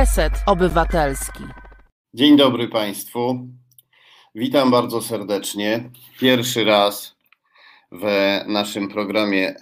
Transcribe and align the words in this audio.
Reset 0.00 0.32
Obywatelski. 0.46 1.42
Dzień 2.14 2.36
dobry 2.36 2.68
Państwu. 2.68 3.48
Witam 4.34 4.70
bardzo 4.70 5.02
serdecznie. 5.02 5.90
Pierwszy 6.20 6.64
raz 6.64 7.16
w 7.92 8.06
naszym 8.46 8.88
programie 8.88 9.54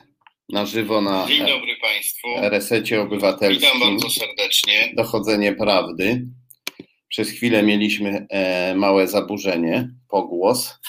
na 0.48 0.66
żywo 0.66 1.00
na 1.00 1.26
Dzień 1.26 1.46
dobry 1.46 1.76
Państwu. 1.82 2.28
Resecie 2.40 3.00
Obywatelskim. 3.00 3.70
Witam 3.72 3.90
bardzo 3.90 4.10
serdecznie. 4.10 4.92
Dochodzenie 4.96 5.52
prawdy. 5.52 6.24
Przez 7.08 7.30
chwilę 7.30 7.62
mieliśmy 7.62 8.26
e, 8.30 8.74
małe 8.74 9.08
zaburzenie, 9.08 9.88
pogłos, 10.08 10.80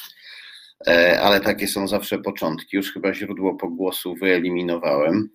e, 0.87 1.21
ale 1.21 1.41
takie 1.41 1.67
są 1.67 1.87
zawsze 1.87 2.19
początki. 2.19 2.77
Już 2.77 2.93
chyba 2.93 3.13
źródło 3.13 3.55
pogłosu 3.55 4.15
wyeliminowałem. 4.15 5.29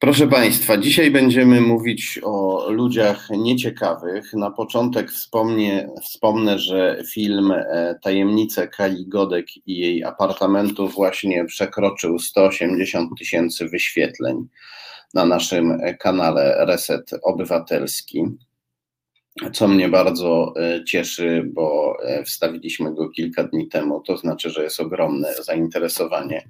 Proszę 0.00 0.28
Państwa, 0.28 0.76
dzisiaj 0.76 1.10
będziemy 1.10 1.60
mówić 1.60 2.20
o 2.22 2.66
ludziach 2.70 3.30
nieciekawych. 3.30 4.32
Na 4.34 4.50
początek 4.50 5.10
wspomnę, 5.10 5.88
wspomnę 6.02 6.58
że 6.58 7.02
film 7.12 7.52
e, 7.52 7.94
Tajemnice 8.02 8.68
Kali 8.68 9.06
Godek 9.06 9.46
i 9.66 9.76
jej 9.76 10.04
apartamentów 10.04 10.94
właśnie 10.94 11.44
przekroczył 11.44 12.18
180 12.18 13.18
tysięcy 13.18 13.68
wyświetleń 13.68 14.48
na 15.14 15.26
naszym 15.26 15.78
kanale 15.98 16.66
Reset 16.66 17.10
Obywatelski 17.22 18.24
co 19.52 19.68
mnie 19.68 19.88
bardzo 19.88 20.54
e, 20.56 20.84
cieszy, 20.84 21.42
bo 21.52 21.96
e, 22.02 22.24
wstawiliśmy 22.24 22.94
go 22.94 23.08
kilka 23.08 23.44
dni 23.44 23.68
temu, 23.68 24.00
to 24.00 24.16
znaczy, 24.16 24.50
że 24.50 24.62
jest 24.62 24.80
ogromne 24.80 25.34
zainteresowanie. 25.34 26.48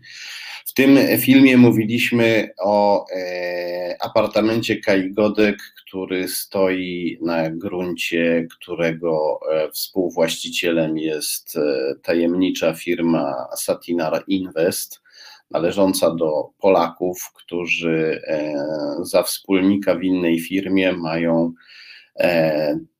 W 0.66 0.74
tym 0.74 0.98
filmie 1.19 1.56
mówiliśmy 1.56 2.48
o 2.59 3.06
e, 3.11 3.97
apartamencie 4.01 4.77
Kai 4.77 5.12
Godek, 5.12 5.56
który 5.86 6.28
stoi 6.28 7.19
na 7.22 7.50
gruncie, 7.50 8.47
którego 8.50 9.41
współwłaścicielem 9.73 10.98
jest 10.98 11.58
tajemnicza 12.02 12.75
firma 12.75 13.34
Satinar 13.56 14.25
Invest, 14.27 15.02
należąca 15.50 16.14
do 16.14 16.50
Polaków, 16.61 17.33
którzy 17.34 18.23
za 19.02 19.23
wspólnika 19.23 19.95
w 19.95 20.02
innej 20.02 20.41
firmie 20.41 20.92
mają 20.92 21.52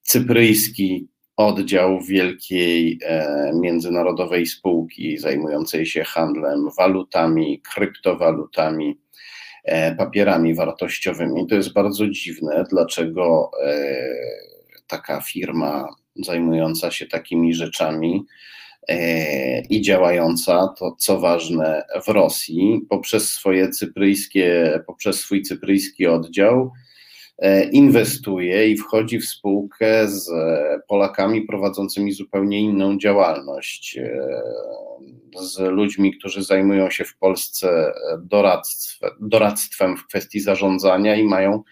cypryjski 0.03 1.09
oddział 1.37 2.01
wielkiej 2.01 2.99
e, 3.03 3.53
międzynarodowej 3.55 4.47
spółki 4.47 5.19
zajmującej 5.19 5.87
się 5.87 6.05
handlem 6.05 6.69
walutami, 6.79 7.63
kryptowalutami, 7.75 8.99
e, 9.65 9.95
papierami 9.95 10.55
wartościowymi. 10.55 11.47
To 11.47 11.55
jest 11.55 11.73
bardzo 11.73 12.09
dziwne, 12.09 12.65
dlaczego 12.71 13.51
taka 14.87 15.21
firma 15.21 15.89
zajmująca 16.17 16.91
się 16.91 17.07
takimi 17.07 17.55
rzeczami 17.55 18.25
i 19.71 19.83
działająca, 19.83 20.75
to 20.79 20.97
co 20.99 21.21
ważne, 21.21 21.83
w 22.07 22.09
Rosji, 22.09 22.81
poprzez 22.89 23.29
swoje 23.29 23.71
cypryjskie, 23.71 24.81
poprzez 24.87 25.21
swój 25.21 25.43
cypryjski 25.43 26.07
oddział, 26.07 26.71
E, 26.71 26.88
inwestuje 27.73 28.69
i 28.69 28.77
wchodzi 28.77 29.19
w 29.19 29.27
spółkę 29.27 30.09
z 30.09 30.29
e, 30.29 30.81
Polakami 30.89 31.43
prowadzącymi 31.43 32.13
zupełnie 32.13 32.61
inną 32.61 32.99
działalność, 32.99 33.99
e, 33.99 34.43
z 35.41 35.59
ludźmi, 35.59 36.19
którzy 36.19 36.43
zajmują 36.43 36.91
się 36.91 37.05
w 37.05 37.17
Polsce 37.17 37.93
doradztwem, 38.19 39.11
doradztwem 39.21 39.97
w 39.97 40.07
kwestii 40.07 40.41
zarządzania 40.41 41.17
i 41.17 41.25
mają 41.25 41.63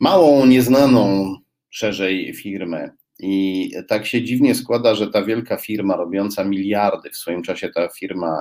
małą, 0.00 0.46
nieznaną 0.46 1.34
szerzej 1.70 2.34
firmę. 2.34 2.90
I 3.18 3.70
tak 3.88 4.06
się 4.06 4.22
dziwnie 4.22 4.54
składa, 4.54 4.94
że 4.94 5.10
ta 5.10 5.22
wielka 5.24 5.56
firma 5.56 5.96
robiąca 5.96 6.44
miliardy, 6.44 7.10
w 7.10 7.16
swoim 7.16 7.42
czasie 7.42 7.68
ta 7.68 7.88
firma 7.88 8.40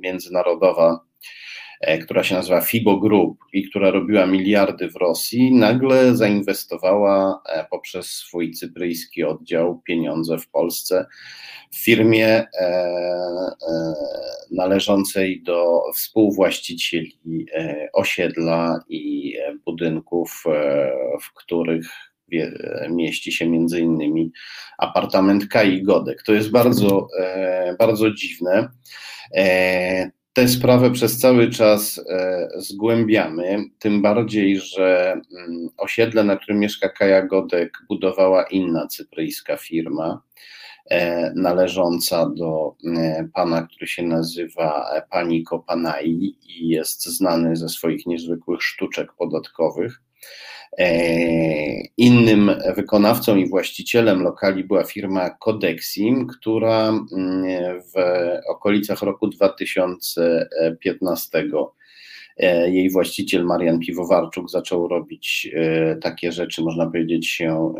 międzynarodowa, 0.00 1.00
E, 1.00 1.61
która 2.02 2.24
się 2.24 2.34
nazywa 2.34 2.60
Fibo 2.60 3.00
Group 3.00 3.38
i 3.52 3.68
która 3.68 3.90
robiła 3.90 4.26
miliardy 4.26 4.90
w 4.90 4.96
Rosji, 4.96 5.54
nagle 5.54 6.16
zainwestowała 6.16 7.42
e, 7.48 7.66
poprzez 7.70 8.06
swój 8.06 8.52
cypryjski 8.52 9.24
oddział 9.24 9.80
pieniądze 9.80 10.38
w 10.38 10.48
Polsce 10.48 11.06
w 11.70 11.84
firmie 11.84 12.26
e, 12.26 12.92
należącej 14.50 15.42
do 15.42 15.82
współwłaścicieli 15.94 17.18
osiedla 17.92 18.80
i 18.88 19.34
budynków, 19.64 20.44
w 21.22 21.34
których 21.34 21.86
mieści 22.90 23.32
się 23.32 23.46
między 23.46 23.80
innymi 23.80 24.32
apartament 24.78 25.48
Kai 25.48 25.82
Godek. 25.82 26.22
To 26.22 26.32
jest 26.32 26.50
bardzo, 26.50 27.08
bardzo 27.78 28.10
dziwne 28.10 28.68
tę 30.32 30.48
sprawę 30.48 30.90
przez 30.90 31.18
cały 31.18 31.50
czas 31.50 32.00
e, 32.08 32.48
zgłębiamy, 32.56 33.64
tym 33.78 34.02
bardziej, 34.02 34.60
że 34.60 35.12
mm, 35.12 35.68
osiedle, 35.76 36.24
na 36.24 36.36
którym 36.36 36.58
mieszka 36.58 36.88
Kaja 36.88 37.22
Godek, 37.22 37.78
budowała 37.88 38.42
inna 38.44 38.86
cypryjska 38.86 39.56
firma 39.56 40.22
e, 40.90 41.32
należąca 41.34 42.30
do 42.36 42.74
e, 42.96 43.28
pana, 43.34 43.62
który 43.62 43.86
się 43.86 44.02
nazywa 44.02 44.86
Paniko 45.10 45.58
Panai 45.58 46.36
i 46.48 46.68
jest 46.68 47.04
znany 47.04 47.56
ze 47.56 47.68
swoich 47.68 48.06
niezwykłych 48.06 48.62
sztuczek 48.62 49.12
podatkowych. 49.12 50.02
E, 50.78 51.82
innym 51.96 52.50
wykonawcą 52.76 53.36
i 53.36 53.48
właścicielem 53.48 54.22
lokali 54.22 54.64
była 54.64 54.84
firma 54.84 55.30
Codexim, 55.30 56.26
która 56.26 56.88
mm, 56.88 57.44
w 57.82 57.94
okolicach 58.48 59.02
roku 59.02 59.28
2015 59.28 61.44
e, 62.38 62.70
jej 62.70 62.90
właściciel 62.90 63.44
Marian 63.44 63.78
Piwowarczuk 63.78 64.50
zaczął 64.50 64.88
robić 64.88 65.50
e, 65.54 65.96
takie 65.96 66.32
rzeczy, 66.32 66.62
można 66.62 66.86
powiedzieć, 66.86 67.28
się 67.28 67.74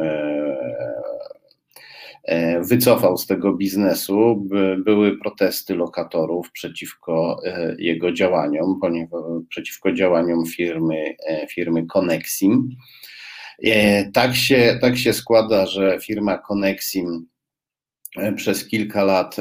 wycofał 2.60 3.19
z 3.19 3.27
tego 3.27 3.53
biznesu. 3.55 4.49
Były 4.84 5.19
protesty 5.19 5.75
lokatorów 5.75 6.50
przeciwko 6.53 7.41
e, 7.47 7.77
jego 7.78 8.12
działaniom, 8.12 8.81
przeciwko 9.49 9.93
działaniom 9.93 10.47
firmy, 10.47 11.16
e, 11.28 11.47
firmy 11.47 11.87
Connexim. 11.87 12.69
Tak 14.12 14.34
się, 14.34 14.78
tak 14.81 14.99
się 14.99 15.12
składa, 15.12 15.66
że 15.66 15.99
firma 16.00 16.38
Connexim 16.38 17.27
przez 18.37 18.69
kilka 18.69 19.04
lat 19.04 19.37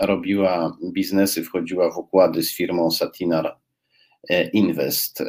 robiła 0.00 0.76
biznesy, 0.92 1.42
wchodziła 1.42 1.90
w 1.90 1.98
układy 1.98 2.42
z 2.42 2.56
firmą 2.56 2.90
Satinar 2.90 3.56
Invest 4.52 5.22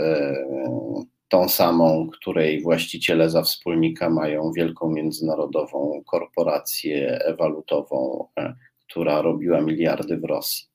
tą 1.29 1.49
samą, 1.49 2.09
której 2.09 2.61
właściciele 2.61 3.29
za 3.29 3.41
wspólnika 3.41 4.09
mają 4.09 4.51
wielką 4.51 4.89
międzynarodową 4.89 6.03
korporację 6.05 7.19
walutową, 7.39 8.27
e, 8.39 8.53
która 8.87 9.21
robiła 9.21 9.61
miliardy 9.61 10.17
w 10.17 10.23
Rosji. 10.23 10.65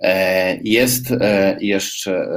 E, 0.00 0.58
jest 0.62 1.12
e, 1.12 1.56
jeszcze 1.60 2.28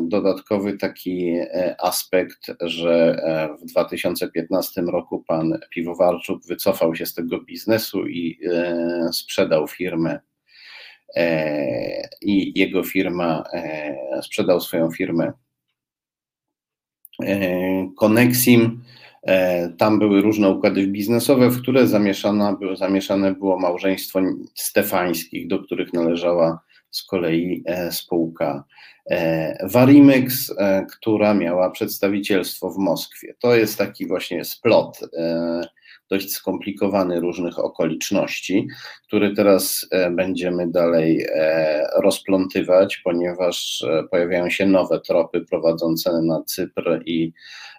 dodatkowy 0.00 0.76
taki 0.76 1.34
aspekt, 1.78 2.46
że 2.60 3.22
w 3.62 3.66
2015 3.66 4.82
roku 4.82 5.24
pan 5.28 5.58
Piwowarczuk 5.70 6.46
wycofał 6.46 6.94
się 6.94 7.06
z 7.06 7.14
tego 7.14 7.40
biznesu 7.40 8.06
i 8.06 8.38
sprzedał 9.12 9.68
firmę. 9.68 10.20
I 12.22 12.58
jego 12.58 12.84
firma 12.84 13.44
sprzedał 14.22 14.60
swoją 14.60 14.90
firmę 14.90 15.32
Konexim. 17.96 18.82
E, 19.22 19.68
tam 19.68 19.98
były 19.98 20.20
różne 20.22 20.48
układy 20.48 20.86
biznesowe, 20.86 21.50
w 21.50 21.62
które 21.62 21.86
zamieszane 21.86 22.56
było, 22.60 22.76
zamieszane 22.76 23.34
było 23.34 23.58
małżeństwo 23.58 24.20
Stefańskich, 24.54 25.48
do 25.48 25.58
których 25.58 25.92
należała 25.92 26.60
z 26.90 27.02
kolei 27.02 27.62
e, 27.66 27.92
spółka 27.92 28.64
e, 29.10 29.68
Varimex, 29.68 30.54
która 30.92 31.34
miała 31.34 31.70
przedstawicielstwo 31.70 32.70
w 32.70 32.78
Moskwie. 32.78 33.34
To 33.38 33.54
jest 33.54 33.78
taki 33.78 34.06
właśnie 34.06 34.44
splot 34.44 35.00
dość 36.10 36.32
skomplikowany 36.32 37.20
różnych 37.20 37.58
okoliczności, 37.58 38.68
który 39.06 39.34
teraz 39.34 39.88
będziemy 40.10 40.70
dalej 40.70 41.26
rozplątywać, 42.02 42.96
ponieważ 42.96 43.84
pojawiają 44.10 44.50
się 44.50 44.66
nowe 44.66 45.00
tropy 45.00 45.40
prowadzące 45.40 46.22
na 46.22 46.42
Cypr 46.46 47.02
i 47.06 47.32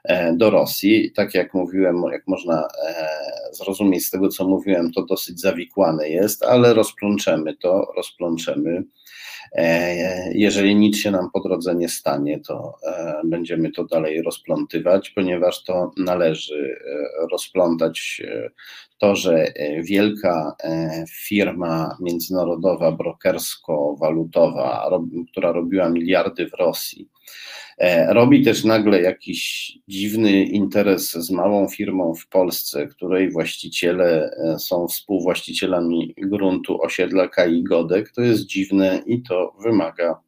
E, 0.04 0.34
do 0.34 0.50
Rosji. 0.50 1.12
Tak 1.12 1.36
jak 1.36 1.54
mówiłem, 1.54 2.04
jak 2.12 2.28
można 2.28 2.68
e, 2.88 3.06
zrozumieć 3.52 4.06
z 4.06 4.12
tego, 4.12 4.28
co 4.28 4.48
mówiłem, 4.48 4.92
to 4.92 5.06
dosyć 5.06 5.42
zawikłane 5.42 6.10
jest, 6.10 6.44
ale 6.44 6.74
rozplączemy 6.74 7.56
to, 7.58 7.94
rozplączemy. 7.96 8.84
Jeżeli 10.32 10.76
nic 10.76 10.98
się 10.98 11.12
nam 11.12 11.32
po 11.34 11.40
drodze 11.40 11.76
nie 11.76 11.90
stanie, 11.90 12.40
to 12.40 12.78
będziemy 13.26 13.72
to 13.72 13.84
dalej 13.84 14.22
rozplątywać, 14.22 15.10
ponieważ 15.10 15.64
to 15.64 15.92
należy 15.98 16.80
rozplątać 17.32 18.22
to, 18.98 19.16
że 19.16 19.54
wielka 19.84 20.56
firma 21.28 21.98
międzynarodowa, 22.00 22.92
brokersko-walutowa, 22.92 24.90
która 25.32 25.52
robiła 25.52 25.90
miliardy 25.90 26.50
w 26.50 26.54
Rosji, 26.54 27.10
E, 27.21 27.21
robi 28.08 28.44
też 28.44 28.64
nagle 28.64 29.02
jakiś 29.02 29.72
dziwny 29.88 30.44
interes 30.44 31.12
z 31.12 31.32
małą 31.32 31.68
firmą 31.68 32.16
w 32.16 32.28
Polsce, 32.28 32.88
której 32.88 33.32
właściciele 33.32 34.32
e, 34.32 34.60
są 34.60 34.88
współwłaścicielami 34.88 36.14
gruntu 36.18 36.82
osiedla 36.82 37.28
Kai 37.28 37.64
Godek. 37.64 38.12
To 38.12 38.22
jest 38.22 38.46
dziwne 38.46 39.02
i 39.06 39.22
to 39.22 39.56
wymaga 39.64 40.20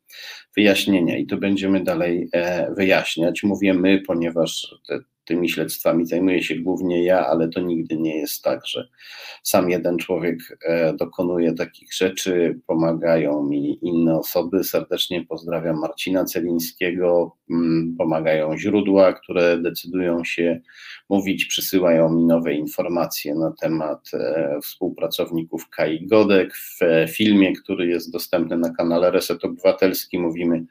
wyjaśnienia 0.56 1.18
i 1.18 1.26
to 1.26 1.38
będziemy 1.38 1.84
dalej 1.84 2.30
e, 2.34 2.74
wyjaśniać. 2.74 3.44
Mówię 3.44 3.74
my, 3.74 4.02
ponieważ 4.08 4.76
te 4.88 5.00
tymi 5.26 5.50
śledztwami 5.50 6.06
zajmuję 6.06 6.44
się 6.44 6.56
głównie 6.56 7.04
ja, 7.04 7.28
ale 7.28 7.50
to 7.50 7.62
nigdy 7.62 7.98
nie 7.98 8.18
jest 8.18 8.44
tak, 8.44 8.68
że 8.68 8.88
sam 9.44 9.70
jeden 9.70 9.98
człowiek 9.98 10.58
e, 10.66 10.94
dokonuje 10.94 11.54
takich 11.54 11.94
rzeczy, 11.94 12.60
pomagają 12.68 13.44
mi 13.44 13.80
inne 13.82 14.18
osoby. 14.18 14.64
Serdecznie 14.64 15.26
pozdrawiam 15.26 15.80
Marcina 15.80 16.26
Celińskiego, 16.26 17.36
mm, 17.50 17.96
pomagają 17.98 18.58
źródła, 18.58 19.14
które 19.14 19.58
decydują 19.58 20.24
się 20.24 20.62
mówić, 21.10 21.46
przysyłają 21.46 22.10
mi 22.10 22.24
nowe 22.24 22.54
informacje 22.54 23.36
na 23.36 23.54
temat 23.62 24.12
e, 24.14 24.60
współpracowników 24.64 25.70
Kai 25.70 26.08
Godek. 26.08 26.54
W 26.56 26.80
filmie, 27.10 27.54
który 27.56 27.88
jest 27.88 28.12
dostępny 28.12 28.58
na 28.58 28.74
kanale 28.74 29.12
Reset 29.12 29.46
Obywatelski, 29.46 30.20
mówimy 30.20 30.66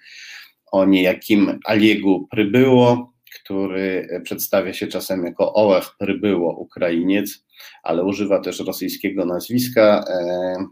o 0.73 0.85
niejakim 0.85 1.59
Aliegu 1.65 2.29
Prybyło, 2.31 3.12
który 3.35 4.09
przedstawia 4.25 4.73
się 4.73 4.87
czasem 4.87 5.25
jako 5.25 5.55
Ołech 5.55 5.85
Prybyło 5.99 6.57
Ukrainiec, 6.59 7.45
ale 7.83 8.05
używa 8.05 8.41
też 8.41 8.61
rosyjskiego 8.61 9.25
nazwiska. 9.25 10.05
E, 10.09 10.67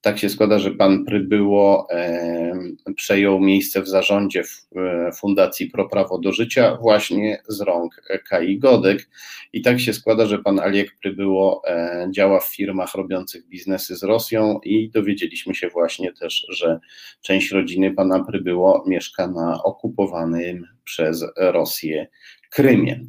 tak 0.00 0.18
się 0.18 0.28
składa, 0.28 0.58
że 0.58 0.70
pan 0.70 1.04
Prybyło 1.04 1.86
e, 1.90 2.54
przejął 2.96 3.40
miejsce 3.40 3.82
w 3.82 3.88
zarządzie 3.88 4.42
e, 4.76 5.12
Fundacji 5.12 5.70
Pro 5.70 5.88
Prawo 5.88 6.18
do 6.18 6.32
Życia 6.32 6.78
właśnie 6.80 7.42
z 7.48 7.60
rąk 7.60 7.94
Kai 8.28 8.58
Godek 8.58 9.08
i 9.52 9.62
tak 9.62 9.80
się 9.80 9.92
składa, 9.92 10.26
że 10.26 10.38
pan 10.38 10.60
Aliek 10.60 10.96
Prybyło 11.02 11.62
działa 12.10 12.40
w 12.40 12.54
firmach 12.54 12.94
robiących 12.94 13.48
biznesy 13.48 13.96
z 13.96 14.02
Rosją 14.02 14.60
i 14.64 14.90
dowiedzieliśmy 14.90 15.54
się 15.54 15.68
właśnie 15.68 16.12
też, 16.12 16.46
że 16.48 16.80
część 17.22 17.50
rodziny 17.50 17.94
pana 17.94 18.24
Prybyło 18.24 18.84
mieszka 18.86 19.26
na 19.26 19.62
okupowanym 19.62 20.75
przez 20.86 21.24
Rosję 21.36 22.06
Krymie. 22.50 23.00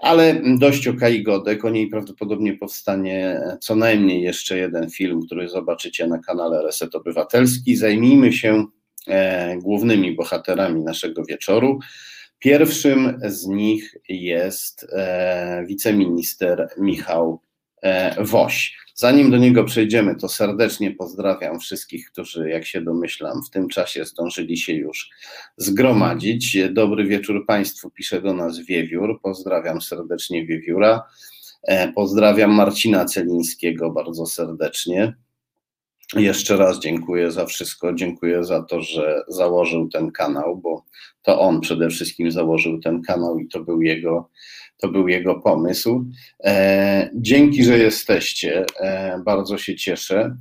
Ale 0.00 0.42
dość 0.58 0.88
o 0.88 0.94
Kai 0.94 1.22
Godek, 1.22 1.64
o 1.64 1.70
niej 1.70 1.88
prawdopodobnie 1.88 2.56
powstanie 2.56 3.40
co 3.60 3.76
najmniej 3.76 4.22
jeszcze 4.22 4.58
jeden 4.58 4.90
film, 4.90 5.20
który 5.26 5.48
zobaczycie 5.48 6.06
na 6.06 6.18
kanale 6.18 6.62
Reset 6.62 6.94
Obywatelski. 6.94 7.76
Zajmijmy 7.76 8.32
się 8.32 8.64
e, 9.08 9.56
głównymi 9.56 10.16
bohaterami 10.16 10.82
naszego 10.84 11.24
wieczoru. 11.24 11.78
Pierwszym 12.38 13.20
z 13.24 13.46
nich 13.46 13.96
jest 14.08 14.86
e, 14.92 15.64
wiceminister 15.68 16.68
Michał 16.78 17.40
e, 17.82 18.24
Woś. 18.24 18.76
Zanim 19.00 19.30
do 19.30 19.36
niego 19.36 19.64
przejdziemy, 19.64 20.16
to 20.16 20.28
serdecznie 20.28 20.90
pozdrawiam 20.90 21.60
wszystkich, 21.60 22.10
którzy, 22.10 22.50
jak 22.50 22.66
się 22.66 22.80
domyślam, 22.80 23.42
w 23.42 23.50
tym 23.50 23.68
czasie 23.68 24.04
zdążyli 24.04 24.56
się 24.56 24.72
już 24.72 25.10
zgromadzić. 25.56 26.58
Dobry 26.70 27.04
wieczór 27.04 27.46
Państwu, 27.46 27.90
pisze 27.90 28.22
do 28.22 28.34
nas 28.34 28.58
Wiewiór. 28.58 29.20
Pozdrawiam 29.22 29.80
serdecznie 29.80 30.46
Wiewióra. 30.46 31.02
E, 31.62 31.92
pozdrawiam 31.92 32.50
Marcina 32.50 33.04
Celińskiego 33.04 33.90
bardzo 33.90 34.26
serdecznie. 34.26 35.14
Jeszcze 36.16 36.56
raz 36.56 36.78
dziękuję 36.78 37.30
za 37.30 37.46
wszystko. 37.46 37.92
Dziękuję 37.92 38.44
za 38.44 38.62
to, 38.62 38.82
że 38.82 39.22
założył 39.28 39.88
ten 39.88 40.10
kanał, 40.10 40.56
bo 40.56 40.84
to 41.22 41.40
on 41.40 41.60
przede 41.60 41.90
wszystkim 41.90 42.32
założył 42.32 42.80
ten 42.80 43.02
kanał 43.02 43.38
i 43.38 43.48
to 43.48 43.60
był 43.60 43.82
jego 43.82 44.30
to 44.80 44.88
był 44.88 45.08
jego 45.08 45.34
pomysł. 45.34 46.04
E, 46.44 47.10
dzięki, 47.14 47.64
że 47.64 47.78
jesteście. 47.78 48.64
E, 48.80 49.22
bardzo 49.24 49.58
się 49.58 49.76
cieszę. 49.76 50.36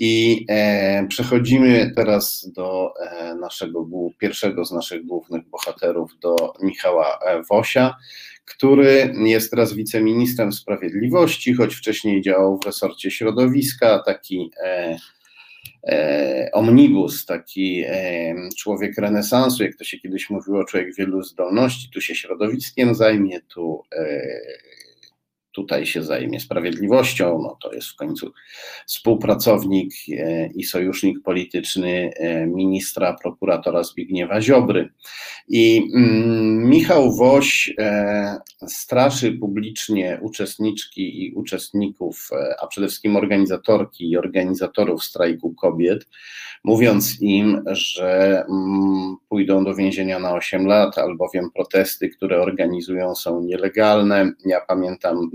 I 0.00 0.46
e, 0.48 1.06
przechodzimy 1.08 1.92
teraz 1.96 2.50
do 2.56 2.92
naszego 3.40 3.86
pierwszego 4.18 4.64
z 4.64 4.72
naszych 4.72 5.06
głównych 5.06 5.48
bohaterów, 5.48 6.10
do 6.20 6.52
Michała 6.62 7.18
Wosia, 7.50 7.96
który 8.44 9.14
jest 9.24 9.50
teraz 9.50 9.72
wiceministrem 9.72 10.52
sprawiedliwości, 10.52 11.54
choć 11.54 11.74
wcześniej 11.74 12.22
działał 12.22 12.58
w 12.58 12.66
resorcie 12.66 13.10
środowiska, 13.10 14.02
taki 14.06 14.50
omnibus, 16.52 17.26
taki 17.26 17.84
e, 17.86 18.34
człowiek 18.58 18.98
renesansu, 18.98 19.62
jak 19.62 19.76
to 19.76 19.84
się 19.84 19.98
kiedyś 19.98 20.30
mówiło, 20.30 20.64
człowiek 20.64 20.94
wielu 20.96 21.22
zdolności, 21.22 21.90
tu 21.90 22.00
się 22.00 22.14
środowiskiem 22.14 22.94
zajmie, 22.94 23.40
tu 23.40 23.82
e, 23.92 24.28
tutaj 25.58 25.86
się 25.86 26.02
zajmie 26.02 26.40
sprawiedliwością, 26.40 27.38
no 27.42 27.56
to 27.62 27.72
jest 27.72 27.88
w 27.88 27.96
końcu 27.96 28.32
współpracownik 28.86 29.92
e, 30.12 30.46
i 30.46 30.64
sojusznik 30.64 31.22
polityczny 31.22 32.10
e, 32.16 32.46
ministra 32.46 33.16
prokuratora 33.22 33.82
Zbigniewa 33.82 34.40
Ziobry. 34.40 34.88
I 35.48 35.90
mm, 35.94 36.68
Michał 36.68 37.16
Woś 37.16 37.74
e, 37.78 38.36
straszy 38.66 39.32
publicznie 39.32 40.18
uczestniczki 40.22 41.24
i 41.24 41.34
uczestników, 41.34 42.30
a 42.62 42.66
przede 42.66 42.86
wszystkim 42.86 43.16
organizatorki 43.16 44.10
i 44.10 44.16
organizatorów 44.16 45.04
strajku 45.04 45.54
kobiet, 45.54 46.06
mówiąc 46.64 47.20
im, 47.20 47.62
że 47.66 48.44
mm, 48.48 49.16
pójdą 49.28 49.64
do 49.64 49.74
więzienia 49.74 50.18
na 50.18 50.34
8 50.34 50.66
lat, 50.66 50.98
albowiem 50.98 51.50
protesty, 51.54 52.08
które 52.08 52.40
organizują 52.40 53.14
są 53.14 53.42
nielegalne. 53.42 54.32
Ja 54.46 54.60
pamiętam 54.60 55.30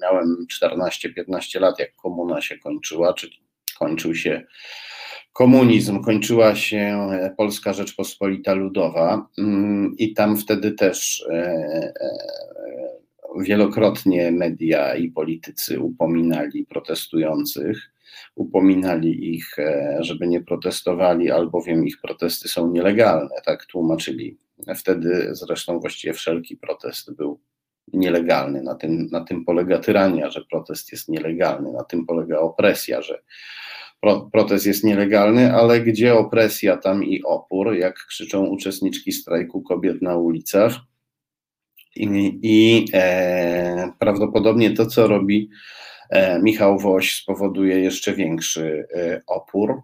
miałem 0.00 0.46
14-15 0.62 1.60
lat, 1.60 1.78
jak 1.78 1.96
komuna 1.96 2.40
się 2.40 2.58
kończyła, 2.58 3.14
czy 3.14 3.30
kończył 3.78 4.14
się 4.14 4.46
komunizm, 5.32 6.02
kończyła 6.02 6.54
się 6.54 7.08
Polska 7.36 7.72
Rzeczpospolita 7.72 8.54
Ludowa 8.54 9.28
mm, 9.38 9.94
i 9.98 10.14
tam 10.14 10.36
wtedy 10.36 10.72
też 10.72 11.26
e, 11.30 11.34
e, 11.34 11.92
wielokrotnie 13.40 14.32
media 14.32 14.94
i 14.94 15.08
politycy 15.08 15.80
upominali 15.80 16.66
protestujących, 16.66 17.92
upominali 18.34 19.34
ich, 19.34 19.58
e, 19.58 19.98
żeby 20.00 20.26
nie 20.26 20.40
protestowali, 20.40 21.30
albowiem 21.30 21.86
ich 21.86 22.00
protesty 22.00 22.48
są 22.48 22.72
nielegalne, 22.72 23.34
tak 23.44 23.66
tłumaczyli. 23.66 24.38
Wtedy 24.76 25.28
zresztą 25.32 25.80
właściwie 25.80 26.14
wszelki 26.14 26.56
protest 26.56 27.14
był 27.14 27.40
nielegalny. 27.92 28.62
Na 28.62 28.74
tym, 28.74 29.08
na 29.12 29.24
tym 29.24 29.44
polega 29.44 29.78
tyrania, 29.78 30.30
że 30.30 30.44
protest 30.50 30.92
jest 30.92 31.08
nielegalny, 31.08 31.72
na 31.72 31.84
tym 31.84 32.06
polega 32.06 32.38
opresja, 32.38 33.02
że 33.02 33.22
pro, 34.00 34.28
protest 34.32 34.66
jest 34.66 34.84
nielegalny, 34.84 35.54
ale 35.54 35.80
gdzie 35.80 36.14
opresja, 36.14 36.76
tam 36.76 37.04
i 37.04 37.22
opór, 37.22 37.74
jak 37.74 37.94
krzyczą 37.94 38.46
uczestniczki 38.46 39.12
strajku 39.12 39.62
kobiet 39.62 40.02
na 40.02 40.16
ulicach. 40.16 40.72
I, 41.96 42.38
i 42.42 42.86
e, 42.92 43.92
prawdopodobnie 43.98 44.70
to, 44.70 44.86
co 44.86 45.06
robi 45.06 45.50
e, 46.10 46.42
Michał 46.42 46.78
Woś, 46.78 47.14
spowoduje 47.14 47.80
jeszcze 47.80 48.14
większy 48.14 48.86
e, 48.94 49.20
opór. 49.26 49.82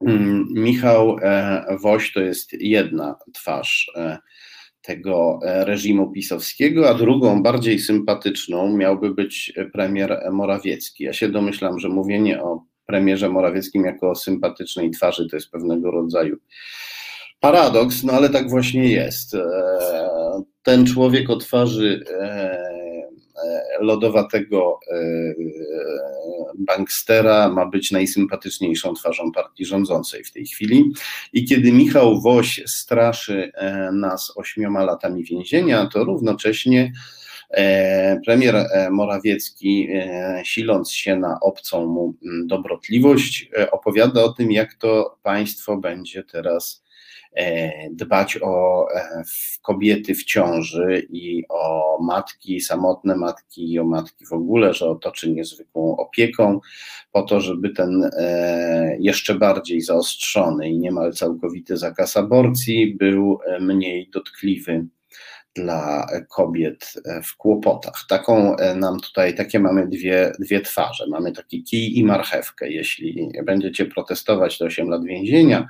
Mm, 0.00 0.46
Michał 0.54 1.16
e, 1.22 1.64
Woś 1.80 2.12
to 2.12 2.20
jest 2.20 2.52
jedna 2.52 3.18
twarz 3.34 3.90
e, 3.96 4.18
tego 4.82 5.40
e, 5.44 5.64
reżimu 5.64 6.10
pisowskiego, 6.10 6.90
a 6.90 6.94
drugą, 6.94 7.42
bardziej 7.42 7.78
sympatyczną, 7.78 8.76
miałby 8.76 9.14
być 9.14 9.52
premier 9.72 10.20
Morawiecki. 10.32 11.04
Ja 11.04 11.12
się 11.12 11.28
domyślam, 11.28 11.78
że 11.78 11.88
mówienie 11.88 12.42
o 12.42 12.64
premierze 12.86 13.28
Morawieckim 13.28 13.84
jako 13.84 14.10
o 14.10 14.14
sympatycznej 14.14 14.90
twarzy 14.90 15.28
to 15.30 15.36
jest 15.36 15.50
pewnego 15.50 15.90
rodzaju 15.90 16.36
paradoks, 17.40 18.04
no 18.04 18.12
ale 18.12 18.28
tak 18.28 18.50
właśnie 18.50 18.90
jest. 18.90 19.34
E, 19.34 19.42
ten 20.62 20.86
człowiek 20.86 21.30
o 21.30 21.36
twarzy 21.36 22.04
e, 22.20 22.72
lodowatego 23.80 24.78
bankstera 26.66 27.48
ma 27.48 27.66
być 27.66 27.90
najsympatyczniejszą 27.90 28.94
twarzą 28.94 29.32
partii 29.32 29.64
rządzącej 29.64 30.24
w 30.24 30.32
tej 30.32 30.46
chwili. 30.46 30.92
I 31.32 31.44
kiedy 31.44 31.72
Michał 31.72 32.20
Woś 32.20 32.62
straszy 32.66 33.52
nas 33.92 34.32
ośmioma 34.36 34.84
latami 34.84 35.24
więzienia, 35.24 35.86
to 35.86 36.04
równocześnie 36.04 36.92
Premier 38.24 38.66
Morawiecki, 38.90 39.88
siląc 40.44 40.92
się 40.92 41.16
na 41.16 41.40
obcą 41.40 41.86
mu 41.86 42.14
dobrotliwość, 42.46 43.50
opowiada 43.70 44.22
o 44.22 44.32
tym, 44.32 44.52
jak 44.52 44.74
to 44.74 45.18
państwo 45.22 45.76
będzie 45.76 46.22
teraz 46.22 46.81
dbać 47.90 48.38
o 48.42 48.86
kobiety 49.62 50.14
w 50.14 50.24
ciąży 50.24 51.06
i 51.10 51.44
o 51.48 51.98
matki, 52.02 52.60
samotne 52.60 53.16
matki 53.16 53.72
i 53.72 53.78
o 53.78 53.84
matki 53.84 54.26
w 54.26 54.32
ogóle, 54.32 54.74
że 54.74 54.88
otoczy 54.88 55.30
niezwykłą 55.30 55.96
opieką, 55.96 56.60
po 57.12 57.22
to, 57.22 57.40
żeby 57.40 57.70
ten 57.70 58.10
jeszcze 58.98 59.34
bardziej 59.34 59.80
zaostrzony 59.80 60.70
i 60.70 60.78
niemal 60.78 61.12
całkowity 61.12 61.76
zakaz 61.76 62.16
aborcji 62.16 62.94
był 62.94 63.38
mniej 63.60 64.10
dotkliwy 64.10 64.86
dla 65.54 66.06
kobiet 66.30 66.94
w 67.24 67.36
kłopotach. 67.36 68.04
Taką 68.08 68.56
nam 68.76 69.00
tutaj, 69.00 69.34
takie 69.34 69.58
mamy 69.58 69.88
dwie, 69.88 70.32
dwie 70.38 70.60
twarze. 70.60 71.04
Mamy 71.08 71.32
taki 71.32 71.64
kij 71.64 71.98
i 71.98 72.04
marchewkę. 72.04 72.70
Jeśli 72.70 73.32
będziecie 73.44 73.86
protestować, 73.86 74.58
to 74.58 74.64
8 74.64 74.88
lat 74.88 75.04
więzienia, 75.04 75.68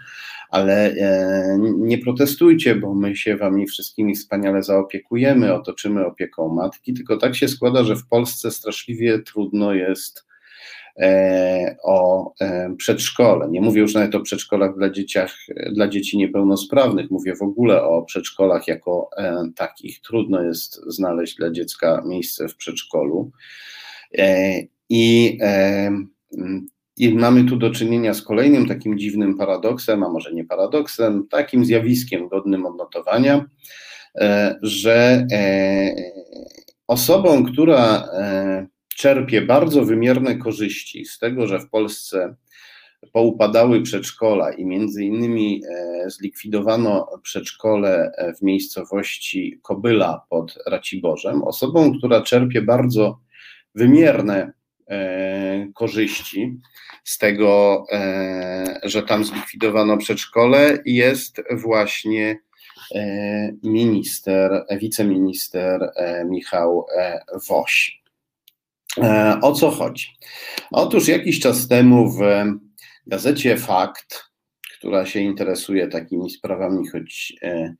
ale 0.52 0.90
e, 0.90 1.58
nie 1.78 1.98
protestujcie, 1.98 2.74
bo 2.74 2.94
my 2.94 3.16
się 3.16 3.36
wami 3.36 3.66
wszystkimi 3.66 4.14
wspaniale 4.14 4.62
zaopiekujemy, 4.62 5.54
otoczymy 5.54 6.06
opieką 6.06 6.48
matki, 6.48 6.94
tylko 6.94 7.16
tak 7.16 7.34
się 7.36 7.48
składa, 7.48 7.84
że 7.84 7.96
w 7.96 8.06
Polsce 8.06 8.50
straszliwie 8.50 9.18
trudno 9.18 9.74
jest 9.74 10.18
e, 10.18 10.31
o 11.82 12.32
e, 12.40 12.74
przedszkole. 12.76 13.48
Nie 13.48 13.60
mówię 13.60 13.80
już 13.80 13.94
nawet 13.94 14.14
o 14.14 14.20
przedszkolach 14.20 14.76
dla, 14.76 14.90
dzieciach, 14.90 15.36
dla 15.72 15.88
dzieci 15.88 16.18
niepełnosprawnych, 16.18 17.10
mówię 17.10 17.36
w 17.36 17.42
ogóle 17.42 17.84
o 17.84 18.02
przedszkolach 18.02 18.68
jako 18.68 19.10
takich. 19.56 20.00
Trudno 20.00 20.42
jest 20.42 20.80
znaleźć 20.86 21.36
dla 21.36 21.50
dziecka 21.50 22.02
miejsce 22.06 22.48
w 22.48 22.56
przedszkolu. 22.56 23.30
I 24.88 25.38
i 26.96 27.14
mamy 27.14 27.44
tu 27.44 27.56
do 27.56 27.70
czynienia 27.70 28.14
z 28.14 28.22
kolejnym 28.22 28.68
takim 28.68 28.98
dziwnym 28.98 29.38
paradoksem, 29.38 30.02
a 30.02 30.08
może 30.08 30.32
nie 30.32 30.44
paradoksem, 30.44 31.26
takim 31.30 31.64
zjawiskiem 31.64 32.28
godnym 32.28 32.66
odnotowania, 32.66 33.44
e, 34.20 34.58
że 34.62 35.26
e, 35.32 35.94
osobą, 36.86 37.44
która 37.44 38.08
e, 38.12 38.66
czerpie 39.02 39.42
bardzo 39.42 39.84
wymierne 39.84 40.36
korzyści 40.36 41.04
z 41.04 41.18
tego, 41.18 41.46
że 41.46 41.60
w 41.60 41.68
Polsce 41.70 42.34
poupadały 43.12 43.82
przedszkola 43.82 44.52
i 44.52 44.64
między 44.64 45.04
innymi 45.04 45.62
zlikwidowano 46.06 47.08
przedszkole 47.22 48.12
w 48.38 48.42
miejscowości 48.42 49.60
Kobyla 49.62 50.22
pod 50.30 50.58
Raciborzem, 50.66 51.42
osobą, 51.42 51.98
która 51.98 52.22
czerpie 52.22 52.62
bardzo 52.62 53.18
wymierne 53.74 54.52
E, 54.92 55.68
korzyści 55.74 56.60
z 57.04 57.18
tego, 57.18 57.84
e, 57.92 58.80
że 58.82 59.02
tam 59.02 59.24
zlikwidowano 59.24 59.96
przedszkole, 59.96 60.78
jest 60.86 61.42
właśnie 61.50 62.38
e, 62.94 63.52
minister, 63.62 64.64
wiceminister 64.80 65.92
Michał 66.24 66.86
Woś. 67.48 68.01
O 69.42 69.52
co 69.52 69.70
chodzi? 69.70 70.06
Otóż 70.70 71.08
jakiś 71.08 71.40
czas 71.40 71.68
temu 71.68 72.10
w 72.10 72.20
gazecie 73.06 73.56
Fakt, 73.56 74.24
która 74.78 75.06
się 75.06 75.20
interesuje 75.20 75.88
takimi 75.88 76.30
sprawami, 76.30 76.88
choć 76.88 77.32
E, 77.42 77.74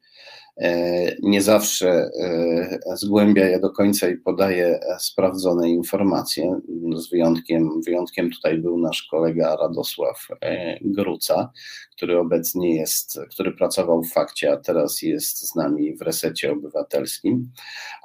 nie 1.23 1.43
zawsze 1.43 2.11
e, 2.21 2.97
zgłębia 2.97 3.45
je 3.45 3.61
do 3.61 3.71
końca 3.71 4.09
i 4.09 4.17
podaje 4.17 4.81
sprawdzone 4.99 5.71
informacje. 5.71 6.61
Z 6.97 7.11
wyjątkiem, 7.11 7.83
wyjątkiem 7.83 8.31
tutaj 8.31 8.59
był 8.59 8.79
nasz 8.79 9.03
kolega 9.03 9.57
Radosław 9.57 10.27
e, 10.41 10.79
Gruca, 10.81 11.53
który 11.97 12.19
obecnie 12.19 12.77
jest, 12.77 13.19
który 13.31 13.53
pracował 13.53 14.03
w 14.03 14.13
fakcie, 14.13 14.53
a 14.53 14.57
teraz 14.57 15.03
jest 15.03 15.49
z 15.49 15.55
nami 15.55 15.97
w 15.97 16.03
resecie 16.03 16.53
obywatelskim. 16.53 17.51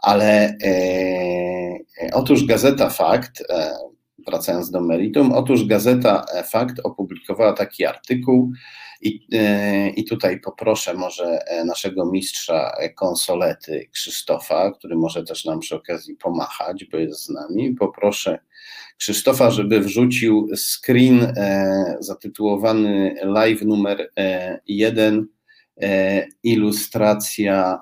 Ale 0.02 0.58
e, 0.64 1.80
otóż 2.14 2.46
Gazeta 2.46 2.90
Fakt, 2.90 3.44
e, 3.50 3.76
wracając 4.28 4.72
do 4.72 4.82
meritum, 4.82 5.32
otóż 5.32 5.66
Gazeta 5.66 6.26
Fakt 6.52 6.80
opublikowała 6.84 7.54
taki 7.54 7.86
artykuł, 7.86 8.52
i, 9.02 9.28
e, 9.34 9.90
I 9.90 10.06
tutaj 10.06 10.40
poproszę 10.40 10.94
może 10.94 11.40
e, 11.48 11.66
naszego 11.66 12.12
mistrza 12.12 12.72
konsolety 12.96 13.90
Krzysztofa, 13.92 14.72
który 14.72 14.96
może 14.96 15.24
też 15.24 15.46
nam 15.46 15.60
przy 15.60 15.76
okazji 15.76 16.16
pomachać, 16.16 16.86
bo 16.86 16.98
jest 16.98 17.26
z 17.26 17.30
nami. 17.30 17.74
Poproszę 17.74 18.40
Krzysztofa, 18.98 19.52
żeby 19.52 19.80
wrzucił 19.80 20.50
screen 20.56 21.22
e, 21.24 21.98
zatytułowany 22.00 23.16
live 23.24 23.62
numer 23.62 24.12
1, 24.68 25.28
ilustracja 26.44 27.80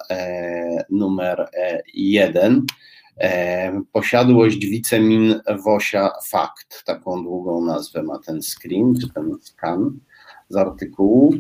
numer 0.90 1.50
1. 1.94 2.66
Posiadłość 3.92 4.66
wicemin 4.66 5.42
Wosia 5.64 6.10
Fakt, 6.28 6.84
taką 6.86 7.24
długą 7.24 7.66
nazwę 7.66 8.04
ma 8.04 8.20
ten 8.20 8.42
screen, 8.42 8.94
czy 9.02 9.14
ten 9.14 9.32
skan 9.42 10.00
z 10.50 10.56
artykułu 10.56 11.34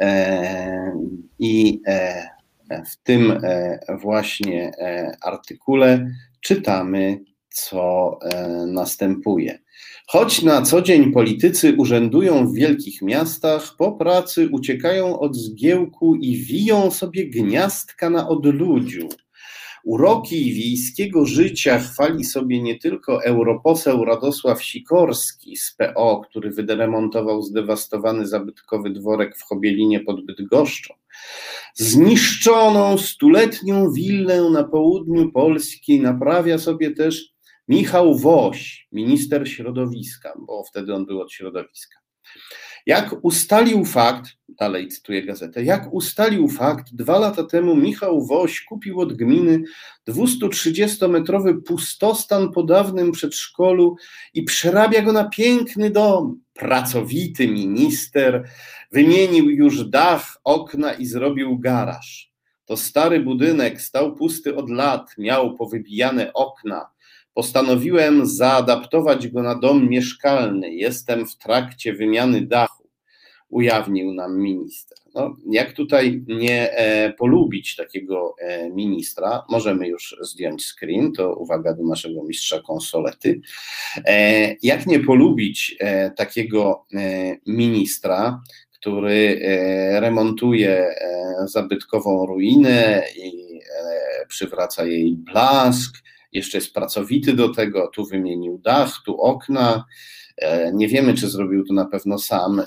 e, 0.00 0.92
i 1.38 1.82
e, 1.86 2.30
w 2.86 2.96
tym 3.02 3.30
e, 3.42 3.78
właśnie 4.02 4.72
artykule 5.22 6.10
czytamy, 6.40 7.20
co 7.48 8.18
następuje. 8.66 9.58
Choć 10.06 10.42
na 10.42 10.62
co 10.62 10.82
dzień 10.82 11.12
politycy 11.12 11.74
urzędują 11.76 12.46
w 12.46 12.54
wielkich 12.54 13.02
miastach, 13.02 13.76
po 13.78 13.92
pracy 13.92 14.48
uciekają 14.52 15.18
od 15.18 15.36
zgiełku 15.36 16.14
i 16.14 16.36
wiją 16.36 16.90
sobie 16.90 17.30
gniazdka 17.30 18.10
na 18.10 18.28
odludziu. 18.28 19.08
Uroki 19.84 20.52
wiejskiego 20.54 21.26
życia 21.26 21.78
chwali 21.78 22.24
sobie 22.24 22.62
nie 22.62 22.78
tylko 22.78 23.24
europoseł 23.24 24.04
Radosław 24.04 24.64
Sikorski 24.64 25.56
z 25.56 25.74
PO, 25.78 26.22
który 26.30 26.50
wyderemontował 26.50 27.42
zdewastowany 27.42 28.26
zabytkowy 28.26 28.90
dworek 28.90 29.36
w 29.36 29.42
Chobielinie 29.42 30.00
pod 30.00 30.26
Bydgoszczą, 30.26 30.94
zniszczoną 31.74 32.98
stuletnią 32.98 33.92
willę 33.92 34.50
na 34.50 34.64
południu 34.64 35.32
Polski 35.32 36.00
naprawia 36.00 36.58
sobie 36.58 36.90
też 36.90 37.34
Michał 37.68 38.18
Woś, 38.18 38.88
minister 38.92 39.48
środowiska, 39.48 40.32
bo 40.46 40.64
wtedy 40.64 40.94
on 40.94 41.06
był 41.06 41.20
od 41.20 41.32
środowiska. 41.32 41.98
Jak 42.86 43.14
ustalił 43.22 43.84
fakt, 43.84 44.30
dalej 44.48 44.88
cytuję 44.88 45.22
gazetę, 45.22 45.64
jak 45.64 45.92
ustalił 45.92 46.48
fakt, 46.48 46.94
dwa 46.94 47.18
lata 47.18 47.44
temu 47.44 47.76
Michał 47.76 48.26
Woś 48.26 48.60
kupił 48.60 49.00
od 49.00 49.12
gminy 49.12 49.62
230-metrowy 50.08 51.62
pustostan 51.62 52.52
po 52.52 52.62
dawnym 52.62 53.12
przedszkolu 53.12 53.96
i 54.34 54.42
przerabia 54.42 55.02
go 55.02 55.12
na 55.12 55.28
piękny 55.28 55.90
dom. 55.90 56.40
Pracowity 56.54 57.48
minister 57.48 58.48
wymienił 58.92 59.50
już 59.50 59.84
dach, 59.84 60.40
okna 60.44 60.92
i 60.92 61.06
zrobił 61.06 61.58
garaż. 61.58 62.30
To 62.64 62.76
stary 62.76 63.20
budynek 63.20 63.80
stał 63.80 64.16
pusty 64.16 64.56
od 64.56 64.70
lat, 64.70 65.14
miał 65.18 65.54
powybijane 65.54 66.32
okna. 66.32 66.90
Postanowiłem 67.40 68.26
zaadaptować 68.26 69.28
go 69.28 69.42
na 69.42 69.54
dom 69.54 69.88
mieszkalny. 69.88 70.74
Jestem 70.74 71.26
w 71.26 71.36
trakcie 71.36 71.92
wymiany 71.92 72.40
dachu, 72.46 72.88
ujawnił 73.48 74.14
nam 74.14 74.38
minister. 74.38 74.98
No, 75.14 75.36
jak 75.50 75.72
tutaj 75.72 76.24
nie 76.26 76.72
e, 76.72 77.12
polubić 77.12 77.76
takiego 77.76 78.34
e, 78.38 78.70
ministra? 78.70 79.44
Możemy 79.48 79.88
już 79.88 80.16
zdjąć 80.20 80.66
screen, 80.66 81.12
to 81.12 81.34
uwaga 81.34 81.74
do 81.74 81.82
naszego 81.82 82.24
mistrza 82.24 82.60
konsolety. 82.60 83.40
E, 84.06 84.56
jak 84.62 84.86
nie 84.86 85.00
polubić 85.00 85.76
takiego 86.16 86.86
ministra, 87.46 88.40
który 88.72 89.40
remontuje 90.00 90.94
zabytkową 91.44 92.26
ruinę 92.26 93.02
i 93.16 93.60
przywraca 94.28 94.84
jej 94.84 95.16
blask, 95.16 95.96
jeszcze 96.32 96.58
jest 96.58 96.74
pracowity 96.74 97.32
do 97.32 97.48
tego, 97.48 97.90
tu 97.94 98.06
wymienił 98.06 98.58
dach, 98.58 98.92
tu 99.04 99.20
okna. 99.20 99.84
E, 100.40 100.72
nie 100.72 100.88
wiemy, 100.88 101.14
czy 101.14 101.28
zrobił 101.28 101.64
to 101.64 101.74
na 101.74 101.84
pewno 101.84 102.18
sam 102.18 102.60
e, 102.60 102.66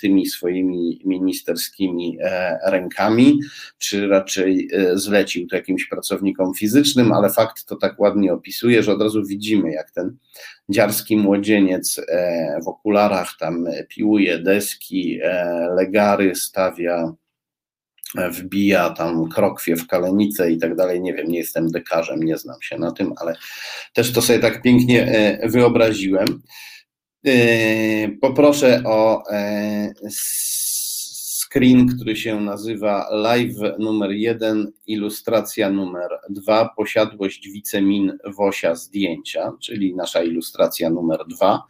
tymi 0.00 0.26
swoimi 0.26 1.02
ministerskimi 1.04 2.18
e, 2.22 2.58
rękami, 2.70 3.40
czy 3.78 4.08
raczej 4.08 4.68
zlecił 4.94 5.46
to 5.46 5.56
jakimś 5.56 5.86
pracownikom 5.86 6.54
fizycznym, 6.54 7.12
ale 7.12 7.30
fakt 7.30 7.64
to 7.64 7.76
tak 7.76 8.00
ładnie 8.00 8.32
opisuje, 8.32 8.82
że 8.82 8.92
od 8.92 9.02
razu 9.02 9.24
widzimy, 9.24 9.72
jak 9.72 9.90
ten 9.90 10.16
dziarski 10.68 11.16
młodzieniec 11.16 12.00
w 12.64 12.68
okularach 12.68 13.36
tam 13.40 13.64
piłuje 13.88 14.38
deski, 14.38 15.18
legary 15.76 16.34
stawia 16.34 17.12
wbija 18.14 18.90
tam 18.90 19.28
krokwie 19.28 19.76
w 19.76 19.86
kalenicę 19.86 20.50
i 20.50 20.58
tak 20.58 20.76
dalej. 20.76 21.00
Nie 21.00 21.14
wiem, 21.14 21.28
nie 21.28 21.38
jestem 21.38 21.70
dekarzem, 21.70 22.22
nie 22.22 22.38
znam 22.38 22.62
się 22.62 22.78
na 22.78 22.92
tym, 22.92 23.12
ale 23.20 23.34
też 23.94 24.12
to 24.12 24.22
sobie 24.22 24.38
tak 24.38 24.62
pięknie 24.62 25.38
wyobraziłem. 25.44 26.26
Poproszę 28.20 28.82
o 28.86 29.22
screen, 31.48 31.88
który 31.96 32.16
się 32.16 32.40
nazywa 32.40 33.08
live 33.10 33.78
numer 33.78 34.10
1, 34.10 34.72
ilustracja 34.86 35.70
numer 35.70 36.10
2, 36.30 36.68
posiadłość 36.76 37.48
wicemin 37.48 38.18
Wosia 38.36 38.74
zdjęcia, 38.74 39.52
czyli 39.60 39.94
nasza 39.94 40.22
ilustracja 40.22 40.90
numer 40.90 41.18
2, 41.28 41.62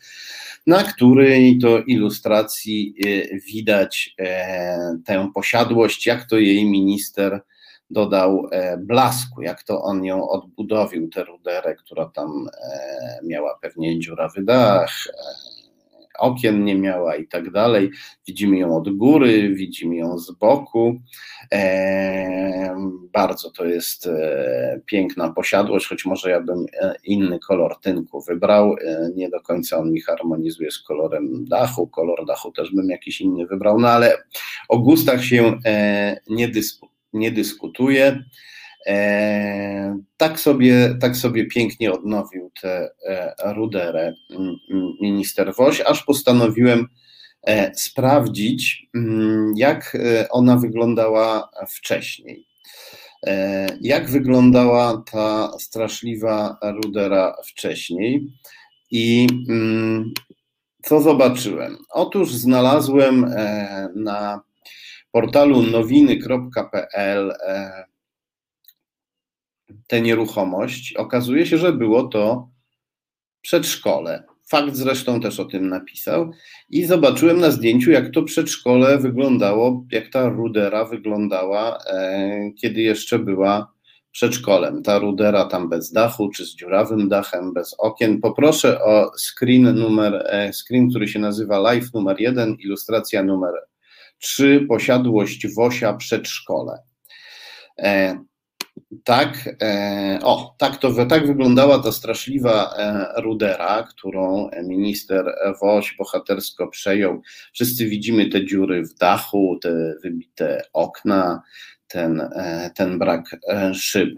na 0.67 0.83
której 0.85 1.59
to 1.59 1.83
ilustracji 1.83 2.95
y, 3.07 3.41
widać 3.53 4.15
e, 4.19 4.99
tę 5.05 5.31
posiadłość, 5.35 6.07
jak 6.07 6.27
to 6.27 6.39
jej 6.39 6.65
minister 6.65 7.41
dodał 7.91 8.49
e, 8.53 8.77
blasku, 8.77 9.43
jak 9.43 9.63
to 9.63 9.83
on 9.83 10.05
ją 10.05 10.29
odbudowił, 10.29 11.09
tę 11.09 11.25
ruderę, 11.25 11.75
która 11.75 12.07
tam 12.07 12.49
e, 12.63 13.27
miała 13.27 13.59
pewnie 13.63 13.99
dziurawy 13.99 14.43
dach, 14.45 14.93
okien 16.19 16.65
nie 16.65 16.75
miała 16.75 17.17
i 17.17 17.27
tak 17.27 17.51
dalej. 17.51 17.91
Widzimy 18.27 18.59
ją 18.59 18.77
od 18.77 18.97
góry, 18.97 19.55
widzimy 19.55 19.97
ją 19.97 20.19
z 20.19 20.31
boku. 20.31 21.01
E, 21.53 22.77
bardzo 23.13 23.51
to 23.51 23.65
jest 23.65 24.07
e, 24.07 24.81
piękna 24.87 25.33
posiadłość, 25.33 25.87
choć 25.89 26.05
może 26.05 26.31
ja 26.31 26.41
bym 26.41 26.67
e, 26.81 26.95
inny 27.05 27.39
kolor 27.39 27.81
tynku 27.81 28.23
wybrał. 28.23 28.77
Nie 29.15 29.31
do 29.31 29.41
końca 29.41 29.79
on 29.79 29.93
mi 29.93 30.01
harmonizuje 30.01 30.71
z 30.71 30.79
kolorem 30.79 31.45
dachu. 31.45 31.87
Kolor 31.87 32.27
dachu 32.27 32.53
też 32.53 32.75
bym 32.75 32.91
jakiś 32.91 33.21
inny 33.21 33.47
wybrał, 33.47 33.81
no 33.81 33.89
ale 33.89 34.17
o 34.69 34.79
gustach 34.79 35.25
się 35.25 35.59
nie, 36.31 36.49
dysku, 36.49 36.89
nie 37.13 37.31
dyskutuje. 37.31 38.23
E, 38.87 39.99
tak 40.17 40.41
sobie, 40.41 40.97
tak 41.01 41.17
sobie 41.17 41.47
pięknie 41.47 41.93
odnowił 41.93 42.51
tę 42.63 42.91
e, 43.07 43.35
ruderę 43.55 44.15
mm, 44.31 44.57
mm, 44.71 44.93
minister 45.01 45.55
Woś, 45.55 45.81
aż 45.81 46.05
postanowiłem 46.05 46.89
e, 47.47 47.75
sprawdzić, 47.75 48.87
mm, 48.95 49.53
jak 49.57 49.97
ona 50.31 50.57
wyglądała 50.57 51.51
wcześniej. 51.69 52.49
Jak 53.81 54.11
wyglądała 54.11 55.03
ta 55.13 55.53
straszliwa 55.59 56.59
rudera 56.63 57.35
wcześniej 57.47 58.33
i 58.91 59.27
co 60.83 61.01
zobaczyłem? 61.01 61.77
Otóż 61.91 62.33
znalazłem 62.33 63.35
na 63.95 64.41
portalu 65.13 65.63
nowiny.pl 65.63 67.33
tę 69.87 70.01
nieruchomość, 70.01 70.93
okazuje 70.93 71.47
się, 71.47 71.59
że 71.59 71.73
było 71.73 72.03
to 72.03 72.49
przedszkole. 73.41 74.25
Fakt 74.51 74.75
zresztą 74.75 75.21
też 75.21 75.41
o 75.41 75.45
tym 75.45 75.69
napisał. 75.69 76.31
I 76.71 76.85
zobaczyłem 76.85 77.41
na 77.41 77.51
zdjęciu, 77.51 77.91
jak 77.91 78.11
to 78.11 78.23
przedszkole 78.23 78.99
wyglądało, 78.99 79.85
jak 79.91 80.09
ta 80.09 80.29
rudera 80.29 80.85
wyglądała, 80.85 81.79
e, 81.87 82.51
kiedy 82.61 82.81
jeszcze 82.81 83.19
była 83.19 83.73
przedszkolem. 84.13 84.83
Ta 84.83 84.99
rudera 84.99 85.45
tam 85.45 85.69
bez 85.69 85.93
dachu, 85.93 86.31
czy 86.31 86.47
z 86.47 86.55
dziurawym 86.55 87.09
dachem, 87.09 87.53
bez 87.53 87.75
okien. 87.79 88.21
Poproszę 88.21 88.85
o 88.85 89.11
screen 89.19 89.75
numer, 89.75 90.27
e, 90.27 90.53
screen, 90.53 90.91
który 90.91 91.09
się 91.09 91.19
nazywa 91.19 91.59
live 91.59 91.95
numer 91.95 92.21
1, 92.21 92.57
ilustracja 92.61 93.23
numer 93.23 93.53
3, 94.19 94.67
posiadłość 94.69 95.55
Wosia 95.55 95.93
przedszkole. 95.93 96.79
E, 97.79 98.19
tak, 99.05 99.57
e, 99.63 100.19
o, 100.23 100.55
tak, 100.59 100.77
to, 100.77 101.07
tak 101.07 101.27
wyglądała 101.27 101.79
ta 101.79 101.93
straszliwa 101.93 102.75
e, 102.77 103.07
rudera, 103.23 103.83
którą 103.83 104.51
minister 104.63 105.35
Woś 105.61 105.97
bohatersko 105.99 106.69
przejął. 106.69 107.23
Wszyscy 107.53 107.87
widzimy 107.87 108.27
te 108.27 108.47
dziury 108.47 108.83
w 108.83 108.95
dachu, 108.95 109.59
te 109.63 109.95
wybite 110.03 110.63
okna, 110.73 111.43
ten, 111.89 112.21
e, 112.21 112.71
ten 112.75 112.99
brak 112.99 113.37
szyb. 113.75 114.11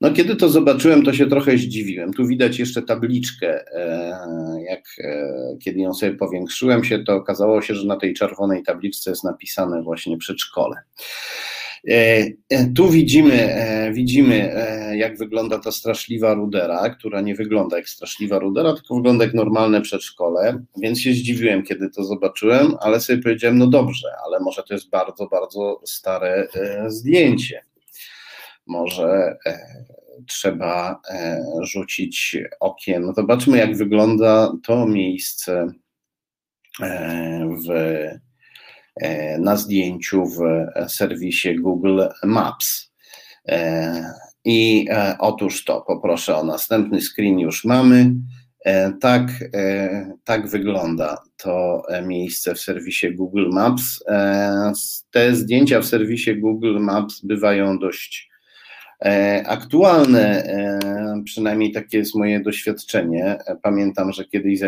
No, 0.00 0.10
kiedy 0.10 0.36
to 0.36 0.48
zobaczyłem, 0.48 1.02
to 1.02 1.12
się 1.12 1.26
trochę 1.26 1.58
zdziwiłem. 1.58 2.12
Tu 2.12 2.26
widać 2.26 2.58
jeszcze 2.58 2.82
tabliczkę. 2.82 3.64
Jak 4.68 4.80
kiedy 5.64 5.80
ją 5.80 5.94
sobie 5.94 6.14
powiększyłem 6.14 6.84
się, 6.84 6.98
to 6.98 7.14
okazało 7.14 7.62
się, 7.62 7.74
że 7.74 7.86
na 7.86 7.96
tej 7.96 8.14
czerwonej 8.14 8.62
tabliczce 8.62 9.10
jest 9.10 9.24
napisane 9.24 9.82
właśnie 9.82 10.18
przedszkole. 10.18 10.76
E, 11.90 12.26
e, 12.50 12.66
tu 12.76 12.90
widzimy, 12.90 13.54
e, 13.54 13.92
widzimy, 13.92 14.54
jak 14.96 15.18
wygląda 15.18 15.58
ta 15.58 15.72
straszliwa 15.72 16.34
rudera, 16.34 16.90
która 16.90 17.20
nie 17.20 17.34
wygląda 17.34 17.76
jak 17.76 17.88
straszliwa 17.88 18.38
rudera, 18.38 18.72
tylko 18.72 18.94
wygląda 18.94 19.24
jak 19.24 19.34
normalne 19.34 19.80
przedszkole, 19.80 20.64
więc 20.76 21.00
się 21.00 21.12
zdziwiłem, 21.12 21.62
kiedy 21.62 21.90
to 21.90 22.04
zobaczyłem, 22.04 22.74
ale 22.80 23.00
sobie 23.00 23.22
powiedziałem, 23.22 23.58
no 23.58 23.66
dobrze, 23.66 24.08
ale 24.26 24.40
może 24.40 24.62
to 24.62 24.74
jest 24.74 24.90
bardzo, 24.90 25.26
bardzo 25.26 25.80
stare 25.84 26.48
zdjęcie. 26.86 27.60
Może 28.66 29.36
trzeba 30.26 31.00
rzucić 31.62 32.36
okiem. 32.60 33.02
No 33.02 33.12
zobaczmy, 33.12 33.58
jak 33.58 33.76
wygląda 33.76 34.52
to 34.66 34.86
miejsce 34.86 35.66
w 37.66 37.68
na 39.38 39.56
zdjęciu 39.56 40.26
w 40.26 40.40
serwisie 40.88 41.54
Google 41.54 42.02
Maps. 42.24 42.92
E, 43.48 44.12
I 44.44 44.86
e, 44.90 45.16
otóż 45.18 45.64
to, 45.64 45.80
poproszę 45.80 46.36
o 46.36 46.44
następny 46.44 47.00
screen, 47.00 47.38
już 47.38 47.64
mamy. 47.64 48.14
Tak, 49.00 49.22
tak 50.24 50.48
wygląda 50.48 51.18
to 51.36 51.82
miejsce 52.06 52.54
w 52.54 52.60
serwisie 52.60 53.14
Google 53.14 53.50
Maps. 53.52 54.04
Te 55.10 55.34
zdjęcia 55.34 55.80
w 55.80 55.86
serwisie 55.86 56.36
Google 56.36 56.78
Maps 56.78 57.20
bywają 57.24 57.78
dość 57.78 58.30
aktualne, 59.46 60.46
przynajmniej 61.24 61.72
takie 61.72 61.98
jest 61.98 62.14
moje 62.14 62.40
doświadczenie. 62.40 63.38
Pamiętam, 63.62 64.12
że 64.12 64.24
kiedyś 64.24 64.58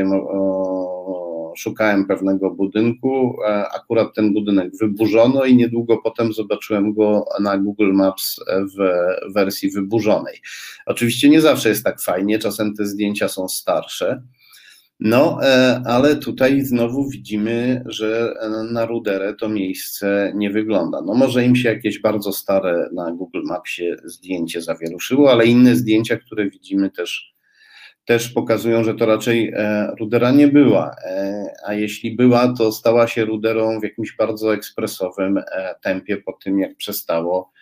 szukałem 1.57 2.07
pewnego 2.07 2.51
budynku, 2.51 3.37
akurat 3.75 4.15
ten 4.15 4.33
budynek 4.33 4.77
wyburzono 4.81 5.45
i 5.45 5.57
niedługo 5.57 5.99
potem 6.05 6.33
zobaczyłem 6.33 6.95
go 6.95 7.25
na 7.41 7.59
Google 7.59 7.93
Maps 7.93 8.41
w 8.77 9.05
wersji 9.35 9.71
wyburzonej. 9.71 10.41
Oczywiście 10.87 11.29
nie 11.29 11.41
zawsze 11.41 11.69
jest 11.69 11.85
tak 11.85 12.01
fajnie, 12.01 12.39
czasem 12.39 12.75
te 12.75 12.87
zdjęcia 12.87 13.29
są 13.29 13.49
starsze. 13.49 14.23
No, 15.01 15.39
e, 15.43 15.83
ale 15.87 16.17
tutaj 16.17 16.61
znowu 16.61 17.09
widzimy, 17.09 17.85
że 17.87 18.35
na 18.73 18.87
Ruderę 18.87 19.35
to 19.35 19.49
miejsce 19.49 20.33
nie 20.35 20.51
wygląda. 20.51 21.03
No, 21.07 21.15
może 21.15 21.45
im 21.45 21.57
się 21.57 21.69
jakieś 21.69 22.01
bardzo 22.01 22.33
stare 22.33 22.89
na 22.93 23.13
Google 23.13 23.43
Mapsie 23.45 23.97
zdjęcie 24.05 24.63
zawieruszyło, 24.63 25.31
ale 25.33 25.47
inne 25.47 25.77
zdjęcia, 25.77 26.17
które 26.17 26.51
widzimy 26.51 26.91
też 26.91 27.36
też 28.07 28.29
pokazują, 28.29 28.85
że 28.85 28.95
to 28.95 29.07
raczej 29.07 29.53
e, 29.57 29.87
rudera 30.01 30.31
nie 30.31 30.49
była, 30.49 30.97
e, 31.05 31.45
a 31.67 31.75
jeśli 31.75 32.17
była, 32.17 32.55
to 32.59 32.73
stała 32.73 33.07
się 33.07 33.25
ruderą 33.25 33.81
w 33.81 33.83
jakimś 33.83 34.17
bardzo 34.17 34.55
ekspresowym 34.55 35.39
e, 35.39 35.75
tempie 35.83 36.17
po 36.17 36.33
tym, 36.33 36.59
jak 36.59 36.77
przestało 36.77 37.53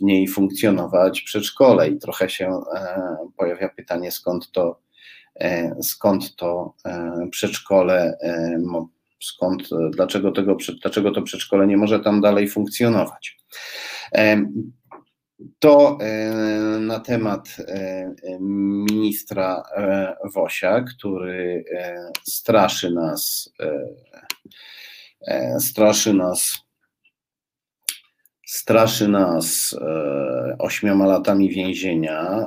w 0.00 0.02
niej 0.02 0.28
funkcjonować 0.28 1.22
przedszkole 1.22 1.88
i 1.88 1.98
trochę 1.98 2.28
się 2.28 2.60
pojawia 3.36 3.68
pytanie, 3.68 4.10
skąd 4.10 4.52
to, 4.52 4.80
skąd 5.82 6.36
to 6.36 6.74
przedszkole, 7.30 8.18
skąd, 9.20 9.68
dlaczego, 9.90 10.32
tego, 10.32 10.56
dlaczego 10.82 11.10
to 11.10 11.22
przedszkole 11.22 11.66
nie 11.66 11.76
może 11.76 12.00
tam 12.00 12.20
dalej 12.20 12.48
funkcjonować. 12.48 13.38
To 15.58 15.98
e, 16.00 16.30
na 16.80 17.00
temat 17.00 17.56
e, 17.58 18.14
ministra 18.40 19.62
e, 19.76 20.16
Wosia, 20.34 20.80
który 20.80 21.64
straszy 22.22 22.90
nas, 22.90 23.52
straszy 25.58 26.14
nas, 26.14 26.58
straszy 28.46 29.08
nas 29.08 29.76
ośmioma 30.58 31.06
latami 31.06 31.50
więzienia, 31.50 32.46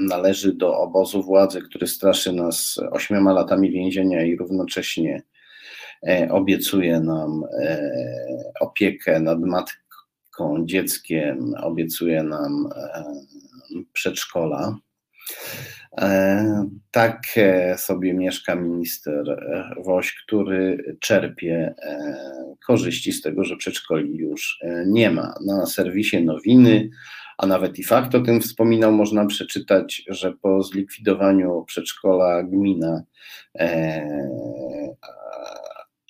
należy 0.00 0.52
do 0.52 0.78
obozu 0.78 1.22
władzy, 1.22 1.62
który 1.62 1.86
straszy 1.86 2.32
nas 2.32 2.80
ośmioma 2.90 3.32
latami 3.32 3.70
więzienia 3.70 4.24
i 4.24 4.36
równocześnie 4.36 5.22
obiecuje 6.30 7.00
nam 7.00 7.44
opiekę 8.60 9.20
nad 9.20 9.40
matką 9.40 9.83
dzieckiem 10.64 11.54
obiecuje 11.62 12.22
nam 12.22 12.68
e, 12.76 13.04
przedszkola. 13.92 14.76
E, 15.98 16.68
tak 16.90 17.22
e, 17.36 17.78
sobie 17.78 18.14
mieszka 18.14 18.54
minister 18.54 19.46
Woś, 19.84 20.14
który 20.24 20.96
czerpie 21.00 21.74
korzyści 22.66 23.12
z 23.12 23.22
tego, 23.22 23.44
że 23.44 23.56
przedszkoli 23.56 24.16
już 24.16 24.58
nie 24.86 25.10
ma. 25.10 25.34
Na 25.46 25.66
serwisie 25.66 26.24
Nowiny, 26.24 26.90
a 27.38 27.46
nawet 27.46 27.78
i 27.78 27.84
fakt 27.84 28.14
o 28.14 28.20
tym 28.20 28.40
wspominał, 28.40 28.92
można 28.92 29.26
przeczytać, 29.26 30.02
że 30.08 30.32
po 30.32 30.62
zlikwidowaniu 30.62 31.64
przedszkola 31.66 32.42
gmina 32.42 33.02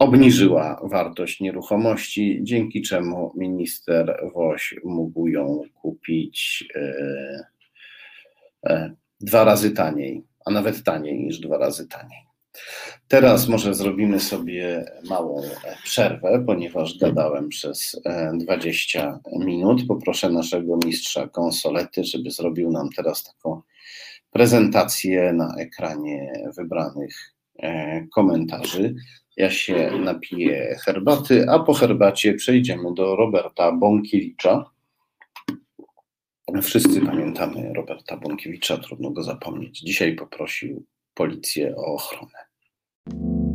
obniżyła 0.04 0.80
wartość 0.82 1.40
nieruchomości, 1.40 2.40
dzięki 2.42 2.82
czemu 2.82 3.32
minister 3.36 4.20
Woś 4.34 4.74
mógł 4.84 5.28
ją 5.28 5.60
kupić 5.74 6.68
dwa 9.20 9.44
razy 9.44 9.70
taniej, 9.70 10.24
a 10.44 10.50
nawet 10.50 10.84
taniej 10.84 11.20
niż 11.20 11.38
dwa 11.38 11.58
razy 11.58 11.88
taniej. 11.88 12.24
Teraz 13.08 13.48
może 13.48 13.74
zrobimy 13.74 14.20
sobie 14.20 14.84
małą 15.08 15.42
przerwę, 15.84 16.44
ponieważ 16.46 16.98
gadałem 16.98 17.48
przez 17.48 18.00
20 18.34 19.20
e, 19.24 19.44
minut. 19.44 19.86
Poproszę 19.88 20.30
naszego 20.30 20.78
mistrza 20.84 21.28
konsolety, 21.28 22.04
żeby 22.04 22.30
zrobił 22.30 22.70
nam 22.70 22.88
teraz 22.96 23.24
taką 23.24 23.62
prezentację 24.30 25.32
na 25.32 25.54
ekranie 25.58 26.32
wybranych 26.56 27.34
e, 27.58 28.06
komentarzy. 28.06 28.94
Ja 29.36 29.50
się 29.50 29.90
napiję 29.98 30.76
herbaty, 30.84 31.46
a 31.50 31.58
po 31.58 31.74
herbacie 31.74 32.34
przejdziemy 32.34 32.94
do 32.94 33.16
Roberta 33.16 33.72
Bąkiewicza, 33.72 34.74
Wszyscy 36.62 37.00
pamiętamy 37.00 37.72
Roberta 37.72 38.16
Bąkiewicza, 38.16 38.78
trudno 38.78 39.10
go 39.10 39.22
zapomnieć. 39.22 39.80
Dzisiaj 39.80 40.14
poprosił 40.14 40.84
policję 41.14 41.76
o 41.76 41.84
ochronę. 41.84 42.38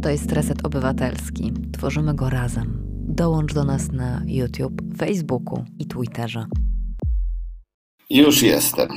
To 0.02 0.10
jest 0.10 0.32
Reset 0.32 0.66
Obywatelski. 0.66 1.54
Tworzymy 1.78 2.14
go 2.14 2.30
razem. 2.30 2.84
Dołącz 3.08 3.54
do 3.54 3.64
nas 3.64 3.92
na 3.92 4.22
YouTube, 4.28 4.82
Facebooku 4.98 5.64
i 5.80 5.86
Twitterze. 5.86 6.46
Już 8.10 8.42
jestem. 8.42 8.88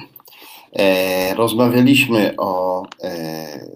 E, 0.72 1.34
rozmawialiśmy 1.34 2.34
o 2.38 2.82
e, 3.02 3.66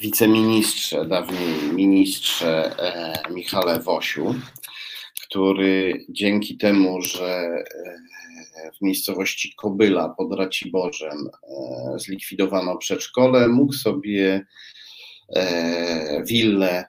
wiceministrze, 0.00 1.06
dawniej 1.06 1.72
ministrze 1.72 2.78
e, 2.78 3.32
Michale 3.32 3.80
Wosiu, 3.80 4.34
który 5.22 6.04
dzięki 6.08 6.56
temu, 6.56 7.02
że 7.02 7.26
e, 7.26 7.64
w 8.78 8.82
miejscowości 8.82 9.54
Kobyla 9.56 10.08
pod 10.08 10.38
Raciborzem 10.38 11.18
e, 11.18 11.98
zlikwidowano 11.98 12.76
przedszkole, 12.76 13.48
mógł 13.48 13.72
sobie 13.72 14.46
willę, 16.26 16.84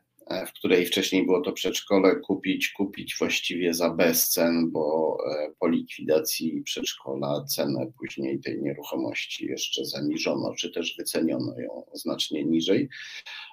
w 0.48 0.54
której 0.54 0.86
wcześniej 0.86 1.26
było 1.26 1.42
to 1.42 1.52
przedszkole, 1.52 2.16
kupić, 2.16 2.70
kupić 2.70 3.16
właściwie 3.20 3.74
za 3.74 3.90
bezcen, 3.90 4.72
bo 4.72 5.18
po 5.60 5.68
likwidacji 5.68 6.62
przedszkola 6.62 7.46
cenę 7.46 7.92
później 8.00 8.40
tej 8.40 8.62
nieruchomości 8.62 9.46
jeszcze 9.46 9.86
zaniżono, 9.86 10.54
czy 10.56 10.72
też 10.72 10.96
wyceniono 10.98 11.60
ją 11.60 11.84
znacznie 11.94 12.44
niżej. 12.44 12.90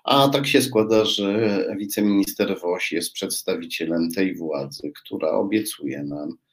A 0.04 0.28
tak 0.28 0.46
się 0.46 0.62
składa, 0.62 1.04
że 1.04 1.66
wiceminister 1.78 2.60
Woś 2.60 2.92
jest 2.92 3.12
przedstawicielem 3.12 4.10
tej 4.10 4.36
władzy, 4.36 4.92
która 5.04 5.30
obiecuje 5.30 6.02
nam 6.02 6.28
E, 6.28 6.43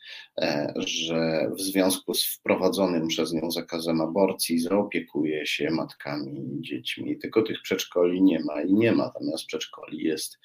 że 0.75 1.51
w 1.57 1.61
związku 1.61 2.13
z 2.13 2.25
wprowadzonym 2.25 3.07
przez 3.07 3.33
nią 3.33 3.51
zakazem 3.51 4.01
aborcji 4.01 4.59
zaopiekuje 4.59 5.45
się 5.45 5.71
matkami 5.71 6.57
i 6.57 6.61
dziećmi. 6.61 7.17
Tylko 7.17 7.41
tych 7.41 7.61
przedszkoli 7.61 8.21
nie 8.21 8.39
ma 8.39 8.61
i 8.61 8.73
nie 8.73 8.91
ma. 8.91 9.03
Natomiast 9.03 9.45
przedszkoli 9.45 10.03
jest 10.03 10.39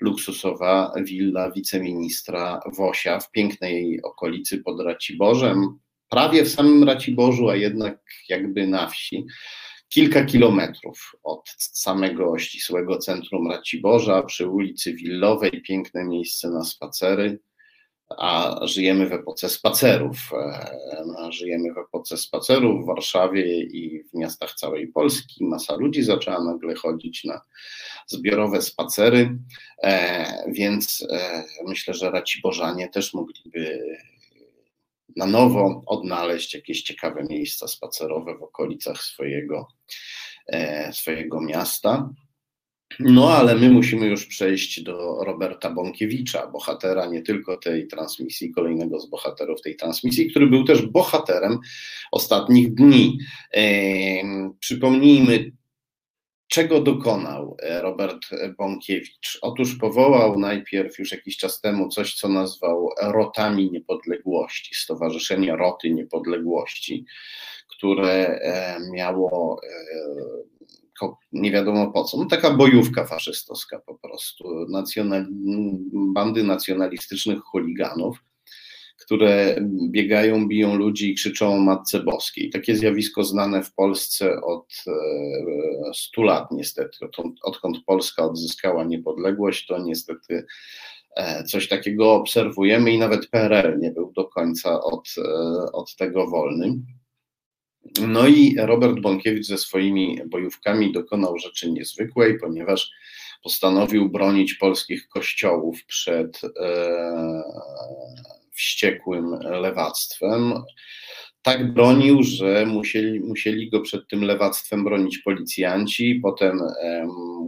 luksusowa 0.00 0.92
willa 1.04 1.50
wiceministra 1.50 2.60
Wosia 2.76 3.20
w 3.20 3.30
pięknej 3.30 4.02
okolicy 4.02 4.58
pod 4.58 4.80
Raciborzem, 4.80 5.78
prawie 6.10 6.44
w 6.44 6.48
samym 6.48 6.84
Raciborzu, 6.84 7.48
a 7.48 7.56
jednak 7.56 7.98
jakby 8.28 8.66
na 8.66 8.86
wsi 8.86 9.26
kilka 9.88 10.24
kilometrów 10.24 11.12
od 11.22 11.50
samego 11.58 12.38
ścisłego 12.38 12.98
centrum 12.98 13.50
Raciborza, 13.50 14.22
przy 14.22 14.48
ulicy 14.48 14.94
Willowej, 14.94 15.62
piękne 15.62 16.04
miejsce 16.04 16.50
na 16.50 16.64
spacery 16.64 17.38
a 18.08 18.60
żyjemy 18.62 19.08
w 19.08 19.12
epoce 19.12 19.48
spacerów. 19.48 20.16
E, 20.32 21.32
żyjemy 21.32 21.74
w 21.74 21.78
epoce 21.78 22.16
spacerów 22.16 22.84
w 22.84 22.86
Warszawie 22.86 23.60
i 23.62 24.02
w 24.02 24.14
miastach 24.14 24.54
całej 24.54 24.88
Polski. 24.88 25.44
Masa 25.44 25.76
ludzi 25.76 26.02
zaczęła 26.02 26.44
nagle 26.44 26.74
chodzić 26.74 27.24
na 27.24 27.40
zbiorowe 28.06 28.62
spacery, 28.62 29.38
e, 29.82 30.44
więc 30.52 31.06
e, 31.12 31.44
myślę, 31.66 31.94
że 31.94 32.10
Raciborzanie 32.10 32.88
też 32.88 33.14
mogliby 33.14 33.96
na 35.16 35.26
nowo 35.26 35.82
odnaleźć 35.86 36.54
jakieś 36.54 36.82
ciekawe 36.82 37.24
miejsca 37.30 37.68
spacerowe 37.68 38.38
w 38.38 38.42
okolicach 38.42 39.02
swojego, 39.02 39.68
swojego 40.92 41.40
miasta. 41.40 42.10
No, 43.00 43.30
ale 43.30 43.54
my 43.54 43.70
musimy 43.70 44.06
już 44.06 44.26
przejść 44.26 44.82
do 44.82 45.24
Roberta 45.24 45.70
Bąkiewicza, 45.70 46.46
bohatera 46.46 47.06
nie 47.06 47.22
tylko 47.22 47.56
tej 47.56 47.86
transmisji, 47.86 48.52
kolejnego 48.52 49.00
z 49.00 49.10
bohaterów 49.10 49.62
tej 49.62 49.76
transmisji, 49.76 50.30
który 50.30 50.46
był 50.46 50.64
też 50.64 50.86
bohaterem 50.86 51.58
ostatnich 52.12 52.74
dni. 52.74 53.18
E, 53.54 53.62
przypomnijmy, 54.60 55.52
czego 56.48 56.80
dokonał 56.80 57.56
e, 57.62 57.82
Robert 57.82 58.26
Bąkiewicz? 58.58 59.38
Otóż 59.42 59.74
powołał 59.74 60.38
najpierw 60.38 60.98
już 60.98 61.12
jakiś 61.12 61.36
czas 61.36 61.60
temu 61.60 61.88
coś, 61.88 62.14
co 62.14 62.28
nazwał 62.28 62.90
Rotami 63.02 63.70
Niepodległości, 63.70 64.74
Stowarzyszenie 64.74 65.56
Roty 65.56 65.90
Niepodległości, 65.90 67.04
które 67.68 68.26
e, 68.26 68.78
miało 68.92 69.60
nie 71.32 71.50
wiadomo 71.50 71.92
po 71.92 72.04
co. 72.04 72.16
No, 72.16 72.24
taka 72.24 72.50
bojówka 72.50 73.04
faszystowska 73.04 73.78
po 73.78 73.94
prostu. 73.94 74.66
Bandy 75.92 76.44
nacjonalistycznych 76.44 77.40
chuliganów, 77.40 78.18
które 79.06 79.56
biegają, 79.90 80.48
biją 80.48 80.76
ludzi 80.76 81.10
i 81.10 81.14
krzyczą 81.14 81.54
o 81.54 81.58
Matce 81.58 82.00
Boskiej. 82.00 82.50
Takie 82.50 82.76
zjawisko 82.76 83.24
znane 83.24 83.62
w 83.62 83.74
Polsce 83.74 84.40
od 84.40 84.72
100 85.94 86.22
e, 86.22 86.24
lat 86.24 86.50
niestety. 86.50 87.04
Odkąd, 87.04 87.38
odkąd 87.42 87.76
Polska 87.86 88.24
odzyskała 88.24 88.84
niepodległość, 88.84 89.66
to 89.66 89.78
niestety 89.78 90.46
e, 91.16 91.44
coś 91.44 91.68
takiego 91.68 92.14
obserwujemy 92.14 92.92
i 92.92 92.98
nawet 92.98 93.30
PRL 93.30 93.78
nie 93.78 93.90
był 93.90 94.12
do 94.12 94.24
końca 94.24 94.80
od, 94.82 95.08
e, 95.18 95.22
od 95.72 95.96
tego 95.96 96.26
wolny. 96.26 96.78
No 98.08 98.26
i 98.26 98.56
Robert 98.58 99.00
Bąkiewicz 99.00 99.46
ze 99.46 99.58
swoimi 99.58 100.20
bojówkami 100.26 100.92
dokonał 100.92 101.38
rzeczy 101.38 101.72
niezwykłej, 101.72 102.38
ponieważ 102.38 102.90
postanowił 103.42 104.08
bronić 104.08 104.54
polskich 104.54 105.08
kościołów 105.08 105.84
przed 105.84 106.40
e, 106.44 107.42
wściekłym 108.52 109.38
lewactwem 109.40 110.54
tak 111.46 111.72
bronił, 111.72 112.22
że 112.22 112.66
musieli, 112.66 113.20
musieli 113.20 113.70
go 113.70 113.80
przed 113.80 114.08
tym 114.08 114.24
lewactwem 114.24 114.84
bronić 114.84 115.18
policjanci, 115.18 116.20
potem 116.22 116.60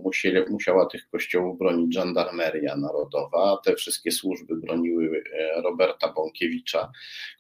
musieli, 0.03 0.51
musiała 0.51 0.87
tych 0.87 1.09
kościołów 1.09 1.59
bronić 1.59 1.95
żandarmeria 1.95 2.77
narodowa, 2.77 3.61
te 3.65 3.75
wszystkie 3.75 4.11
służby 4.11 4.57
broniły 4.57 5.23
e, 5.33 5.63
Roberta 5.63 6.13
Bąkiewicza, 6.13 6.93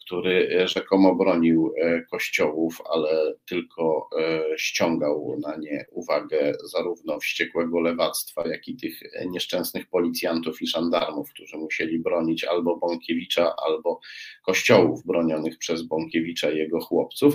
który 0.06 0.60
e, 0.62 0.68
rzekomo 0.68 1.14
bronił 1.14 1.74
e, 1.76 2.02
kościołów, 2.02 2.82
ale 2.94 3.34
tylko 3.48 4.08
ściągał 4.56 5.36
na 5.40 5.56
nie 5.56 5.84
uwagę 5.90 6.52
zarówno 6.64 7.20
wściekłego 7.20 7.80
lewactwa, 7.80 8.48
jak 8.48 8.68
i 8.68 8.76
tych 8.76 9.00
nieszczęsnych 9.30 9.86
policjantów 9.86 10.62
i 10.62 10.66
żandarmów, 10.66 11.30
którzy 11.30 11.56
musieli 11.56 11.98
bronić 11.98 12.44
albo 12.44 12.76
Bąkiewicza, 12.76 13.54
albo 13.66 14.00
kościołów 14.46 15.06
bronionych 15.06 15.58
przez 15.58 15.82
Bąkiewicza 15.82 16.47
jego 16.50 16.80
chłopców. 16.80 17.34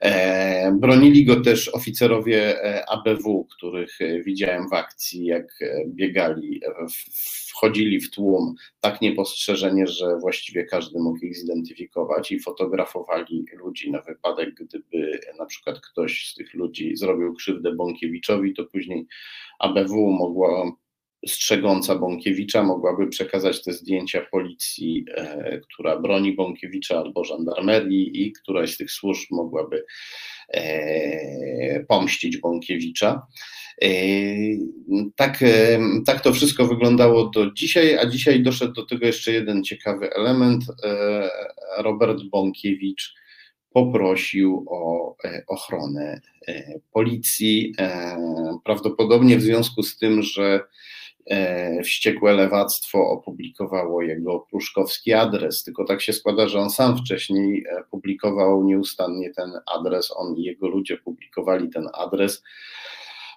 E, 0.00 0.72
bronili 0.80 1.24
go 1.24 1.40
też 1.40 1.68
oficerowie 1.68 2.64
e, 2.64 2.88
ABW, 2.88 3.44
których 3.44 4.00
e, 4.00 4.22
widziałem 4.22 4.68
w 4.68 4.72
akcji, 4.72 5.24
jak 5.24 5.58
biegali, 5.86 6.60
wchodzili 7.48 8.00
w 8.00 8.10
tłum 8.10 8.54
tak 8.80 9.00
niepostrzeżenie, 9.00 9.86
że 9.86 10.18
właściwie 10.20 10.64
każdy 10.64 10.98
mógł 10.98 11.18
ich 11.18 11.36
zidentyfikować 11.36 12.32
i 12.32 12.40
fotografowali 12.40 13.44
ludzi 13.52 13.90
na 13.90 14.02
wypadek, 14.02 14.54
gdyby 14.54 15.20
na 15.38 15.46
przykład 15.46 15.80
ktoś 15.80 16.28
z 16.28 16.34
tych 16.34 16.54
ludzi 16.54 16.96
zrobił 16.96 17.34
krzywdę 17.34 17.72
Bąkiewiczowi, 17.72 18.54
to 18.54 18.64
później 18.64 19.06
ABW 19.58 20.10
mogło 20.10 20.78
strzegąca 21.26 21.94
Bąkiewicza 21.94 22.62
mogłaby 22.62 23.06
przekazać 23.06 23.62
te 23.62 23.72
zdjęcia 23.72 24.26
policji, 24.30 25.04
e, 25.14 25.60
która 25.60 25.98
broni 26.00 26.32
Bąkiewicza 26.32 26.98
albo 26.98 27.24
żandarmerii 27.24 28.26
i 28.26 28.32
któraś 28.32 28.74
z 28.74 28.76
tych 28.76 28.90
służb 28.90 29.26
mogłaby 29.30 29.84
e, 30.48 31.84
pomścić 31.88 32.36
Bąkiewicza. 32.36 33.26
E, 33.82 33.88
tak, 35.16 35.44
tak 36.06 36.20
to 36.20 36.32
wszystko 36.32 36.66
wyglądało 36.66 37.24
do 37.24 37.50
dzisiaj, 37.50 37.98
a 37.98 38.06
dzisiaj 38.06 38.42
doszedł 38.42 38.72
do 38.72 38.86
tego 38.86 39.06
jeszcze 39.06 39.32
jeden 39.32 39.64
ciekawy 39.64 40.14
element. 40.14 40.64
Robert 41.78 42.22
Bąkiewicz 42.22 43.14
poprosił 43.70 44.64
o 44.68 45.16
ochronę 45.46 46.20
policji, 46.92 47.74
prawdopodobnie 48.64 49.36
w 49.36 49.42
związku 49.42 49.82
z 49.82 49.98
tym, 49.98 50.22
że 50.22 50.60
Wściekłe 51.84 52.32
Lewactwo 52.32 52.98
opublikowało 53.10 54.02
jego 54.02 54.40
pruszkowski 54.40 55.12
adres, 55.12 55.62
tylko 55.62 55.84
tak 55.84 56.02
się 56.02 56.12
składa, 56.12 56.48
że 56.48 56.60
on 56.60 56.70
sam 56.70 56.98
wcześniej 56.98 57.64
publikował 57.90 58.64
nieustannie 58.64 59.30
ten 59.30 59.52
adres, 59.66 60.12
on 60.16 60.36
i 60.36 60.42
jego 60.42 60.68
ludzie 60.68 60.96
publikowali 60.96 61.70
ten 61.70 61.88
adres 61.92 62.42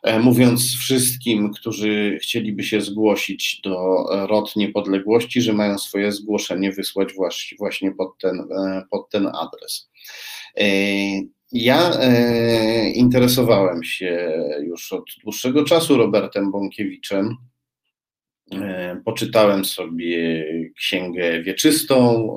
E, 0.04 0.20
mówiąc 0.20 0.76
wszystkim, 0.76 1.54
którzy 1.54 2.18
chcieliby 2.22 2.64
się 2.64 2.82
zgłosić 2.82 3.62
do 3.64 4.06
ROT 4.28 4.56
Niepodległości, 4.56 5.42
że 5.42 5.54
mają 5.54 5.78
swoje 5.78 6.12
zgłoszenie 6.12 6.72
wysłać 6.72 7.14
właśnie 7.60 7.92
pod 7.92 8.18
ten, 8.18 8.40
e, 8.40 8.84
pod 8.92 9.10
ten 9.10 9.28
adres. 9.28 9.90
E, 10.58 10.64
ja 11.52 11.92
interesowałem 12.94 13.84
się 13.84 14.34
już 14.64 14.94
od 14.94 15.04
dłuższego 15.24 15.64
czasu 15.64 15.98
Robertem 15.98 16.52
Bąkiewiczem. 16.52 17.36
Poczytałem 19.06 19.66
sobie 19.66 20.46
księgę 20.76 21.44
wieczystą 21.44 22.36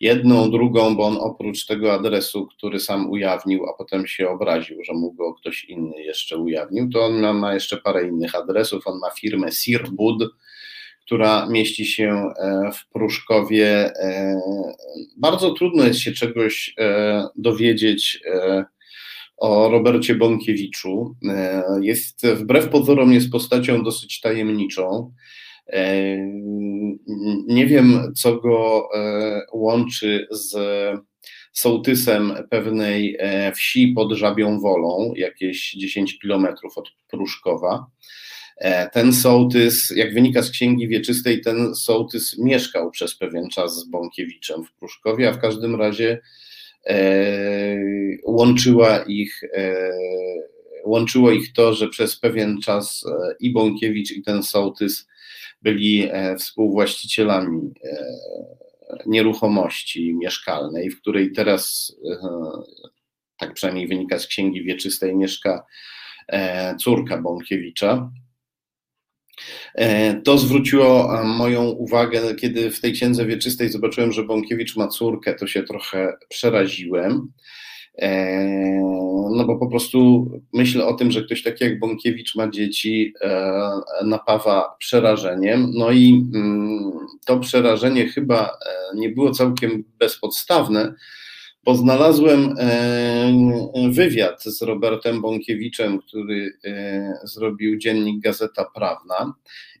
jedną, 0.00 0.50
drugą, 0.50 0.96
bo 0.96 1.06
on 1.06 1.16
oprócz 1.20 1.66
tego 1.66 1.92
adresu, 1.92 2.46
który 2.46 2.80
sam 2.80 3.10
ujawnił, 3.10 3.66
a 3.66 3.72
potem 3.78 4.06
się 4.06 4.28
obraził, 4.28 4.84
że 4.84 4.92
mu 4.92 5.12
go 5.12 5.34
ktoś 5.34 5.64
inny 5.64 6.02
jeszcze 6.02 6.38
ujawnił, 6.38 6.90
to 6.90 7.04
on 7.04 7.38
ma 7.38 7.54
jeszcze 7.54 7.76
parę 7.76 8.08
innych 8.08 8.34
adresów. 8.34 8.86
On 8.86 8.98
ma 8.98 9.10
firmę 9.10 9.52
Sirbud, 9.52 10.22
która 11.10 11.46
mieści 11.46 11.86
się 11.86 12.32
e, 12.38 12.70
w 12.72 12.88
Pruszkowie. 12.88 13.92
E, 13.96 14.40
bardzo 15.16 15.50
trudno 15.50 15.84
jest 15.84 16.00
się 16.00 16.12
czegoś 16.12 16.74
e, 16.78 17.28
dowiedzieć 17.36 18.22
o 19.40 19.70
Robercie 19.70 20.14
Bąkiewiczu. 20.14 21.16
Jest 21.80 22.26
wbrew 22.26 22.68
pozorom 22.68 23.12
jest 23.12 23.30
postacią 23.30 23.82
dosyć 23.82 24.20
tajemniczą. 24.20 25.12
E, 25.72 26.16
nie 27.46 27.66
wiem, 27.66 28.12
co 28.16 28.36
go 28.36 28.88
e, 28.94 29.40
łączy 29.52 30.26
z 30.30 30.56
sołtysem 31.52 32.34
pewnej 32.50 33.16
e, 33.18 33.52
wsi 33.52 33.88
pod 33.88 34.12
Żabią 34.12 34.60
Wolą, 34.60 35.12
jakieś 35.16 35.72
10 35.72 36.18
kilometrów 36.18 36.78
od 36.78 36.88
Pruszkowa. 37.08 37.86
Ten 38.92 39.12
sołtys, 39.12 39.92
jak 39.96 40.14
wynika 40.14 40.42
z 40.42 40.50
księgi 40.50 40.88
wieczystej, 40.88 41.40
ten 41.40 41.74
sołtys 41.74 42.38
mieszkał 42.38 42.90
przez 42.90 43.16
pewien 43.16 43.48
czas 43.48 43.76
z 43.76 43.84
Bąkiewiczem 43.84 44.64
w 44.64 44.72
Pruszkowie, 44.72 45.28
a 45.28 45.32
w 45.32 45.38
każdym 45.38 45.74
razie 45.74 46.20
łączyła 48.24 48.98
ich, 48.98 49.40
łączyło 50.84 51.30
ich 51.30 51.52
to, 51.52 51.74
że 51.74 51.88
przez 51.88 52.16
pewien 52.16 52.60
czas 52.60 53.04
i 53.40 53.52
Bąkiewicz, 53.52 54.10
i 54.10 54.22
ten 54.22 54.42
sołtys 54.42 55.06
byli 55.62 56.08
e, 56.10 56.36
współwłaścicielami 56.36 57.70
e, 57.84 58.06
nieruchomości 59.06 60.14
mieszkalnej, 60.14 60.90
w 60.90 61.00
której 61.00 61.32
teraz, 61.32 61.96
e, 62.10 62.16
tak 63.36 63.54
przynajmniej 63.54 63.88
wynika 63.88 64.18
z 64.18 64.26
księgi 64.26 64.62
wieczystej, 64.62 65.16
mieszka 65.16 65.66
córka 66.78 67.18
Bąkiewicza. 67.18 68.10
To 70.24 70.38
zwróciło 70.38 71.22
moją 71.24 71.64
uwagę, 71.64 72.34
kiedy 72.34 72.70
w 72.70 72.80
tej 72.80 72.92
księdze 72.92 73.26
wieczystej 73.26 73.68
zobaczyłem, 73.68 74.12
że 74.12 74.22
Bąkiewicz 74.22 74.76
ma 74.76 74.88
córkę, 74.88 75.34
to 75.34 75.46
się 75.46 75.62
trochę 75.62 76.12
przeraziłem. 76.28 77.32
E, 77.98 78.80
no 79.30 79.44
bo 79.44 79.58
po 79.58 79.66
prostu 79.66 80.30
myślę 80.52 80.86
o 80.86 80.94
tym, 80.94 81.10
że 81.10 81.22
ktoś 81.22 81.42
taki 81.42 81.64
jak 81.64 81.78
Bąkiewicz 81.78 82.34
ma 82.34 82.50
dzieci, 82.50 83.14
e, 83.20 83.60
napawa 84.04 84.76
przerażeniem. 84.78 85.72
No 85.74 85.90
i 85.90 86.28
mm, 86.34 86.90
to 87.26 87.38
przerażenie 87.38 88.08
chyba 88.08 88.46
e, 88.46 88.96
nie 88.96 89.08
było 89.08 89.30
całkiem 89.30 89.84
bezpodstawne, 89.98 90.94
bo 91.64 91.74
znalazłem 91.74 92.54
wywiad 93.90 94.42
z 94.44 94.62
Robertem 94.62 95.20
Bąkiewiczem, 95.20 95.98
który 95.98 96.52
zrobił 97.24 97.78
dziennik 97.78 98.22
Gazeta 98.22 98.64
Prawna. 98.74 99.34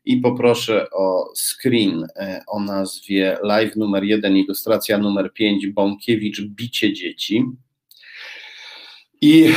I 0.04 0.16
poproszę 0.16 0.90
o 0.90 1.32
screen 1.34 2.06
o 2.46 2.60
nazwie 2.60 3.38
live 3.42 3.76
numer 3.76 4.04
1, 4.04 4.36
ilustracja 4.36 4.98
numer 4.98 5.32
5, 5.32 5.66
Bąkiewicz, 5.66 6.42
bicie 6.42 6.92
dzieci. 6.92 7.44
I 9.20 9.52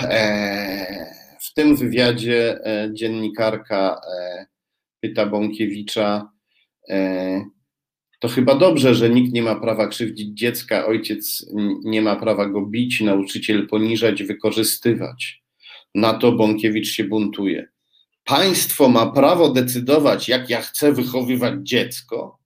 e, 0.00 1.06
w 1.40 1.54
tym 1.54 1.76
wywiadzie 1.76 2.58
e, 2.66 2.90
dziennikarka 2.92 4.00
e, 4.18 4.46
pyta 5.00 5.26
Bąkiewicza, 5.26 6.30
to 8.26 8.32
chyba 8.32 8.54
dobrze, 8.54 8.94
że 8.94 9.10
nikt 9.10 9.32
nie 9.32 9.42
ma 9.42 9.54
prawa 9.54 9.86
krzywdzić 9.86 10.38
dziecka, 10.38 10.86
ojciec 10.86 11.46
nie 11.84 12.02
ma 12.02 12.16
prawa 12.16 12.46
go 12.46 12.66
bić, 12.66 13.00
nauczyciel 13.00 13.66
poniżać, 13.68 14.22
wykorzystywać. 14.22 15.42
Na 15.94 16.14
to 16.14 16.32
Bąkiewicz 16.32 16.88
się 16.88 17.04
buntuje. 17.04 17.68
Państwo 18.24 18.88
ma 18.88 19.12
prawo 19.12 19.48
decydować, 19.48 20.28
jak 20.28 20.50
ja 20.50 20.60
chcę 20.60 20.92
wychowywać 20.92 21.54
dziecko? 21.62 22.38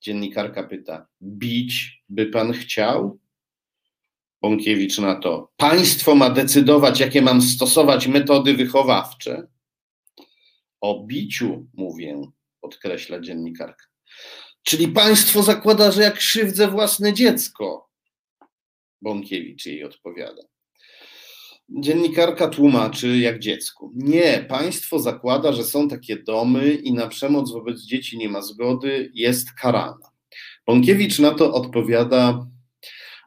Dziennikarka 0.00 0.62
pyta, 0.62 1.06
bić 1.22 2.02
by 2.08 2.26
pan 2.26 2.52
chciał? 2.52 3.18
Bąkiewicz 4.42 4.98
na 4.98 5.14
to. 5.14 5.52
Państwo 5.56 6.14
ma 6.14 6.30
decydować, 6.30 7.00
jakie 7.00 7.22
mam 7.22 7.42
stosować 7.42 8.06
metody 8.06 8.54
wychowawcze. 8.54 9.46
O 10.80 11.04
biciu 11.06 11.66
mówię, 11.74 12.22
podkreśla 12.60 13.20
dziennikarka. 13.20 13.97
Czyli 14.68 14.88
państwo 14.88 15.42
zakłada, 15.42 15.90
że 15.90 16.02
jak 16.02 16.18
krzywdzę 16.18 16.68
własne 16.68 17.12
dziecko. 17.12 17.90
Bąkiewicz 19.02 19.66
jej 19.66 19.84
odpowiada. 19.84 20.42
Dziennikarka 21.68 22.48
tłumaczy 22.48 23.18
jak 23.18 23.38
dziecku. 23.38 23.92
Nie, 23.94 24.46
państwo 24.48 24.98
zakłada, 24.98 25.52
że 25.52 25.64
są 25.64 25.88
takie 25.88 26.16
domy 26.16 26.74
i 26.74 26.92
na 26.92 27.06
przemoc 27.06 27.52
wobec 27.52 27.80
dzieci 27.80 28.18
nie 28.18 28.28
ma 28.28 28.42
zgody, 28.42 29.10
jest 29.14 29.52
karana. 29.52 30.10
Bąkiewicz 30.66 31.18
na 31.18 31.34
to 31.34 31.52
odpowiada 31.54 32.46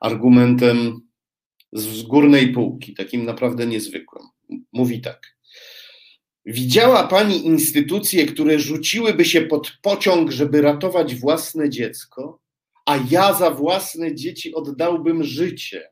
argumentem 0.01 1.01
z 1.73 2.04
górnej 2.04 2.54
półki, 2.54 2.93
takim 2.93 3.25
naprawdę 3.25 3.67
niezwykłym. 3.67 4.23
Mówi 4.73 5.01
tak. 5.01 5.38
Widziała 6.45 7.08
pani 7.08 7.45
instytucje, 7.45 8.25
które 8.25 8.60
rzuciłyby 8.60 9.25
się 9.25 9.41
pod 9.41 9.71
pociąg, 9.82 10.32
żeby 10.32 10.62
ratować 10.62 11.15
własne 11.15 11.69
dziecko, 11.69 12.39
a 12.86 12.97
ja 13.10 13.34
za 13.34 13.51
własne 13.51 14.15
dzieci 14.15 14.54
oddałbym 14.54 15.23
życie. 15.23 15.91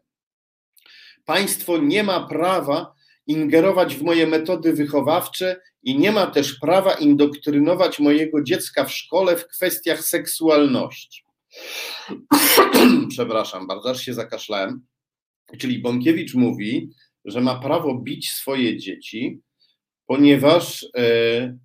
Państwo 1.26 1.78
nie 1.78 2.04
ma 2.04 2.28
prawa 2.28 2.94
ingerować 3.28 3.96
w 3.96 4.02
moje 4.02 4.28
metody 4.28 4.74
wychowawcze 4.74 5.62
i 5.84 5.98
nie 5.98 6.12
ma 6.12 6.28
też 6.28 6.54
prawa 6.54 6.94
indoktrynować 6.94 8.00
mojego 8.00 8.44
dziecka 8.44 8.86
w 8.86 8.94
szkole 8.94 9.38
w 9.38 9.48
kwestiach 9.48 10.04
seksualności. 10.04 11.24
Przepraszam 13.10 13.68
bardzo, 13.68 13.90
aż 13.90 14.02
się 14.02 14.14
zakaszlałem. 14.14 14.86
Czyli 15.58 15.80
Bąkiewicz 15.80 16.34
mówi, 16.34 16.90
że 17.26 17.42
ma 17.42 17.60
prawo 17.60 17.96
bić 17.96 18.32
swoje 18.32 18.78
dzieci, 18.78 19.42
ponieważ 20.10 20.88
e, 20.98 21.58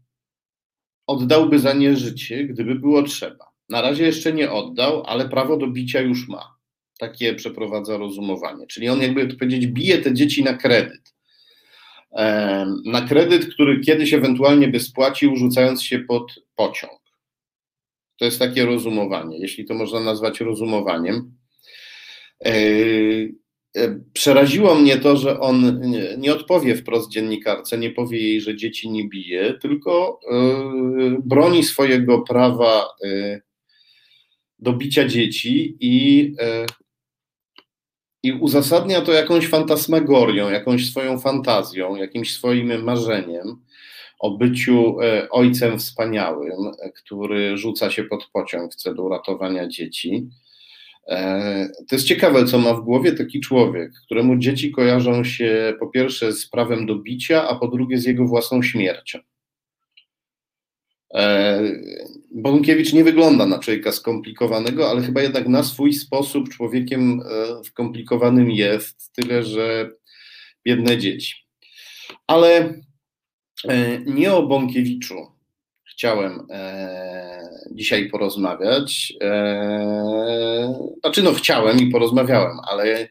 oddałby 1.07 1.59
za 1.59 1.73
nie 1.73 1.97
życie, 1.97 2.45
gdyby 2.45 2.75
było 2.75 3.03
trzeba. 3.03 3.47
Na 3.69 3.83
razie 3.83 4.05
jeszcze 4.05 4.33
nie 4.33 4.53
oddał, 4.53 5.03
ale 5.07 5.29
prawo 5.29 5.57
do 5.57 5.67
bicia 5.67 6.01
już 6.01 6.29
ma. 6.29 6.57
Takie 6.99 7.35
przeprowadza 7.35 7.97
rozumowanie. 7.97 8.67
Czyli 8.67 8.89
on, 8.89 9.03
jakby 9.03 9.27
to 9.27 9.37
powiedzieć, 9.37 9.67
bije 9.67 9.99
te 9.99 10.15
dzieci 10.15 10.45
na 10.45 10.55
kredyt. 10.55 11.15
E, 12.13 12.67
na 12.85 13.09
kredyt, 13.09 13.55
który 13.55 13.81
kiedyś 13.81 14.15
ewentualnie 14.15 14.69
by 14.69 14.81
spłacił, 14.81 15.37
rzucając 15.37 15.83
się 15.83 15.99
pod 15.99 16.35
pociąg. 16.57 17.01
To 18.17 18.25
jest 18.25 18.39
takie 18.39 18.67
rozumowanie, 18.67 19.39
jeśli 19.39 19.65
to 19.65 19.75
można 19.75 20.01
nazwać 20.01 20.41
rozumowaniem. 20.41 21.37
E, 23.77 24.01
przeraziło 24.13 24.75
mnie 24.75 24.97
to, 24.97 25.17
że 25.17 25.41
on 25.41 25.81
nie 26.19 26.33
odpowie 26.33 26.77
wprost 26.77 27.11
dziennikarce, 27.11 27.79
nie 27.79 27.91
powie 27.91 28.19
jej, 28.19 28.41
że 28.41 28.57
dzieci 28.57 28.91
nie 28.91 29.09
bije, 29.09 29.55
tylko 29.63 30.21
broni 31.25 31.65
swojego 31.65 32.23
prawa 32.23 32.89
do 34.59 34.73
bicia 34.73 35.09
dzieci 35.09 35.77
i 35.81 36.33
i 38.25 38.33
uzasadnia 38.33 39.01
to 39.01 39.13
jakąś 39.13 39.49
fantasmagorią, 39.49 40.51
jakąś 40.51 40.91
swoją 40.91 41.19
fantazją, 41.19 41.97
jakimś 41.97 42.35
swoim 42.35 42.83
marzeniem 42.83 43.63
o 44.19 44.31
byciu 44.31 45.01
e, 45.01 45.31
ojcem 45.31 45.79
wspaniałym, 45.79 46.73
e, 46.79 46.91
który 46.93 47.57
rzuca 47.57 47.91
się 47.91 48.05
pod 48.05 48.27
pociąg 48.33 48.73
w 48.73 48.77
celu 48.77 49.09
ratowania 49.09 49.69
dzieci. 49.69 50.29
E, 51.09 51.69
to 51.89 51.97
jest 51.97 52.07
ciekawe, 52.07 52.45
co 52.45 52.59
ma 52.59 52.75
w 52.75 52.81
głowie 52.81 53.13
taki 53.13 53.41
człowiek, 53.41 53.93
któremu 54.05 54.37
dzieci 54.37 54.71
kojarzą 54.71 55.25
się 55.25 55.75
po 55.81 55.87
pierwsze 55.87 56.33
z 56.33 56.49
prawem 56.49 56.87
do 56.87 56.97
bicia, 56.97 57.49
a 57.49 57.55
po 57.55 57.69
drugie 57.69 57.99
z 57.99 58.05
jego 58.05 58.27
własną 58.27 58.63
śmiercią. 58.63 59.19
E, 61.15 61.63
Bąkiewicz 62.35 62.93
nie 62.93 63.05
wygląda 63.05 63.47
na 63.47 63.59
człowieka 63.59 63.93
skomplikowanego, 63.93 64.91
ale 64.91 65.03
chyba 65.03 65.23
jednak 65.23 65.49
na 65.49 65.63
swój 65.63 65.93
sposób 65.93 66.49
człowiekiem 66.49 67.21
e, 67.21 67.65
skomplikowanym 67.65 68.51
jest, 68.51 69.13
tyle 69.13 69.43
że 69.43 69.91
biedne 70.65 70.99
dzieci. 70.99 71.35
Ale 72.27 72.75
e, 73.69 73.99
nie 73.99 74.35
o 74.35 74.47
Bąkiewiczu 74.47 75.34
chciałem 75.95 76.47
dzisiaj 77.73 78.11
porozmawiać. 78.11 79.13
Znaczy, 81.01 81.23
no 81.23 81.33
chciałem 81.33 81.79
i 81.79 81.91
porozmawiałem, 81.91 82.57
ale 82.71 83.09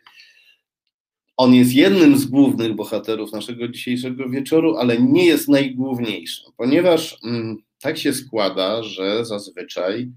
on 1.37 1.53
jest 1.53 1.73
jednym 1.73 2.17
z 2.17 2.25
głównych 2.25 2.75
bohaterów 2.75 3.31
naszego 3.31 3.67
dzisiejszego 3.67 4.29
wieczoru, 4.29 4.77
ale 4.77 4.99
nie 4.99 5.25
jest 5.25 5.47
najgłówniejszym, 5.47 6.51
ponieważ 6.57 7.17
mm, 7.23 7.57
tak 7.79 7.97
się 7.97 8.13
składa, 8.13 8.83
że 8.83 9.25
zazwyczaj 9.25 10.11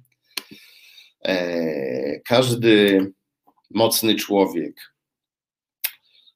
e, 1.25 2.21
każdy 2.21 3.07
mocny 3.71 4.15
człowiek, 4.15 4.95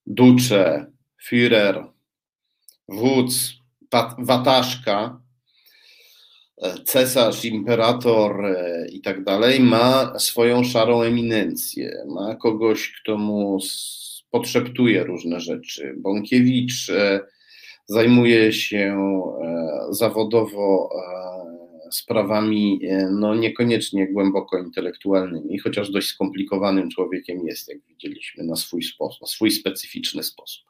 ducze, 0.07 0.87
Führer, 1.29 1.87
wódz, 2.89 3.53
wataszka, 4.19 4.97
e, 4.97 5.20
cesarz, 6.85 7.45
imperator 7.45 8.47
e, 8.47 8.87
i 8.93 9.01
tak 9.01 9.25
dalej, 9.25 9.61
ma 9.61 10.19
swoją 10.19 10.65
szarą 10.65 11.03
eminencję, 11.03 12.05
ma 12.09 12.35
kogoś, 12.35 12.93
kto 13.03 13.19
mu 13.19 13.59
podszeptuje 14.31 15.05
różne 15.05 15.41
rzeczy. 15.41 15.95
Bąkiewicz 15.99 16.91
e, 16.91 17.21
zajmuje 17.87 18.53
się 18.53 18.97
zawodowo 19.91 20.91
sprawami 21.93 22.81
no 23.11 23.35
niekoniecznie 23.35 24.13
głęboko 24.13 24.59
intelektualnymi, 24.59 25.59
chociaż 25.59 25.91
dość 25.91 26.09
skomplikowanym 26.09 26.91
człowiekiem 26.91 27.47
jest, 27.47 27.69
jak 27.69 27.79
widzieliśmy, 27.89 28.45
na 28.45 28.57
swój 28.57 28.83
sposób, 28.83 29.21
na 29.21 29.27
swój 29.27 29.51
specyficzny 29.51 30.23
sposób. 30.23 30.65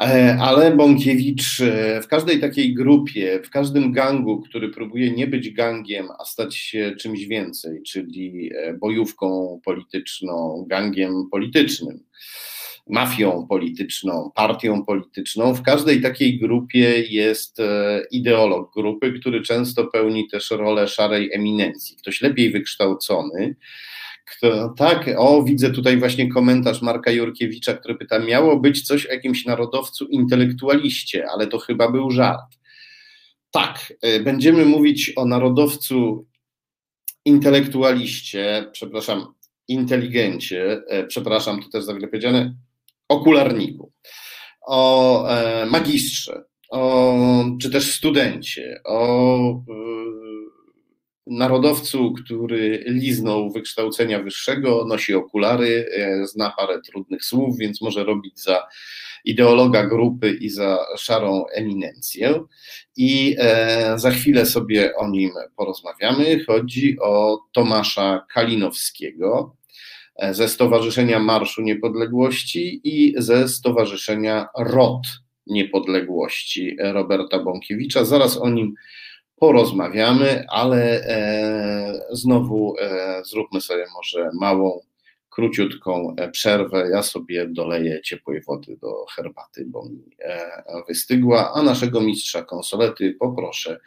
E, 0.00 0.36
ale 0.40 0.76
Bąkiewicz 0.76 1.60
e, 1.60 2.02
w 2.02 2.08
każdej 2.08 2.40
takiej 2.40 2.74
grupie, 2.74 3.40
w 3.44 3.50
każdym 3.50 3.92
gangu, 3.92 4.40
który 4.40 4.68
próbuje 4.68 5.10
nie 5.10 5.26
być 5.26 5.50
gangiem, 5.50 6.08
a 6.18 6.24
stać 6.24 6.56
się 6.56 6.96
czymś 7.00 7.26
więcej, 7.26 7.82
czyli 7.82 8.50
e, 8.54 8.74
bojówką 8.74 9.60
polityczną, 9.64 10.64
gangiem 10.68 11.28
politycznym, 11.30 12.00
mafią 12.88 13.46
polityczną, 13.48 14.30
partią 14.34 14.84
polityczną. 14.84 15.54
W 15.54 15.62
każdej 15.62 16.02
takiej 16.02 16.38
grupie 16.38 17.00
jest 17.00 17.58
ideolog 18.10 18.74
grupy, 18.74 19.12
który 19.20 19.42
często 19.42 19.84
pełni 19.84 20.28
też 20.28 20.50
rolę 20.50 20.88
szarej 20.88 21.30
eminencji. 21.32 21.96
Ktoś 21.96 22.20
lepiej 22.20 22.50
wykształcony, 22.50 23.54
kto, 24.26 24.68
tak, 24.68 25.10
o, 25.18 25.42
widzę 25.42 25.70
tutaj 25.70 25.96
właśnie 25.96 26.32
komentarz 26.32 26.82
Marka 26.82 27.10
Jurkiewicza, 27.10 27.74
który 27.74 27.94
pyta: 27.94 28.18
Miało 28.18 28.60
być 28.60 28.82
coś 28.82 29.06
o 29.06 29.12
jakimś 29.12 29.44
narodowcu 29.44 30.06
intelektualiście, 30.06 31.26
ale 31.30 31.46
to 31.46 31.58
chyba 31.58 31.90
był 31.90 32.10
żart. 32.10 32.56
Tak, 33.50 33.92
e, 34.02 34.20
będziemy 34.20 34.64
mówić 34.64 35.12
o 35.16 35.24
narodowcu 35.24 36.26
intelektualiście, 37.24 38.70
przepraszam, 38.72 39.34
inteligencie, 39.68 40.82
e, 40.88 41.06
przepraszam, 41.06 41.62
to 41.62 41.68
też 41.68 41.84
za 41.84 41.94
wiele 41.94 42.08
powiedziane, 42.08 42.54
okularniku, 43.08 43.92
o 44.66 45.28
e, 45.28 45.66
magistrze, 45.66 46.44
o, 46.70 47.14
czy 47.60 47.70
też 47.70 47.94
studencie, 47.94 48.80
o 48.84 49.50
e, 49.50 50.25
narodowcu, 51.26 52.12
który 52.12 52.84
liznął 52.86 53.50
wykształcenia 53.50 54.22
wyższego, 54.22 54.84
nosi 54.88 55.14
okulary, 55.14 55.86
e, 55.96 56.26
zna 56.26 56.52
parę 56.56 56.80
trudnych 56.80 57.24
słów, 57.24 57.58
więc 57.58 57.80
może 57.82 58.04
robić 58.04 58.40
za 58.40 58.66
ideologa 59.24 59.86
grupy 59.86 60.30
i 60.40 60.50
za 60.50 60.78
szarą 60.98 61.46
eminencję. 61.46 62.40
I 62.96 63.36
za 63.96 64.10
chwilę 64.10 64.46
sobie 64.46 64.96
o 64.96 65.08
nim 65.08 65.30
porozmawiamy. 65.56 66.44
Chodzi 66.44 66.96
o 67.00 67.38
Tomasza 67.52 68.26
Kalinowskiego, 68.34 69.56
E, 70.16 70.34
ze 70.34 70.48
Stowarzyszenia 70.48 71.18
Marszu 71.18 71.62
Niepodległości 71.62 72.80
i 72.84 73.14
ze 73.18 73.48
Stowarzyszenia 73.48 74.46
ROT 74.58 75.02
Niepodległości 75.46 76.76
Roberta 76.80 77.38
Bąkiewicza. 77.38 78.04
Zaraz 78.04 78.36
o 78.42 78.50
nim 78.50 78.74
porozmawiamy, 79.36 80.44
ale 80.48 81.04
e, 81.04 82.00
znowu 82.10 82.74
e, 82.78 83.22
zróbmy 83.24 83.60
sobie 83.60 83.84
może 83.94 84.30
małą, 84.40 84.80
króciutką 85.30 86.14
e, 86.16 86.30
przerwę. 86.30 86.88
Ja 86.90 87.02
sobie 87.02 87.48
doleję 87.48 88.00
ciepłej 88.02 88.42
wody 88.42 88.76
do 88.76 89.06
herbaty, 89.16 89.64
bo 89.66 89.84
mi 89.88 90.16
wystygła, 90.88 91.52
a 91.54 91.62
naszego 91.62 92.00
mistrza 92.00 92.42
konsolety 92.42 93.16
poproszę 93.20 93.80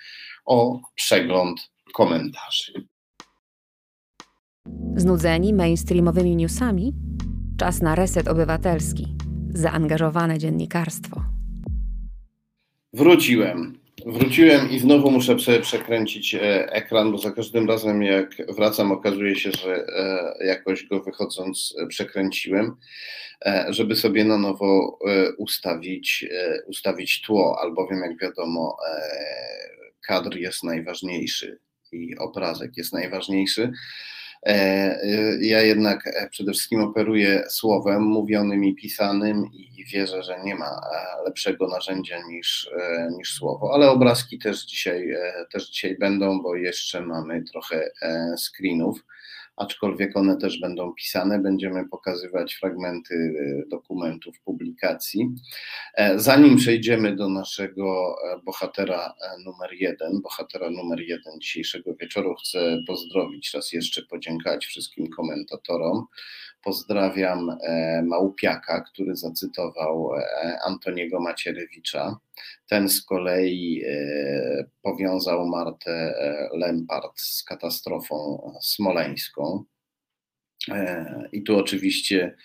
o 0.45 0.79
przegląd 0.95 1.71
komentarzy. 1.93 2.73
Znudzeni 4.95 5.53
mainstreamowymi 5.53 6.35
newsami? 6.35 6.93
Czas 7.57 7.81
na 7.81 7.95
reset 7.95 8.27
obywatelski. 8.27 9.15
Zaangażowane 9.49 10.37
dziennikarstwo. 10.37 11.21
Wróciłem. 12.93 13.78
Wróciłem 14.05 14.71
i 14.71 14.79
znowu 14.79 15.11
muszę 15.11 15.35
przekręcić 15.61 16.35
e, 16.35 16.71
ekran, 16.71 17.11
bo 17.11 17.17
za 17.17 17.31
każdym 17.31 17.69
razem 17.69 18.03
jak 18.03 18.35
wracam, 18.55 18.91
okazuje 18.91 19.35
się, 19.35 19.51
że 19.51 19.85
e, 19.87 20.45
jakoś 20.45 20.85
go 20.85 20.99
wychodząc 20.99 21.75
e, 21.77 21.87
przekręciłem, 21.87 22.75
żeby 23.69 23.95
sobie 23.95 24.25
na 24.25 24.37
nowo 24.37 24.99
ustawić, 25.37 26.25
ustawić 26.67 27.21
tło, 27.21 27.59
albowiem 27.61 27.99
jak 27.99 28.21
wiadomo, 28.21 28.77
kadr 30.07 30.37
jest 30.37 30.63
najważniejszy 30.63 31.59
i 31.91 32.17
obrazek 32.17 32.77
jest 32.77 32.93
najważniejszy. 32.93 33.71
E, 34.45 34.51
e, 34.51 35.37
ja 35.41 35.61
jednak 35.61 36.07
e, 36.07 36.29
przede 36.29 36.51
wszystkim 36.51 36.81
operuję 36.81 37.43
słowem 37.49 38.03
mówionym 38.03 38.65
i 38.65 38.75
pisanym 38.75 39.45
i 39.53 39.85
wierzę, 39.85 40.23
że 40.23 40.39
nie 40.43 40.55
ma 40.55 40.81
lepszego 41.25 41.67
narzędzia 41.67 42.27
niż, 42.27 42.69
niż 43.17 43.33
słowo, 43.33 43.73
ale 43.73 43.89
obrazki 43.89 44.39
też 44.39 44.65
dzisiaj, 44.65 45.15
też 45.51 45.69
dzisiaj 45.69 45.97
będą, 45.97 46.41
bo 46.41 46.55
jeszcze 46.55 47.01
mamy 47.01 47.43
trochę 47.43 47.91
screenów 48.37 49.05
aczkolwiek 49.59 50.17
one 50.17 50.37
też 50.37 50.59
będą 50.59 50.93
pisane, 50.93 51.39
będziemy 51.39 51.89
pokazywać 51.89 52.55
fragmenty 52.55 53.15
e, 53.15 53.69
dokumentów, 53.69 54.39
publikacji. 54.39 55.29
E, 55.93 56.19
zanim 56.19 56.57
przejdziemy 56.57 57.15
do 57.15 57.29
naszego 57.29 58.15
e, 58.33 58.41
bohatera 58.45 59.13
numer 59.45 59.73
jeden, 59.73 60.21
bohatera 60.21 60.69
numer 60.69 60.99
jeden 60.99 61.41
dzisiejszego 61.41 61.95
wieczoru, 61.95 62.35
chcę 62.35 62.77
pozdrowić 62.87 63.53
raz 63.53 63.73
jeszcze, 63.73 64.01
podziękować 64.01 64.65
wszystkim 64.65 65.09
komentatorom. 65.09 66.05
Pozdrawiam 66.63 67.57
Małpiaka, 68.03 68.81
który 68.81 69.15
zacytował 69.15 70.11
Antoniego 70.65 71.19
Macierewicza. 71.19 72.19
Ten 72.69 72.89
z 72.89 73.05
kolei 73.05 73.83
e, 73.87 74.65
powiązał 74.81 75.47
Martę 75.47 75.91
e, 75.91 76.49
Lempart 76.57 77.19
z 77.19 77.43
katastrofą 77.43 78.51
smoleńską. 78.61 79.63
E, 80.71 81.29
I 81.31 81.43
tu 81.43 81.57
oczywiście 81.57 82.35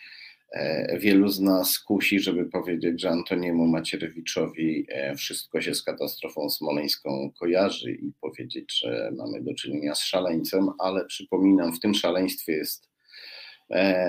wielu 0.99 1.29
z 1.29 1.41
nas 1.41 1.79
kusi, 1.79 2.21
żeby 2.21 2.47
powiedzieć, 2.47 3.01
że 3.01 3.11
Antoniemu 3.11 3.67
Macierewiczowi 3.67 4.87
wszystko 5.17 5.61
się 5.61 5.75
z 5.75 5.83
katastrofą 5.83 6.51
smoleńską 6.51 7.31
kojarzy 7.39 7.93
i 7.93 8.13
powiedzieć, 8.21 8.79
że 8.79 9.11
mamy 9.17 9.43
do 9.43 9.55
czynienia 9.55 9.95
z 9.95 10.01
szaleńcem, 10.01 10.69
ale 10.79 11.05
przypominam, 11.05 11.73
w 11.73 11.81
tym 11.81 11.95
szaleństwie 11.95 12.53
jest 12.53 12.94
E, 12.94 12.94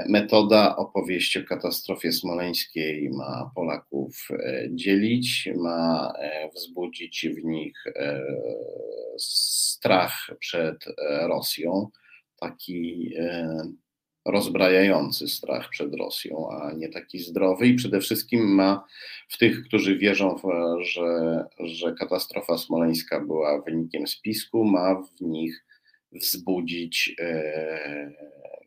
metoda 0.10 0.76
opowieści 0.76 1.40
o 1.40 1.44
katastrofie 1.44 2.12
smoleńskiej 2.12 3.10
ma 3.10 3.52
Polaków 3.56 4.28
e, 4.32 4.68
dzielić, 4.72 5.50
ma 5.56 6.14
e, 6.20 6.50
wzbudzić 6.56 7.28
w 7.30 7.46
nich 7.46 7.84
strach 9.18 10.30
przed 10.40 10.86
Rosją, 11.22 11.90
taki 12.40 13.14
rozbrajający 14.26 15.28
strach 15.28 15.70
przed 15.70 15.96
Rosją, 15.96 16.50
a 16.52 16.74
nie 16.74 16.90
taki 16.90 17.20
zdrowy, 17.20 17.68
i 17.68 17.76
przede 17.76 18.00
wszystkim 18.00 18.56
ma 18.56 18.86
w 19.30 19.38
tych, 19.38 19.64
którzy 19.64 19.98
wierzą, 19.98 20.36
że, 20.82 21.44
że 21.60 21.94
katastrofa 21.94 22.58
smoleńska 22.58 23.20
była 23.20 23.62
wynikiem 23.62 24.08
spisku, 24.08 24.64
ma 24.66 25.02
w 25.02 25.22
nich 25.22 25.66
wzbudzić 26.12 27.16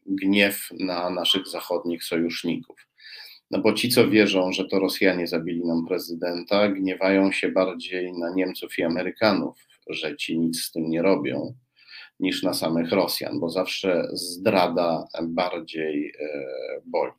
gniew 0.08 0.68
na 0.80 1.10
naszych 1.10 1.48
zachodnich 1.48 2.04
sojuszników. 2.04 2.86
No 3.50 3.58
bo 3.58 3.72
ci, 3.72 3.88
co 3.88 4.08
wierzą, 4.08 4.52
że 4.52 4.64
to 4.64 4.78
Rosjanie 4.78 5.26
zabili 5.26 5.64
nam 5.64 5.86
prezydenta, 5.86 6.68
gniewają 6.68 7.32
się 7.32 7.48
bardziej 7.48 8.12
na 8.12 8.30
Niemców 8.30 8.78
i 8.78 8.82
Amerykanów, 8.82 9.66
że 9.88 10.16
ci 10.16 10.38
nic 10.38 10.62
z 10.62 10.72
tym 10.72 10.90
nie 10.90 11.02
robią, 11.02 11.54
niż 12.20 12.42
na 12.42 12.54
samych 12.54 12.92
Rosjan, 12.92 13.40
bo 13.40 13.50
zawsze 13.50 14.08
zdrada 14.12 15.08
bardziej 15.22 16.12
e, 16.20 16.28
boli 16.86 17.12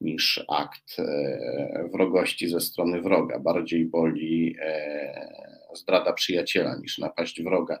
niż 0.00 0.44
akt 0.48 0.98
e, 0.98 1.88
wrogości 1.92 2.48
ze 2.48 2.60
strony 2.60 3.02
wroga. 3.02 3.38
Bardziej 3.38 3.86
boli 3.86 4.56
e, 4.60 5.28
zdrada 5.74 6.12
przyjaciela 6.12 6.76
niż 6.76 6.98
napaść 6.98 7.42
wroga. 7.42 7.78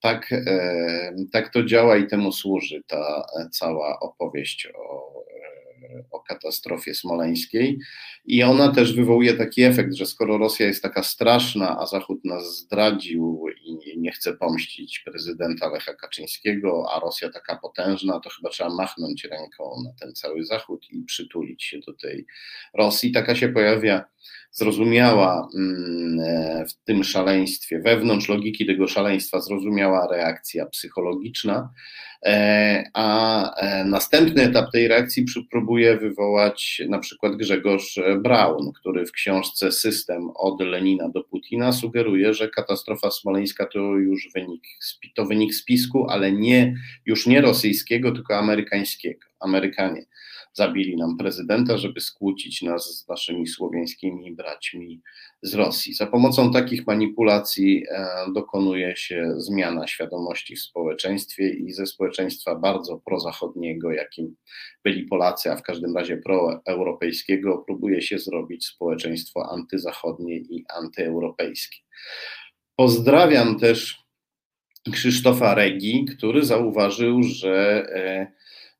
Tak, 0.00 0.32
e, 0.32 1.14
tak 1.32 1.52
to 1.52 1.62
działa 1.62 1.96
i 1.96 2.06
temu 2.06 2.32
służy 2.32 2.82
ta 2.86 3.26
cała 3.52 4.00
opowieść 4.00 4.68
o, 4.74 5.24
o 6.10 6.20
katastrofie 6.20 6.94
smoleńskiej. 6.94 7.78
I 8.24 8.42
ona 8.42 8.72
też 8.72 8.94
wywołuje 8.94 9.34
taki 9.34 9.62
efekt, 9.62 9.94
że 9.94 10.06
skoro 10.06 10.38
Rosja 10.38 10.66
jest 10.66 10.82
taka 10.82 11.02
straszna, 11.02 11.78
a 11.78 11.86
Zachód 11.86 12.24
nas 12.24 12.58
zdradził 12.58 13.44
i 13.64 13.98
nie 13.98 14.12
chce 14.12 14.32
pomścić 14.32 14.98
prezydenta 14.98 15.68
Lecha 15.68 15.94
Kaczyńskiego, 15.94 16.86
a 16.92 17.00
Rosja 17.00 17.30
taka 17.30 17.56
potężna, 17.56 18.20
to 18.20 18.30
chyba 18.30 18.48
trzeba 18.48 18.74
machnąć 18.74 19.24
ręką 19.24 19.82
na 19.84 19.92
ten 20.00 20.14
cały 20.14 20.44
Zachód 20.44 20.86
i 20.90 21.02
przytulić 21.02 21.64
się 21.64 21.78
do 21.78 21.92
tej 21.92 22.26
Rosji. 22.74 23.12
Taka 23.12 23.34
się 23.34 23.48
pojawia 23.48 24.04
zrozumiała 24.50 25.48
mm, 25.54 26.20
e, 26.20 26.64
w 26.66 26.84
tym 26.84 27.04
szaleństwie, 27.04 27.80
wewnątrz 27.80 28.28
logiki 28.28 28.66
tego 28.66 28.88
szaleństwa 28.88 29.40
zrozumiała 29.40 30.08
reakcja 30.10 30.66
psychologiczna, 30.66 31.70
e, 32.26 32.84
a 32.94 33.54
e, 33.54 33.84
następny 33.84 34.42
etap 34.42 34.72
tej 34.72 34.88
reakcji 34.88 35.24
próbuje 35.50 35.96
wywołać 35.96 36.82
na 36.88 36.98
przykład 36.98 37.36
Grzegorz 37.36 38.00
Braun, 38.22 38.72
który 38.72 39.06
w 39.06 39.12
książce 39.12 39.72
System 39.72 40.30
od 40.34 40.60
Lenina 40.60 41.08
do 41.08 41.24
Putina 41.24 41.72
sugeruje, 41.72 42.34
że 42.34 42.48
katastrofa 42.48 43.10
smoleńska 43.10 43.66
to 43.66 43.78
już 43.78 44.28
wynik, 44.34 44.62
to 45.14 45.26
wynik 45.26 45.54
spisku, 45.54 46.06
ale 46.10 46.32
nie, 46.32 46.74
już 47.06 47.26
nie 47.26 47.40
rosyjskiego, 47.40 48.12
tylko 48.12 48.36
amerykańskiego. 48.38 49.20
Amerykanie 49.40 50.06
zabili 50.58 50.96
nam 50.96 51.16
prezydenta, 51.16 51.78
żeby 51.78 52.00
skłócić 52.00 52.62
nas 52.62 52.98
z 52.98 53.08
naszymi 53.08 53.46
słowiańskimi 53.46 54.34
braćmi 54.34 55.00
z 55.42 55.54
Rosji. 55.54 55.94
Za 55.94 56.06
pomocą 56.06 56.52
takich 56.52 56.86
manipulacji 56.86 57.84
e, 57.90 58.06
dokonuje 58.34 58.96
się 58.96 59.34
zmiana 59.36 59.86
świadomości 59.86 60.56
w 60.56 60.60
społeczeństwie 60.60 61.50
i 61.50 61.72
ze 61.72 61.86
społeczeństwa 61.86 62.54
bardzo 62.54 62.96
prozachodniego, 62.96 63.92
jakim 63.92 64.36
byli 64.84 65.04
Polacy, 65.04 65.52
a 65.52 65.56
w 65.56 65.62
każdym 65.62 65.96
razie 65.96 66.16
proeuropejskiego, 66.16 67.58
próbuje 67.66 68.02
się 68.02 68.18
zrobić 68.18 68.66
społeczeństwo 68.66 69.52
antyzachodnie 69.52 70.36
i 70.36 70.64
antyeuropejskie. 70.76 71.78
Pozdrawiam 72.76 73.58
też 73.58 74.08
Krzysztofa 74.92 75.54
Regi, 75.54 76.04
który 76.04 76.44
zauważył, 76.44 77.22
że 77.22 77.86
e, 77.94 78.32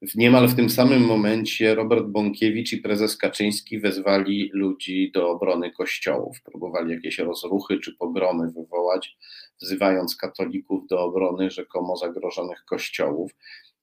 w 0.03 0.15
niemal 0.17 0.49
w 0.49 0.55
tym 0.55 0.71
samym 0.71 1.03
momencie 1.03 1.75
Robert 1.75 2.07
Bąkiewicz 2.07 2.73
i 2.73 2.77
prezes 2.77 3.17
Kaczyński 3.17 3.81
wezwali 3.81 4.51
ludzi 4.53 5.11
do 5.15 5.31
obrony 5.31 5.73
kościołów. 5.73 6.43
Próbowali 6.43 6.93
jakieś 6.93 7.19
rozruchy 7.19 7.79
czy 7.79 7.97
pogromy 7.97 8.51
wywołać, 8.51 9.17
wzywając 9.61 10.17
katolików 10.17 10.87
do 10.87 11.01
obrony 11.01 11.51
rzekomo 11.51 11.97
zagrożonych 11.97 12.65
kościołów. 12.65 13.33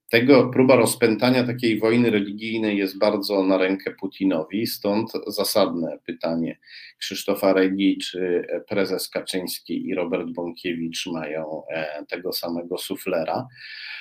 Tego 0.09 0.49
próba 0.49 0.75
rozpętania 0.75 1.43
takiej 1.43 1.79
wojny 1.79 2.09
religijnej 2.09 2.77
jest 2.77 2.97
bardzo 2.97 3.43
na 3.43 3.57
rękę 3.57 3.91
Putinowi, 3.99 4.67
stąd 4.67 5.11
zasadne 5.27 5.99
pytanie 6.05 6.59
Krzysztofa 6.97 7.53
Regi, 7.53 7.97
czy 7.97 8.47
prezes 8.67 9.09
Kaczyński 9.09 9.87
i 9.87 9.95
Robert 9.95 10.29
Bąkiewicz 10.29 11.07
mają 11.07 11.61
e, 11.69 12.05
tego 12.05 12.33
samego 12.33 12.77
suflera. 12.77 13.47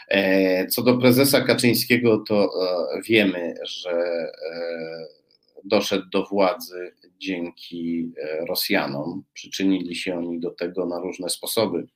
E, 0.08 0.66
co 0.66 0.82
do 0.82 0.98
prezesa 0.98 1.40
Kaczyńskiego, 1.40 2.24
to 2.28 2.44
e, 2.44 3.02
wiemy, 3.08 3.54
że 3.66 4.26
doszedł 5.64 6.08
do 6.12 6.24
władzy 6.26 6.92
dzięki 7.18 8.12
Rosjanom. 8.48 9.24
Przyczynili 9.34 9.96
się 9.96 10.18
oni 10.18 10.40
do 10.40 10.50
tego 10.50 10.86
na 10.86 11.00
różne 11.00 11.28
sposoby. 11.28 11.86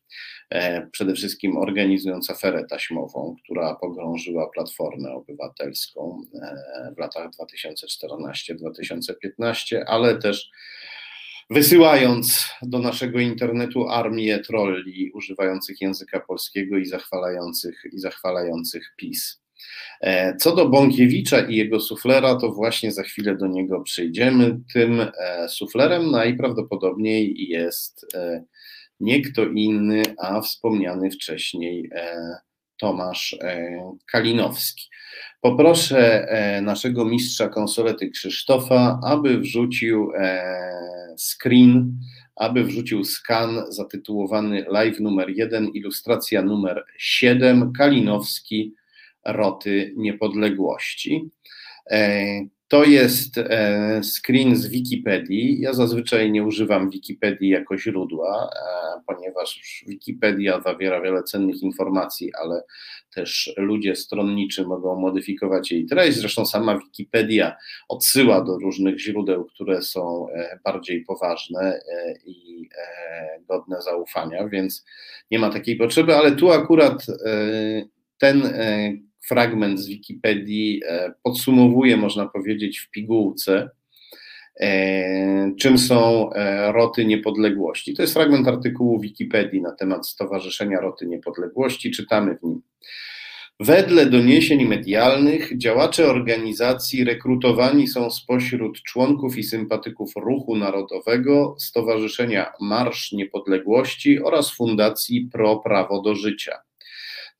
Przede 0.92 1.14
wszystkim 1.14 1.56
organizując 1.56 2.30
aferę 2.30 2.64
taśmową, 2.64 3.36
która 3.44 3.74
pogrążyła 3.74 4.50
Platformę 4.50 5.12
Obywatelską 5.12 6.22
w 6.96 6.98
latach 6.98 7.30
2014-2015, 7.30 9.82
ale 9.86 10.18
też 10.18 10.50
wysyłając 11.50 12.44
do 12.62 12.78
naszego 12.78 13.20
internetu 13.20 13.88
armię 13.88 14.38
trolli 14.38 15.12
używających 15.12 15.80
języka 15.80 16.20
polskiego 16.20 16.78
i 16.78 16.86
zachwalających, 16.86 17.82
i 17.92 17.98
zachwalających 17.98 18.94
PiS. 18.96 19.40
E, 20.00 20.36
co 20.36 20.56
do 20.56 20.68
Bąkiewicza 20.68 21.40
i 21.40 21.56
jego 21.56 21.80
suflera, 21.80 22.36
to 22.36 22.52
właśnie 22.52 22.92
za 22.92 23.02
chwilę 23.02 23.36
do 23.36 23.46
niego 23.46 23.80
przyjdziemy. 23.80 24.60
Tym 24.72 25.00
e, 25.00 25.48
suflerem 25.48 26.10
najprawdopodobniej 26.10 27.48
jest 27.48 28.06
e, 28.14 28.44
nie 29.00 29.20
kto 29.22 29.44
inny, 29.44 30.02
a 30.18 30.40
wspomniany 30.40 31.10
wcześniej 31.10 31.90
Tomasz 32.76 33.38
Kalinowski. 34.06 34.88
Poproszę 35.40 36.26
naszego 36.62 37.04
mistrza 37.04 37.48
konsolety 37.48 38.10
Krzysztofa, 38.10 39.00
aby 39.04 39.38
wrzucił 39.38 40.12
screen, 41.16 41.98
aby 42.36 42.64
wrzucił 42.64 43.04
skan 43.04 43.62
zatytułowany 43.68 44.64
Live 44.70 45.00
numer 45.00 45.30
1, 45.30 45.68
ilustracja 45.68 46.42
numer 46.42 46.84
7, 46.98 47.72
Kalinowski, 47.72 48.74
Roty 49.24 49.94
Niepodległości. 49.96 51.30
To 52.68 52.84
jest 52.84 53.38
e, 53.38 54.00
screen 54.02 54.56
z 54.56 54.66
Wikipedii. 54.66 55.60
Ja 55.60 55.72
zazwyczaj 55.72 56.32
nie 56.32 56.44
używam 56.44 56.90
Wikipedii 56.90 57.48
jako 57.48 57.78
źródła, 57.78 58.50
e, 58.56 59.00
ponieważ 59.06 59.84
Wikipedia 59.86 60.60
zawiera 60.60 61.00
wiele 61.00 61.22
cennych 61.22 61.62
informacji, 61.62 62.32
ale 62.42 62.62
też 63.14 63.54
ludzie 63.56 63.96
stronniczy 63.96 64.64
mogą 64.64 65.00
modyfikować 65.00 65.72
jej 65.72 65.86
treść. 65.86 66.18
Zresztą 66.18 66.46
sama 66.46 66.78
Wikipedia 66.78 67.56
odsyła 67.88 68.44
do 68.44 68.58
różnych 68.58 69.00
źródeł, 69.00 69.44
które 69.44 69.82
są 69.82 70.28
e, 70.30 70.58
bardziej 70.64 71.04
poważne 71.04 71.80
i 72.26 72.68
godne 73.48 73.82
zaufania, 73.82 74.48
więc 74.48 74.84
nie 75.30 75.38
ma 75.38 75.50
takiej 75.50 75.76
potrzeby, 75.76 76.16
ale 76.16 76.32
tu 76.32 76.50
akurat 76.50 77.06
ten 78.18 78.42
fragment 79.28 79.80
z 79.80 79.86
Wikipedii 79.86 80.80
e, 80.88 81.14
podsumowuje, 81.22 81.96
można 81.96 82.26
powiedzieć, 82.26 82.78
w 82.78 82.90
pigułce, 82.90 83.70
e, 84.60 85.52
czym 85.58 85.78
są 85.78 86.32
e, 86.32 86.72
roty 86.72 87.04
niepodległości. 87.04 87.94
To 87.94 88.02
jest 88.02 88.14
fragment 88.14 88.48
artykułu 88.48 89.00
Wikipedii 89.00 89.62
na 89.62 89.72
temat 89.72 90.08
Stowarzyszenia 90.08 90.80
Roty 90.80 91.06
Niepodległości. 91.06 91.90
Czytamy 91.90 92.36
w 92.36 92.42
nim. 92.42 92.62
Wedle 93.60 94.06
doniesień 94.06 94.64
medialnych 94.64 95.58
działacze 95.58 96.06
organizacji 96.06 97.04
rekrutowani 97.04 97.88
są 97.88 98.10
spośród 98.10 98.82
członków 98.82 99.38
i 99.38 99.42
sympatyków 99.42 100.12
Ruchu 100.16 100.56
Narodowego, 100.56 101.54
Stowarzyszenia 101.58 102.52
Marsz 102.60 103.12
Niepodległości 103.12 104.22
oraz 104.22 104.50
Fundacji 104.50 105.28
Pro 105.32 105.56
Prawo 105.56 106.02
do 106.02 106.14
Życia. 106.14 106.67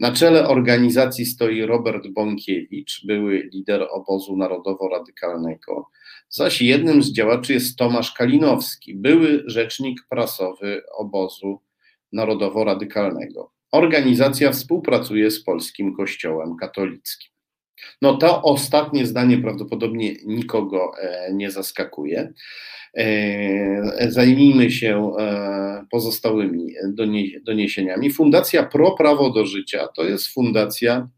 Na 0.00 0.12
czele 0.12 0.48
organizacji 0.48 1.26
stoi 1.26 1.62
Robert 1.62 2.08
Bąkiewicz, 2.08 3.06
były 3.06 3.48
lider 3.52 3.86
obozu 3.90 4.36
narodowo-radykalnego, 4.36 5.84
zaś 6.28 6.62
jednym 6.62 7.02
z 7.02 7.12
działaczy 7.12 7.52
jest 7.52 7.76
Tomasz 7.76 8.12
Kalinowski, 8.12 8.94
były 8.94 9.42
rzecznik 9.46 10.00
prasowy 10.10 10.82
obozu 10.98 11.60
narodowo-radykalnego. 12.12 13.50
Organizacja 13.72 14.52
współpracuje 14.52 15.30
z 15.30 15.44
polskim 15.44 15.96
Kościołem 15.96 16.56
katolickim. 16.56 17.37
No 18.02 18.16
to 18.16 18.42
ostatnie 18.42 19.06
zdanie 19.06 19.38
prawdopodobnie 19.38 20.14
nikogo 20.26 20.92
nie 21.32 21.50
zaskakuje. 21.50 22.32
Zajmijmy 24.08 24.70
się 24.70 25.12
pozostałymi 25.90 26.74
doniesieniami. 27.44 28.10
Fundacja 28.10 28.62
Pro 28.62 28.90
Prawo 28.90 29.30
do 29.30 29.46
Życia 29.46 29.88
to 29.96 30.04
jest 30.04 30.28
fundacja 30.34 31.08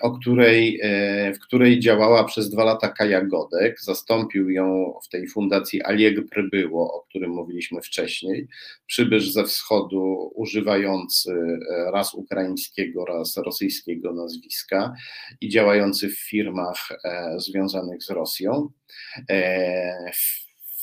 o 0.00 0.10
której, 0.10 0.80
e, 0.82 1.32
w 1.32 1.38
której 1.38 1.80
działała 1.80 2.24
przez 2.24 2.50
dwa 2.50 2.64
lata 2.64 2.88
Kaja 2.88 3.24
Godek. 3.24 3.80
Zastąpił 3.80 4.50
ją 4.50 4.94
w 5.04 5.08
tej 5.08 5.28
fundacji 5.28 5.82
Alieg 5.82 6.28
Prybyło, 6.30 6.94
o 6.94 7.00
którym 7.00 7.30
mówiliśmy 7.30 7.82
wcześniej. 7.82 8.48
Przybysz 8.86 9.32
ze 9.32 9.44
wschodu, 9.44 10.32
używający 10.34 11.32
e, 11.32 11.90
raz 11.90 12.14
ukraińskiego, 12.14 13.04
raz 13.04 13.36
rosyjskiego 13.36 14.12
nazwiska 14.12 14.94
i 15.40 15.48
działający 15.48 16.08
w 16.08 16.18
firmach 16.18 16.88
związanych 17.36 18.02
z 18.02 18.10
Rosją. 18.10 18.70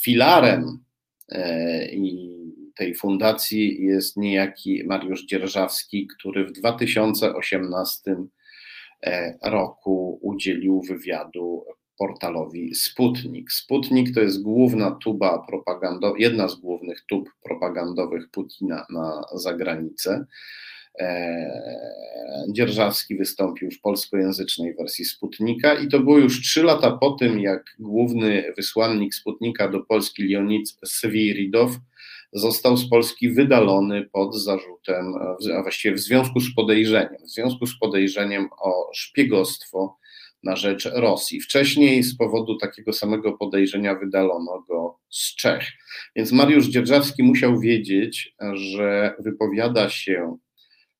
Filarem 0.01 0.83
i 1.91 2.29
tej 2.75 2.95
fundacji 2.95 3.83
jest 3.83 4.17
niejaki 4.17 4.83
Mariusz 4.85 5.25
Dzierżawski, 5.25 6.07
który 6.07 6.45
w 6.45 6.51
2018 6.51 8.15
E, 8.15 8.42
roku 9.43 10.19
udzielił 10.21 10.81
wywiadu 10.81 11.65
portalowi 11.97 12.75
Sputnik. 12.75 13.51
Sputnik 13.51 14.15
to 14.15 14.21
jest 14.21 14.41
główna 14.41 14.91
tuba 14.91 15.45
propagandowa, 15.47 16.15
jedna 16.17 16.47
z 16.47 16.55
głównych 16.55 17.01
tub 17.07 17.29
propagandowych 17.43 18.29
Putina 18.31 18.85
na 18.89 19.23
zagranicę. 19.35 20.25
E, 20.99 22.45
Dzierżawski 22.51 23.15
wystąpił 23.15 23.71
w 23.71 23.81
polskojęzycznej 23.81 24.75
wersji 24.75 25.05
Sputnika 25.05 25.73
i 25.73 25.87
to 25.87 25.99
było 25.99 26.17
już 26.17 26.41
trzy 26.41 26.63
lata 26.63 26.91
po 26.91 27.11
tym, 27.11 27.39
jak 27.39 27.75
główny 27.79 28.53
wysłannik 28.57 29.15
Sputnika 29.15 29.67
do 29.67 29.79
Polski 29.79 30.27
Leonid 30.27 30.77
Swiridow 30.85 31.71
został 32.33 32.77
z 32.77 32.89
Polski 32.89 33.29
wydalony 33.29 34.09
pod 34.11 34.35
zarzutem, 34.35 35.15
a 35.57 35.61
właściwie 35.61 35.95
w 35.95 35.99
związku 35.99 36.39
z 36.39 36.55
podejrzeniem, 36.55 37.17
w 37.25 37.29
związku 37.29 37.65
z 37.65 37.79
podejrzeniem 37.79 38.49
o 38.61 38.89
szpiegostwo 38.93 39.97
na 40.43 40.55
rzecz 40.55 40.85
Rosji. 40.85 41.41
Wcześniej 41.41 42.03
z 42.03 42.17
powodu 42.17 42.57
takiego 42.57 42.93
samego 42.93 43.33
podejrzenia 43.33 43.95
wydalono 43.95 44.61
go 44.69 44.99
z 45.09 45.35
Czech. 45.35 45.63
Więc 46.15 46.31
Mariusz 46.31 46.67
Dzierżawski 46.67 47.23
musiał 47.23 47.59
wiedzieć, 47.59 48.35
że 48.53 49.15
wypowiada 49.19 49.89
się 49.89 50.37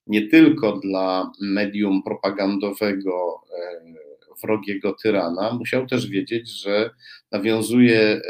nie 0.08 0.28
tylko 0.28 0.78
dla 0.78 1.32
medium 1.42 2.04
propagandowego 2.04 3.42
e, 3.60 4.03
wrogiego 4.44 4.96
tyrana, 5.04 5.54
musiał 5.54 5.88
też 5.88 6.08
wiedzieć, 6.08 6.62
że 6.62 6.90
nawiązuje 7.32 8.00
e, 8.00 8.22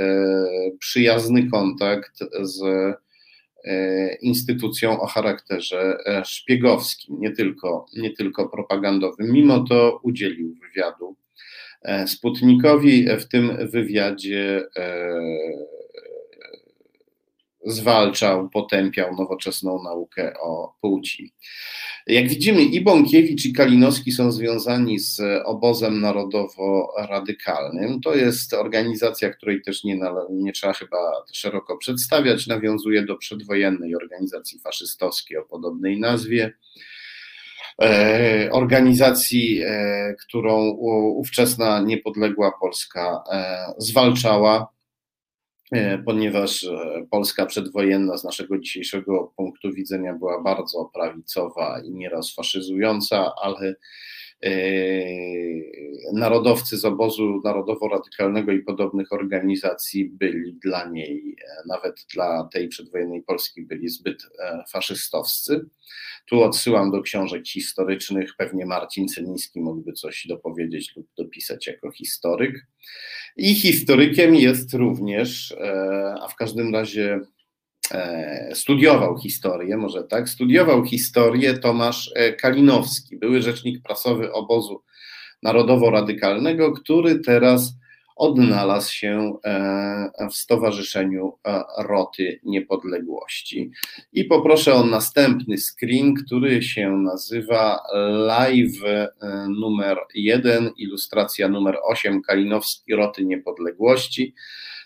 przyjazny 0.79 1.49
kontakt 1.49 2.19
z 2.41 2.61
e, 3.65 4.15
instytucją 4.15 5.01
o 5.01 5.07
charakterze 5.07 5.97
e, 6.05 6.25
szpiegowskim, 6.25 7.19
nie 7.19 7.31
tylko, 7.31 7.85
nie 7.97 8.13
tylko 8.13 8.49
propagandowym. 8.49 9.31
Mimo 9.31 9.59
to 9.59 9.99
udzielił 10.03 10.55
wywiadu 10.61 11.15
Sputnikowi. 12.07 13.05
W 13.19 13.27
tym 13.27 13.69
wywiadzie 13.69 14.65
zwalczał, 17.65 18.49
potępiał 18.49 19.15
nowoczesną 19.15 19.83
naukę 19.83 20.33
o 20.41 20.75
płci. 20.81 21.33
Jak 22.07 22.29
widzimy, 22.29 22.63
i 22.63 22.81
Bąkiewicz, 22.81 23.45
i 23.45 23.53
Kalinowski 23.53 24.11
są 24.11 24.31
związani 24.31 24.99
z 24.99 25.21
obozem 25.45 26.01
narodowo-radykalnym. 26.01 27.99
To 28.01 28.15
jest 28.15 28.53
organizacja, 28.53 29.29
której 29.29 29.61
też 29.61 29.83
nie, 29.83 29.99
nie 30.29 30.51
trzeba 30.51 30.73
chyba 30.73 30.97
szeroko 31.33 31.77
przedstawiać. 31.77 32.47
Nawiązuje 32.47 33.05
do 33.05 33.15
przedwojennej 33.15 33.95
organizacji 33.95 34.59
faszystowskiej 34.59 35.37
o 35.37 35.43
podobnej 35.43 35.99
nazwie. 35.99 36.53
E, 37.81 38.49
organizacji, 38.51 39.61
e, 39.65 40.15
którą 40.27 40.69
ówczesna 41.15 41.79
niepodległa 41.81 42.51
Polska 42.61 43.23
e, 43.31 43.65
zwalczała 43.77 44.72
ponieważ 46.05 46.63
e, 46.63 47.05
Polska 47.11 47.45
przedwojenna 47.45 48.17
z 48.17 48.23
naszego 48.23 48.59
dzisiejszego 48.59 49.33
punktu 49.37 49.73
widzenia 49.73 50.13
była 50.13 50.41
bardzo 50.41 50.91
prawicowa 50.93 51.81
i 51.85 51.91
nieraz 51.91 52.35
faszyzująca, 52.35 53.31
ale 53.41 53.67
e, 53.69 53.75
narodowcy 56.13 56.77
z 56.77 56.85
obozu 56.85 57.41
narodowo-radykalnego 57.43 58.51
i 58.51 58.59
podobnych 58.59 59.13
organizacji 59.13 60.09
byli 60.09 60.53
dla 60.53 60.89
niej, 60.89 61.35
nawet 61.67 62.05
dla 62.13 62.49
tej 62.53 62.67
przedwojennej 62.67 63.23
Polski, 63.23 63.61
byli 63.61 63.89
zbyt 63.89 64.23
faszystowscy. 64.71 65.65
Tu 66.29 66.43
odsyłam 66.43 66.91
do 66.91 67.01
książek 67.01 67.47
historycznych, 67.47 68.35
pewnie 68.37 68.65
Marcin 68.65 69.07
Celiński 69.07 69.59
mógłby 69.59 69.93
coś 69.93 70.27
dopowiedzieć 70.27 70.95
lub 70.95 71.07
dopisać 71.17 71.67
jako 71.67 71.91
historyk. 71.91 72.67
I 73.37 73.55
historykiem 73.55 74.35
jest 74.35 74.73
również, 74.73 75.51
e, 75.51 76.15
a 76.21 76.27
w 76.27 76.35
każdym 76.35 76.73
razie 76.73 77.13
e, 77.13 77.19
studiował 78.53 79.17
historię, 79.17 79.77
może 79.77 80.03
tak, 80.03 80.29
studiował 80.29 80.85
historię 80.85 81.53
Tomasz 81.53 82.11
e, 82.15 82.33
Kalinowski, 82.33 83.17
były 83.17 83.41
rzecznik 83.41 83.83
prasowy 83.83 84.31
obozu 84.31 84.83
narodowo-radykalnego, 85.43 86.71
który 86.71 87.19
teraz 87.19 87.73
odnalazł 88.15 88.93
się 88.93 89.37
e, 89.43 90.27
w 90.31 90.35
Stowarzyszeniu 90.35 91.33
e, 91.47 91.63
Roty 91.77 92.39
Niepodległości. 92.43 93.71
I 94.13 94.25
poproszę 94.25 94.73
o 94.73 94.85
następny 94.85 95.57
screen, 95.57 96.13
który 96.13 96.61
się 96.61 96.89
nazywa 96.89 97.79
Live 98.27 98.83
e, 98.85 99.09
numer 99.59 99.97
1, 100.15 100.69
ilustracja 100.77 101.49
numer 101.49 101.77
8 101.83 102.21
Kalinowski 102.21 102.95
Roty 102.95 103.25
Niepodległości. 103.25 104.33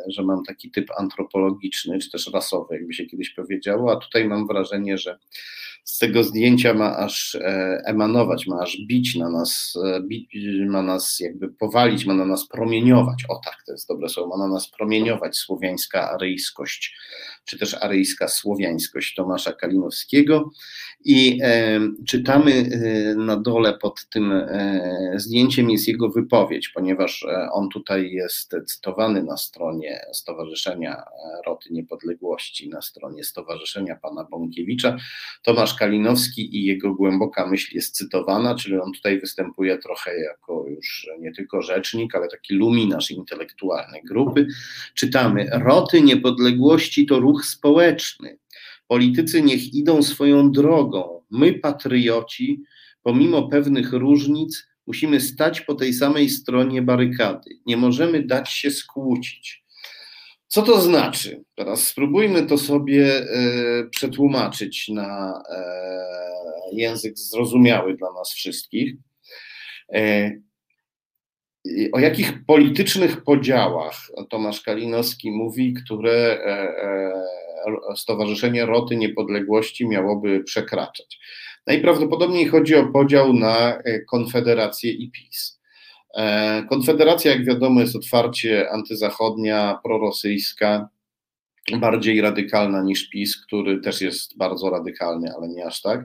że 0.08 0.22
mam 0.22 0.44
taki 0.44 0.70
typ 0.70 0.90
antropologiczny, 0.98 1.98
czy 1.98 2.10
też 2.10 2.30
rasowy, 2.34 2.74
jakby 2.74 2.94
się 2.94 3.06
kiedyś 3.06 3.30
powiedziało, 3.30 3.92
a 3.92 3.96
tutaj 3.96 4.24
mam 4.24 4.46
wrażenie, 4.46 4.98
że 4.98 5.18
z 5.85 5.99
tego 5.99 6.24
zdjęcia 6.24 6.74
ma 6.74 6.97
aż 6.97 7.35
e, 7.35 7.83
emanować, 7.87 8.47
ma 8.47 8.61
aż 8.61 8.76
bić 8.89 9.16
na 9.16 9.30
nas, 9.30 9.74
bić, 10.09 10.35
ma 10.66 10.83
nas 10.83 11.20
jakby 11.20 11.49
powalić, 11.49 12.07
ma 12.07 12.14
na 12.14 12.24
nas 12.24 12.49
promieniować, 12.49 13.24
o 13.28 13.41
tak, 13.45 13.57
to 13.66 13.72
jest 13.72 13.89
dobre 13.89 14.09
słowo, 14.09 14.37
ma 14.37 14.47
na 14.47 14.55
nas 14.55 14.70
promieniować 14.70 15.37
słowiańska 15.37 16.11
aryjskość, 16.11 16.97
czy 17.45 17.59
też 17.59 17.74
aryjska 17.74 18.28
słowiańskość 18.28 19.14
Tomasza 19.14 19.53
Kalinowskiego. 19.53 20.51
I 21.05 21.39
e, 21.43 21.80
czytamy 22.07 22.53
e, 22.53 23.14
na 23.14 23.37
dole 23.37 23.78
pod 23.78 24.09
tym 24.09 24.33
e, 24.33 25.12
zdjęciem 25.16 25.70
jest 25.70 25.89
jego 25.89 26.09
wypowiedź, 26.09 26.68
ponieważ 26.68 27.22
e, 27.22 27.49
on 27.53 27.68
tutaj 27.68 28.11
jest 28.11 28.55
cytowany 28.66 29.22
na 29.22 29.37
stronie 29.37 30.01
Stowarzyszenia 30.12 31.03
Roty 31.47 31.68
Niepodległości, 31.72 32.68
na 32.68 32.83
stronie 32.83 33.24
Stowarzyszenia 33.24 33.97
Pana 33.97 34.24
Bąkiewicza. 34.24 34.97
Tomasz 35.43 35.71
Kalinowski 35.76 36.56
i 36.56 36.64
jego 36.64 36.94
głęboka 36.94 37.46
myśl 37.46 37.74
jest 37.74 37.96
cytowana, 37.96 38.54
czyli 38.54 38.78
on 38.78 38.92
tutaj 38.92 39.20
występuje 39.20 39.78
trochę 39.78 40.20
jako 40.20 40.64
już 40.68 41.08
nie 41.20 41.32
tylko 41.32 41.62
rzecznik, 41.62 42.14
ale 42.14 42.28
taki 42.28 42.54
luminarz 42.54 43.10
intelektualny 43.10 44.00
grupy. 44.04 44.46
Czytamy: 44.94 45.50
Roty 45.52 46.00
Niepodległości 46.00 47.06
to 47.06 47.20
ruch 47.20 47.44
społeczny 47.44 48.38
Politycy 48.86 49.42
niech 49.42 49.74
idą 49.74 50.02
swoją 50.02 50.52
drogą. 50.52 51.22
My, 51.30 51.52
patrioci, 51.52 52.62
pomimo 53.02 53.48
pewnych 53.48 53.92
różnic, 53.92 54.72
Musimy 54.86 55.20
stać 55.20 55.60
po 55.60 55.74
tej 55.74 55.92
samej 55.92 56.28
stronie 56.28 56.82
barykady. 56.82 57.50
Nie 57.66 57.76
możemy 57.76 58.22
dać 58.22 58.52
się 58.52 58.70
skłócić. 58.70 59.61
Co 60.53 60.62
to 60.62 60.80
znaczy? 60.80 61.44
Teraz 61.55 61.86
spróbujmy 61.86 62.46
to 62.46 62.59
sobie 62.59 63.16
e, 63.16 63.24
przetłumaczyć 63.90 64.88
na 64.88 65.42
e, 65.50 65.64
język 66.72 67.18
zrozumiały 67.18 67.96
dla 67.96 68.12
nas 68.12 68.32
wszystkich. 68.32 68.94
E, 69.92 70.32
o 71.92 71.98
jakich 71.98 72.46
politycznych 72.46 73.24
podziałach 73.24 73.96
Tomasz 74.30 74.61
Kalinowski 74.61 75.30
mówi, 75.30 75.74
które 75.74 76.38
Stowarzyszenie 77.96 78.66
Roty 78.66 78.96
Niepodległości 78.96 79.88
miałoby 79.88 80.44
przekraczać? 80.44 81.18
Najprawdopodobniej 81.66 82.46
chodzi 82.46 82.74
o 82.74 82.86
podział 82.86 83.32
na 83.32 83.82
Konfederację 84.11 84.92
i 84.92 85.11
PiS. 85.11 85.61
E, 86.14 86.62
Konfederacja, 86.68 87.30
jak 87.30 87.44
wiadomo, 87.44 87.80
jest 87.80 87.96
otwarcie 87.96 88.70
antyzachodnia, 88.70 89.78
prorosyjska, 89.82 90.88
bardziej 91.78 92.20
radykalna 92.20 92.82
niż 92.82 93.08
PiS, 93.08 93.36
który 93.36 93.80
też 93.80 94.00
jest 94.00 94.36
bardzo 94.36 94.70
radykalny, 94.70 95.32
ale 95.36 95.48
nie 95.48 95.66
aż 95.66 95.82
tak. 95.82 96.00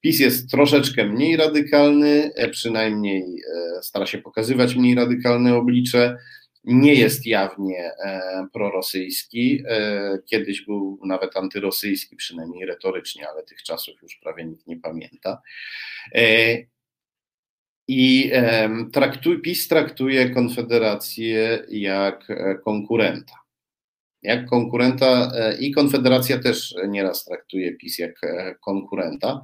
PiS 0.00 0.20
jest 0.20 0.50
troszeczkę 0.50 1.04
mniej 1.04 1.36
radykalny, 1.36 2.30
e, 2.34 2.48
przynajmniej 2.48 3.22
e, 3.22 3.82
stara 3.82 4.06
się 4.06 4.18
pokazywać 4.18 4.74
mniej 4.74 4.94
radykalne 4.94 5.56
oblicze. 5.56 6.16
Nie 6.64 6.94
jest 6.94 7.26
jawnie 7.26 7.90
prorosyjski. 8.52 9.64
Kiedyś 10.26 10.64
był 10.64 10.98
nawet 11.04 11.36
antyrosyjski, 11.36 12.16
przynajmniej 12.16 12.66
retorycznie, 12.66 13.28
ale 13.28 13.42
tych 13.42 13.62
czasów 13.62 14.02
już 14.02 14.16
prawie 14.16 14.44
nikt 14.44 14.66
nie 14.66 14.76
pamięta. 14.76 15.42
I 17.92 18.30
traktuj, 18.92 19.42
PiS 19.42 19.68
traktuje 19.68 20.30
Konfederację 20.30 21.64
jak 21.68 22.30
e, 22.30 22.54
konkurenta. 22.64 23.34
Jak 24.22 24.46
konkurenta 24.46 25.32
e, 25.34 25.58
i 25.58 25.72
Konfederacja 25.72 26.38
też 26.38 26.74
nieraz 26.88 27.24
traktuje 27.24 27.76
PiS 27.76 27.98
jak 27.98 28.24
e, 28.24 28.54
konkurenta. 28.60 29.42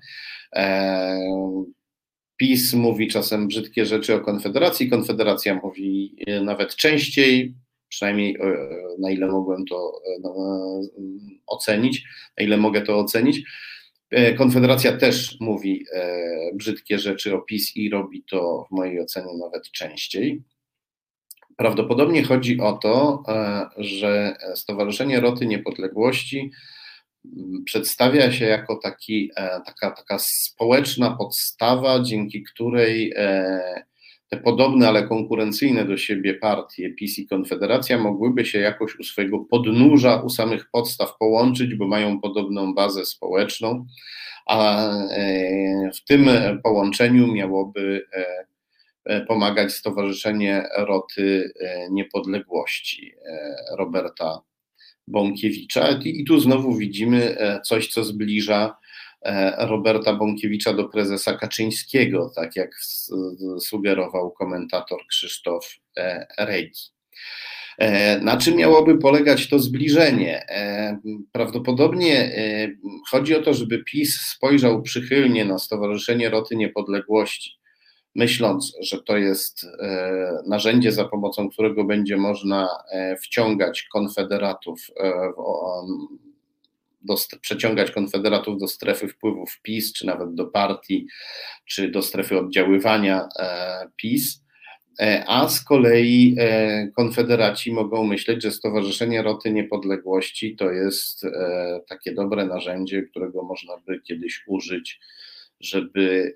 PiS 2.37 2.75
mówi 2.75 3.09
czasem 3.09 3.49
brzydkie 3.49 3.87
rzeczy 3.87 4.15
o 4.15 4.21
Konfederacji, 4.21 4.91
Konfederacja 4.91 5.61
mówi 5.63 6.17
nawet 6.43 6.77
częściej, 6.77 7.55
przynajmniej 7.89 8.39
na 8.99 9.11
ile 9.11 9.27
mogłem 9.27 9.65
to 9.65 9.93
ocenić, 11.47 12.05
na 12.39 12.45
ile 12.45 12.57
mogę 12.57 12.83
to 12.83 12.99
ocenić. 12.99 13.43
E, 14.11 14.35
Konfederacja 14.35 14.97
też 14.97 15.37
mówi 15.41 15.87
e, 15.93 16.51
brzydkie 16.55 16.99
rzeczy 16.99 17.35
o 17.35 17.41
PiS 17.41 17.77
i 17.77 17.91
robi 17.91 18.23
to 18.31 18.67
w 18.69 18.75
mojej 18.75 19.01
ocenie 19.01 19.39
nawet 19.39 19.71
częściej. 19.71 20.43
Prawdopodobnie 21.57 22.25
chodzi 22.25 22.61
o 22.61 22.73
to, 22.73 23.23
e, 23.29 23.67
że 23.77 24.37
Stowarzyszenie 24.55 25.21
Roty 25.21 25.47
Niepodległości 25.47 26.51
przedstawia 27.65 28.33
się 28.33 28.45
jako 28.45 28.77
taki, 28.77 29.31
taka, 29.67 29.91
taka 29.91 30.19
społeczna 30.19 31.17
podstawa, 31.17 32.03
dzięki 32.03 32.43
której 32.43 33.15
te 34.29 34.37
podobne, 34.37 34.89
ale 34.89 35.09
konkurencyjne 35.09 35.85
do 35.85 35.97
siebie 35.97 36.35
partie, 36.35 36.91
PiS 36.91 37.19
i 37.19 37.27
Konfederacja, 37.27 37.99
mogłyby 37.99 38.45
się 38.45 38.59
jakoś 38.59 38.99
u 38.99 39.05
swojego 39.05 39.39
podnóża, 39.39 40.23
u 40.23 40.31
samych 40.31 40.71
podstaw 40.71 41.17
połączyć, 41.19 41.75
bo 41.75 41.87
mają 41.87 42.21
podobną 42.21 42.75
bazę 42.75 43.05
społeczną, 43.05 43.87
a 44.47 44.89
e, 45.11 45.91
w 45.95 46.05
tym 46.05 46.29
połączeniu 46.63 47.27
miałoby 47.27 48.07
e, 48.13 48.27
e, 49.05 49.21
pomagać 49.21 49.73
Stowarzyszenie 49.73 50.69
Roty 50.79 51.53
Niepodległości 51.91 53.15
Roberta 53.79 54.41
Bąkiewicza. 55.09 55.89
I 56.05 56.25
tu 56.25 56.41
znowu 56.41 56.75
widzimy 56.75 57.37
coś, 57.65 57.89
co 57.89 58.05
zbliża 58.05 58.77
Roberta 59.59 60.15
Bąkiewicza 60.15 60.73
do 60.73 60.89
prezesa 60.89 61.35
Kaczyńskiego, 61.35 62.33
tak 62.35 62.57
jak 62.57 62.71
sugerował 63.61 64.31
komentator 64.31 64.99
Krzysztof 65.09 65.75
e, 65.97 66.27
Rejki. 66.39 66.83
E, 67.79 68.21
na 68.21 68.37
czym 68.37 68.57
miałoby 68.57 68.99
polegać 68.99 69.49
to 69.49 69.59
zbliżenie? 69.59 70.47
Prawdopodobnie 71.33 72.31
chodzi 73.11 73.35
o 73.35 73.43
to, 73.43 73.55
żeby 73.55 73.85
PiS 73.85 74.21
spojrzał 74.21 74.83
przychylnie 74.83 75.45
na 75.45 75.59
Stowarzyszenie 75.59 76.31
Roty 76.31 76.57
Niepodległości, 76.57 77.51
myśląc, 78.15 78.77
że 78.81 79.03
to 79.03 79.17
jest 79.17 79.67
narzędzie, 80.47 80.93
za 80.93 81.05
pomocą 81.05 81.51
którego 81.51 81.85
będzie 81.85 82.17
można 82.17 82.69
wciągać 83.23 83.83
konfederatów 83.83 84.81
do, 87.07 87.17
przeciągać 87.41 87.91
konfederatów 87.91 88.59
do 88.59 88.69
strefy 88.69 89.09
wpływów 89.09 89.61
PiS, 89.63 89.93
czy 89.93 90.07
nawet 90.07 90.35
do 90.35 90.47
partii, 90.47 91.07
czy 91.65 91.89
do 91.89 92.03
strefy 92.03 92.39
oddziaływania 92.39 93.29
e, 93.39 93.89
PiS. 93.97 94.43
E, 95.01 95.25
a 95.27 95.49
z 95.49 95.65
kolei 95.65 96.37
e, 96.39 96.89
konfederaci 96.97 97.73
mogą 97.73 98.05
myśleć, 98.05 98.43
że 98.43 98.53
Stowarzyszenie 98.53 99.23
Roty 99.23 99.53
Niepodległości 99.53 100.57
to 100.57 100.71
jest 100.71 101.27
takie 101.89 102.15
dobre 102.15 102.47
narzędzie, 102.47 103.03
którego 103.03 103.43
można 103.43 103.77
by 103.87 104.01
kiedyś 104.01 104.45
użyć, 104.47 105.01
żeby 105.61 106.35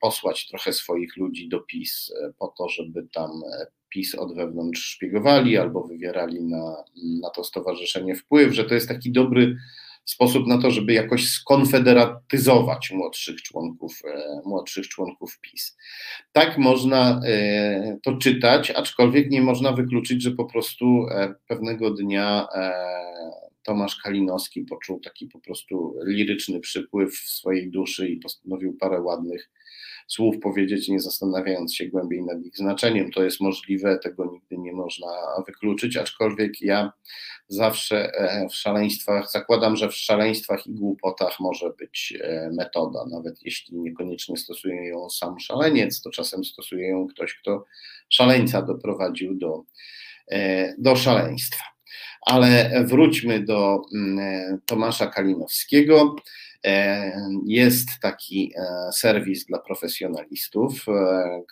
posłać 0.00 0.48
trochę 0.48 0.72
swoich 0.72 1.16
ludzi 1.16 1.48
do 1.48 1.60
PiS, 1.60 2.12
po 2.38 2.48
to, 2.58 2.68
żeby 2.68 3.06
tam 3.12 3.30
PiS 3.92 4.14
od 4.14 4.36
wewnątrz 4.36 4.84
szpiegowali 4.84 5.58
albo 5.58 5.82
wywierali 5.82 6.42
na, 6.42 6.76
na 7.22 7.30
to 7.30 7.44
stowarzyszenie 7.44 8.14
wpływ, 8.14 8.54
że 8.54 8.64
to 8.64 8.74
jest 8.74 8.88
taki 8.88 9.12
dobry 9.12 9.56
sposób 10.04 10.46
na 10.46 10.58
to, 10.58 10.70
żeby 10.70 10.92
jakoś 10.92 11.28
skonfederatyzować 11.28 12.90
młodszych 12.90 13.42
członków, 13.42 14.00
e, 14.04 14.40
młodszych 14.44 14.88
członków 14.88 15.40
PiS. 15.40 15.76
Tak 16.32 16.58
można 16.58 17.20
e, 17.26 17.98
to 18.02 18.16
czytać, 18.16 18.70
aczkolwiek 18.70 19.30
nie 19.30 19.42
można 19.42 19.72
wykluczyć, 19.72 20.22
że 20.22 20.30
po 20.30 20.44
prostu 20.44 21.06
e, 21.10 21.34
pewnego 21.46 21.90
dnia 21.90 22.46
Tomasz 23.62 23.96
Kalinowski 23.96 24.62
poczuł 24.62 25.00
taki 25.00 25.26
po 25.26 25.40
prostu 25.40 25.94
liryczny 26.04 26.60
przypływ 26.60 27.14
w 27.14 27.30
swojej 27.30 27.70
duszy 27.70 28.08
i 28.08 28.16
postanowił 28.16 28.76
parę 28.76 29.00
ładnych 29.00 29.50
słów 30.08 30.38
powiedzieć, 30.42 30.88
nie 30.88 31.00
zastanawiając 31.00 31.74
się 31.74 31.86
głębiej 31.86 32.22
nad 32.22 32.44
ich 32.44 32.56
znaczeniem. 32.56 33.10
To 33.10 33.24
jest 33.24 33.40
możliwe, 33.40 33.98
tego 33.98 34.24
nigdy 34.32 34.58
nie 34.58 34.72
można 34.72 35.08
wykluczyć, 35.46 35.96
aczkolwiek 35.96 36.60
ja 36.60 36.92
zawsze 37.48 38.12
e, 38.14 38.48
w 38.48 38.54
szaleństwach, 38.54 39.30
zakładam, 39.30 39.76
że 39.76 39.88
w 39.88 39.94
szaleństwach 39.94 40.66
i 40.66 40.74
głupotach 40.74 41.40
może 41.40 41.70
być 41.78 42.14
e, 42.20 42.50
metoda, 42.52 43.04
nawet 43.10 43.42
jeśli 43.42 43.78
niekoniecznie 43.78 44.36
stosuje 44.36 44.88
ją 44.88 45.10
sam 45.10 45.40
szaleniec, 45.40 46.00
to 46.00 46.10
czasem 46.10 46.44
stosuje 46.44 46.88
ją 46.88 47.06
ktoś, 47.06 47.34
kto 47.34 47.64
szaleńca 48.08 48.62
doprowadził 48.62 49.34
do, 49.34 49.64
e, 50.30 50.74
do 50.78 50.96
szaleństwa. 50.96 51.64
Ale 52.26 52.84
wróćmy 52.84 53.44
do 53.44 53.82
mm, 53.94 54.58
Tomasza 54.66 55.06
Kalinowskiego. 55.06 56.16
E, 56.66 57.12
jest 57.46 57.88
taki 58.02 58.52
e, 58.56 58.92
serwis 58.92 59.46
dla 59.46 59.58
profesjonalistów, 59.58 60.88
e, 60.88 61.42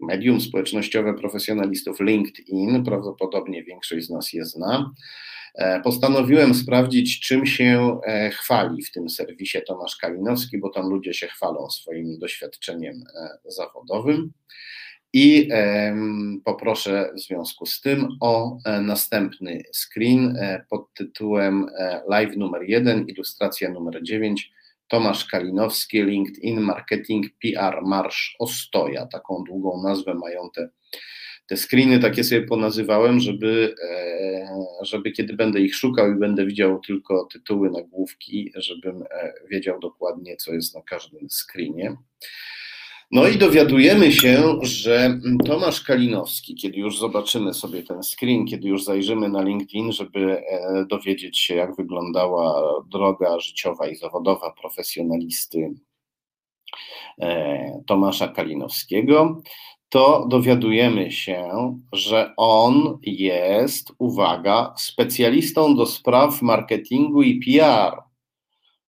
medium 0.00 0.40
społecznościowe 0.40 1.14
profesjonalistów 1.14 2.00
LinkedIn, 2.00 2.84
prawdopodobnie 2.84 3.64
większość 3.64 4.06
z 4.06 4.10
nas 4.10 4.32
je 4.32 4.44
zna. 4.44 4.90
Postanowiłem 5.84 6.54
sprawdzić, 6.54 7.20
czym 7.20 7.46
się 7.46 7.98
chwali 8.32 8.82
w 8.82 8.92
tym 8.92 9.10
serwisie 9.10 9.58
Tomasz 9.66 9.96
Kalinowski, 9.96 10.58
bo 10.58 10.70
tam 10.70 10.88
ludzie 10.90 11.14
się 11.14 11.26
chwalą 11.26 11.70
swoim 11.70 12.18
doświadczeniem 12.18 13.04
zawodowym. 13.44 14.32
I 15.12 15.48
poproszę 16.44 17.10
w 17.16 17.20
związku 17.20 17.66
z 17.66 17.80
tym 17.80 18.08
o 18.20 18.58
e, 18.64 18.80
następny 18.80 19.62
screen 19.72 20.36
e, 20.36 20.64
pod 20.70 20.94
tytułem 20.94 21.66
e, 21.78 22.02
Live 22.08 22.36
numer 22.36 22.62
1, 22.62 23.06
ilustracja 23.08 23.70
numer 23.70 24.02
9. 24.02 24.52
Tomasz 24.88 25.24
Kalinowski, 25.24 26.02
LinkedIn 26.02 26.60
Marketing 26.60 27.26
PR 27.42 27.82
Marsz 27.82 28.36
Ostoja. 28.38 29.06
Taką 29.06 29.44
długą 29.44 29.82
nazwę 29.82 30.14
mają 30.14 30.50
te, 30.54 30.68
te 31.46 31.56
screeny, 31.56 31.98
takie 31.98 32.24
sobie 32.24 32.42
ponazywałem, 32.42 33.20
żeby, 33.20 33.74
żeby 34.82 35.12
kiedy 35.12 35.34
będę 35.34 35.60
ich 35.60 35.74
szukał 35.74 36.12
i 36.12 36.18
będę 36.18 36.46
widział 36.46 36.80
tylko 36.80 37.28
tytuły 37.32 37.70
nagłówki, 37.70 38.52
żebym 38.56 39.04
wiedział 39.50 39.80
dokładnie, 39.80 40.36
co 40.36 40.52
jest 40.52 40.74
na 40.74 40.82
każdym 40.82 41.30
screenie. 41.30 41.96
No 43.10 43.28
i 43.28 43.38
dowiadujemy 43.38 44.12
się, 44.12 44.58
że 44.62 45.20
Tomasz 45.46 45.80
Kalinowski, 45.80 46.54
kiedy 46.54 46.76
już 46.78 46.98
zobaczymy 46.98 47.54
sobie 47.54 47.82
ten 47.82 48.02
screen, 48.02 48.46
kiedy 48.46 48.68
już 48.68 48.84
zajrzymy 48.84 49.28
na 49.28 49.42
LinkedIn, 49.42 49.92
żeby 49.92 50.38
e, 50.38 50.84
dowiedzieć 50.88 51.38
się, 51.38 51.54
jak 51.54 51.76
wyglądała 51.76 52.62
droga 52.90 53.40
życiowa 53.40 53.88
i 53.88 53.96
zawodowa 53.96 54.52
profesjonalisty 54.60 55.74
Tomasza 57.86 58.28
Kalinowskiego, 58.28 59.42
to 59.88 60.26
dowiadujemy 60.28 61.12
się, 61.12 61.50
że 61.92 62.34
on 62.36 62.98
jest, 63.02 63.92
uwaga, 63.98 64.74
specjalistą 64.76 65.76
do 65.76 65.86
spraw 65.86 66.42
marketingu 66.42 67.22
i 67.22 67.40
PR 67.40 68.05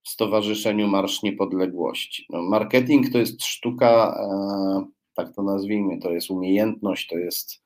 Stowarzyszeniu 0.07 0.87
Marsz 0.87 1.23
Niepodległości. 1.23 2.25
No, 2.29 2.41
marketing 2.41 3.11
to 3.11 3.17
jest 3.17 3.43
sztuka, 3.43 4.19
e, 4.19 4.85
tak 5.13 5.35
to 5.35 5.43
nazwijmy, 5.43 5.99
to 5.99 6.11
jest 6.11 6.31
umiejętność, 6.31 7.07
to 7.07 7.17
jest 7.17 7.63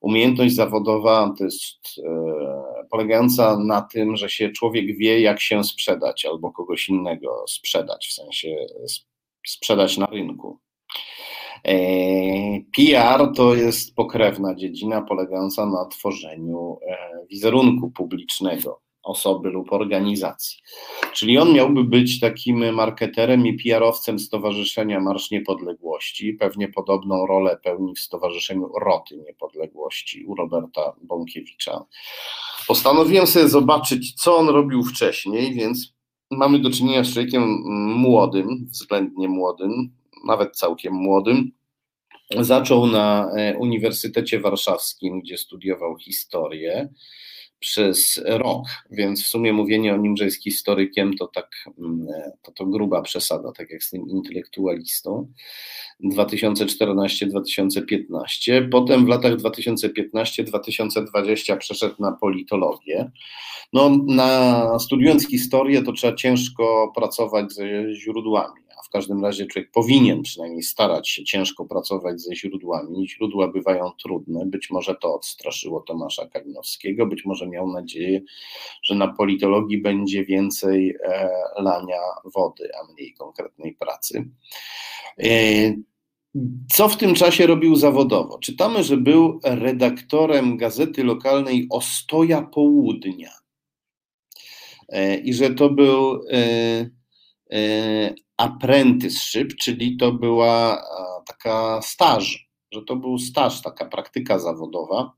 umiejętność 0.00 0.54
zawodowa, 0.54 1.34
to 1.38 1.44
jest 1.44 1.78
e, 2.06 2.86
polegająca 2.90 3.58
na 3.58 3.82
tym, 3.82 4.16
że 4.16 4.28
się 4.28 4.50
człowiek 4.50 4.98
wie, 4.98 5.20
jak 5.20 5.40
się 5.40 5.64
sprzedać 5.64 6.24
albo 6.24 6.52
kogoś 6.52 6.88
innego 6.88 7.44
sprzedać, 7.48 8.06
w 8.06 8.12
sensie 8.12 8.66
sprzedać 9.46 9.98
na 9.98 10.06
rynku. 10.06 10.58
E, 11.64 11.74
PR 12.76 13.32
to 13.36 13.54
jest 13.54 13.94
pokrewna 13.94 14.54
dziedzina 14.54 15.02
polegająca 15.02 15.66
na 15.66 15.86
tworzeniu 15.86 16.78
wizerunku 17.30 17.90
publicznego 17.90 18.83
osoby 19.04 19.50
lub 19.50 19.72
organizacji. 19.72 20.58
Czyli 21.12 21.38
on 21.38 21.52
miałby 21.52 21.84
być 21.84 22.20
takim 22.20 22.74
marketerem 22.74 23.46
i 23.46 23.54
PR-owcem 23.54 24.18
Stowarzyszenia 24.18 25.00
Marsz 25.00 25.30
Niepodległości. 25.30 26.32
Pewnie 26.32 26.68
podobną 26.68 27.26
rolę 27.26 27.58
pełni 27.62 27.94
w 27.94 28.00
Stowarzyszeniu 28.00 28.68
Roty 28.78 29.16
Niepodległości 29.16 30.24
u 30.24 30.34
Roberta 30.34 30.92
Bąkiewicza. 31.02 31.84
Postanowiłem 32.66 33.26
sobie 33.26 33.48
zobaczyć, 33.48 34.14
co 34.14 34.36
on 34.36 34.48
robił 34.48 34.84
wcześniej, 34.84 35.54
więc 35.54 35.94
mamy 36.30 36.58
do 36.58 36.70
czynienia 36.70 37.04
z 37.04 37.12
człowiekiem 37.12 37.42
młodym, 37.96 38.66
względnie 38.70 39.28
młodym, 39.28 39.90
nawet 40.26 40.56
całkiem 40.56 40.94
młodym. 40.94 41.50
Zaczął 42.40 42.86
na 42.86 43.30
e, 43.36 43.58
Uniwersytecie 43.58 44.40
Warszawskim, 44.40 45.20
gdzie 45.20 45.38
studiował 45.38 45.98
historię 45.98 46.88
przez 47.64 48.22
rok, 48.26 48.62
więc 48.90 49.24
w 49.24 49.26
sumie 49.26 49.52
mówienie 49.52 49.94
o 49.94 49.96
nim, 49.96 50.16
że 50.16 50.24
jest 50.24 50.42
historykiem, 50.42 51.14
to 51.14 51.26
tak, 51.26 51.50
mm, 51.78 52.06
to, 52.42 52.52
to 52.52 52.66
gruba 52.66 53.02
przesada, 53.02 53.52
tak 53.52 53.70
jak 53.70 53.82
z 53.82 53.90
tym 53.90 54.08
intelektualistą. 54.08 55.32
2014-2015. 56.04 58.68
Potem 58.70 59.04
w 59.04 59.08
latach 59.08 59.36
2015-2020 59.36 61.56
przeszedł 61.56 61.94
na 61.98 62.12
politologię. 62.12 63.10
No, 63.72 63.90
na, 64.06 64.78
studiując 64.78 65.28
historię, 65.28 65.82
to 65.82 65.92
trzeba 65.92 66.16
ciężko 66.16 66.92
pracować 66.94 67.52
ze 67.52 67.94
źródłami 67.94 68.63
w 68.84 68.90
każdym 68.90 69.24
razie 69.24 69.46
człowiek 69.46 69.70
powinien 69.70 70.22
przynajmniej 70.22 70.62
starać 70.62 71.08
się 71.08 71.24
ciężko 71.24 71.64
pracować 71.64 72.20
ze 72.20 72.36
źródłami. 72.36 73.08
Źródła 73.08 73.48
bywają 73.48 73.90
trudne, 74.02 74.46
być 74.46 74.70
może 74.70 74.94
to 74.94 75.14
odstraszyło 75.14 75.80
Tomasza 75.80 76.26
Kalinowskiego, 76.26 77.06
być 77.06 77.24
może 77.24 77.48
miał 77.48 77.68
nadzieję, 77.68 78.20
że 78.82 78.94
na 78.94 79.12
politologii 79.12 79.82
będzie 79.82 80.24
więcej 80.24 80.96
e, 81.04 81.30
lania 81.58 82.00
wody, 82.34 82.68
a 82.80 82.92
mniej 82.92 83.14
konkretnej 83.14 83.74
pracy. 83.74 84.28
E, 85.18 85.26
co 86.72 86.88
w 86.88 86.96
tym 86.96 87.14
czasie 87.14 87.46
robił 87.46 87.76
zawodowo? 87.76 88.38
Czytamy, 88.38 88.82
że 88.82 88.96
był 88.96 89.40
redaktorem 89.44 90.56
gazety 90.56 91.04
lokalnej 91.04 91.66
Ostoja 91.70 92.42
Południa 92.42 93.30
e, 94.88 95.16
i 95.16 95.34
że 95.34 95.50
to 95.50 95.70
był 95.70 96.20
apprenticeship, 98.36 99.54
czyli 99.54 99.96
to 99.96 100.12
była 100.12 100.82
taka 101.26 101.80
staż, 101.82 102.48
że 102.72 102.82
to 102.82 102.96
był 102.96 103.18
staż, 103.18 103.62
taka 103.62 103.84
praktyka 103.84 104.38
zawodowa, 104.38 105.12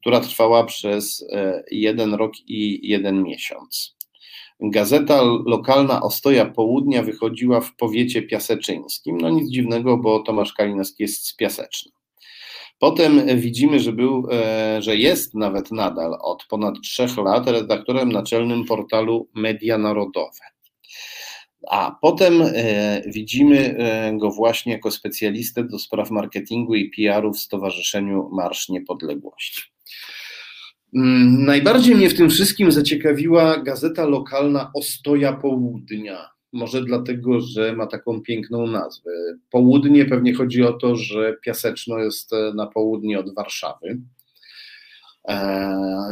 która 0.00 0.20
trwała 0.20 0.64
przez 0.64 1.24
e, 1.32 1.64
jeden 1.70 2.14
rok 2.14 2.32
i 2.46 2.88
jeden 2.88 3.22
miesiąc. 3.22 3.96
Gazeta 4.60 5.22
lokalna 5.46 6.02
Ostoja 6.02 6.44
Południa 6.44 7.02
wychodziła 7.02 7.60
w 7.60 7.76
powiecie 7.76 8.22
piaseczyńskim. 8.22 9.18
No 9.18 9.30
nic 9.30 9.50
dziwnego, 9.50 9.96
bo 9.96 10.20
Tomasz 10.20 10.52
Kalinowski 10.52 11.02
jest 11.02 11.26
z 11.26 11.36
Piaseczna. 11.36 11.92
Potem 12.78 13.38
widzimy, 13.40 13.80
że, 13.80 13.92
był, 13.92 14.28
e, 14.32 14.82
że 14.82 14.96
jest 14.96 15.34
nawet 15.34 15.72
nadal 15.72 16.18
od 16.20 16.44
ponad 16.44 16.74
trzech 16.82 17.16
lat 17.16 17.46
redaktorem 17.46 18.12
naczelnym 18.12 18.64
portalu 18.64 19.28
Media 19.34 19.78
Narodowe. 19.78 20.40
A 21.70 21.98
potem 22.02 22.42
e, 22.42 23.02
widzimy 23.06 23.78
e, 23.78 24.12
go 24.16 24.30
właśnie 24.30 24.72
jako 24.72 24.90
specjalistę 24.90 25.64
do 25.64 25.78
spraw 25.78 26.10
marketingu 26.10 26.74
i 26.74 26.90
PR-u 26.90 27.32
w 27.32 27.38
Stowarzyszeniu 27.38 28.28
Marsz 28.32 28.68
Niepodległości. 28.68 29.62
Mm, 30.94 31.44
najbardziej 31.44 31.94
mnie 31.94 32.08
w 32.08 32.16
tym 32.16 32.30
wszystkim 32.30 32.72
zaciekawiła 32.72 33.62
gazeta 33.62 34.04
lokalna 34.04 34.70
Ostoja 34.74 35.32
Południa. 35.32 36.30
Może 36.52 36.84
dlatego, 36.84 37.40
że 37.40 37.76
ma 37.76 37.86
taką 37.86 38.20
piękną 38.20 38.66
nazwę. 38.66 39.10
Południe 39.50 40.04
pewnie 40.04 40.34
chodzi 40.34 40.62
o 40.62 40.72
to, 40.72 40.96
że 40.96 41.36
Piaseczno 41.44 41.98
jest 41.98 42.32
e, 42.32 42.52
na 42.54 42.66
południe 42.66 43.18
od 43.18 43.34
Warszawy. 43.34 44.00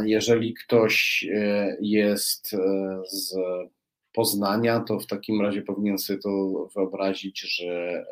Jeżeli 0.05 0.53
ktoś 0.53 1.25
jest 1.81 2.55
z 3.11 3.35
Poznania, 4.15 4.79
to 4.79 4.99
w 4.99 5.07
takim 5.07 5.41
razie 5.41 5.61
powinien 5.61 5.97
sobie 5.97 6.19
to 6.19 6.29
wyobrazić, 6.75 7.41
że, 7.41 8.05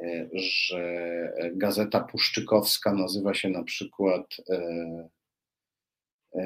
e, 0.00 0.04
e, 0.06 0.28
że 0.32 1.32
gazeta 1.52 2.00
puszczykowska 2.00 2.94
nazywa 2.94 3.34
się 3.34 3.48
na 3.48 3.62
przykład 3.62 4.36
e, 4.50 4.92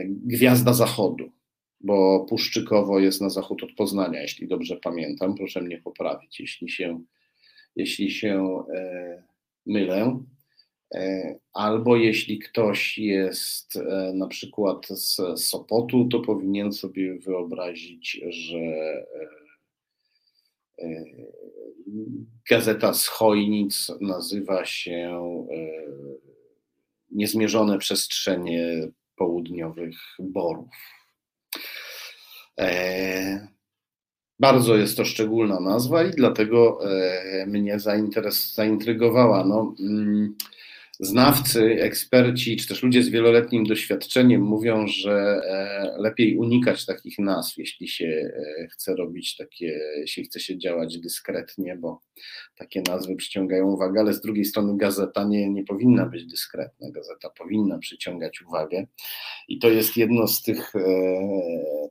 Gwiazda 0.06 0.72
Zachodu, 0.72 1.32
bo 1.80 2.26
Puszczykowo 2.28 3.00
jest 3.00 3.20
na 3.20 3.30
zachód 3.30 3.62
od 3.62 3.72
Poznania, 3.72 4.22
jeśli 4.22 4.48
dobrze 4.48 4.76
pamiętam. 4.76 5.34
Proszę 5.34 5.60
mnie 5.62 5.78
poprawić, 5.78 6.40
jeśli 6.40 6.70
się, 6.70 7.00
jeśli 7.76 8.10
się 8.10 8.64
mylę. 9.66 10.20
E, 10.94 11.34
albo 11.52 11.96
jeśli 11.96 12.38
ktoś 12.38 12.98
jest 12.98 13.76
e, 13.76 14.12
na 14.14 14.26
przykład 14.26 14.86
z 14.88 15.20
Sopotu, 15.36 16.08
to 16.08 16.20
powinien 16.20 16.72
sobie 16.72 17.18
wyobrazić, 17.18 18.20
że 18.28 18.58
e, 20.78 21.04
gazeta 22.50 22.94
z 22.94 23.06
Chojnic 23.06 23.92
nazywa 24.00 24.64
się 24.64 25.22
Niezmierzone 27.10 27.78
przestrzenie 27.78 28.88
południowych 29.16 29.96
borów. 30.18 30.68
Bardzo 34.38 34.76
jest 34.76 34.96
to 34.96 35.04
szczególna 35.04 35.60
nazwa 35.60 36.04
i 36.04 36.10
dlatego 36.10 36.78
mnie 37.46 37.78
zaintrygowała. 38.54 39.44
No, 39.44 39.74
mm, 39.80 40.36
znawcy, 41.00 41.82
eksperci, 41.82 42.56
czy 42.56 42.68
też 42.68 42.82
ludzie 42.82 43.02
z 43.02 43.08
wieloletnim 43.08 43.64
doświadczeniem 43.64 44.42
mówią, 44.42 44.86
że 44.86 45.12
e, 45.12 45.96
lepiej 45.98 46.36
unikać 46.36 46.86
takich 46.86 47.18
nazw, 47.18 47.58
jeśli 47.58 47.88
się 47.88 48.06
e, 48.06 48.68
chce 48.68 48.96
robić 48.96 49.36
takie, 49.36 49.80
jeśli 49.96 50.24
chce 50.24 50.40
się 50.40 50.58
działać 50.58 50.98
dyskretnie, 50.98 51.76
bo 51.76 52.00
takie 52.56 52.82
nazwy 52.88 53.16
przyciągają 53.16 53.66
uwagę, 53.66 54.00
ale 54.00 54.12
z 54.12 54.20
drugiej 54.20 54.44
strony 54.44 54.76
gazeta 54.76 55.24
nie, 55.24 55.50
nie 55.50 55.64
powinna 55.64 56.06
być 56.06 56.26
dyskretna, 56.26 56.90
gazeta 56.90 57.30
powinna 57.30 57.78
przyciągać 57.78 58.42
uwagę. 58.42 58.86
I 59.48 59.58
to 59.58 59.68
jest 59.68 59.96
jedno 59.96 60.28
z 60.28 60.42
tych, 60.42 60.76
e, 60.76 60.80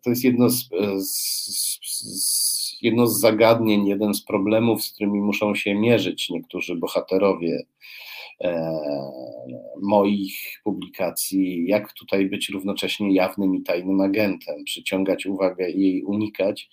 to 0.03 0.10
jest 0.10 0.24
jedno 0.24 0.49
z, 0.49 0.70
z, 0.97 1.80
z 1.84 2.56
jedno 2.82 3.08
z 3.08 3.20
zagadnień, 3.20 3.88
jeden 3.88 4.14
z 4.14 4.24
problemów, 4.24 4.84
z 4.84 4.93
którymi 4.93 5.22
muszą 5.22 5.56
się 5.56 5.76
mierzyć 5.76 6.30
niektórzy 6.30 6.76
bohaterowie 6.76 7.66
moich 9.82 10.62
publikacji, 10.64 11.68
jak 11.68 11.94
tutaj 11.94 12.26
być 12.26 12.50
równocześnie 12.50 13.14
jawnym 13.14 13.56
i 13.56 13.62
tajnym 13.62 14.02
agentem, 14.02 14.64
przyciągać 14.64 15.26
uwagę 15.26 15.70
i 15.70 15.82
jej 15.82 16.04
unikać, 16.04 16.70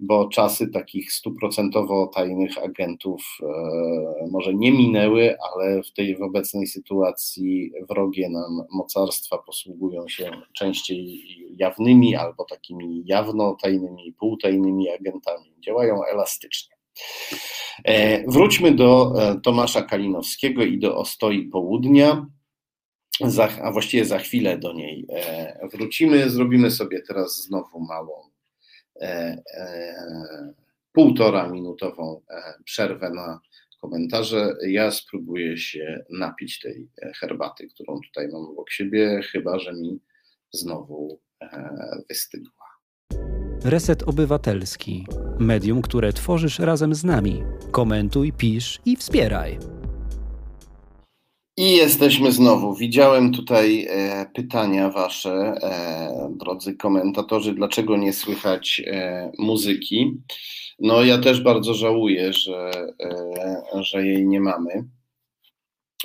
bo 0.00 0.28
czasy 0.28 0.68
takich 0.68 1.12
stuprocentowo 1.12 2.06
tajnych 2.06 2.64
agentów 2.64 3.38
e, 3.42 4.26
może 4.30 4.54
nie 4.54 4.72
minęły, 4.72 5.36
ale 5.54 5.82
w 5.82 5.92
tej 5.92 6.16
w 6.16 6.22
obecnej 6.22 6.66
sytuacji 6.66 7.72
wrogie 7.88 8.28
nam 8.28 8.62
mocarstwa 8.70 9.38
posługują 9.38 10.08
się 10.08 10.30
częściej 10.52 11.22
jawnymi 11.56 12.16
albo 12.16 12.44
takimi 12.44 13.02
jawno 13.06 13.56
tajnymi, 13.62 14.14
półtajnymi 14.18 14.90
agentami. 14.90 15.52
Działają 15.60 16.04
elastycznie. 16.04 16.81
E, 17.84 18.24
wróćmy 18.30 18.74
do 18.74 19.12
e, 19.16 19.40
Tomasza 19.40 19.82
Kalinowskiego 19.82 20.62
i 20.62 20.78
do 20.78 20.96
Ostoi 20.96 21.48
Południa, 21.48 22.26
a 23.62 23.72
właściwie 23.72 24.04
za 24.04 24.18
chwilę 24.18 24.58
do 24.58 24.72
niej 24.72 25.06
e, 25.12 25.68
wrócimy. 25.72 26.30
Zrobimy 26.30 26.70
sobie 26.70 27.02
teraz 27.02 27.42
znowu 27.42 27.80
małą 27.80 28.12
półtora 30.92 31.48
minutową 31.48 32.22
przerwę 32.64 33.10
na 33.10 33.40
komentarze. 33.80 34.54
Ja 34.66 34.90
spróbuję 34.90 35.58
się 35.58 36.04
napić 36.10 36.60
tej 36.60 36.88
herbaty, 37.20 37.68
którą 37.74 38.00
tutaj 38.00 38.28
mam 38.28 38.42
obok 38.42 38.70
siebie, 38.70 39.20
chyba 39.32 39.58
że 39.58 39.72
mi 39.72 40.00
znowu 40.52 41.20
wystygła. 42.08 42.61
Reset 43.64 44.02
Obywatelski. 44.02 45.06
Medium, 45.38 45.82
które 45.82 46.12
tworzysz 46.12 46.58
razem 46.58 46.94
z 46.94 47.04
nami. 47.04 47.42
Komentuj, 47.70 48.32
pisz 48.32 48.80
i 48.86 48.96
wspieraj. 48.96 49.58
I 51.56 51.76
jesteśmy 51.76 52.32
znowu. 52.32 52.74
Widziałem 52.74 53.32
tutaj 53.32 53.86
e, 53.90 54.26
pytania 54.34 54.90
Wasze, 54.90 55.54
e, 55.62 56.30
drodzy 56.36 56.76
komentatorzy, 56.76 57.54
dlaczego 57.54 57.96
nie 57.96 58.12
słychać 58.12 58.82
e, 58.86 59.32
muzyki. 59.38 60.20
No, 60.78 61.02
ja 61.02 61.18
też 61.18 61.40
bardzo 61.40 61.74
żałuję, 61.74 62.32
że, 62.32 62.70
e, 63.00 63.82
że 63.82 64.06
jej 64.06 64.26
nie 64.26 64.40
mamy. 64.40 64.84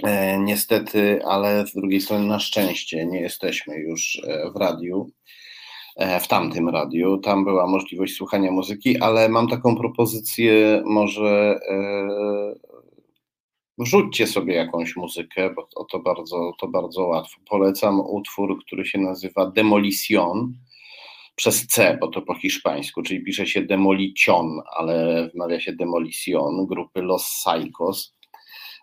E, 0.03 0.39
niestety, 0.39 1.25
ale 1.25 1.67
z 1.67 1.73
drugiej 1.73 2.01
strony, 2.01 2.25
na 2.25 2.39
szczęście, 2.39 3.05
nie 3.05 3.21
jesteśmy 3.21 3.75
już 3.79 4.21
e, 4.27 4.51
w 4.51 4.55
radiu. 4.55 5.11
E, 5.97 6.19
w 6.19 6.27
tamtym 6.27 6.69
radiu. 6.69 7.17
Tam 7.17 7.45
była 7.45 7.67
możliwość 7.67 8.15
słuchania 8.15 8.51
muzyki, 8.51 8.97
ale 8.99 9.29
mam 9.29 9.47
taką 9.47 9.75
propozycję, 9.75 10.81
może 10.85 11.59
e, 11.69 11.77
wrzućcie 13.77 14.27
sobie 14.27 14.55
jakąś 14.55 14.95
muzykę, 14.95 15.49
bo 15.49 15.85
to 15.85 15.99
bardzo, 15.99 16.53
to 16.59 16.67
bardzo 16.67 17.07
łatwo. 17.07 17.41
Polecam 17.49 17.99
utwór, 17.99 18.59
który 18.65 18.85
się 18.85 18.99
nazywa 18.99 19.51
Demolition 19.51 20.53
przez 21.35 21.67
C, 21.67 21.97
bo 22.01 22.07
to 22.07 22.21
po 22.21 22.35
hiszpańsku, 22.35 23.01
czyli 23.03 23.23
pisze 23.23 23.47
się 23.47 23.61
Demolition, 23.61 24.61
ale 24.75 25.29
wymawia 25.33 25.59
się 25.59 25.73
Demolition 25.73 26.65
grupy 26.65 27.01
Los 27.01 27.23
Psychos. 27.23 28.17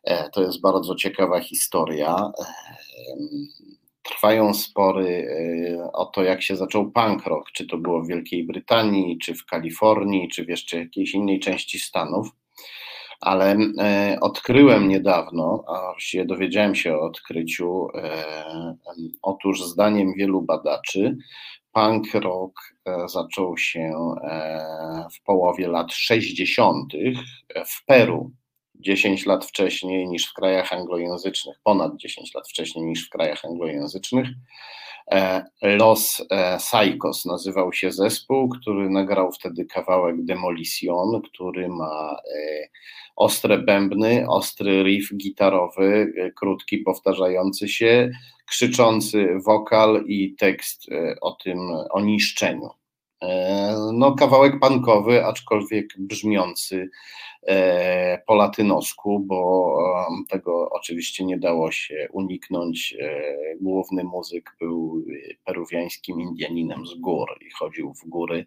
E, 0.05 0.31
to 0.31 0.43
jest 0.43 0.61
bardzo 0.61 0.95
ciekawa 0.95 1.41
historia 1.41 2.33
trwają 4.05 4.55
spory 4.55 5.09
y, 5.09 5.93
o 5.93 6.07
to, 6.07 6.23
jak 6.23 6.43
się 6.43 6.57
zaczął 6.57 6.91
punk 6.91 7.27
rock, 7.27 7.51
czy 7.53 7.67
to 7.67 7.79
było 7.79 8.03
w 8.03 8.09
Wielkiej 8.09 8.47
Brytanii, 8.47 9.19
czy 9.19 9.35
w 9.35 9.47
Kalifornii, 9.47 10.29
czy 10.29 10.45
w 10.45 10.49
jeszcze 10.49 10.79
jakiejś 10.79 11.15
innej 11.15 11.41
części 11.41 11.79
Stanów. 11.79 12.29
Ale 13.21 13.57
y, 13.57 14.21
odkryłem 14.21 14.89
niedawno, 14.89 15.65
a 15.69 15.93
właściwie 15.93 16.25
dowiedziałem 16.25 16.75
się 16.75 16.97
o 16.97 17.01
odkryciu, 17.01 17.89
y, 17.89 18.01
otóż 19.23 19.63
zdaniem 19.63 20.13
wielu 20.17 20.43
badaczy, 20.43 21.17
punk 21.73 22.15
rock 22.15 22.61
zaczął 23.07 23.57
się 23.57 23.93
w 25.15 25.23
połowie 25.23 25.69
lat 25.69 25.93
60. 25.93 26.93
w 27.67 27.85
Peru 27.85 28.33
10 28.75 29.27
lat 29.27 29.45
wcześniej 29.45 30.09
niż 30.09 30.27
w 30.27 30.35
krajach 30.35 30.73
anglojęzycznych, 30.73 31.57
ponad 31.65 31.97
10 31.97 32.35
lat 32.35 32.49
wcześniej 32.49 32.85
niż 32.85 33.07
w 33.07 33.11
krajach 33.11 33.45
anglojęzycznych. 33.45 34.29
E, 35.11 35.45
Los 35.63 36.25
e, 36.31 36.59
Psychos 36.59 37.25
nazywał 37.25 37.73
się 37.73 37.93
zespół, 37.93 38.49
który 38.49 38.91
nagrał 38.91 39.33
wtedy 39.33 39.65
kawałek 39.65 40.25
Demolition, 40.25 41.23
który 41.23 41.69
ma 41.69 42.17
e, 42.37 42.69
ostre 43.17 43.59
bębny, 43.59 44.29
ostry 44.29 44.83
riff 44.83 45.17
gitarowy, 45.17 46.13
krótki, 46.37 46.79
powtarzający 46.79 47.69
się, 47.69 48.11
krzyczący 48.47 49.29
wokal 49.45 50.05
i 50.07 50.35
tekst 50.35 50.87
o 51.21 51.33
tym, 51.33 51.59
o 51.91 52.01
niszczeniu. 52.01 52.69
No, 53.93 54.13
kawałek 54.13 54.61
punkowy, 54.61 55.27
aczkolwiek 55.27 55.87
brzmiący 55.99 56.91
E, 57.34 57.34
po 58.27 58.35
latynosku, 58.35 59.21
bo 59.21 59.79
tego 60.29 60.71
oczywiście 60.71 61.25
nie 61.25 61.39
dało 61.39 61.71
się 61.71 62.09
uniknąć. 62.13 62.97
E, 63.01 63.23
główny 63.61 64.05
muzyk 64.05 64.57
był 64.61 65.05
peruwiańskim 65.45 66.21
Indianinem 66.21 66.87
z 66.87 66.95
gór 66.95 67.29
i 67.47 67.51
chodził 67.51 67.95
w 67.95 68.09
góry, 68.09 68.47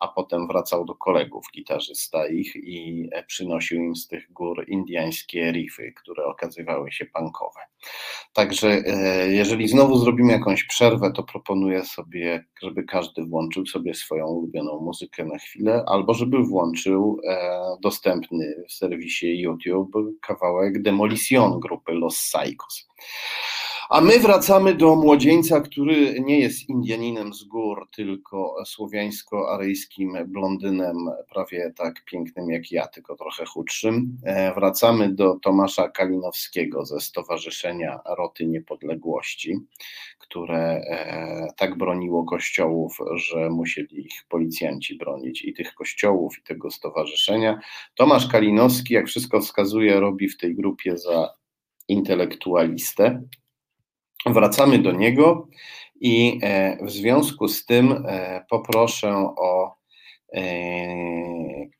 a 0.00 0.08
potem 0.08 0.46
wracał 0.46 0.84
do 0.84 0.94
kolegów, 0.94 1.44
gitarzysta 1.54 2.28
ich 2.28 2.56
i 2.56 3.08
e, 3.12 3.24
przynosił 3.24 3.82
im 3.82 3.96
z 3.96 4.08
tych 4.08 4.32
gór 4.32 4.64
indiańskie 4.68 5.52
riffy, 5.52 5.92
które 5.92 6.24
okazywały 6.24 6.92
się 6.92 7.06
punkowe. 7.06 7.60
Także 8.32 8.82
jeżeli 9.28 9.68
znowu 9.68 9.98
zrobimy 9.98 10.32
jakąś 10.32 10.64
przerwę, 10.64 11.12
to 11.12 11.22
proponuję 11.22 11.84
sobie, 11.84 12.44
żeby 12.62 12.84
każdy 12.84 13.24
włączył 13.24 13.66
sobie 13.66 13.94
swoją 13.94 14.26
ulubioną 14.26 14.80
muzykę 14.80 15.24
na 15.24 15.38
chwilę, 15.38 15.84
albo 15.86 16.14
żeby 16.14 16.38
włączył 16.42 17.20
dostępny 17.80 18.35
w 18.68 18.72
serwisie 18.72 19.40
YouTube 19.40 19.96
kawałek 20.20 20.82
Demolition 20.82 21.60
grupy 21.60 21.92
Los 21.92 22.16
Psychos. 22.16 22.88
A 23.90 24.00
my 24.00 24.18
wracamy 24.18 24.74
do 24.74 24.96
młodzieńca, 24.96 25.60
który 25.60 26.20
nie 26.20 26.40
jest 26.40 26.68
Indianinem 26.68 27.34
z 27.34 27.44
gór, 27.44 27.88
tylko 27.96 28.56
słowiańsko-aryjskim 28.64 30.12
blondynem, 30.26 30.96
prawie 31.28 31.72
tak 31.76 32.04
pięknym 32.04 32.50
jak 32.50 32.72
ja, 32.72 32.86
tylko 32.86 33.16
trochę 33.16 33.44
chudszym. 33.44 34.18
E, 34.24 34.54
wracamy 34.54 35.14
do 35.14 35.34
Tomasza 35.42 35.88
Kalinowskiego 35.88 36.86
ze 36.86 37.00
Stowarzyszenia 37.00 38.00
Roty 38.16 38.46
Niepodległości, 38.46 39.54
które 40.18 40.58
e, 40.58 41.48
tak 41.56 41.78
broniło 41.78 42.24
kościołów, 42.24 42.98
że 43.14 43.50
musieli 43.50 44.06
ich 44.06 44.24
policjanci 44.28 44.96
bronić 44.96 45.42
i 45.44 45.54
tych 45.54 45.74
kościołów, 45.74 46.38
i 46.38 46.42
tego 46.42 46.70
stowarzyszenia. 46.70 47.60
Tomasz 47.94 48.28
Kalinowski, 48.28 48.94
jak 48.94 49.06
wszystko 49.06 49.40
wskazuje, 49.40 50.00
robi 50.00 50.28
w 50.28 50.36
tej 50.36 50.54
grupie 50.54 50.98
za 50.98 51.34
intelektualistę. 51.88 53.22
Wracamy 54.26 54.78
do 54.78 54.92
niego 54.92 55.48
i 56.00 56.40
e, 56.42 56.78
w 56.84 56.90
związku 56.90 57.48
z 57.48 57.66
tym 57.66 57.92
e, 57.92 58.44
poproszę 58.50 59.14
o 59.36 59.76
e, 60.34 60.42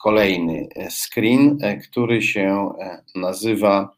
kolejny 0.03 0.69
screen, 0.91 1.59
który 1.91 2.23
się 2.23 2.73
nazywa 3.15 3.97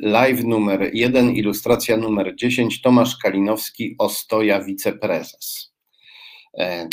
live 0.00 0.44
numer 0.44 0.90
1, 0.92 1.30
ilustracja 1.30 1.96
numer 1.96 2.34
10, 2.36 2.82
Tomasz 2.82 3.16
Kalinowski, 3.16 3.94
Ostoja, 3.98 4.60
wiceprezes. 4.60 5.72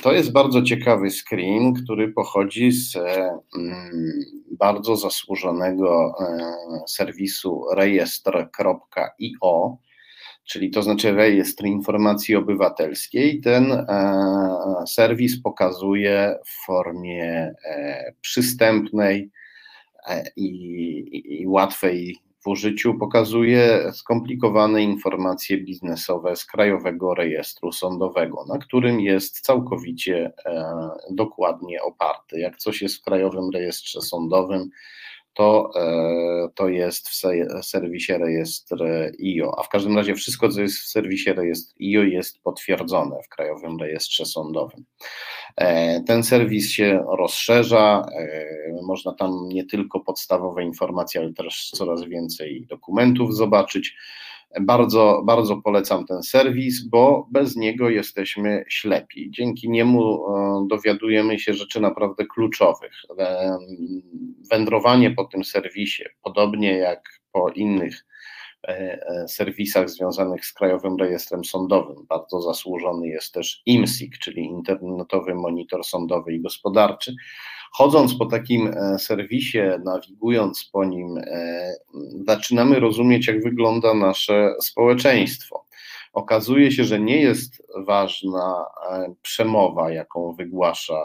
To 0.02 0.12
jest 0.12 0.32
bardzo 0.32 0.62
ciekawy 0.62 1.12
screen, 1.12 1.74
który 1.74 2.14
pochodzi 2.14 2.72
z 2.72 2.96
mm, 2.96 3.92
bardzo 4.52 4.96
zasłużonego 4.96 6.16
serwisu 6.88 7.66
rejestr.io, 7.76 9.78
czyli 10.46 10.72
to 10.72 10.84
znaczy 10.84 11.12
rejestr 11.12 11.66
informacji 11.66 12.36
obywatelskiej. 12.36 13.42
Ten 13.42 13.86
serwis 14.88 15.42
pokazuje 15.42 16.36
w 16.46 16.66
formie 16.66 17.54
e, 17.66 18.14
przystępnej 18.22 19.32
e, 20.08 20.24
i, 20.36 21.42
i 21.42 21.48
łatwej 21.48 22.18
w 22.48 22.50
użyciu 22.50 22.94
pokazuje 22.94 23.92
skomplikowane 23.94 24.84
informacje 24.84 25.58
biznesowe 25.58 26.36
z 26.36 26.46
Krajowego 26.46 27.14
Rejestru 27.14 27.72
Sądowego, 27.72 28.46
na 28.50 28.58
którym 28.58 29.00
jest 29.00 29.40
całkowicie 29.40 30.32
e, 30.46 30.74
dokładnie 31.12 31.82
oparty. 31.82 32.40
Jak 32.40 32.58
coś 32.58 32.82
jest 32.82 32.98
w 32.98 33.02
Krajowym 33.02 33.50
Rejestrze 33.54 34.02
Sądowym, 34.02 34.70
to, 35.38 35.72
e, 35.76 36.50
to 36.56 36.70
jest 36.70 37.10
w 37.10 37.16
serwisie 37.66 38.14
rejestr 38.14 38.84
IO. 39.20 39.60
A 39.60 39.64
w 39.64 39.70
każdym 39.70 39.98
razie 39.98 40.16
wszystko, 40.16 40.50
co 40.50 40.62
jest 40.62 40.78
w 40.78 40.88
serwisie 40.88 41.34
rejestr 41.34 41.74
IO, 41.82 42.04
jest 42.04 42.42
potwierdzone 42.42 43.16
w 43.26 43.30
Krajowym 43.30 43.78
Rejestrze 43.80 44.26
Sądowym. 44.26 44.86
E, 45.56 46.02
ten 46.04 46.24
serwis 46.24 46.72
się 46.72 47.06
rozszerza, 47.18 48.06
e, 48.20 48.82
można 48.84 49.14
tam 49.14 49.50
nie 49.50 49.66
tylko 49.66 50.00
podstawowe 50.00 50.64
informacje, 50.64 51.22
ale 51.22 51.34
też 51.34 51.70
coraz 51.70 52.04
więcej 52.04 52.66
dokumentów 52.70 53.36
zobaczyć. 53.36 53.96
Bardzo, 54.62 55.24
bardzo 55.26 55.62
polecam 55.62 56.06
ten 56.06 56.24
serwis, 56.24 56.88
bo 56.88 57.28
bez 57.32 57.56
niego 57.56 57.90
jesteśmy 57.90 58.66
ślepi. 58.70 59.32
Dzięki 59.32 59.70
niemu 59.70 60.26
e, 60.26 60.68
dowiadujemy 60.70 61.40
się 61.40 61.54
rzeczy 61.54 61.80
naprawdę 61.80 62.26
kluczowych. 62.26 62.94
E, 63.20 63.58
wędrowanie 64.52 65.12
po 65.12 65.26
tym 65.26 65.44
serwisie, 65.44 66.04
podobnie 66.24 66.78
jak 66.78 67.04
po 67.32 67.50
innych 67.50 68.06
serwisach 69.28 69.90
związanych 69.90 70.46
z 70.46 70.54
Krajowym 70.54 70.98
Rejestrem 70.98 71.46
Sądowym. 71.46 72.06
Bardzo 72.10 72.42
zasłużony 72.42 73.08
jest 73.08 73.34
też 73.34 73.62
IMSIG, 73.66 74.18
czyli 74.18 74.46
Internetowy 74.46 75.36
Monitor 75.36 75.84
Sądowy 75.84 76.34
i 76.34 76.42
Gospodarczy. 76.42 77.16
Chodząc 77.72 78.18
po 78.18 78.26
takim 78.26 78.68
e, 78.68 79.00
serwisie, 79.00 79.60
nawigując 79.84 80.70
po 80.74 80.86
nim, 80.86 81.18
e, 81.18 81.74
zaczynamy 82.28 82.80
rozumieć, 82.80 83.28
jak 83.28 83.44
wygląda 83.44 83.94
nasze 83.94 84.54
społeczeństwo. 84.62 85.66
Okazuje 86.14 86.72
się, 86.72 86.84
że 86.84 87.00
nie 87.00 87.22
jest 87.22 87.64
ważna 87.76 88.66
e, 88.92 89.14
przemowa, 89.22 89.92
jaką 89.92 90.34
wygłasza 90.34 91.02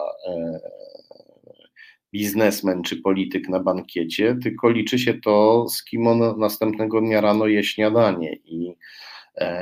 biznesmen 2.13 2.83
czy 2.83 3.01
polityk 3.01 3.49
na 3.49 3.59
bankiecie, 3.59 4.37
tylko 4.43 4.69
liczy 4.69 4.99
się 4.99 5.13
to, 5.13 5.65
z 5.69 5.83
kim 5.83 6.07
on 6.07 6.39
następnego 6.39 7.01
dnia 7.01 7.21
rano 7.21 7.47
je 7.47 7.63
śniadanie. 7.63 8.35
I 8.45 8.75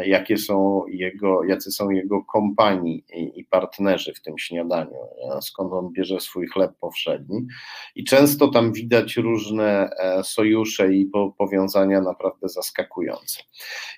jakie 0.06 0.38
są 0.38 0.86
jego, 0.88 1.44
jacy 1.44 1.72
są 1.72 1.90
jego 1.90 2.24
kompanii 2.24 3.06
i 3.36 3.46
partnerzy 3.46 4.14
w 4.14 4.22
tym 4.22 4.38
śniadaniu, 4.38 4.98
e, 5.38 5.42
skąd 5.42 5.74
on 5.74 5.92
bierze 5.92 6.20
swój 6.20 6.48
chleb 6.48 6.72
powszedni. 6.80 7.48
I 7.96 8.04
często 8.04 8.48
tam 8.48 8.74
widać 8.74 9.18
różne 9.18 9.90
e, 9.90 10.24
sojusze 10.24 10.94
i 10.94 11.12
powiązania 11.38 12.02
naprawdę 12.02 12.50
zaskakujące. 12.50 13.44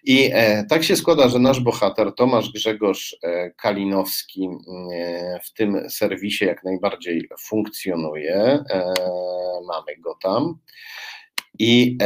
I 0.03 0.31
tak 0.69 0.83
się 0.83 0.95
składa, 0.95 1.29
że 1.29 1.39
nasz 1.39 1.59
bohater 1.59 2.15
Tomasz 2.15 2.51
Grzegorz 2.51 3.17
Kalinowski 3.57 4.49
w 5.43 5.53
tym 5.53 5.89
serwisie 5.89 6.45
jak 6.45 6.63
najbardziej 6.63 7.29
funkcjonuje. 7.39 8.63
Mamy 9.67 9.97
go 9.99 10.17
tam. 10.21 10.57
I 11.59 11.97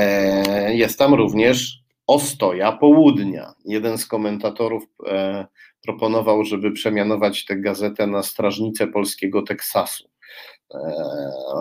jest 0.70 1.00
tam 1.00 1.14
również 1.14 1.87
Ostoja 2.08 2.72
Południa. 2.72 3.54
Jeden 3.66 3.98
z 3.98 4.06
komentatorów 4.06 4.84
e, 5.06 5.48
proponował, 5.84 6.44
żeby 6.44 6.72
przemianować 6.72 7.46
tę 7.46 7.58
gazetę 7.58 8.08
na 8.08 8.24
Strażnicę 8.24 8.88
Polskiego 8.88 9.42
Teksasu. 9.42 10.10
E, 10.74 10.80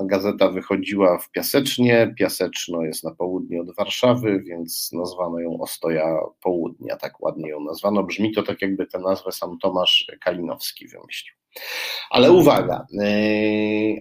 gazeta 0.05 0.49
wychodziła 0.51 1.19
w 1.19 1.31
Piasecznie, 1.31 2.15
Piaseczno 2.19 2.83
jest 2.83 3.05
na 3.05 3.15
południe 3.15 3.61
od 3.61 3.75
Warszawy, 3.75 4.43
więc 4.43 4.93
nazwano 4.93 5.39
ją 5.39 5.61
Ostoja 5.61 6.19
Południa, 6.43 6.97
tak 6.97 7.21
ładnie 7.21 7.49
ją 7.51 7.61
nazwano. 7.61 8.03
Brzmi 8.03 8.33
to 8.33 8.43
tak, 8.43 8.63
jakby 8.63 8.87
tę 8.87 8.99
nazwę 8.99 9.33
sam 9.33 9.59
Tomasz 9.59 10.13
Kalinowski 10.21 10.89
wymyślił. 10.89 11.35
Ale 12.11 12.33
uwaga, 12.33 12.87
yy, 12.91 13.05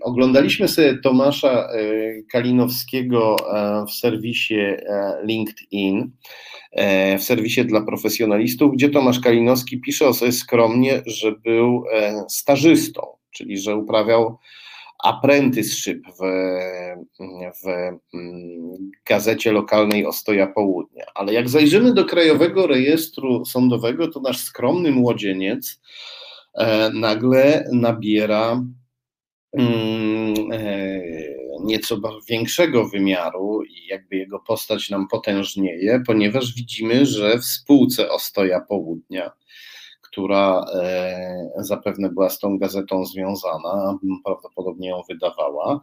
oglądaliśmy 0.01 0.67
sobie 0.67 0.97
Tomasza 0.97 1.67
yy, 1.75 2.23
Kalinowskiego 2.31 3.35
yy, 3.39 3.85
w 3.87 3.91
serwisie 3.91 4.59
LinkedIn, 5.23 6.11
w 7.19 7.23
serwisie 7.23 7.65
dla 7.65 7.81
profesjonalistów, 7.81 8.73
gdzie 8.73 8.89
Tomasz 8.89 9.19
Kalinowski 9.19 9.81
pisze 9.81 10.07
o 10.07 10.13
sobie 10.13 10.31
skromnie, 10.31 11.01
że 11.05 11.31
był 11.31 11.83
stażystą, 12.29 13.01
czyli 13.31 13.57
że 13.57 13.75
uprawiał 13.75 14.37
apprenticeship 15.03 16.07
w, 16.07 16.23
w 17.63 17.67
mm, 18.13 18.91
gazecie 19.05 19.51
lokalnej 19.51 20.05
Ostoja 20.05 20.47
Południa. 20.47 21.05
Ale 21.15 21.33
jak 21.33 21.49
zajrzymy 21.49 21.93
do 21.93 22.05
Krajowego 22.05 22.67
Rejestru 22.67 23.45
Sądowego, 23.45 24.07
to 24.07 24.19
nasz 24.19 24.37
skromny 24.37 24.91
młodzieniec 24.91 25.79
E, 25.79 26.24
nagle 26.93 27.69
nabiera 27.71 28.63
mm, 29.53 30.51
e, 30.51 31.01
nieco 31.63 31.97
większego 32.29 32.87
wymiaru 32.87 33.63
i 33.63 33.87
jakby 33.87 34.15
jego 34.15 34.39
postać 34.39 34.89
nam 34.89 35.07
potężnieje, 35.07 36.03
ponieważ 36.07 36.53
widzimy, 36.53 37.05
że 37.05 37.39
w 37.39 37.45
spółce 37.45 38.09
Ostoja 38.11 38.61
Południa, 38.61 39.31
która 40.01 40.65
e, 40.73 41.51
zapewne 41.57 42.09
była 42.09 42.29
z 42.29 42.39
tą 42.39 42.57
gazetą 42.57 43.05
związana, 43.05 43.97
prawdopodobnie 44.25 44.89
ją 44.89 45.01
wydawała, 45.09 45.79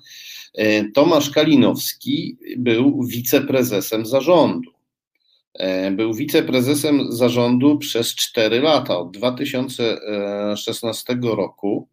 Tomasz 0.94 1.30
Kalinowski 1.30 2.38
był 2.56 3.04
wiceprezesem 3.06 4.06
zarządu. 4.06 4.81
E, 5.54 5.90
był 5.90 6.14
wiceprezesem 6.14 7.12
zarządu 7.12 7.78
przez 7.78 8.14
4 8.14 8.60
lata, 8.60 8.98
od 8.98 9.10
2016 9.10 11.16
roku 11.22 11.88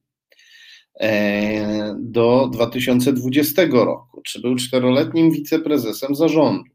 e, 0.99 1.95
do 1.99 2.49
2020 2.53 3.61
roku. 3.71 4.21
Czy 4.21 4.41
był 4.41 4.55
czteroletnim 4.55 5.31
wiceprezesem 5.31 6.15
zarządu? 6.15 6.69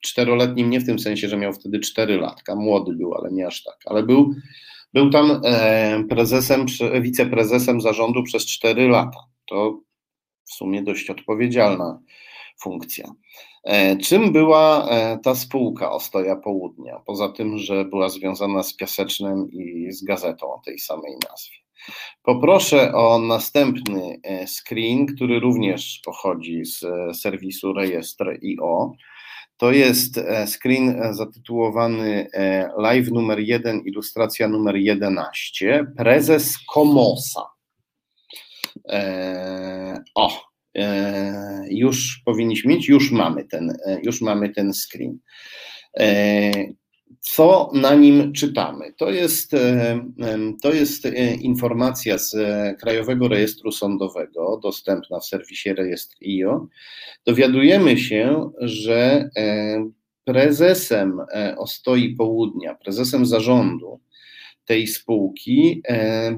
Czteroletnim 0.00 0.70
nie 0.70 0.80
w 0.80 0.86
tym 0.86 0.98
sensie, 0.98 1.28
że 1.28 1.36
miał 1.36 1.52
wtedy 1.52 1.80
4 1.80 2.16
latka, 2.16 2.56
młody 2.56 2.92
był, 2.92 3.14
ale 3.14 3.32
nie 3.32 3.46
aż 3.46 3.62
tak, 3.62 3.78
ale 3.86 4.02
był, 4.02 4.34
był 4.94 5.10
tam 5.10 5.40
e, 5.44 6.04
prezesem, 6.08 6.66
wiceprezesem 7.00 7.80
zarządu 7.80 8.22
przez 8.22 8.46
4 8.46 8.88
lata. 8.88 9.18
To 9.46 9.80
w 10.44 10.54
sumie 10.54 10.82
dość 10.82 11.10
odpowiedzialna 11.10 12.00
funkcja. 12.60 13.12
E, 13.66 13.96
czym 13.96 14.32
była 14.32 14.88
e, 14.88 15.18
ta 15.18 15.34
spółka 15.34 15.90
Ostoja 15.90 16.36
Południa? 16.36 17.00
Poza 17.06 17.28
tym, 17.28 17.58
że 17.58 17.84
była 17.84 18.08
związana 18.08 18.62
z 18.62 18.76
Piasecznym 18.76 19.50
i 19.52 19.92
z 19.92 20.04
gazetą 20.04 20.46
o 20.52 20.60
tej 20.64 20.78
samej 20.78 21.12
nazwie. 21.30 21.56
Poproszę 22.22 22.92
o 22.94 23.18
następny 23.18 24.20
e, 24.22 24.46
screen, 24.46 25.06
który 25.06 25.40
również 25.40 26.00
pochodzi 26.04 26.64
z 26.64 26.84
serwisu 27.20 27.72
rejestr.io. 27.72 28.92
To 29.56 29.72
jest 29.72 30.20
screen 30.46 31.14
zatytułowany 31.14 32.30
Live 32.78 33.08
numer 33.10 33.38
1, 33.40 33.80
ilustracja 33.80 34.48
numer 34.48 34.76
11, 34.76 35.86
prezes 35.96 36.58
Komosa. 36.74 37.46
O, 40.14 40.30
E, 40.34 40.45
już 41.70 42.22
powinniśmy 42.24 42.74
mieć, 42.74 42.88
już 42.88 43.10
mamy 43.10 43.44
ten, 43.44 43.70
e, 43.86 44.00
już 44.02 44.20
mamy 44.20 44.48
ten 44.48 44.72
screen. 44.74 45.18
E, 45.98 46.52
co 47.20 47.70
na 47.74 47.94
nim 47.94 48.32
czytamy? 48.32 48.92
To 48.92 49.10
jest, 49.10 49.52
to 50.62 50.72
jest 50.72 51.04
informacja 51.40 52.18
z 52.18 52.36
Krajowego 52.80 53.28
Rejestru 53.28 53.72
Sądowego, 53.72 54.60
dostępna 54.62 55.20
w 55.20 55.26
serwisie 55.26 55.74
rejestr.io. 55.74 56.66
Dowiadujemy 57.26 57.98
się, 57.98 58.50
że 58.60 59.30
prezesem 60.24 61.20
Ostoi 61.56 62.14
Południa, 62.14 62.74
prezesem 62.74 63.26
zarządu 63.26 64.00
tej 64.64 64.86
spółki 64.86 65.82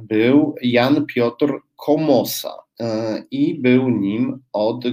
był 0.02 0.54
Jan 0.62 1.06
Piotr 1.06 1.52
Komosa. 1.76 2.67
E, 2.80 3.22
i 3.30 3.60
był 3.60 3.88
nim 3.88 4.38
od 4.52 4.84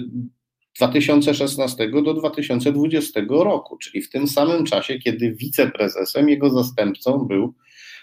2016 0.77 1.89
do 2.03 2.13
2020 2.13 3.21
roku, 3.29 3.77
czyli 3.77 4.01
w 4.01 4.09
tym 4.09 4.27
samym 4.27 4.65
czasie, 4.65 4.99
kiedy 4.99 5.31
wiceprezesem, 5.31 6.29
jego 6.29 6.49
zastępcą 6.49 7.17
był 7.17 7.53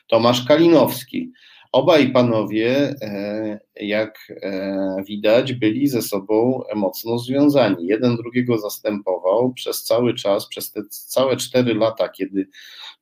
Tomasz 0.06 0.44
Kalinowski. 0.44 1.32
Obaj 1.72 2.12
panowie, 2.12 2.94
e, 3.02 3.60
jak 3.80 4.18
e, 4.42 4.96
widać, 5.06 5.52
byli 5.52 5.88
ze 5.88 6.02
sobą 6.02 6.62
mocno 6.74 7.18
związani. 7.18 7.86
Jeden 7.86 8.16
drugiego 8.16 8.58
zastępował 8.58 9.52
przez 9.52 9.84
cały 9.84 10.14
czas, 10.14 10.48
przez 10.48 10.72
te 10.72 10.80
całe 10.90 11.36
cztery 11.36 11.74
lata, 11.74 12.08
kiedy 12.08 12.48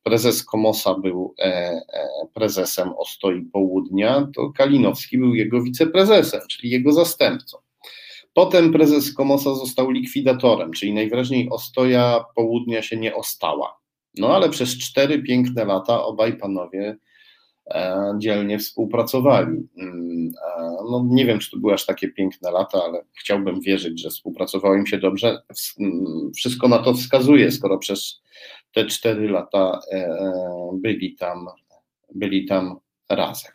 prezes 0.03 0.43
Komosa 0.43 0.95
był 0.95 1.35
e, 1.39 1.81
prezesem 2.33 2.93
Ostoi 2.97 3.41
Południa, 3.41 4.27
to 4.35 4.51
Kalinowski 4.51 5.17
był 5.17 5.35
jego 5.35 5.63
wiceprezesem, 5.63 6.41
czyli 6.49 6.69
jego 6.69 6.91
zastępcą. 6.91 7.57
Potem 8.33 8.73
prezes 8.73 9.13
Komosa 9.13 9.55
został 9.55 9.91
likwidatorem, 9.91 10.71
czyli 10.71 10.93
najwyraźniej 10.93 11.49
Ostoja 11.49 12.25
Południa 12.35 12.81
się 12.81 12.97
nie 12.97 13.15
ostała. 13.15 13.79
No 14.17 14.35
ale 14.35 14.49
przez 14.49 14.77
cztery 14.77 15.23
piękne 15.23 15.65
lata 15.65 16.03
obaj 16.03 16.37
panowie 16.37 16.97
dzielnie 18.17 18.59
współpracowali. 18.59 19.67
Mm, 19.77 20.31
e, 20.47 20.61
no, 20.91 21.05
nie 21.09 21.25
wiem, 21.25 21.39
czy 21.39 21.51
to 21.51 21.57
były 21.57 21.73
aż 21.73 21.85
takie 21.85 22.07
piękne 22.07 22.51
lata, 22.51 22.83
ale 22.85 23.05
chciałbym 23.13 23.61
wierzyć, 23.61 24.01
że 24.01 24.09
współpracowało 24.09 24.75
im 24.75 24.87
się 24.87 24.97
dobrze. 24.97 25.41
Mm, 25.79 26.31
wszystko 26.35 26.67
na 26.67 26.79
to 26.79 26.93
wskazuje, 26.93 27.51
skoro 27.51 27.77
przez 27.77 28.21
te 28.73 28.85
cztery 28.85 29.29
lata 29.29 29.79
e, 29.91 30.17
byli 30.73 31.15
tam, 31.15 31.45
byli 32.15 32.45
tam 32.45 32.79
razem. 33.09 33.51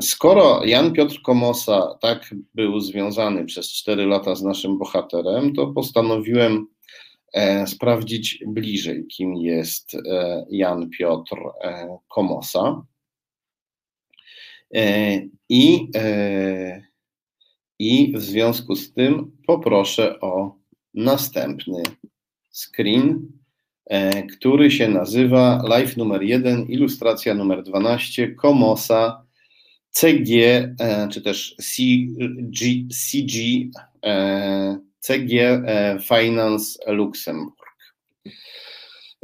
Skoro 0.00 0.64
Jan 0.64 0.92
Piotr 0.92 1.22
Komosa 1.22 1.98
tak 2.00 2.34
był 2.54 2.80
związany 2.80 3.44
przez 3.44 3.72
cztery 3.72 4.06
lata 4.06 4.34
z 4.34 4.42
naszym 4.42 4.78
bohaterem, 4.78 5.54
to 5.54 5.66
postanowiłem 5.66 6.66
E, 6.66 6.75
sprawdzić 7.66 8.44
bliżej, 8.46 9.06
kim 9.06 9.34
jest 9.34 9.94
e, 9.94 10.46
Jan 10.50 10.90
Piotr 10.90 11.36
e, 11.62 11.98
Komosa. 12.08 12.82
I, 15.48 15.88
I 17.78 18.12
w 18.16 18.20
związku 18.20 18.76
z 18.76 18.92
tym 18.92 19.36
poproszę 19.46 20.20
o 20.20 20.56
następny 20.94 21.82
screen, 22.52 23.32
który 24.32 24.70
się 24.70 24.88
nazywa 24.88 25.62
Live 25.68 25.96
numer 25.96 26.22
1, 26.22 26.66
ilustracja 26.66 27.34
numer 27.34 27.62
12, 27.62 28.28
Komosa 28.28 29.26
CG, 29.90 30.28
czy 31.12 31.22
też 31.22 31.56
CG, 31.56 32.66
CG 32.90 33.38
CG 35.06 35.40
e, 35.40 35.98
Finance 36.00 36.78
Luxemburg. 36.86 37.56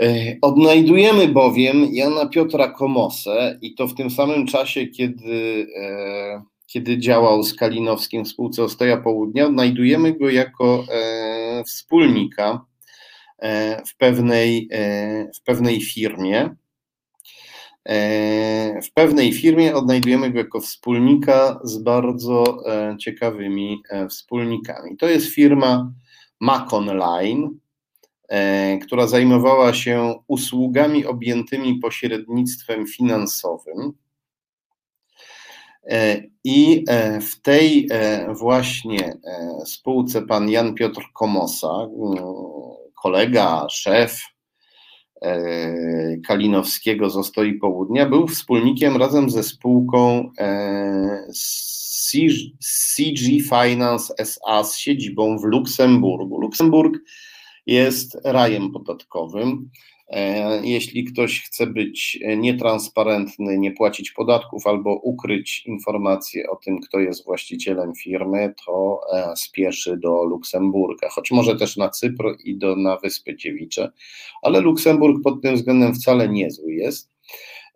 E, 0.01 0.39
odnajdujemy 0.43 1.29
bowiem 1.29 1.89
Jana 1.93 2.27
Piotra 2.27 2.69
Komosę 2.69 3.59
i 3.63 3.75
to 3.75 3.89
w 3.89 3.95
tym 3.95 4.11
samym 4.11 4.47
czasie, 4.47 4.87
kiedy, 4.87 5.67
e, 5.77 6.43
kiedy 6.67 6.99
działał 6.99 7.43
z 7.43 7.55
Kalinowskim 7.55 8.25
w 8.25 8.29
spółce 8.29 8.65
Ostoja 8.65 8.97
Południa, 8.97 9.47
odnajdujemy 9.47 10.19
go 10.19 10.31
jako 10.31 10.85
wspólnika 11.67 12.65
w 13.87 13.97
pewnej, 13.97 14.69
w 15.35 15.43
pewnej 15.45 15.81
firmie. 15.81 16.55
W 18.83 18.93
pewnej 18.95 19.33
firmie 19.33 19.75
odnajdujemy 19.75 20.31
go 20.31 20.39
jako 20.39 20.61
wspólnika 20.61 21.61
z 21.65 21.79
bardzo 21.79 22.65
ciekawymi 23.01 23.83
wspólnikami. 24.11 24.97
To 24.97 25.09
jest 25.09 25.27
firma 25.27 25.93
Maconline, 26.41 27.51
która 28.83 29.07
zajmowała 29.07 29.75
się 29.75 30.15
usługami 30.27 31.07
objętymi 31.07 31.79
pośrednictwem 31.79 32.87
finansowym. 32.87 33.93
E, 35.85 36.23
I 36.45 36.85
e, 36.89 37.21
w 37.21 37.41
tej 37.43 37.89
e, 37.91 38.35
właśnie 38.35 39.19
spółce 39.65 40.23
pan 40.23 40.51
Jan 40.51 40.75
Piotr 40.75 41.03
Komosa, 41.13 41.89
kolega, 43.03 43.67
szef 43.71 44.21
Kalinowskiego 46.27 47.11
z 47.11 47.17
Ostoi 47.17 47.55
Południa, 47.55 48.09
był 48.09 48.27
wspólnikiem 48.27 48.97
razem 48.97 49.31
ze 49.31 49.43
spółką 49.43 50.31
CG 52.61 53.41
Finance 53.43 54.15
SA 54.19 54.65
z 54.65 54.77
siedzibą 54.77 55.39
w 55.39 55.45
Luksemburgu. 55.45 56.41
Luksemburg 56.41 56.99
jest 57.67 58.19
rajem 58.25 58.73
podatkowym. 58.73 59.71
E, 60.09 60.61
jeśli 60.67 61.05
ktoś 61.05 61.43
chce 61.43 61.67
być 61.67 62.19
nietransparentny, 62.37 63.59
nie 63.59 63.73
płacić 63.73 64.11
podatków 64.11 64.67
albo 64.67 64.95
ukryć 64.95 65.67
informacje 65.67 66.51
o 66.51 66.57
tym, 66.57 66.81
kto 66.81 67.01
jest 67.01 67.25
właścicielem 67.25 67.95
firmy, 67.95 68.55
to 68.67 69.01
e, 69.13 69.37
spieszy 69.37 69.97
do 69.97 70.25
Luksemburga, 70.25 71.09
choć 71.09 71.31
może 71.31 71.57
też 71.57 71.77
na 71.77 71.89
Cypr 71.89 72.25
i 72.45 72.57
do, 72.57 72.77
na 72.77 72.97
Wyspy 72.97 73.37
Dziewicze, 73.37 73.93
ale 74.43 74.61
Luksemburg 74.61 75.23
pod 75.25 75.43
tym 75.43 75.55
względem 75.55 75.95
wcale 75.95 76.29
niezły 76.29 76.73
jest. 76.73 77.11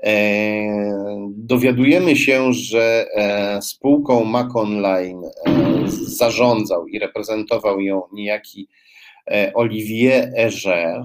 E, 0.02 0.10
dowiadujemy 1.28 2.16
się, 2.16 2.52
że 2.52 3.06
spółką 3.60 4.24
Mac 4.24 4.56
Online 4.56 5.22
zarządzał 5.92 6.86
i 6.86 6.98
reprezentował 6.98 7.80
ją 7.80 8.02
niejaki 8.12 8.68
Olivier 9.54 10.32
Eger, 10.34 11.02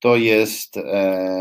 to 0.00 0.16
jest 0.16 0.76
e, 0.76 1.36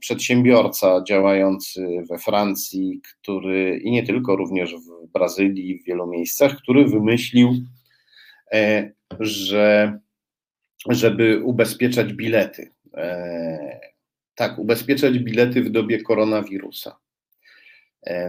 przedsiębiorca 0.00 1.02
działający 1.08 2.04
we 2.10 2.18
Francji, 2.18 3.00
który 3.02 3.78
i 3.78 3.90
nie 3.90 4.02
tylko, 4.02 4.36
również 4.36 4.74
w 4.74 5.12
Brazylii, 5.12 5.78
w 5.78 5.84
wielu 5.84 6.06
miejscach, 6.06 6.56
który 6.56 6.84
wymyślił, 6.84 7.54
e, 8.52 8.92
że 9.20 9.98
żeby 10.90 11.42
ubezpieczać 11.44 12.12
bilety. 12.12 12.70
E, 12.94 13.80
tak, 14.34 14.58
ubezpieczać 14.58 15.18
bilety 15.18 15.62
w 15.62 15.70
dobie 15.70 16.02
koronawirusa. 16.02 16.96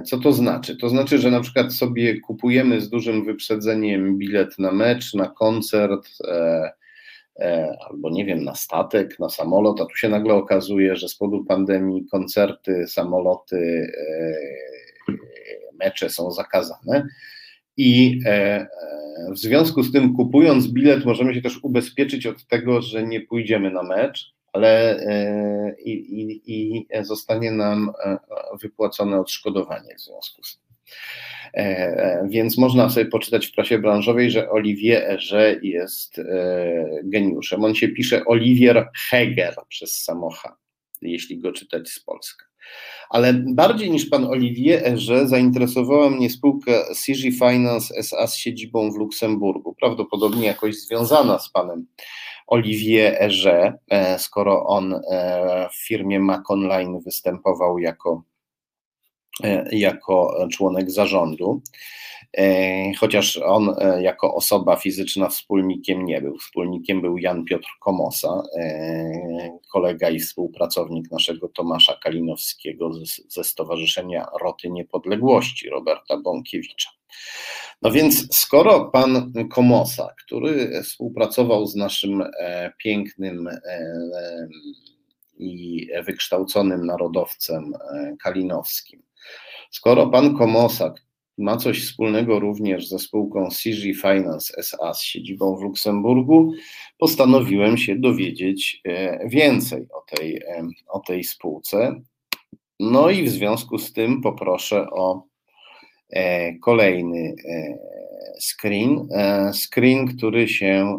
Co 0.06 0.20
to 0.20 0.34
znaczy? 0.34 0.78
To 0.78 0.90
znaczy, 0.90 1.18
że 1.18 1.32
na 1.32 1.42
przykład 1.42 1.74
sobie 1.74 2.20
kupujemy 2.20 2.82
z 2.82 2.90
dużym 2.90 3.26
wyprzedzeniem 3.26 4.18
bilet 4.18 4.60
na 4.60 4.72
mecz, 4.72 5.14
na 5.14 5.28
koncert, 5.28 6.10
E, 6.28 6.72
albo 7.90 8.10
nie 8.10 8.26
wiem, 8.26 8.44
na 8.44 8.56
statek, 8.56 9.20
na 9.20 9.30
samolot, 9.30 9.82
a 9.82 9.86
tu 9.86 9.96
się 9.96 10.10
nagle 10.10 10.34
okazuje, 10.34 10.96
że 10.96 11.10
z 11.10 11.16
powodu 11.16 11.46
pandemii 11.46 12.06
koncerty, 12.06 12.88
samoloty, 12.88 13.92
e, 13.98 15.14
mecze 15.80 16.10
są 16.10 16.32
zakazane. 16.32 17.08
I 17.78 18.20
e, 18.26 18.68
w 19.32 19.38
związku 19.38 19.84
z 19.84 19.92
tym, 19.92 20.16
kupując 20.16 20.68
bilet, 20.68 21.06
możemy 21.06 21.34
się 21.34 21.42
też 21.42 21.64
ubezpieczyć 21.64 22.26
od 22.26 22.48
tego, 22.48 22.82
że 22.82 23.04
nie 23.04 23.22
pójdziemy 23.22 23.72
na 23.72 23.84
mecz, 23.84 24.36
ale 24.54 25.00
i, 25.86 25.92
i, 25.92 26.44
i 26.48 26.88
zostanie 27.02 27.52
nam 27.52 27.92
wypłacone 28.62 29.20
odszkodowanie 29.20 29.96
w 29.96 30.02
związku 30.02 30.44
z 30.44 30.58
tym. 30.58 30.66
E, 31.56 31.60
e, 31.60 32.28
więc 32.30 32.58
można 32.58 32.90
sobie 32.90 33.06
poczytać 33.06 33.48
w 33.48 33.52
prasie 33.52 33.80
branżowej, 33.80 34.32
że 34.32 34.50
Olivier 34.50 35.04
Eger 35.12 35.64
jest 35.64 36.20
e, 36.20 36.24
geniuszem. 37.04 37.64
On 37.64 37.76
się 37.76 37.88
pisze 37.88 38.26
Olivier 38.26 38.90
Heger 39.10 39.56
przez 39.70 40.04
samocha, 40.04 40.58
jeśli 41.02 41.40
go 41.40 41.52
czytać 41.52 41.90
z 41.90 42.00
Polska. 42.00 42.46
Ale 43.10 43.34
bardziej 43.34 43.92
niż 43.92 44.06
pan 44.06 44.26
Olivier 44.26 44.82
Eger 44.84 45.28
zainteresowała 45.28 46.10
mnie 46.10 46.30
spółka 46.30 46.72
CG 47.06 47.32
Finance 47.32 47.96
SA 47.98 48.28
z 48.28 48.36
siedzibą 48.36 48.92
w 48.92 48.96
Luksemburgu, 48.96 49.76
prawdopodobnie 49.80 50.48
jakoś 50.48 50.76
związana 50.76 51.40
z 51.40 51.50
panem 51.50 51.86
Olivier 52.48 53.16
Eger, 53.20 53.74
skoro 54.18 54.66
on 54.66 55.02
w 55.72 55.88
firmie 55.88 56.20
Mac 56.20 56.42
Online 56.50 57.00
występował 57.00 57.80
jako 57.80 58.24
jako 59.72 60.48
członek 60.52 60.92
zarządu, 60.92 61.62
e, 62.38 62.94
chociaż 62.94 63.38
on 63.38 63.76
e, 63.80 64.04
jako 64.04 64.36
osoba 64.36 64.76
fizyczna 64.76 65.30
wspólnikiem 65.30 66.06
nie 66.06 66.22
był. 66.22 66.38
Wspólnikiem 66.38 67.02
był 67.02 67.18
Jan 67.18 67.46
Piotr 67.46 67.68
Komosa, 67.80 68.44
kolega 69.72 70.10
i 70.10 70.20
współpracownik 70.20 71.12
naszego 71.12 71.48
Tomasza 71.48 71.98
Kalinowskiego 72.04 72.92
ze 73.28 73.44
Stowarzyszenia 73.44 74.26
Roty 74.42 74.70
Niepodległości 74.70 75.70
Roberta 75.70 76.18
Bąkiewicza. 76.18 76.90
No 77.82 77.92
więc 77.92 78.36
skoro 78.36 78.86
pan 78.86 79.34
Komosa, 79.52 80.08
który 80.26 80.84
współpracował 80.84 81.66
z 81.66 81.76
naszym 81.76 82.24
pięknym 82.78 83.50
i 85.38 85.88
wykształconym 86.06 86.86
narodowcem 86.86 87.74
Kalinowskim, 88.24 89.04
Skoro 89.72 90.08
pan 90.08 90.38
Komosak 90.38 91.06
ma 91.38 91.58
coś 91.58 91.84
wspólnego 91.84 92.40
również 92.40 92.88
ze 92.88 93.00
spółką 93.00 93.50
CG 93.50 93.94
Finance 94.02 94.54
SA 94.58 94.94
z 94.94 95.02
siedzibą 95.02 95.58
w 95.58 95.62
Luksemburgu, 95.62 96.52
postanowiłem 96.98 97.78
się 97.78 97.96
dowiedzieć 97.96 98.82
e, 98.86 99.20
więcej 99.30 99.88
o 99.94 100.16
tej, 100.16 100.38
e, 100.38 100.68
o 100.88 101.00
tej 101.00 101.24
spółce. 101.24 102.02
No 102.80 103.10
i 103.10 103.24
w 103.24 103.30
związku 103.30 103.78
z 103.78 103.94
tym 103.94 104.22
poproszę 104.22 104.90
o 104.90 105.24
e, 106.10 106.54
kolejny 106.60 107.36
screen. 108.40 109.08
Screen, 109.54 110.08
który 110.08 110.48
się 110.48 110.98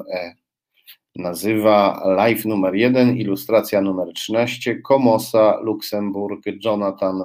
nazywa 1.16 2.02
Live 2.16 2.44
numer 2.44 2.74
1, 2.74 3.16
ilustracja 3.16 3.80
numer 3.80 4.12
13, 4.12 4.76
Komosa, 4.76 5.60
Luksemburg, 5.62 6.44
Jonathan 6.64 7.24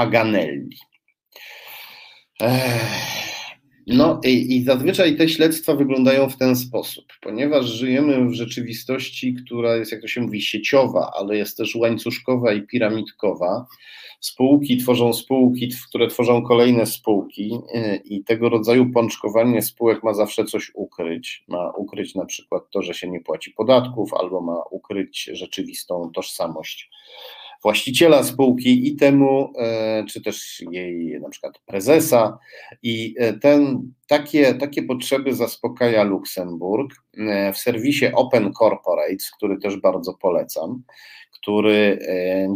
Paganelli. 0.00 0.76
No 3.86 4.20
i, 4.24 4.56
i 4.56 4.64
zazwyczaj 4.64 5.16
te 5.16 5.28
śledztwa 5.28 5.74
wyglądają 5.74 6.28
w 6.28 6.36
ten 6.36 6.56
sposób, 6.56 7.04
ponieważ 7.20 7.66
żyjemy 7.66 8.28
w 8.28 8.32
rzeczywistości, 8.32 9.34
która 9.34 9.76
jest, 9.76 9.92
jak 9.92 10.00
to 10.00 10.08
się 10.08 10.20
mówi, 10.20 10.42
sieciowa, 10.42 11.12
ale 11.16 11.36
jest 11.36 11.56
też 11.56 11.76
łańcuszkowa 11.76 12.52
i 12.52 12.62
piramidkowa. 12.62 13.66
Spółki 14.20 14.76
tworzą 14.76 15.12
spółki, 15.12 15.68
które 15.88 16.08
tworzą 16.08 16.42
kolejne 16.42 16.86
spółki 16.86 17.58
y, 17.74 17.96
i 18.04 18.24
tego 18.24 18.48
rodzaju 18.48 18.90
pączkowanie 18.90 19.62
spółek 19.62 20.02
ma 20.02 20.14
zawsze 20.14 20.44
coś 20.44 20.70
ukryć. 20.74 21.44
Ma 21.48 21.70
ukryć 21.70 22.14
na 22.14 22.24
przykład 22.24 22.62
to, 22.70 22.82
że 22.82 22.94
się 22.94 23.08
nie 23.08 23.20
płaci 23.20 23.50
podatków, 23.50 24.14
albo 24.14 24.40
ma 24.40 24.62
ukryć 24.70 25.30
rzeczywistą 25.32 26.10
tożsamość 26.14 26.90
właściciela 27.62 28.24
spółki 28.24 28.88
i 28.88 28.96
temu, 28.96 29.52
e, 29.58 30.04
czy 30.04 30.22
też 30.22 30.62
jej 30.70 31.20
na 31.20 31.28
przykład 31.28 31.58
prezesa. 31.66 32.38
I 32.82 33.14
e, 33.18 33.32
ten, 33.32 33.92
takie, 34.08 34.54
takie 34.54 34.82
potrzeby 34.82 35.34
zaspokaja 35.34 36.02
Luksemburg 36.02 36.94
e, 37.18 37.52
w 37.52 37.58
serwisie 37.58 38.06
Open 38.14 38.52
Corporates, 38.52 39.30
który 39.30 39.58
też 39.58 39.76
bardzo 39.76 40.14
polecam 40.14 40.82
który 41.42 41.98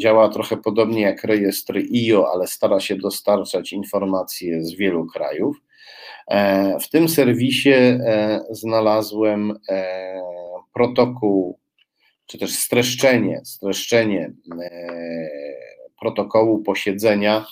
działa 0.01 0.29
trochę 0.29 0.57
podobnie 0.57 1.01
jak 1.01 1.25
rejestr 1.25 1.79
IO, 1.95 2.33
ale 2.33 2.47
stara 2.47 2.81
się 2.81 2.97
dostarczać 2.97 3.73
informacje 3.73 4.65
z 4.65 4.75
wielu 4.75 5.07
krajów. 5.07 5.57
W 6.81 6.89
tym 6.91 7.09
serwisie 7.09 7.75
znalazłem 8.51 9.59
protokół 10.75 11.59
czy 12.27 12.39
też 12.39 12.55
streszczenie, 12.55 13.41
streszczenie 13.45 14.33
e, 14.61 14.89
protokołu 16.01 16.63
posiedzenia 16.63 17.47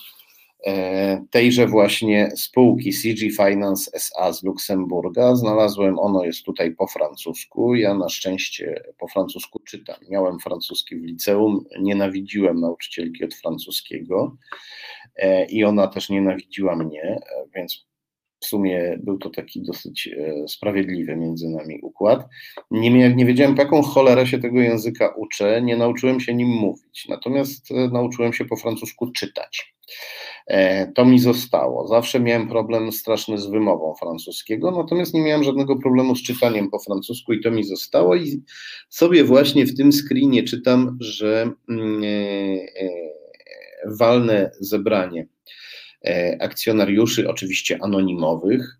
e, 0.65 1.25
tejże 1.31 1.67
właśnie 1.67 2.31
spółki 2.35 2.91
CG 2.91 3.31
Finance 3.31 3.91
SA 3.93 4.33
z 4.33 4.43
Luksemburga. 4.43 5.35
Znalazłem, 5.35 5.99
ono 5.99 6.23
jest 6.23 6.43
tutaj 6.43 6.75
po 6.75 6.87
francusku. 6.87 7.75
Ja 7.75 7.93
na 7.93 8.09
szczęście 8.09 8.83
po 8.97 9.07
francusku 9.07 9.59
czytam. 9.59 9.95
Miałem 10.09 10.39
francuski 10.39 10.95
w 10.95 11.03
liceum, 11.03 11.63
nienawidziłem 11.79 12.59
nauczycielki 12.59 13.25
od 13.25 13.33
francuskiego 13.33 14.37
e, 15.15 15.45
i 15.45 15.63
ona 15.63 15.87
też 15.87 16.09
nienawidziła 16.09 16.75
mnie, 16.75 17.19
więc 17.55 17.92
w 18.43 18.45
sumie 18.45 18.99
był 19.03 19.17
to 19.17 19.29
taki 19.29 19.61
dosyć 19.61 20.07
e, 20.07 20.47
sprawiedliwy 20.47 21.15
między 21.15 21.49
nami 21.49 21.79
układ. 21.81 22.27
Nie, 22.71 23.15
nie 23.15 23.25
wiedziałem, 23.25 23.55
jaką 23.57 23.81
cholerę 23.81 24.27
się 24.27 24.39
tego 24.39 24.59
języka 24.59 25.13
uczę, 25.17 25.61
nie 25.61 25.77
nauczyłem 25.77 26.19
się 26.19 26.33
nim 26.33 26.47
mówić, 26.47 27.05
natomiast 27.09 27.71
e, 27.71 27.87
nauczyłem 27.87 28.33
się 28.33 28.45
po 28.45 28.55
francusku 28.55 29.11
czytać. 29.11 29.73
E, 30.47 30.87
to 30.91 31.05
mi 31.05 31.19
zostało. 31.19 31.87
Zawsze 31.87 32.19
miałem 32.19 32.47
problem 32.47 32.91
straszny 32.91 33.37
z 33.37 33.45
wymową 33.45 33.93
francuskiego, 33.99 34.71
natomiast 34.71 35.13
nie 35.13 35.21
miałem 35.21 35.43
żadnego 35.43 35.75
problemu 35.75 36.15
z 36.15 36.23
czytaniem 36.23 36.69
po 36.69 36.79
francusku 36.79 37.33
i 37.33 37.41
to 37.41 37.51
mi 37.51 37.63
zostało. 37.63 38.15
I 38.15 38.43
sobie 38.89 39.23
właśnie 39.23 39.65
w 39.65 39.77
tym 39.77 39.91
screenie 39.91 40.43
czytam, 40.43 40.97
że 40.99 41.51
mm, 41.69 42.01
walne 43.99 44.51
zebranie 44.59 45.27
akcjonariuszy, 46.39 47.29
oczywiście 47.29 47.77
anonimowych, 47.81 48.77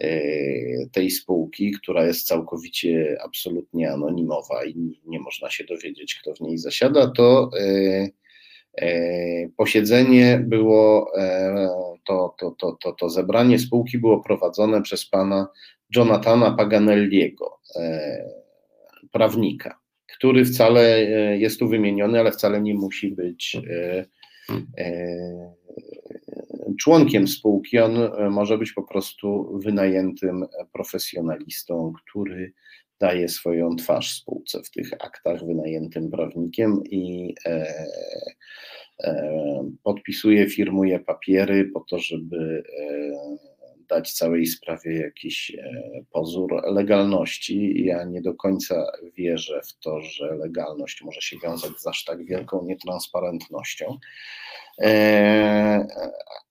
e, 0.00 0.20
tej 0.92 1.10
spółki, 1.10 1.72
która 1.72 2.06
jest 2.06 2.26
całkowicie, 2.26 3.18
absolutnie 3.24 3.92
anonimowa 3.92 4.64
i 4.64 5.00
nie 5.06 5.20
można 5.20 5.50
się 5.50 5.64
dowiedzieć, 5.64 6.14
kto 6.14 6.34
w 6.34 6.40
niej 6.40 6.58
zasiada, 6.58 7.10
to 7.10 7.50
e, 7.60 8.08
posiedzenie 9.56 10.44
było, 10.46 11.12
to, 12.06 12.34
to, 12.38 12.50
to, 12.50 12.76
to, 12.82 12.92
to 12.92 13.10
zebranie 13.10 13.58
spółki 13.58 13.98
było 13.98 14.20
prowadzone 14.20 14.82
przez 14.82 15.06
pana 15.06 15.48
Jonathana 15.96 16.50
Paganelliego, 16.50 17.58
prawnika, 19.12 19.80
który 20.16 20.44
wcale 20.44 21.04
jest 21.38 21.58
tu 21.58 21.68
wymieniony, 21.68 22.20
ale 22.20 22.32
wcale 22.32 22.60
nie 22.60 22.74
musi 22.74 23.10
być 23.10 23.56
członkiem 26.80 27.28
spółki, 27.28 27.78
on 27.78 27.96
e, 27.96 28.30
może 28.30 28.58
być 28.58 28.72
po 28.72 28.82
prostu 28.82 29.58
wynajętym 29.58 30.46
profesjonalistą, 30.72 31.92
który 32.02 32.52
daje 33.00 33.28
swoją 33.28 33.76
twarz 33.76 34.14
spółce 34.14 34.62
w 34.62 34.70
tych 34.70 34.92
aktach, 34.92 35.46
wynajętym 35.46 36.10
prawnikiem 36.10 36.82
i 36.90 37.34
e, 37.46 37.74
e, 39.04 39.70
podpisuje, 39.82 40.50
firmuje 40.50 41.00
papiery 41.00 41.70
po 41.74 41.80
to, 41.80 41.98
żeby 41.98 42.62
e, 42.78 43.49
dać 43.90 44.12
całej 44.12 44.46
sprawie 44.46 45.00
jakiś 45.00 45.50
e, 45.50 45.82
pozór 46.10 46.62
legalności. 46.64 47.84
Ja 47.84 48.04
nie 48.04 48.22
do 48.22 48.34
końca 48.34 48.92
wierzę 49.16 49.60
w 49.64 49.78
to, 49.78 50.00
że 50.00 50.34
legalność 50.34 51.02
może 51.02 51.20
się 51.20 51.36
wiązać 51.38 51.72
z 51.78 51.86
aż 51.86 52.04
tak 52.04 52.24
wielką 52.24 52.64
nietransparentnością. 52.64 53.98
E, 54.78 55.86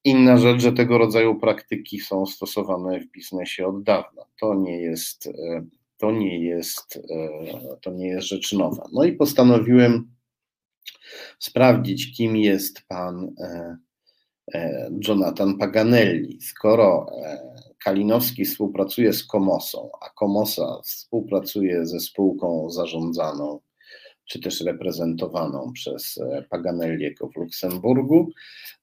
inna 0.03 0.38
rzecz, 0.38 0.61
że 0.61 0.72
tego 0.72 0.98
rodzaju 0.98 1.40
praktyki 1.40 1.99
są 1.99 2.26
stosowane 2.26 2.99
w 2.99 3.11
biznesie 3.11 3.68
od 3.68 3.84
dawna. 3.84 4.22
To 4.41 4.56
nie 4.56 4.82
jest, 4.82 5.28
e, 5.28 5.66
to 5.98 6.11
nie 6.11 6.40
jest, 6.45 6.99
to 7.82 7.91
nie 7.91 8.07
jest 8.07 8.28
rzecz 8.28 8.53
nowa. 8.53 8.84
No 8.94 9.03
i 9.03 9.14
postanowiłem 9.14 10.11
sprawdzić, 11.40 12.18
kim 12.18 12.38
jest 12.38 12.82
pan 12.88 13.36
Jonathan 15.07 15.57
Paganelli. 15.57 16.41
Skoro 16.41 17.07
e, 17.23 17.39
Kalinowski 17.84 18.45
współpracuje 18.45 19.13
z 19.13 19.23
Komosą, 19.23 19.89
a 20.01 20.09
Komosa 20.09 20.81
współpracuje 20.85 21.85
ze 21.85 21.99
spółką 21.99 22.69
zarządzaną 22.69 23.59
czy 24.26 24.39
też 24.39 24.61
reprezentowaną 24.61 25.71
przez 25.73 26.17
e, 26.17 26.45
Paganelliego 26.49 27.30
w 27.30 27.35
Luksemburgu, 27.35 28.31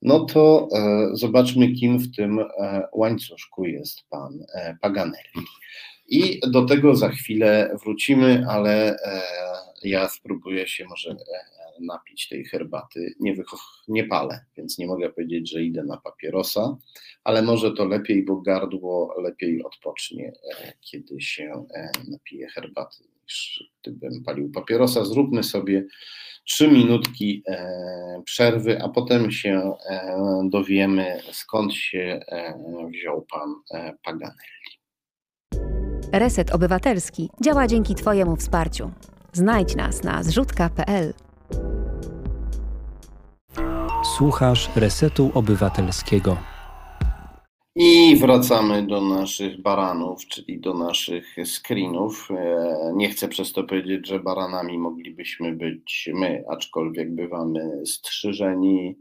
no 0.02 0.24
to 0.24 0.68
zobaczmy, 1.12 1.72
kim 1.72 1.98
w 1.98 2.16
tym 2.16 2.40
łańcuszku 2.92 3.64
jest 3.64 4.02
pan 4.10 4.46
Paganelli. 4.80 5.46
I 6.08 6.40
do 6.50 6.64
tego 6.64 6.96
za 6.96 7.08
chwilę 7.08 7.76
wrócimy, 7.84 8.44
ale 8.48 8.96
ja 9.82 10.08
spróbuję 10.08 10.68
się 10.68 10.84
może 10.84 11.16
napić 11.80 12.28
tej 12.28 12.44
herbaty. 12.44 13.14
Nie, 13.20 13.36
nie 13.88 14.04
palę, 14.04 14.44
więc 14.56 14.78
nie 14.78 14.86
mogę 14.86 15.10
powiedzieć, 15.10 15.50
że 15.50 15.62
idę 15.62 15.84
na 15.84 15.96
papierosa, 15.96 16.76
ale 17.24 17.42
może 17.42 17.72
to 17.72 17.84
lepiej, 17.84 18.24
bo 18.24 18.36
gardło 18.36 19.14
lepiej 19.22 19.64
odpocznie, 19.64 20.32
e, 20.58 20.72
kiedy 20.80 21.20
się 21.20 21.66
e, 21.74 21.90
napije 22.10 22.48
herbaty, 22.48 23.04
niż 23.22 23.64
gdybym 23.82 24.24
palił 24.24 24.50
papierosa. 24.50 25.04
Zróbmy 25.04 25.42
sobie 25.42 25.86
trzy 26.44 26.68
minutki 26.68 27.42
e, 27.48 28.22
przerwy, 28.24 28.82
a 28.82 28.88
potem 28.88 29.30
się 29.30 29.72
dowiemy, 30.50 31.20
skąd 31.32 31.74
się 31.74 32.20
wziął 32.92 33.26
pan 33.32 33.54
Paganelli. 34.02 34.76
Reset 36.12 36.54
Obywatelski 36.54 37.30
działa 37.44 37.66
dzięki 37.66 37.94
Twojemu 37.94 38.36
wsparciu. 38.36 38.90
Znajdź 39.32 39.76
nas 39.76 40.04
na 40.04 40.22
zrzutka.pl. 40.22 41.25
Słuchasz 44.16 44.70
Resetu 44.76 45.30
Obywatelskiego. 45.34 46.36
I 47.78 48.16
wracamy 48.16 48.86
do 48.86 49.00
naszych 49.00 49.62
baranów, 49.62 50.26
czyli 50.26 50.60
do 50.60 50.74
naszych 50.74 51.36
screenów. 51.44 52.28
E, 52.30 52.92
nie 52.94 53.08
chcę 53.08 53.28
przez 53.28 53.52
to 53.52 53.64
powiedzieć, 53.64 54.06
że 54.08 54.20
baranami 54.20 54.78
moglibyśmy 54.78 55.52
być 55.52 56.10
my, 56.14 56.44
aczkolwiek 56.48 57.14
bywamy 57.14 57.82
strzyżeni, 57.86 58.98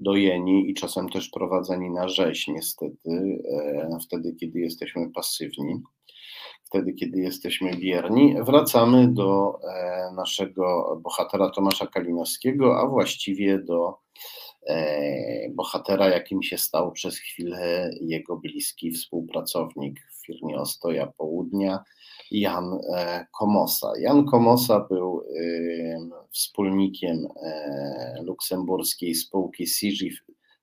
dojeni 0.00 0.70
i 0.70 0.74
czasem 0.74 1.08
też 1.08 1.28
prowadzeni 1.28 1.90
na 1.90 2.08
rzeź, 2.08 2.48
niestety, 2.48 3.42
e, 3.50 3.98
wtedy, 4.06 4.34
kiedy 4.40 4.60
jesteśmy 4.60 5.10
pasywni 5.10 5.82
wtedy, 6.68 6.92
kiedy 6.92 7.20
jesteśmy 7.20 7.70
bierni, 7.70 8.36
wracamy 8.42 9.08
do 9.08 9.58
e, 9.74 10.12
naszego 10.14 10.96
bohatera 11.02 11.50
Tomasza 11.50 11.86
Kalinowskiego, 11.86 12.80
a 12.80 12.86
właściwie 12.86 13.58
do 13.58 13.98
e, 14.66 15.50
bohatera, 15.50 16.08
jakim 16.08 16.42
się 16.42 16.58
stał 16.58 16.92
przez 16.92 17.18
chwilę 17.18 17.90
jego 18.00 18.36
bliski 18.36 18.90
współpracownik 18.90 20.00
w 20.12 20.26
firmie 20.26 20.56
Ostoja 20.56 21.06
Południa, 21.06 21.84
Jan 22.30 22.78
e, 22.94 23.26
Komosa. 23.38 23.92
Jan 24.00 24.26
Komosa 24.26 24.86
był 24.90 25.22
wspólnikiem 26.30 27.28
luksemburskiej 28.22 29.14
spółki 29.14 29.66
CG, 29.66 30.10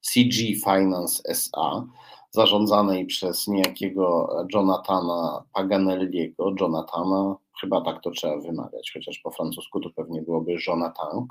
CG 0.01 0.55
Finance 0.65 1.21
SA, 1.25 1.87
zarządzanej 2.31 3.05
przez 3.05 3.47
niejakiego 3.47 4.29
Jonathana 4.53 5.43
Paganelliego, 5.53 6.53
Jonathana, 6.59 7.35
chyba 7.61 7.81
tak 7.81 8.01
to 8.01 8.11
trzeba 8.11 8.37
wymawiać, 8.37 8.91
chociaż 8.93 9.19
po 9.19 9.31
francusku 9.31 9.79
to 9.79 9.89
pewnie 9.89 10.21
byłoby 10.21 10.55
Jonathan, 10.67 11.25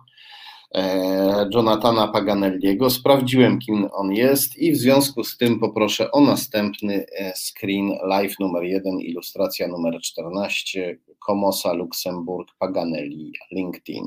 e, 0.74 1.48
Jonathana 1.54 2.08
Paganelliego. 2.08 2.90
Sprawdziłem, 2.90 3.58
kim 3.58 3.88
on 3.92 4.12
jest 4.12 4.56
i 4.56 4.72
w 4.72 4.76
związku 4.76 5.24
z 5.24 5.36
tym 5.36 5.60
poproszę 5.60 6.10
o 6.10 6.20
następny 6.20 7.06
e, 7.18 7.32
screen, 7.36 7.98
live 8.02 8.38
numer 8.40 8.62
1, 8.62 9.00
ilustracja 9.00 9.68
numer 9.68 10.00
14, 10.00 10.98
Komosa, 11.18 11.72
Luksemburg, 11.72 12.48
Paganelli, 12.58 13.32
LinkedIn. 13.52 14.04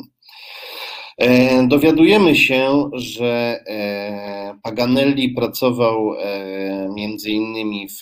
E, 1.17 1.67
dowiadujemy 1.67 2.35
się, 2.35 2.89
że 2.93 3.59
e, 3.67 4.59
Paganelli 4.63 5.29
pracował 5.29 6.13
e, 6.13 6.89
między 6.95 7.29
innymi 7.29 7.87
w 7.89 8.01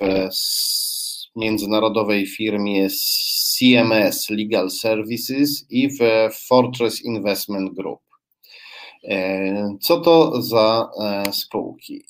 międzynarodowej 1.36 2.28
firmie 2.28 2.88
CMS 2.90 4.30
Legal 4.30 4.70
Services 4.70 5.66
i 5.70 5.90
w 5.90 6.00
Fortress 6.48 7.06
Investment 7.06 7.74
Group. 7.74 8.00
Co 9.82 10.02
to 10.02 10.42
za 10.42 10.90
spółki? 11.32 12.06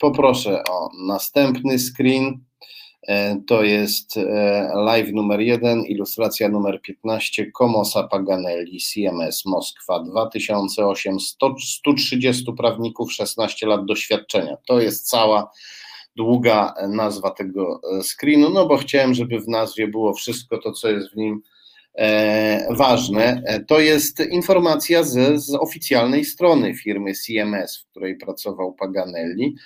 Poproszę 0.00 0.62
o 0.70 0.88
następny 1.06 1.78
screen. 1.78 2.44
E, 3.10 3.42
to 3.46 3.62
jest 3.62 4.16
e, 4.16 4.72
live 4.74 5.12
numer 5.12 5.40
1, 5.40 5.84
ilustracja 5.84 6.48
numer 6.48 6.80
15, 6.82 7.52
Komosa 7.52 8.02
Paganelli, 8.02 8.80
CMS 8.80 9.46
Moskwa, 9.46 10.00
2008, 10.00 11.20
100, 11.20 11.54
130 11.58 12.52
prawników, 12.52 13.12
16 13.12 13.66
lat 13.66 13.84
doświadczenia. 13.84 14.56
To 14.66 14.80
jest 14.80 15.08
cała 15.08 15.50
długa 16.16 16.74
nazwa 16.88 17.30
tego 17.30 17.80
e, 17.98 18.02
screenu, 18.02 18.50
no 18.50 18.66
bo 18.66 18.76
chciałem, 18.76 19.14
żeby 19.14 19.40
w 19.40 19.48
nazwie 19.48 19.88
było 19.88 20.14
wszystko 20.14 20.58
to, 20.58 20.72
co 20.72 20.88
jest 20.88 21.12
w 21.12 21.16
nim 21.16 21.42
ważne, 22.70 23.42
to 23.68 23.80
jest 23.80 24.20
informacja 24.20 25.02
z, 25.02 25.42
z 25.44 25.54
oficjalnej 25.54 26.24
strony 26.24 26.74
firmy 26.74 27.12
CMS, 27.14 27.78
w 27.78 27.90
której 27.90 28.16
pracował 28.16 28.72
Paganelli. 28.72 29.56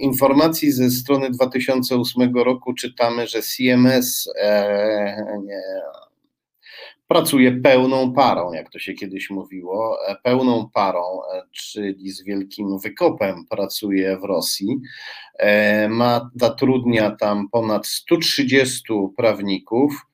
Informacji 0.00 0.72
ze 0.72 0.90
strony 0.90 1.30
2008 1.30 2.34
roku 2.36 2.74
czytamy, 2.74 3.26
że 3.26 3.42
CMS 3.42 4.32
pracuje 7.08 7.52
pełną 7.52 8.12
parą, 8.12 8.52
jak 8.52 8.70
to 8.70 8.78
się 8.78 8.92
kiedyś 8.92 9.30
mówiło, 9.30 9.98
pełną 10.22 10.70
parą, 10.74 11.20
czyli 11.50 12.10
z 12.10 12.22
wielkim 12.22 12.78
wykopem 12.78 13.46
pracuje 13.50 14.18
w 14.18 14.24
Rosji. 14.24 14.80
Ma, 15.88 16.30
zatrudnia 16.40 17.10
tam 17.10 17.48
ponad 17.50 17.86
130 17.86 18.82
prawników, 19.16 20.06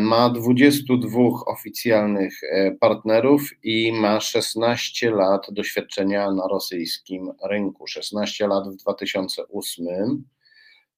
ma 0.00 0.30
22 0.30 1.18
oficjalnych 1.46 2.40
partnerów 2.80 3.42
i 3.62 3.92
ma 3.92 4.20
16 4.20 5.10
lat 5.10 5.46
doświadczenia 5.50 6.30
na 6.30 6.48
rosyjskim 6.48 7.32
rynku. 7.50 7.86
16 7.86 8.46
lat 8.46 8.68
w 8.68 8.76
2008 8.76 10.24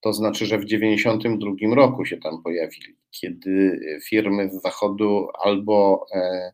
to 0.01 0.12
znaczy, 0.12 0.47
że 0.47 0.59
w 0.59 0.65
1992 0.65 1.74
roku 1.74 2.05
się 2.05 2.16
tam 2.16 2.43
pojawili, 2.43 2.97
kiedy 3.11 3.81
firmy 4.05 4.51
z 4.51 4.62
zachodu 4.62 5.28
albo 5.44 6.07
e, 6.15 6.52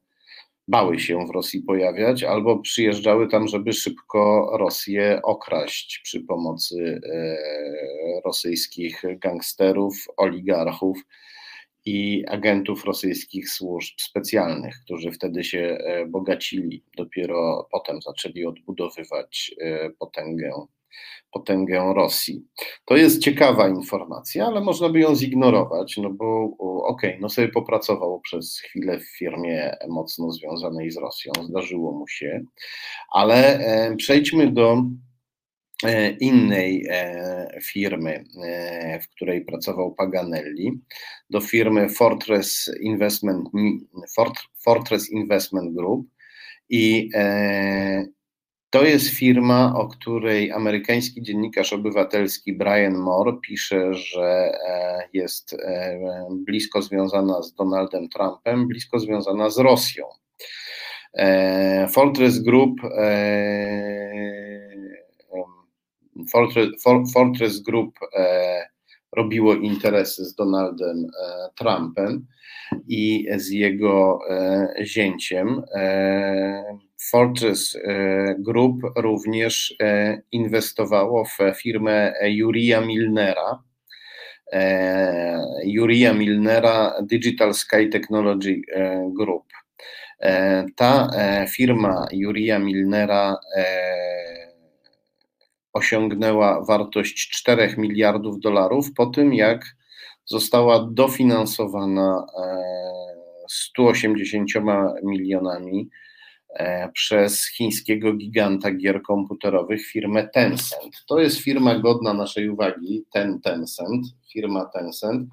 bały 0.69 1.01
się 1.01 1.27
w 1.27 1.31
Rosji 1.31 1.63
pojawiać, 1.63 2.23
albo 2.23 2.59
przyjeżdżały 2.59 3.29
tam, 3.29 3.49
żeby 3.49 3.73
szybko 3.73 4.51
Rosję 4.59 5.21
okraść 5.23 6.01
przy 6.05 6.21
pomocy 6.21 7.01
e, 7.05 7.37
rosyjskich 8.25 9.03
gangsterów, 9.19 9.95
oligarchów 10.17 10.99
i 11.87 12.25
agentów 12.29 12.85
rosyjskich 12.85 13.51
służb 13.51 13.95
specjalnych, 13.99 14.75
którzy 14.85 15.11
wtedy 15.11 15.45
się 15.45 15.59
e, 15.59 16.07
bogacili. 16.07 16.85
Dopiero 16.97 17.69
potem 17.73 18.03
zaczęli 18.03 18.45
odbudowywać 18.45 19.55
potęgę 19.99 20.67
potęgę 21.33 21.93
Rosji. 21.95 22.45
To 22.85 22.97
jest 22.97 23.23
ciekawa 23.23 23.69
informacja, 23.69 24.47
ale 24.47 24.61
można 24.61 24.89
by 24.89 25.01
ją 25.01 25.15
zignorować, 25.15 25.97
no 25.97 26.11
bo 26.11 26.45
okej, 26.87 27.11
okay, 27.11 27.19
no 27.21 27.29
sobie 27.29 27.49
popracował 27.49 28.21
przez 28.21 28.59
chwilę 28.59 28.99
w 28.99 29.19
firmie 29.19 29.77
mocno 29.89 30.31
związanej 30.31 30.91
z 30.91 30.97
Rosją, 30.97 31.33
zdarzyło 31.49 31.93
mu 31.93 32.09
się, 32.09 32.45
ale 33.13 33.59
e, 33.59 33.97
przejdźmy 33.97 34.53
do 34.53 34.73
e, 34.73 34.83
innej 36.21 36.87
e, 36.91 37.61
firmy, 37.63 38.25
w 39.03 39.09
której 39.09 39.45
pracował 39.45 39.95
Paganelli, 39.95 40.81
do 41.31 41.41
firmy 41.41 41.89
Fortress 41.89 42.71
Investment, 42.81 43.49
Fortress 44.65 45.11
Investment 45.11 45.75
Group 45.75 46.09
i 46.69 47.11
to 48.71 48.85
jest 48.85 49.09
firma, 49.09 49.75
o 49.77 49.89
której 49.89 50.53
amerykański 50.53 51.23
dziennikarz 51.23 51.73
obywatelski 51.73 52.53
Brian 52.53 52.95
Moore 52.95 53.33
pisze, 53.43 53.95
że 53.95 54.53
e, 54.69 55.09
jest 55.13 55.53
e, 55.53 55.99
blisko 56.31 56.83
związana 56.83 57.43
z 57.43 57.55
Donaldem 57.55 58.09
Trumpem, 58.09 58.69
blisko 58.69 58.99
związana 58.99 59.51
z 59.51 59.59
Rosją. 59.59 60.05
E, 61.15 61.89
Fortress 61.89 62.39
Group 62.39 62.81
Fortress, 66.33 66.69
Fortress 67.15 67.63
Group 67.63 67.99
robiło 69.17 69.55
interesy 69.55 70.25
z 70.25 70.35
Donaldem 70.35 71.07
Trumpem 71.55 72.27
i 72.89 73.27
z 73.37 73.51
jego 73.51 74.19
zięciem. 74.83 75.63
Fortress 77.11 77.77
e, 77.77 78.35
Group 78.39 78.83
również 78.97 79.77
e, 79.81 80.21
inwestowało 80.33 81.25
w 81.25 81.39
firmę 81.57 82.13
Jurija 82.23 82.81
Milnera. 82.81 83.63
Jurija 85.65 86.15
Milnera 86.15 87.03
Digital 87.03 87.55
Sky 87.55 87.89
Technology 87.89 88.61
e, 88.75 89.11
Group. 89.19 89.45
Ta 90.77 91.11
firma 91.49 92.07
Jurija 92.13 92.59
Milnera 92.59 93.37
osiągnęła 95.77 96.65
wartość 96.65 97.31
4 97.31 97.75
miliardów 97.79 98.41
dolarów 98.41 98.93
po 98.93 99.07
tym, 99.07 99.35
jak 99.35 99.77
została 100.25 100.89
dofinansowana 100.93 102.27
180 103.49 104.51
milionami 105.03 105.91
E, 106.57 106.89
przez 106.93 107.49
chińskiego 107.51 108.13
giganta 108.13 108.71
gier 108.71 109.03
komputerowych 109.03 109.87
firmę 109.87 110.29
Tencent. 110.29 111.05
To 111.09 111.21
jest 111.21 111.39
firma 111.39 111.79
godna 111.79 112.15
naszej 112.15 112.49
uwagi, 112.49 113.05
ten 113.13 113.41
Tencent, 113.41 114.07
firma 114.33 114.65
Tencent. 114.65 115.29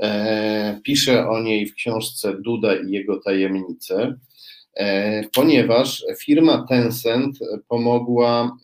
E, 0.00 0.80
pisze 0.84 1.28
o 1.28 1.42
niej 1.42 1.66
w 1.66 1.74
książce 1.74 2.36
Duda 2.40 2.76
i 2.76 2.90
jego 2.90 3.20
tajemnice, 3.20 3.94
e, 4.02 4.16
ponieważ 5.34 6.04
firma 6.18 6.66
Tencent 6.68 7.38
pomogła 7.68 8.56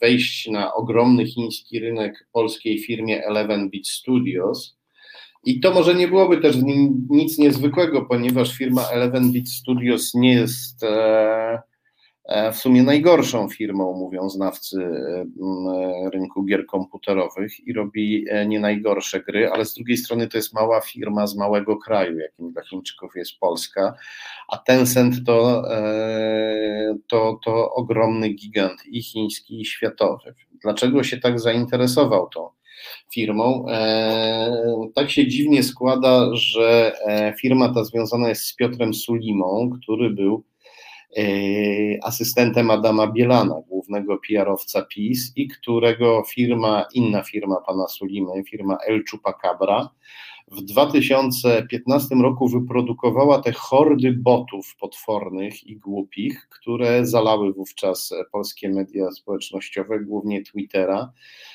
wejść 0.00 0.48
na 0.48 0.74
ogromny 0.74 1.26
chiński 1.26 1.80
rynek 1.80 2.28
polskiej 2.32 2.78
firmie 2.78 3.26
Eleven 3.26 3.70
Beat 3.70 3.86
Studios, 3.86 4.76
i 5.44 5.60
to 5.60 5.74
może 5.74 5.94
nie 5.94 6.08
byłoby 6.08 6.38
też 6.38 6.56
nic 7.10 7.38
niezwykłego, 7.38 8.02
ponieważ 8.02 8.56
firma 8.56 8.82
Eleven 8.82 9.32
Beat 9.32 9.48
Studios 9.48 10.14
nie 10.14 10.34
jest 10.34 10.82
e, 10.82 10.88
e, 10.88 11.62
w 12.52 12.56
sumie 12.56 12.82
najgorszą 12.82 13.48
firmą, 13.48 13.92
mówią 13.92 14.28
znawcy 14.28 14.84
e, 14.84 16.10
rynku 16.10 16.44
gier 16.44 16.66
komputerowych 16.66 17.66
i 17.66 17.72
robi 17.72 18.26
nie 18.46 18.60
najgorsze 18.60 19.20
gry, 19.20 19.50
ale 19.50 19.64
z 19.64 19.74
drugiej 19.74 19.96
strony 19.96 20.28
to 20.28 20.38
jest 20.38 20.54
mała 20.54 20.80
firma 20.80 21.26
z 21.26 21.36
małego 21.36 21.76
kraju, 21.76 22.18
jakim 22.18 22.52
dla 22.52 22.62
Chińczyków 22.62 23.12
jest 23.16 23.38
Polska, 23.38 23.94
a 24.48 24.58
Tencent 24.58 25.14
to, 25.26 25.62
to, 27.06 27.38
to 27.44 27.70
ogromny 27.74 28.28
gigant 28.28 28.86
i 28.86 29.02
chiński, 29.02 29.60
i 29.60 29.64
światowy. 29.64 30.34
Dlaczego 30.62 31.04
się 31.04 31.16
tak 31.16 31.40
zainteresował 31.40 32.28
tą 32.28 32.48
firmą. 33.14 33.66
E, 33.68 34.90
tak 34.94 35.10
się 35.10 35.26
dziwnie 35.28 35.62
składa, 35.62 36.36
że 36.36 36.92
e, 37.06 37.34
firma 37.40 37.74
ta 37.74 37.84
związana 37.84 38.28
jest 38.28 38.44
z 38.44 38.56
Piotrem 38.56 38.94
Sulimą, 38.94 39.70
który 39.82 40.10
był 40.10 40.34
e, 40.34 40.51
asystentem 42.02 42.70
Adama 42.70 43.06
Bielana, 43.06 43.54
głównego 43.68 44.18
PR-owca 44.28 44.82
PiS 44.82 45.32
i 45.36 45.48
którego 45.48 46.22
firma, 46.28 46.84
inna 46.94 47.22
firma 47.22 47.56
pana 47.66 47.88
Sulimy, 47.88 48.44
firma 48.44 48.78
El 48.86 49.02
Chupacabra, 49.10 49.88
w 50.48 50.62
2015 50.62 52.14
roku 52.14 52.48
wyprodukowała 52.48 53.42
te 53.42 53.52
hordy 53.52 54.12
botów 54.12 54.76
potwornych 54.80 55.66
i 55.66 55.76
głupich, 55.76 56.48
które 56.48 57.06
zalały 57.06 57.52
wówczas 57.52 58.14
polskie 58.32 58.68
media 58.68 59.10
społecznościowe, 59.10 60.00
głównie 60.00 60.42
Twittera, 60.42 61.12
E, 61.12 61.51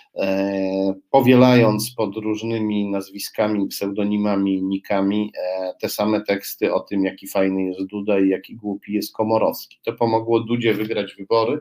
powielając 1.11 1.93
pod 1.95 2.15
różnymi 2.15 2.89
nazwiskami, 2.89 3.67
pseudonimami, 3.67 4.63
nikami 4.63 5.31
e, 5.37 5.73
te 5.81 5.89
same 5.89 6.21
teksty 6.21 6.73
o 6.73 6.79
tym, 6.79 7.05
jaki 7.05 7.27
fajny 7.27 7.63
jest 7.63 7.85
Duda 7.85 8.19
i 8.19 8.29
jaki 8.29 8.55
głupi 8.55 8.93
jest 8.93 9.13
Komorowski. 9.13 9.79
To 9.83 9.93
pomogło 9.93 10.39
Dudzie 10.39 10.73
wygrać 10.73 11.15
wybory 11.15 11.59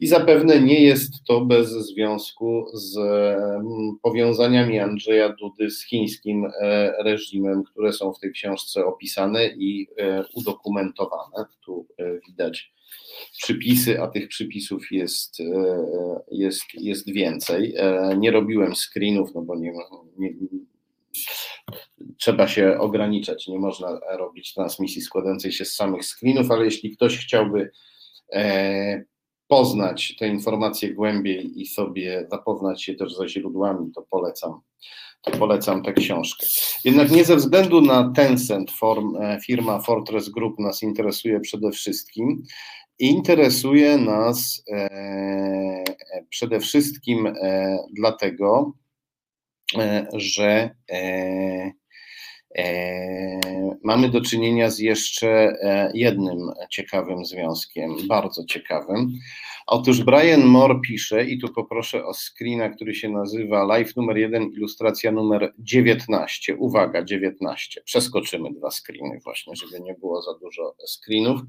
i 0.00 0.06
zapewne 0.06 0.60
nie 0.60 0.82
jest 0.82 1.24
to 1.24 1.40
bez 1.40 1.70
związku 1.70 2.66
z 2.72 2.96
mm, 2.96 3.98
powiązaniami 4.02 4.78
Andrzeja 4.78 5.28
Dudy 5.28 5.70
z 5.70 5.84
chińskim 5.84 6.44
e, 6.60 6.92
reżimem, 7.04 7.64
które 7.64 7.92
są 7.92 8.12
w 8.12 8.18
tej 8.18 8.32
książce 8.32 8.84
opisane 8.86 9.46
i 9.46 9.86
udokumentowane. 10.34 11.46
Tu 11.64 11.86
widać 12.28 12.74
przypisy, 13.42 14.00
a 14.00 14.08
tych 14.08 14.28
przypisów 14.28 14.92
jest, 14.92 15.40
e, 15.40 15.44
jest, 16.30 16.64
jest 16.74 17.12
więcej. 17.12 17.74
E, 17.76 18.16
nie 18.18 18.30
robiłem 18.30 18.72
screenów, 18.74 19.34
no 19.34 19.42
bo 19.42 19.56
nie, 19.56 19.72
nie, 20.18 20.34
trzeba 22.18 22.48
się 22.48 22.78
ograniczać, 22.78 23.48
nie 23.48 23.58
można 23.58 24.00
robić 24.10 24.54
transmisji 24.54 25.02
składającej 25.02 25.52
się 25.52 25.64
z 25.64 25.74
samych 25.74 26.04
screenów, 26.04 26.50
ale 26.50 26.64
jeśli 26.64 26.96
ktoś 26.96 27.18
chciałby 27.18 27.70
e, 28.32 29.04
poznać 29.48 30.16
te 30.18 30.28
informacje 30.28 30.94
głębiej 30.94 31.60
i 31.60 31.66
sobie 31.66 32.26
zapoznać 32.30 32.82
się 32.82 32.94
też 32.94 33.14
ze 33.14 33.28
źródłami, 33.28 33.92
to 33.94 34.02
polecam, 34.02 34.60
to 35.22 35.30
polecam 35.30 35.82
tę 35.82 35.92
książkę. 35.92 36.46
Jednak 36.84 37.10
nie 37.10 37.24
ze 37.24 37.36
względu 37.36 37.80
na 37.80 38.12
Tencent, 38.16 38.70
form, 38.70 39.16
firma 39.46 39.80
Fortress 39.80 40.28
Group 40.28 40.58
nas 40.58 40.82
interesuje 40.82 41.40
przede 41.40 41.70
wszystkim, 41.70 42.42
Interesuje 42.98 43.98
nas 43.98 44.62
e, 44.68 44.74
e, 44.74 46.24
przede 46.28 46.60
wszystkim 46.60 47.26
e, 47.26 47.78
dlatego, 47.92 48.72
że 50.12 50.70
Mamy 53.84 54.08
do 54.08 54.20
czynienia 54.20 54.70
z 54.70 54.78
jeszcze 54.78 55.56
jednym 55.94 56.38
ciekawym 56.70 57.24
związkiem, 57.24 57.96
bardzo 58.08 58.44
ciekawym. 58.44 59.18
Otóż 59.66 60.02
Brian 60.02 60.44
Moore 60.44 60.80
pisze, 60.80 61.24
i 61.24 61.38
tu 61.38 61.48
poproszę 61.48 62.06
o 62.06 62.14
screena, 62.14 62.68
który 62.68 62.94
się 62.94 63.08
nazywa 63.08 63.64
Live 63.64 63.96
numer 63.96 64.16
1, 64.16 64.42
ilustracja 64.42 65.12
numer 65.12 65.52
19. 65.58 66.56
Uwaga, 66.56 67.04
19. 67.04 67.82
Przeskoczymy 67.82 68.52
dwa 68.52 68.70
screeny, 68.70 69.20
właśnie, 69.24 69.56
żeby 69.56 69.80
nie 69.80 69.94
było 69.94 70.22
za 70.22 70.34
dużo 70.38 70.76
screenów. 70.86 71.40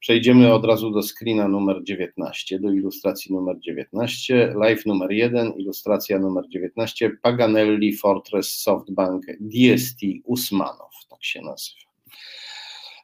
Przejdziemy 0.00 0.54
od 0.54 0.64
razu 0.64 0.90
do 0.90 1.02
screena 1.02 1.48
numer 1.48 1.82
19, 1.82 2.58
do 2.58 2.72
ilustracji 2.72 3.34
numer 3.34 3.56
19. 3.60 4.54
Live 4.54 4.86
numer 4.86 5.10
1, 5.10 5.52
ilustracja 5.52 6.18
numer 6.18 6.44
19. 6.48 7.10
Paganelli 7.22 7.96
Fortress 7.96 8.62
Softbank 8.62 9.24
DST 9.40 10.00
Usmanow, 10.24 10.90
tak 11.10 11.24
się 11.24 11.42
nazywa. 11.42 11.86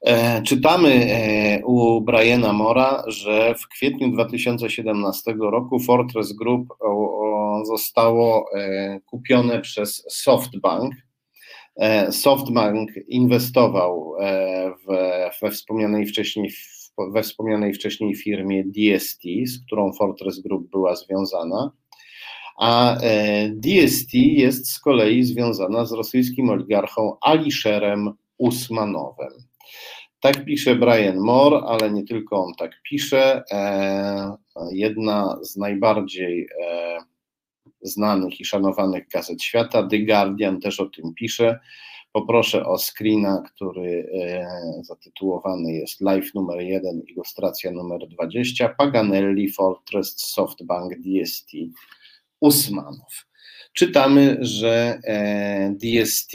E, 0.03 0.43
czytamy 0.43 0.89
e, 0.89 1.65
u 1.65 2.01
Briana 2.01 2.53
Mora, 2.53 3.05
że 3.07 3.55
w 3.55 3.69
kwietniu 3.69 4.11
2017 4.11 5.35
roku 5.41 5.81
Fortress 5.81 6.33
Group 6.33 6.69
zostało 7.65 8.47
e, 8.55 9.01
kupione 9.07 9.61
przez 9.61 10.05
SoftBank. 10.09 10.95
SoftBank 12.11 12.91
inwestował 13.09 14.15
w, 14.87 14.93
we 15.43 15.51
wspomnianej 15.51 16.07
wcześniej 16.07 16.51
we 16.99 17.23
wspomnianej 17.23 17.75
wcześniej 17.75 18.15
firmie 18.15 18.65
DST, 18.65 19.23
z 19.47 19.67
którą 19.67 19.93
Fortress 19.93 20.41
Group 20.41 20.71
była 20.71 20.97
związana, 20.97 21.73
a 22.59 22.97
DST 23.51 24.15
jest 24.15 24.71
z 24.71 24.81
kolei 24.81 25.25
związana 25.25 25.85
z 25.85 25.93
rosyjskim 25.93 26.51
oligarchą 26.51 27.17
Alisherem 27.21 28.11
Usmanowem. 28.39 29.33
Tak 30.21 30.45
pisze 30.45 30.75
Brian 30.77 31.19
Moore, 31.19 31.57
ale 31.67 31.91
nie 31.91 32.05
tylko 32.05 32.45
on 32.45 32.55
tak 32.55 32.83
pisze. 32.83 33.43
E, 33.51 34.37
jedna 34.73 35.39
z 35.43 35.57
najbardziej 35.57 36.49
e, 36.61 36.99
znanych 37.83 38.41
i 38.41 38.45
szanowanych 38.45 39.09
gazet 39.09 39.43
świata, 39.43 39.89
The 39.89 39.99
Guardian, 39.99 40.61
też 40.61 40.81
o 40.81 40.87
tym 40.87 41.15
pisze. 41.15 41.61
Poproszę 42.13 42.67
o 42.67 42.79
screena, 42.79 43.43
który 43.47 44.09
e, 44.15 44.47
zatytułowany 44.83 45.73
jest 45.73 46.01
Live 46.01 46.35
numer 46.35 46.61
1, 46.61 47.03
ilustracja 47.09 47.71
numer 47.71 48.09
20, 48.09 48.69
Paganelli, 48.69 49.53
Fortress, 49.53 50.15
Softbank, 50.17 50.93
DST, 50.99 51.51
Usmanów. 52.41 53.27
Czytamy, 53.73 54.39
że 54.41 55.01
DST 55.71 56.33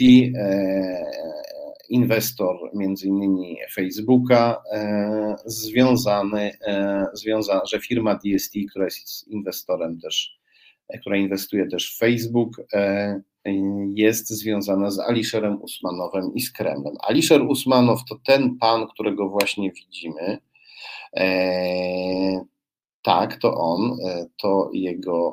inwestor 1.88 2.56
między 2.74 3.06
innymi 3.06 3.56
Facebooka, 3.74 4.62
e, 4.72 5.36
związany, 5.44 6.52
e, 6.66 7.06
związa, 7.12 7.62
że 7.70 7.80
firma 7.80 8.14
DST, 8.14 8.52
która 8.70 8.84
jest 8.84 9.28
inwestorem 9.28 10.00
też, 10.00 10.38
e, 10.88 10.98
która 10.98 11.16
inwestuje 11.16 11.66
też 11.66 11.94
w 11.94 11.98
Facebook, 11.98 12.56
jest 13.94 14.28
związana 14.28 14.90
z 14.90 14.98
Alisherem 14.98 15.62
Usmanowem 15.62 16.34
i 16.34 16.40
z 16.40 16.52
Kremlem. 16.52 16.94
Alisher 17.02 17.42
Usmanow 17.42 18.04
to 18.08 18.16
ten 18.26 18.58
pan, 18.58 18.86
którego 18.86 19.28
właśnie 19.28 19.72
widzimy. 19.72 20.38
Tak, 23.02 23.36
to 23.36 23.54
on, 23.54 23.98
to 24.42 24.70
jego 24.72 25.32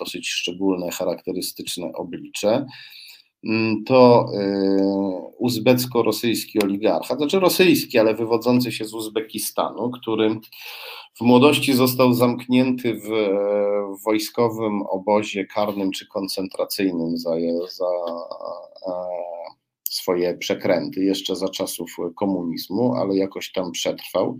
dosyć 0.00 0.28
szczególne, 0.28 0.90
charakterystyczne 0.90 1.92
oblicze. 1.92 2.66
Mm, 3.44 3.84
to 3.84 4.26
y, 4.34 5.30
uzbecko-rosyjski 5.38 6.62
oligarcha, 6.62 7.16
znaczy 7.16 7.40
rosyjski, 7.40 7.98
ale 7.98 8.14
wywodzący 8.14 8.72
się 8.72 8.84
z 8.84 8.94
Uzbekistanu, 8.94 9.90
który 9.90 10.40
w 11.14 11.20
młodości 11.20 11.72
został 11.72 12.12
zamknięty 12.14 12.94
w, 12.94 13.08
w 14.00 14.04
wojskowym 14.04 14.82
obozie 14.82 15.46
karnym 15.46 15.90
czy 15.90 16.08
koncentracyjnym 16.08 17.18
za, 17.18 17.30
za 17.68 17.86
swoje 19.90 20.34
przekręty, 20.34 21.04
jeszcze 21.04 21.36
za 21.36 21.48
czasów 21.48 21.96
komunizmu, 22.16 22.94
ale 22.94 23.16
jakoś 23.16 23.52
tam 23.52 23.72
przetrwał 23.72 24.38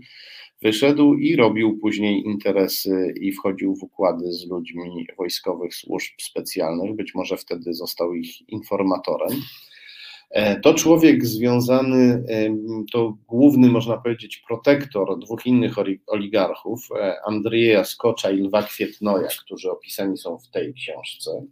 wyszedł 0.61 1.13
i 1.13 1.35
robił 1.35 1.77
później 1.77 2.23
interesy 2.25 3.13
i 3.21 3.31
wchodził 3.31 3.75
w 3.75 3.83
układy 3.83 4.33
z 4.33 4.47
ludźmi 4.47 5.07
wojskowych 5.17 5.75
służb 5.75 6.13
specjalnych, 6.21 6.95
być 6.95 7.15
może 7.15 7.37
wtedy 7.37 7.73
został 7.73 8.13
ich 8.13 8.49
informatorem. 8.49 9.41
E, 10.31 10.59
to 10.59 10.73
człowiek 10.73 11.25
związany, 11.25 12.23
to 12.91 13.17
główny, 13.27 13.69
można 13.69 13.97
powiedzieć, 13.97 14.43
protektor 14.47 15.19
dwóch 15.19 15.45
innych 15.45 15.75
oligarchów, 16.07 16.87
e, 16.95 17.15
Andrzeja 17.25 17.83
Skocza 17.83 18.31
i 18.31 18.37
Lwa 18.41 18.63
Kwietnoja, 18.63 19.27
którzy 19.45 19.71
opisani 19.71 20.17
są 20.17 20.37
w 20.37 20.47
tej 20.47 20.73
książce 20.73 21.45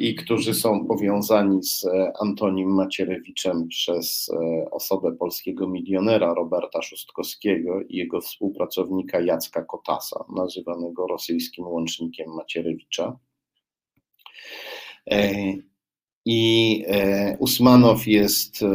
i 0.00 0.14
którzy 0.14 0.54
są 0.54 0.86
powiązani 0.86 1.62
z 1.62 1.84
e, 1.84 2.12
Antonim 2.20 2.74
Macierewiczem 2.74 3.68
przez 3.68 4.30
osobę 4.70 5.16
polskiego 5.16 5.68
milionera 5.68 6.34
Roberta 6.34 6.82
Szustkowskiego 6.82 7.82
i 7.82 7.96
jego 7.96 8.20
współpracownika 8.20 9.20
Jacka 9.20 9.62
Kotasa, 9.64 10.24
nazywanego 10.36 11.06
rosyjskim 11.06 11.66
łącznikiem 11.66 12.34
Macierewicza. 12.34 13.18
I 16.24 16.84
e, 16.88 17.36
Usmanow 17.38 18.06
jest 18.06 18.62
e, 18.62 18.66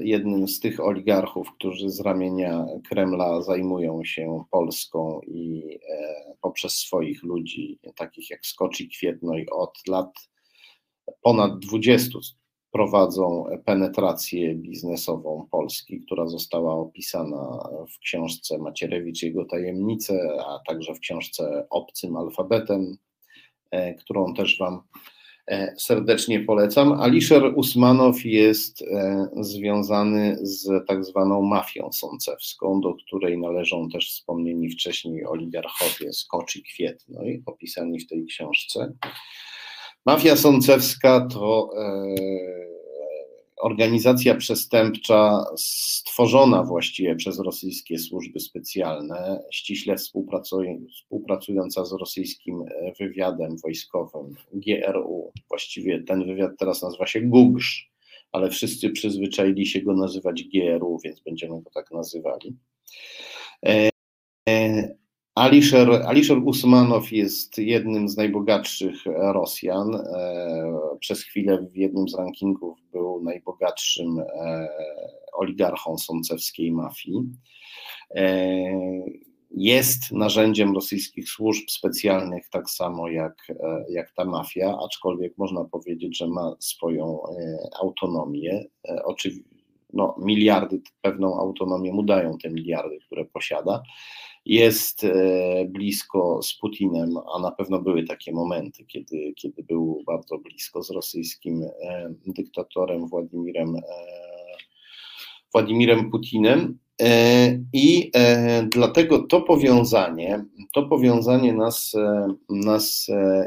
jednym 0.00 0.48
z 0.48 0.60
tych 0.60 0.80
oligarchów, 0.80 1.52
którzy 1.52 1.90
z 1.90 2.00
ramienia 2.00 2.66
Kremla 2.88 3.42
zajmują 3.42 4.04
się 4.04 4.44
Polską 4.50 5.20
i 5.26 5.62
e, 5.90 6.34
poprzez 6.42 6.76
swoich 6.76 7.22
ludzi, 7.22 7.78
takich 7.96 8.30
jak 8.30 8.46
Skoczy 8.46 8.88
Kwietnoj, 8.88 9.46
od 9.52 9.88
lat 9.88 10.28
ponad 11.22 11.58
20 11.58 12.18
prowadzą 12.72 13.44
penetrację 13.64 14.54
biznesową 14.54 15.48
Polski, 15.50 16.00
która 16.00 16.26
została 16.26 16.74
opisana 16.74 17.58
w 17.94 17.98
książce 17.98 18.58
Macierewicz 18.58 19.22
i 19.22 19.26
jego 19.26 19.44
tajemnice, 19.44 20.28
a 20.46 20.58
także 20.68 20.94
w 20.94 21.00
książce 21.00 21.66
Obcym 21.70 22.16
Alfabetem, 22.16 22.96
którą 23.98 24.34
też 24.34 24.58
Wam 24.58 24.82
serdecznie 25.78 26.40
polecam. 26.40 26.92
Alisher 26.92 27.52
Usmanow 27.56 28.24
jest 28.24 28.82
e, 28.82 29.28
związany 29.40 30.38
z 30.42 30.86
tak 30.86 31.04
zwaną 31.04 31.42
mafią 31.42 31.92
sącewską, 31.92 32.80
do 32.80 32.94
której 32.94 33.38
należą 33.38 33.88
też 33.88 34.10
wspomnieni 34.10 34.70
wcześniej 34.70 35.26
oligarchowie 35.26 36.12
Skocz 36.12 36.56
i 36.56 36.62
Kwietnoj, 36.62 37.42
opisani 37.46 38.00
w 38.00 38.08
tej 38.08 38.26
książce. 38.26 38.92
Mafia 40.06 40.36
sącewska 40.36 41.28
to 41.32 41.70
e, 41.78 42.73
organizacja 43.64 44.34
przestępcza 44.34 45.44
stworzona 45.56 46.62
właściwie 46.62 47.16
przez 47.16 47.38
rosyjskie 47.38 47.98
służby 47.98 48.40
specjalne, 48.40 49.42
ściśle 49.52 49.96
współpracująca 49.96 51.84
z 51.84 51.92
rosyjskim 51.92 52.62
e, 52.62 52.92
wywiadem 53.00 53.56
wojskowym 53.62 54.34
GRU. 54.52 55.32
Właściwie 55.48 56.02
ten 56.02 56.26
wywiad 56.26 56.50
teraz 56.58 56.82
nazywa 56.82 57.06
się 57.06 57.20
GUGSZ, 57.20 57.64
ale 58.32 58.50
wszyscy 58.50 58.90
przyzwyczaili 58.90 59.66
się 59.66 59.82
go 59.82 59.94
nazywać 59.94 60.44
GRU, 60.44 60.98
więc 61.04 61.20
będziemy 61.20 61.62
go 61.62 61.70
tak 61.74 61.90
nazywali. 61.90 62.56
Alisher, 65.34 65.90
Alisher 66.06 66.38
Usmanow 66.38 67.12
jest 67.12 67.58
jednym 67.58 68.08
z 68.08 68.16
najbogatszych 68.16 68.94
Rosjan. 69.06 69.94
E, 69.94 70.96
przez 71.00 71.22
chwilę 71.22 71.66
w 71.72 71.76
jednym 71.76 72.08
z 72.08 72.14
rankingów 72.14 72.78
był 72.92 73.22
najbogatszym 73.22 74.18
e, 74.18 74.68
oligarchą 75.32 75.98
sącewskiej 75.98 76.72
mafii. 76.72 77.16
E, 78.14 78.54
jest 79.50 80.12
narzędziem 80.12 80.74
rosyjskich 80.74 81.28
służb 81.28 81.64
specjalnych, 81.68 82.48
tak 82.48 82.70
samo 82.70 83.08
jak, 83.08 83.34
jak 83.88 84.12
ta 84.16 84.24
mafia, 84.24 84.78
aczkolwiek 84.84 85.38
można 85.38 85.64
powiedzieć, 85.64 86.18
że 86.18 86.28
ma 86.28 86.56
swoją 86.58 87.18
autonomię. 87.80 88.64
Oczywiście 89.04 89.54
no, 89.92 90.16
miliardy, 90.18 90.80
pewną 91.02 91.38
autonomię 91.40 91.92
mu 91.92 92.02
dają 92.02 92.38
te 92.38 92.50
miliardy, 92.50 92.98
które 93.06 93.24
posiada 93.24 93.82
jest 94.46 95.04
e, 95.04 95.64
blisko 95.68 96.42
z 96.42 96.54
Putinem, 96.54 97.14
a 97.34 97.38
na 97.38 97.50
pewno 97.50 97.82
były 97.82 98.04
takie 98.04 98.32
momenty, 98.32 98.84
kiedy, 98.84 99.32
kiedy 99.36 99.62
był 99.62 100.02
bardzo 100.06 100.38
blisko 100.38 100.82
z 100.82 100.90
rosyjskim 100.90 101.62
e, 101.62 102.14
dyktatorem 102.26 103.08
Władimirem, 103.08 103.76
e, 103.76 103.82
Władimirem 105.52 106.10
Putinem. 106.10 106.78
I 107.72 108.10
dlatego 108.68 109.18
to 109.22 109.40
powiązanie, 109.40 110.44
to 110.72 110.82
powiązanie 110.82 111.52
nas, 111.52 111.92
nas 112.50 113.06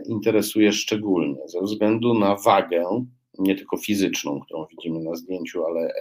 interesuje 0.09 0.71
szczególnie 0.71 1.47
ze 1.47 1.61
względu 1.61 2.13
na 2.13 2.35
wagę 2.35 3.05
nie 3.39 3.55
tylko 3.55 3.77
fizyczną, 3.77 4.39
którą 4.39 4.65
widzimy 4.65 4.99
na 4.99 5.15
zdjęciu, 5.15 5.65
ale 5.65 5.93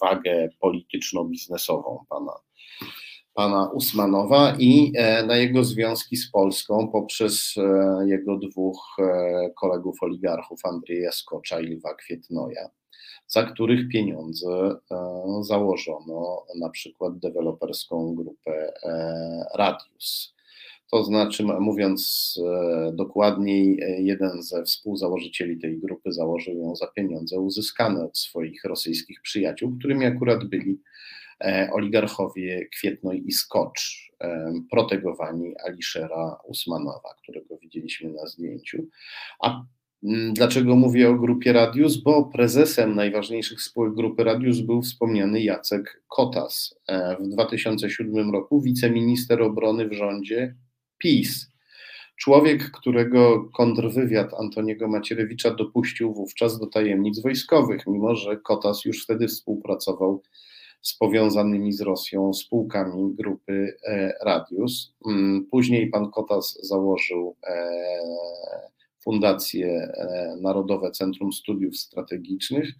wagę 0.00 0.48
polityczno-biznesową 0.60 2.04
pana, 2.08 2.32
pana 3.36 3.70
Usmanowa 3.70 4.56
i 4.58 4.92
na 5.26 5.36
jego 5.36 5.64
związki 5.64 6.16
z 6.16 6.30
Polską 6.30 6.88
poprzez 6.88 7.54
jego 8.06 8.36
dwóch 8.36 8.96
kolegów 9.60 10.02
oligarchów, 10.02 10.60
Andrzeja 10.64 11.12
Skocza 11.12 11.60
i 11.60 11.66
Lwa 11.66 11.94
Kwietnoja 11.94 12.70
za 13.26 13.42
których 13.42 13.88
pieniądze 13.88 14.48
e, 14.50 14.96
założono 15.40 16.44
na 16.60 16.70
przykład 16.70 17.18
deweloperską 17.18 18.14
grupę 18.14 18.72
e, 18.82 19.44
Radius. 19.54 20.36
To 20.90 21.04
znaczy, 21.04 21.44
mówiąc 21.44 22.34
e, 22.46 22.92
dokładniej, 22.92 23.80
jeden 23.98 24.42
ze 24.42 24.64
współzałożycieli 24.64 25.58
tej 25.58 25.78
grupy 25.78 26.12
założył 26.12 26.58
ją 26.58 26.76
za 26.76 26.86
pieniądze 26.86 27.40
uzyskane 27.40 28.04
od 28.04 28.18
swoich 28.18 28.64
rosyjskich 28.64 29.22
przyjaciół, 29.22 29.76
którymi 29.78 30.04
akurat 30.04 30.44
byli 30.44 30.80
oligarchowie 31.72 32.66
Kwietnoj 32.66 33.22
i 33.26 33.32
Skocz, 33.32 34.12
protegowani 34.70 35.54
Aliszera 35.66 36.38
Usmanowa, 36.48 37.14
którego 37.22 37.58
widzieliśmy 37.58 38.12
na 38.12 38.26
zdjęciu. 38.26 38.86
A 39.40 39.62
Mm, 40.06 40.34
dlaczego 40.34 40.76
mówię 40.76 41.10
o 41.10 41.14
grupie 41.14 41.52
Radius? 41.52 41.96
Bo 41.96 42.24
prezesem 42.24 42.94
najważniejszych 42.94 43.62
spółek 43.62 43.94
grupy 43.94 44.24
Radius 44.24 44.60
był 44.60 44.82
wspomniany 44.82 45.42
Jacek 45.42 46.02
Kotas. 46.08 46.74
E, 46.88 47.16
w 47.20 47.28
2007 47.28 48.30
roku 48.32 48.60
wiceminister 48.60 49.42
obrony 49.42 49.88
w 49.88 49.92
rządzie 49.92 50.54
PiS. 50.98 51.50
Człowiek, 52.16 52.70
którego 52.70 53.50
kontrwywiad 53.56 54.34
Antoniego 54.34 54.88
Macierewicza 54.88 55.54
dopuścił 55.54 56.14
wówczas 56.14 56.58
do 56.58 56.66
tajemnic 56.66 57.22
wojskowych, 57.22 57.86
mimo 57.86 58.14
że 58.14 58.36
Kotas 58.36 58.84
już 58.84 59.02
wtedy 59.02 59.28
współpracował 59.28 60.22
powiązanymi 60.94 61.72
z 61.72 61.80
Rosją 61.80 62.34
spółkami 62.34 63.14
grupy 63.14 63.76
e, 63.86 64.12
Radius. 64.24 64.94
Mm, 65.06 65.46
później 65.50 65.90
pan 65.90 66.10
Kotas 66.10 66.58
założył 66.62 67.36
e, 67.46 67.68
Fundację 69.04 69.68
e, 69.68 70.36
Narodowe 70.40 70.90
Centrum 70.90 71.32
Studiów 71.32 71.76
Strategicznych, 71.76 72.72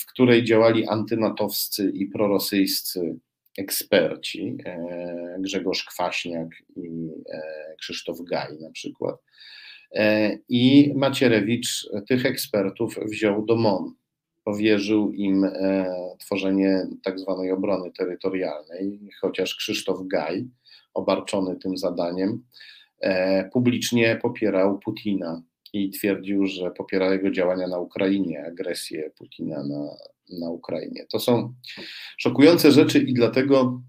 w 0.00 0.06
której 0.06 0.44
działali 0.44 0.88
antynatowscy 0.88 1.90
i 1.94 2.06
prorosyjscy 2.06 3.18
eksperci, 3.58 4.56
Grzegorz 5.38 5.84
Kwaśniak 5.84 6.48
i 6.76 7.08
Krzysztof 7.78 8.18
Gaj 8.20 8.58
na 8.60 8.70
przykład. 8.70 9.16
I 10.48 10.92
Macierewicz 10.96 11.88
tych 12.08 12.26
ekspertów 12.26 12.98
wziął 13.06 13.44
do 13.44 13.56
MON. 13.56 13.94
Powierzył 14.44 15.12
im 15.12 15.46
tworzenie 16.18 16.86
tak 17.04 17.18
zwanej 17.18 17.52
obrony 17.52 17.90
terytorialnej, 17.92 19.00
chociaż 19.20 19.54
Krzysztof 19.54 19.98
Gaj, 20.06 20.48
obarczony 20.94 21.56
tym 21.56 21.76
zadaniem, 21.76 22.42
E, 23.00 23.44
publicznie 23.52 24.18
popierał 24.22 24.78
Putina 24.78 25.42
i 25.72 25.90
twierdził, 25.90 26.46
że 26.46 26.70
popiera 26.70 27.12
jego 27.12 27.30
działania 27.30 27.68
na 27.68 27.78
Ukrainie, 27.78 28.44
agresję 28.46 29.10
Putina 29.18 29.64
na, 29.64 29.96
na 30.40 30.50
Ukrainie. 30.50 31.06
To 31.12 31.20
są 31.20 31.54
szokujące 32.18 32.72
rzeczy 32.72 32.98
i 32.98 33.14
dlatego 33.14 33.82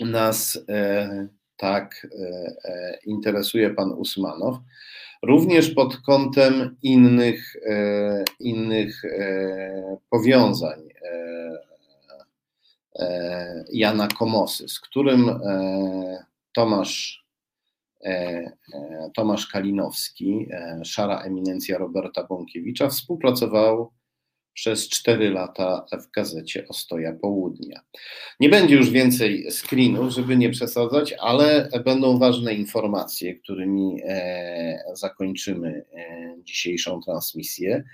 nas 0.00 0.64
e, 0.68 1.28
tak 1.56 2.06
e, 2.20 2.56
e 2.64 2.98
interesuje 3.06 3.70
pan 3.70 3.92
Usmanow. 3.92 4.56
Również 5.22 5.70
pod 5.70 5.96
kątem 5.96 6.76
innych, 6.82 7.56
e, 7.66 8.24
innych 8.40 9.04
e, 9.04 9.96
powiązań 10.10 10.88
Jana 13.72 14.08
Komosy, 14.08 14.68
z 14.68 14.80
którym 14.80 15.40
Tomasz 16.52 17.28
E, 18.04 18.10
e, 18.74 19.10
Tomasz 19.14 19.46
Kalinowski, 19.46 20.46
e, 20.50 20.84
szara 20.84 21.20
eminencja 21.20 21.78
Roberta 21.78 22.24
Bąkiewicza, 22.24 22.88
współpracował 22.88 23.92
przez 24.58 24.88
4 24.88 25.30
lata 25.30 25.86
w 25.92 26.10
gazecie 26.10 26.68
Ostoja 26.68 27.12
Południa. 27.12 27.80
Nie 28.40 28.48
będzie 28.48 28.74
już 28.74 28.90
więcej 28.90 29.50
screenów, 29.50 30.12
żeby 30.12 30.36
nie 30.36 30.50
przesadzać, 30.50 31.14
ale 31.20 31.68
będą 31.84 32.18
ważne 32.18 32.54
informacje, 32.54 33.34
którymi 33.34 34.02
zakończymy 34.94 35.84
dzisiejszą 36.42 37.00
transmisję. 37.02 37.84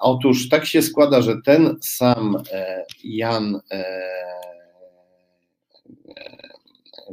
Otóż 0.00 0.48
tak 0.48 0.66
się 0.66 0.82
składa, 0.82 1.22
że 1.22 1.34
ten 1.44 1.76
sam 1.80 2.42
Jan 3.04 3.60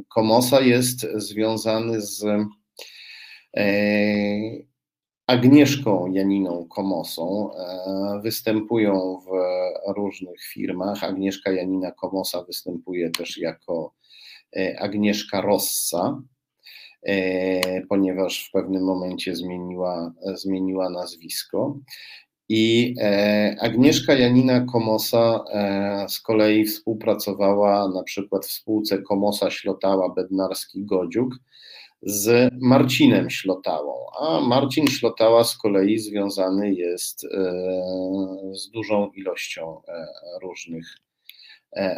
Komosa 0.08 0.60
jest 0.60 1.06
związany 1.14 2.00
z 2.00 2.24
e, 3.56 4.75
Agnieszką 5.26 6.06
Janiną 6.06 6.66
Komosą. 6.68 7.50
E, 7.54 8.20
występują 8.22 9.20
w 9.26 9.28
różnych 9.96 10.42
firmach. 10.42 11.04
Agnieszka 11.04 11.52
Janina 11.52 11.92
Komosa 11.92 12.42
występuje 12.42 13.10
też 13.10 13.38
jako 13.38 13.94
e, 14.56 14.80
Agnieszka 14.80 15.40
Rossa, 15.40 16.22
ponieważ 17.88 18.48
w 18.48 18.52
pewnym 18.52 18.84
momencie 18.84 19.36
zmieniła, 19.36 20.12
zmieniła 20.34 20.90
nazwisko. 20.90 21.78
I 22.48 22.94
e, 23.00 23.56
Agnieszka 23.60 24.14
Janina 24.14 24.60
Komosa 24.60 25.44
e, 25.52 26.06
z 26.08 26.20
kolei 26.20 26.64
współpracowała 26.64 27.88
na 27.88 28.02
przykład 28.02 28.46
w 28.46 28.52
spółce 28.52 28.98
Komosa 28.98 29.50
Ślotała 29.50 30.14
Bednarski 30.14 30.84
Godziuk 30.84 31.34
z 32.02 32.52
Marcinem 32.60 33.30
Ślotałą, 33.30 34.06
a 34.20 34.40
Marcin 34.40 34.86
Ślotała 34.86 35.44
z 35.44 35.58
kolei 35.58 35.98
związany 35.98 36.74
jest 36.74 37.24
e, 37.24 37.28
z 38.54 38.70
dużą 38.70 39.10
ilością 39.10 39.80
różnych, 40.42 40.86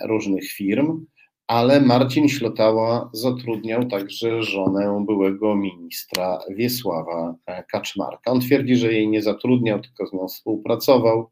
różnych 0.05 0.51
firm 0.51 1.07
ale 1.49 1.81
Marcin 1.81 2.29
Ślotała 2.29 3.11
zatrudniał 3.13 3.85
także 3.85 4.43
żonę 4.43 5.05
byłego 5.07 5.57
ministra 5.57 6.39
Wiesława 6.51 7.35
Kaczmarka. 7.71 8.31
On 8.31 8.41
twierdzi, 8.41 8.77
że 8.77 8.93
jej 8.93 9.09
nie 9.09 9.23
zatrudniał, 9.23 9.81
tylko 9.81 10.07
z 10.07 10.13
nią 10.13 10.29
współpracował. 10.29 11.31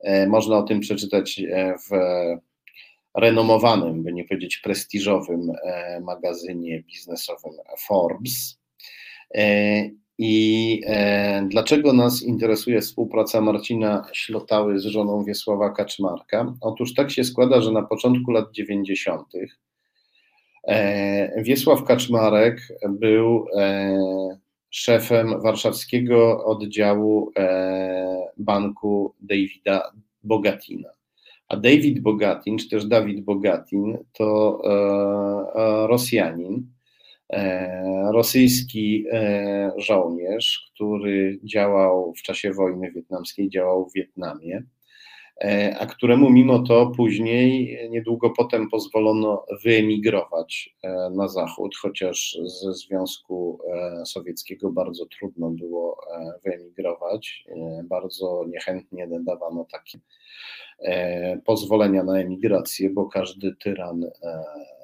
E, 0.00 0.26
można 0.26 0.58
o 0.58 0.62
tym 0.62 0.80
przeczytać 0.80 1.42
e, 1.50 1.74
w 1.78 1.90
renomowanym, 3.14 4.02
by 4.02 4.12
nie 4.12 4.24
powiedzieć 4.24 4.58
prestiżowym 4.58 5.52
e, 5.64 6.00
magazynie 6.00 6.82
biznesowym 6.82 7.52
Forbes. 7.78 8.60
I 10.22 10.80
e, 10.86 11.46
dlaczego 11.48 11.92
nas 11.92 12.22
interesuje 12.22 12.80
współpraca 12.80 13.40
Marcina 13.40 14.06
Ślotały 14.12 14.78
z 14.78 14.84
żoną 14.84 15.24
Wiesława 15.24 15.70
Kaczmarka? 15.70 16.54
Otóż 16.60 16.94
tak 16.94 17.10
się 17.10 17.24
składa, 17.24 17.60
że 17.60 17.72
na 17.72 17.82
początku 17.82 18.30
lat 18.30 18.52
90. 18.52 19.26
E, 20.64 21.42
Wiesław 21.42 21.84
Kaczmarek 21.84 22.68
był 22.88 23.46
e, 23.56 23.98
szefem 24.70 25.40
warszawskiego 25.42 26.44
oddziału 26.44 27.32
e, 27.38 28.30
banku 28.36 29.14
Davida 29.20 29.92
Bogatina. 30.22 30.88
A 31.50 31.56
David 31.56 32.00
Bogatin, 32.00 32.58
czy 32.58 32.68
też 32.68 32.86
Dawid 32.86 33.24
Bogatin, 33.24 33.98
to 34.12 34.60
e, 34.64 34.70
e, 35.60 35.86
Rosjanin 35.86 36.66
E, 37.32 38.12
rosyjski 38.12 39.04
żołnierz, 39.76 40.70
który 40.74 41.40
działał 41.44 42.14
w 42.14 42.22
czasie 42.22 42.52
wojny 42.52 42.92
wietnamskiej, 42.92 43.50
działał 43.50 43.88
w 43.88 43.92
Wietnamie, 43.92 44.62
a 45.78 45.86
któremu 45.86 46.30
mimo 46.30 46.58
to 46.58 46.86
później, 46.96 47.78
niedługo 47.90 48.30
potem 48.30 48.70
pozwolono 48.70 49.44
wyemigrować 49.64 50.76
na 51.12 51.28
zachód, 51.28 51.76
chociaż 51.76 52.38
ze 52.62 52.72
Związku 52.72 53.58
Sowieckiego 54.04 54.70
bardzo 54.70 55.06
trudno 55.06 55.50
było 55.50 56.00
wyemigrować, 56.44 57.44
bardzo 57.84 58.44
niechętnie 58.48 59.08
dawano 59.26 59.66
takie 59.72 59.98
pozwolenia 61.44 62.04
na 62.04 62.18
emigrację, 62.18 62.90
bo 62.90 63.06
każdy 63.06 63.56
tyran 63.56 64.04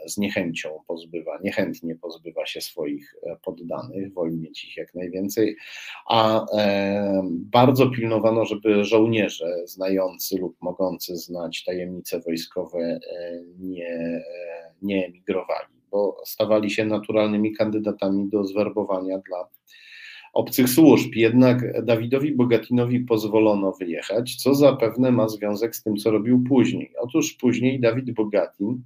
z 0.06 0.18
niechęcią 0.18 0.80
pozbywa, 0.86 1.38
niechętnie 1.42 1.96
pozbywa 1.96 2.46
się 2.46 2.60
swoich 2.60 3.14
e, 3.22 3.36
poddanych, 3.44 4.12
woli 4.12 4.36
mieć 4.36 4.64
ich 4.64 4.76
jak 4.76 4.94
najwięcej, 4.94 5.56
a 6.08 6.46
e, 6.58 7.22
bardzo 7.30 7.90
pilnowano, 7.90 8.44
żeby 8.44 8.84
żołnierze 8.84 9.56
znający 9.64 10.38
lub 10.38 10.56
mogący 10.60 11.16
znać 11.16 11.64
tajemnice 11.64 12.20
wojskowe 12.20 12.78
e, 12.78 12.98
nie, 13.58 14.22
nie 14.82 15.06
emigrowali, 15.06 15.74
bo 15.90 16.22
stawali 16.24 16.70
się 16.70 16.84
naturalnymi 16.84 17.54
kandydatami 17.54 18.28
do 18.28 18.44
zwerbowania 18.44 19.18
dla 19.18 19.48
obcych 20.36 20.68
służb. 20.68 21.14
Jednak 21.14 21.84
Dawidowi 21.84 22.32
Bogatinowi 22.32 23.00
pozwolono 23.00 23.72
wyjechać, 23.72 24.36
co 24.36 24.54
zapewne 24.54 25.12
ma 25.12 25.28
związek 25.28 25.76
z 25.76 25.82
tym, 25.82 25.96
co 25.96 26.10
robił 26.10 26.44
później. 26.48 26.92
Otóż 27.00 27.32
później 27.32 27.80
Dawid 27.80 28.10
Bogatin 28.10 28.82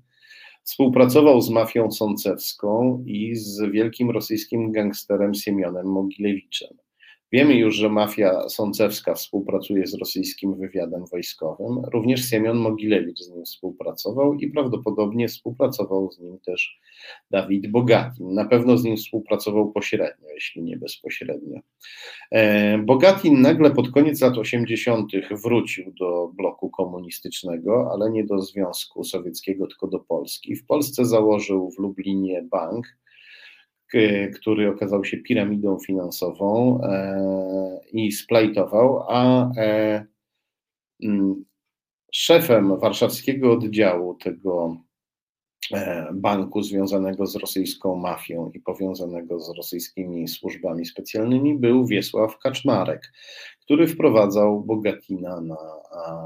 współpracował 0.62 1.40
z 1.40 1.51
mafią 1.51 1.90
sącewską 1.90 3.05
i 3.06 3.35
z 3.35 3.60
wielkim 3.70 4.10
rosyjskim 4.10 4.72
gangsterem 4.72 5.35
Siemionem 5.35 5.86
Mogilewiczem. 5.86 6.68
Wiemy 7.32 7.55
już, 7.55 7.74
że 7.74 7.89
mafia 7.89 8.48
sącewska 8.48 9.15
współpracuje 9.15 9.86
z 9.86 9.94
rosyjskim 9.94 10.55
wywiadem 10.55 11.05
wojskowym. 11.07 11.82
Również 11.93 12.31
Siemion 12.31 12.59
Mogilewicz 12.59 13.19
z 13.19 13.31
nim 13.31 13.44
współpracował 13.44 14.35
i 14.35 14.51
prawdopodobnie 14.51 15.28
współpracował 15.28 16.11
z 16.12 16.19
nim 16.19 16.39
też 16.39 16.81
Dawid 17.31 17.70
Bogatin. 17.70 18.35
Na 18.35 18.44
pewno 18.44 18.78
z 18.78 18.85
nim 18.85 18.97
współpracował 18.97 19.73
pośrednio, 19.73 20.28
jeśli 20.35 20.62
nie 20.62 20.77
bezpośrednio. 20.77 21.61
E, 22.31 22.78
Bogatin 22.78 23.40
nagle 23.40 23.70
pod 23.70 23.90
koniec 23.90 24.20
lat 24.20 24.39
80. 24.39 25.12
wrócił 25.31 25.93
do 26.01 26.31
bloku 26.35 26.70
komunistycznego, 26.70 27.90
ale 27.93 28.11
nie 28.11 28.24
do 28.24 28.40
Związku 28.40 29.05
Sowieckiego, 29.05 29.66
tylko 29.66 29.86
do 29.86 29.98
Polski. 29.98 30.57
W 30.57 30.66
Polsce 30.66 31.05
założył 31.05 31.70
w 31.70 31.78
Lublinie 31.78 32.43
bank 32.43 32.86
który 34.35 34.71
okazał 34.71 35.05
się 35.05 35.17
piramidą 35.17 35.79
finansową 35.79 36.81
e, 36.83 37.81
i 37.93 38.12
splajtował, 38.12 39.05
a 39.09 39.51
e, 39.57 40.07
mm, 41.03 41.45
szefem 42.12 42.81
warszawskiego 42.81 43.53
oddziału 43.53 44.15
tego 44.15 44.77
E, 45.73 46.09
banku 46.15 46.62
związanego 46.62 47.27
z 47.27 47.37
rosyjską 47.37 47.97
mafią 47.97 48.51
i 48.55 48.61
powiązanego 48.61 49.41
z 49.41 49.57
rosyjskimi 49.57 50.29
służbami 50.29 50.87
specjalnymi 50.87 51.59
był 51.59 51.87
Wiesław 51.87 52.39
Kaczmarek, 52.39 53.12
który 53.70 53.86
wprowadzał 53.86 54.64
Bogatina 54.64 55.40
na, 55.40 55.56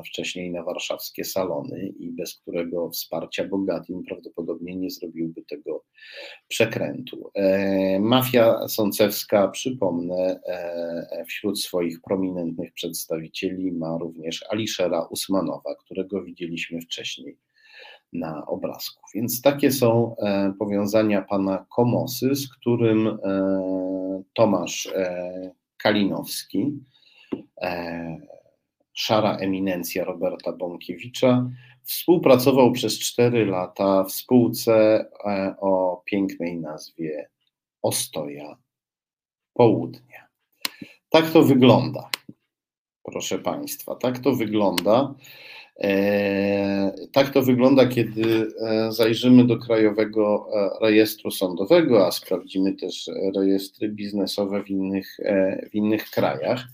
wcześniej 0.06 0.50
na 0.50 0.62
warszawskie 0.62 1.24
salony 1.24 1.92
i 1.98 2.10
bez 2.10 2.34
którego 2.34 2.90
wsparcia 2.90 3.48
Bogatin 3.48 4.02
prawdopodobnie 4.08 4.76
nie 4.76 4.90
zrobiłby 4.90 5.42
tego 5.42 5.84
przekrętu. 6.48 7.30
E, 7.34 8.00
mafia 8.00 8.68
sącewska, 8.68 9.48
przypomnę, 9.48 10.40
e, 10.46 11.24
wśród 11.28 11.60
swoich 11.60 12.00
prominentnych 12.00 12.72
przedstawicieli 12.72 13.72
ma 13.72 13.98
również 13.98 14.44
Aliszera 14.50 15.06
Usmanowa, 15.10 15.74
którego 15.84 16.22
widzieliśmy 16.22 16.80
wcześniej 16.80 17.38
na 18.12 18.46
obrazku. 18.46 19.02
Więc 19.14 19.42
takie 19.42 19.72
są 19.72 20.16
e, 20.16 20.52
powiązania 20.58 21.22
pana 21.22 21.66
Komosy, 21.76 22.34
z 22.34 22.48
którym 22.48 23.06
e, 23.06 24.22
Tomasz 24.34 24.86
e, 24.86 25.50
Kalinowski, 25.76 26.78
szara 28.92 29.36
eminencja 29.36 30.04
Roberta 30.04 30.52
Bąkiewicza, 30.52 31.50
współpracował 31.82 32.72
przez 32.72 32.98
cztery 32.98 33.46
lata 33.46 34.04
w 34.04 34.12
spółce 34.12 35.06
o 35.60 36.02
pięknej 36.04 36.56
nazwie 36.56 37.28
Ostoja 37.82 38.56
Południa. 39.54 40.26
Tak 41.08 41.30
to 41.30 41.42
wygląda, 41.42 42.10
proszę 43.02 43.38
Państwa, 43.38 43.94
tak 43.94 44.18
to 44.18 44.32
wygląda. 44.32 45.14
E, 45.80 46.92
tak 47.12 47.30
to 47.30 47.42
wygląda, 47.42 47.86
kiedy 47.86 48.46
e, 48.60 48.92
zajrzymy 48.92 49.44
do 49.44 49.58
Krajowego 49.58 50.48
e, 50.54 50.70
Rejestru 50.84 51.30
Sądowego, 51.30 52.06
a 52.06 52.10
sprawdzimy 52.10 52.74
też 52.74 53.10
rejestry 53.36 53.88
biznesowe 53.88 54.62
w 54.62 54.70
innych, 54.70 55.16
w 55.70 55.74
innych 55.74 56.10
krajach. 56.10 56.64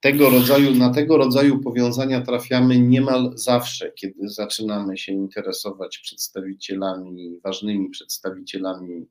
Tego 0.00 0.30
rodzaju, 0.30 0.74
na 0.74 0.90
tego 0.90 1.16
rodzaju 1.16 1.60
powiązania 1.60 2.20
trafiamy 2.20 2.78
niemal 2.78 3.32
zawsze, 3.34 3.92
kiedy 3.92 4.28
zaczynamy 4.28 4.98
się 4.98 5.12
interesować 5.12 5.98
przedstawicielami, 5.98 7.40
ważnymi 7.44 7.90
przedstawicielami 7.90 9.06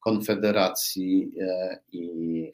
Konfederacji 0.00 1.32
i 1.92 2.50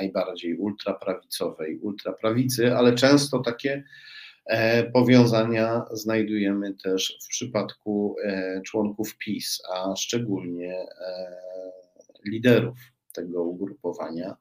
najbardziej 0.00 0.56
ultraprawicowej, 0.56 1.78
ultraprawicy, 1.78 2.74
ale 2.76 2.94
często 2.94 3.38
takie 3.38 3.84
e, 4.46 4.84
powiązania 4.90 5.84
znajdujemy 5.92 6.74
też 6.74 7.18
w 7.24 7.28
przypadku 7.28 8.16
e, 8.24 8.60
członków 8.62 9.16
PiS, 9.16 9.62
a 9.74 9.96
szczególnie 9.96 10.74
e, 10.74 11.36
liderów 12.26 12.78
tego 13.12 13.42
ugrupowania, 13.42 14.36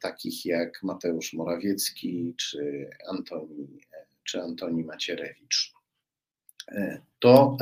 takich 0.00 0.46
jak 0.46 0.82
Mateusz 0.82 1.32
Morawiecki 1.32 2.34
czy 2.36 2.90
Antoni, 3.10 3.80
czy 4.24 4.40
Antoni 4.40 4.84
Macierewicz. 4.84 5.72
To, 7.18 7.56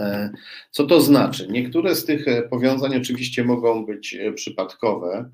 co 0.70 0.86
to 0.86 1.00
znaczy? 1.00 1.48
Niektóre 1.50 1.94
z 1.94 2.04
tych 2.04 2.26
powiązań 2.50 2.96
oczywiście 2.96 3.44
mogą 3.44 3.86
być 3.86 4.16
przypadkowe, 4.34 5.30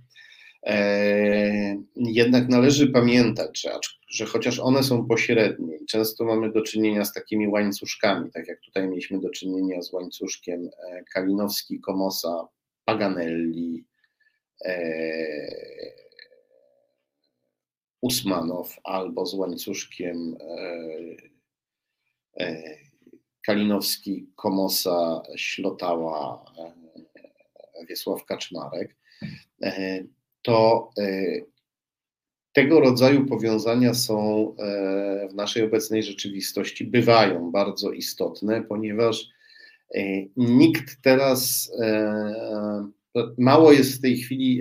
E, 0.66 1.82
jednak 1.96 2.48
należy 2.48 2.88
pamiętać, 2.88 3.60
że, 3.60 3.70
że 4.08 4.26
chociaż 4.26 4.58
one 4.58 4.82
są 4.82 5.06
pośrednie 5.06 5.76
i 5.76 5.86
często 5.86 6.24
mamy 6.24 6.52
do 6.52 6.62
czynienia 6.62 7.04
z 7.04 7.12
takimi 7.12 7.48
łańcuszkami, 7.48 8.30
tak 8.30 8.48
jak 8.48 8.60
tutaj 8.60 8.88
mieliśmy 8.88 9.20
do 9.20 9.30
czynienia 9.30 9.82
z 9.82 9.92
łańcuszkiem 9.92 10.70
e, 10.90 11.04
Kalinowski, 11.12 11.80
Komosa, 11.80 12.48
Paganelli, 12.84 13.84
e, 14.64 14.72
Usmanow 18.02 18.78
albo 18.84 19.26
z 19.26 19.34
łańcuszkiem 19.34 20.36
Kalinowski, 23.46 24.26
Komosa, 24.36 25.22
Ślotała, 25.36 26.44
Wiesław 27.88 28.24
Kaczmarek. 28.24 28.96
To 30.42 30.90
e, 30.98 31.04
tego 32.52 32.80
rodzaju 32.80 33.26
powiązania 33.26 33.94
są 33.94 34.48
e, 34.58 35.28
w 35.28 35.34
naszej 35.34 35.62
obecnej 35.62 36.02
rzeczywistości, 36.02 36.84
bywają 36.84 37.50
bardzo 37.50 37.92
istotne, 37.92 38.62
ponieważ 38.62 39.28
e, 39.94 40.00
nikt 40.36 41.02
teraz, 41.02 41.72
mało 43.38 43.72
jest 43.72 43.98
w 43.98 44.00
tej 44.00 44.16
chwili, 44.16 44.60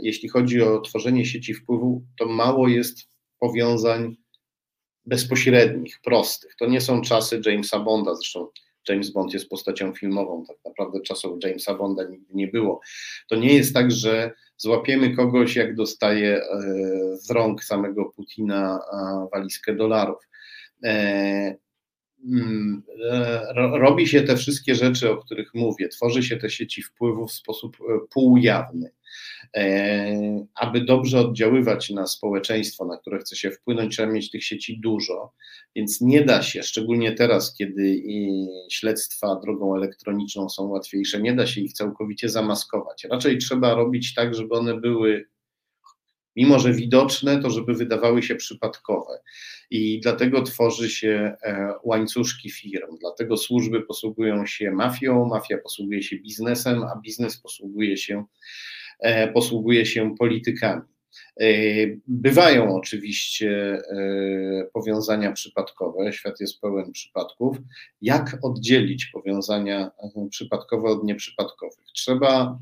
jeśli 0.00 0.28
chodzi 0.28 0.62
o 0.62 0.80
tworzenie 0.80 1.24
sieci 1.24 1.54
wpływu, 1.54 2.04
to 2.18 2.26
mało 2.26 2.68
jest 2.68 2.98
powiązań 3.38 4.16
bezpośrednich, 5.06 6.00
prostych. 6.04 6.54
To 6.58 6.66
nie 6.66 6.80
są 6.80 7.02
czasy 7.02 7.40
Jamesa 7.46 7.80
Bonda, 7.80 8.14
zresztą 8.14 8.48
James 8.88 9.10
Bond 9.10 9.32
jest 9.32 9.48
postacią 9.48 9.94
filmową, 9.94 10.44
tak 10.48 10.56
naprawdę 10.64 11.00
czasów 11.00 11.38
Jamesa 11.44 11.74
Bonda 11.74 12.04
nigdy 12.04 12.34
nie 12.34 12.48
było. 12.48 12.80
To 13.28 13.36
nie 13.36 13.54
jest 13.54 13.74
tak, 13.74 13.90
że 13.90 14.32
złapiemy 14.56 15.16
kogoś, 15.16 15.56
jak 15.56 15.74
dostaje 15.74 16.36
e, 16.36 16.62
z 17.16 17.30
rąk 17.30 17.64
samego 17.64 18.04
Putina 18.04 18.80
walizkę 19.32 19.74
dolarów. 19.74 20.28
E, 22.24 22.28
mm, 22.28 22.82
e, 23.10 23.78
robi 23.78 24.06
się 24.06 24.22
te 24.22 24.36
wszystkie 24.36 24.74
rzeczy, 24.74 25.10
o 25.10 25.16
których 25.16 25.54
mówię, 25.54 25.88
tworzy 25.88 26.22
się 26.22 26.36
te 26.36 26.50
sieci 26.50 26.82
wpływów 26.82 27.30
w 27.30 27.34
sposób 27.34 27.76
półjawny. 28.10 28.90
Aby 30.54 30.84
dobrze 30.84 31.20
oddziaływać 31.20 31.90
na 31.90 32.06
społeczeństwo, 32.06 32.84
na 32.84 32.96
które 32.96 33.18
chce 33.18 33.36
się 33.36 33.50
wpłynąć, 33.50 33.96
trzeba 33.96 34.12
mieć 34.12 34.30
tych 34.30 34.44
sieci 34.44 34.80
dużo, 34.80 35.32
więc 35.76 36.00
nie 36.00 36.24
da 36.24 36.42
się, 36.42 36.62
szczególnie 36.62 37.12
teraz, 37.12 37.54
kiedy 37.54 38.02
śledztwa 38.70 39.40
drogą 39.44 39.76
elektroniczną 39.76 40.48
są 40.48 40.66
łatwiejsze, 40.66 41.20
nie 41.20 41.34
da 41.34 41.46
się 41.46 41.60
ich 41.60 41.72
całkowicie 41.72 42.28
zamaskować. 42.28 43.06
Raczej 43.10 43.38
trzeba 43.38 43.74
robić 43.74 44.14
tak, 44.14 44.34
żeby 44.34 44.54
one 44.54 44.80
były, 44.80 45.28
mimo 46.36 46.58
że 46.58 46.72
widoczne, 46.72 47.42
to 47.42 47.50
żeby 47.50 47.74
wydawały 47.74 48.22
się 48.22 48.34
przypadkowe. 48.34 49.20
I 49.70 50.00
dlatego 50.00 50.42
tworzy 50.42 50.90
się 50.90 51.34
e, 51.42 51.74
łańcuszki 51.82 52.50
firm, 52.50 52.96
dlatego 53.00 53.36
służby 53.36 53.82
posługują 53.82 54.46
się 54.46 54.70
mafią, 54.70 55.26
mafia 55.26 55.58
posługuje 55.58 56.02
się 56.02 56.18
biznesem, 56.18 56.82
a 56.82 57.00
biznes 57.00 57.40
posługuje 57.40 57.96
się, 57.96 58.24
e, 59.00 59.32
posługuje 59.32 59.86
się 59.86 60.14
politykami. 60.18 60.82
E, 61.40 61.46
bywają 62.06 62.76
oczywiście 62.76 63.82
powiązania 64.72 65.32
przypadkowe, 65.32 66.12
świat 66.12 66.40
jest 66.40 66.60
pełen 66.60 66.92
przypadków. 66.92 67.56
Jak 68.02 68.38
oddzielić 68.42 69.06
powiązania 69.06 69.90
przypadkowe 70.30 70.88
od 70.88 71.04
nieprzypadkowych? 71.04 71.84
Trzeba 71.94 72.58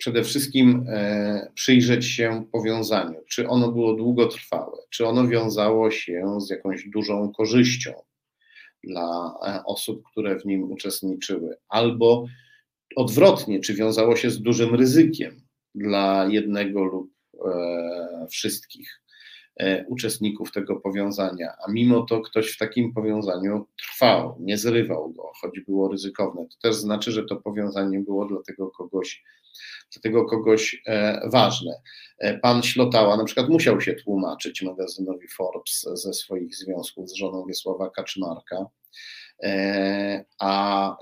przede 0.00 0.24
wszystkim 0.24 0.86
przyjrzeć 1.54 2.06
się 2.06 2.44
powiązaniu, 2.52 3.20
czy 3.28 3.48
ono 3.48 3.72
było 3.72 3.94
długotrwałe, 3.94 4.78
czy 4.90 5.06
ono 5.06 5.28
wiązało 5.28 5.90
się 5.90 6.36
z 6.40 6.50
jakąś 6.50 6.88
dużą 6.88 7.32
korzyścią 7.32 7.92
dla 8.84 9.34
osób, 9.66 10.02
które 10.10 10.38
w 10.38 10.44
nim 10.44 10.72
uczestniczyły, 10.72 11.56
albo 11.68 12.26
odwrotnie, 12.96 13.60
czy 13.60 13.74
wiązało 13.74 14.16
się 14.16 14.30
z 14.30 14.42
dużym 14.42 14.74
ryzykiem 14.74 15.40
dla 15.74 16.26
jednego 16.30 16.84
lub 16.84 17.10
e, 17.46 18.26
wszystkich? 18.30 19.02
e, 19.06 19.09
uczestników 19.86 20.52
tego 20.52 20.76
powiązania, 20.76 21.52
a 21.66 21.70
mimo 21.70 22.02
to 22.02 22.20
ktoś 22.20 22.52
w 22.52 22.58
takim 22.58 22.92
powiązaniu 22.92 23.66
trwał, 23.76 24.36
nie 24.40 24.58
zrywał 24.58 25.12
go, 25.12 25.32
choć 25.40 25.60
było 25.60 25.88
ryzykowne. 25.88 26.46
To 26.46 26.56
też 26.62 26.76
znaczy, 26.76 27.12
że 27.12 27.24
to 27.24 27.36
powiązanie 27.36 28.00
było 28.00 28.26
dla 28.26 28.42
tego 28.42 28.70
kogoś, 28.70 29.24
dla 29.92 30.02
tego 30.02 30.24
kogoś 30.24 30.82
e, 30.86 31.20
ważne. 31.32 31.80
Pan 32.42 32.62
Ślotała 32.62 33.16
na 33.16 33.24
przykład 33.24 33.48
musiał 33.48 33.80
się 33.80 33.94
tłumaczyć 33.94 34.62
magazynowi 34.62 35.28
Forbes 35.28 35.88
ze 35.92 36.12
swoich 36.12 36.56
związków 36.56 37.10
z 37.10 37.14
żoną 37.14 37.44
Wiesława 37.46 37.90
Kaczmarka, 37.90 38.66
a 40.38 40.96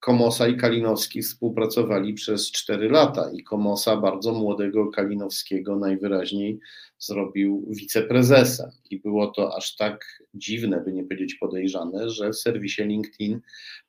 Komosa 0.00 0.48
i 0.48 0.56
Kalinowski 0.56 1.22
współpracowali 1.22 2.14
przez 2.14 2.52
4 2.52 2.88
lata 2.88 3.30
i 3.32 3.42
Komosa 3.42 3.96
bardzo 3.96 4.32
młodego 4.32 4.90
Kalinowskiego 4.90 5.76
najwyraźniej 5.76 6.58
zrobił 6.98 7.66
wiceprezesem. 7.70 8.70
I 8.90 9.00
było 9.00 9.26
to 9.26 9.56
aż 9.56 9.76
tak 9.76 10.22
dziwne, 10.34 10.80
by 10.84 10.92
nie 10.92 11.02
powiedzieć 11.02 11.34
podejrzane, 11.34 12.10
że 12.10 12.30
w 12.30 12.36
serwisie 12.36 12.82
LinkedIn 12.82 13.40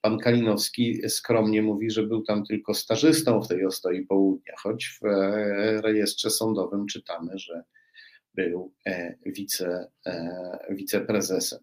pan 0.02 0.18
Kalinowski 0.18 1.10
skromnie 1.10 1.62
mówi, 1.62 1.92
że 1.92 2.04
był 2.04 2.22
tam 2.22 2.46
tylko 2.46 2.74
stażystą 2.74 3.42
w 3.42 3.48
tej 3.48 3.66
ostoi 3.66 4.06
południa, 4.06 4.54
choć 4.58 5.00
w 5.02 5.06
rejestrze 5.82 6.30
sądowym 6.30 6.86
czytamy, 6.86 7.40
że 7.40 7.64
był 8.40 8.74
e, 8.86 9.16
wice, 9.26 9.92
e, 10.06 10.60
wiceprezesem. 10.70 11.60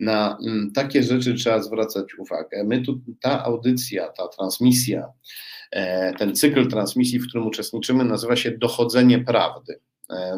Na 0.00 0.38
mm, 0.46 0.72
takie 0.72 1.02
rzeczy 1.02 1.34
trzeba 1.34 1.62
zwracać 1.62 2.18
uwagę. 2.18 2.64
My 2.64 2.82
tu, 2.82 3.00
ta 3.20 3.44
audycja, 3.44 4.08
ta 4.08 4.28
transmisja, 4.28 5.12
e, 5.70 6.14
ten 6.14 6.36
cykl 6.36 6.68
transmisji, 6.68 7.18
w 7.18 7.28
którym 7.28 7.46
uczestniczymy, 7.46 8.04
nazywa 8.04 8.36
się 8.36 8.50
Dochodzenie 8.50 9.24
Prawdy. 9.24 9.80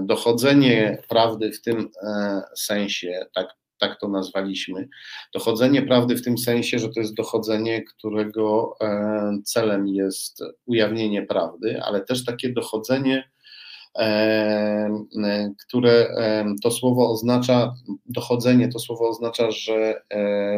Dochodzenie 0.00 1.02
prawdy 1.08 1.52
w 1.52 1.62
tym 1.62 1.88
sensie, 2.56 3.26
tak, 3.34 3.46
tak 3.78 4.00
to 4.00 4.08
nazwaliśmy, 4.08 4.88
dochodzenie 5.34 5.82
prawdy 5.82 6.16
w 6.16 6.24
tym 6.24 6.38
sensie, 6.38 6.78
że 6.78 6.88
to 6.88 7.00
jest 7.00 7.14
dochodzenie, 7.14 7.82
którego 7.82 8.76
celem 9.44 9.88
jest 9.88 10.42
ujawnienie 10.66 11.26
prawdy, 11.26 11.82
ale 11.82 12.00
też 12.00 12.24
takie 12.24 12.52
dochodzenie 12.52 13.32
które 15.66 16.14
to 16.62 16.70
słowo 16.70 17.10
oznacza, 17.10 17.74
dochodzenie, 18.06 18.68
to 18.68 18.78
słowo 18.78 19.08
oznacza, 19.08 19.50
że 19.50 20.02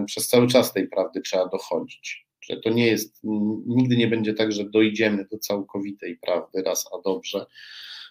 przez 0.07 0.29
cały 0.29 0.47
czas 0.47 0.73
tej 0.73 0.89
prawdy 0.89 1.21
trzeba 1.21 1.49
dochodzić. 1.49 2.27
Że 2.41 2.57
to 2.57 2.71
nie 2.71 2.87
jest, 2.87 3.21
nigdy 3.67 3.97
nie 3.97 4.09
będzie 4.09 4.35
tak, 4.35 4.53
że 4.53 4.65
dojdziemy 4.65 5.27
do 5.33 5.39
całkowitej 5.39 6.17
prawdy 6.17 6.63
raz 6.63 6.91
a 6.95 7.03
dobrze. 7.03 7.47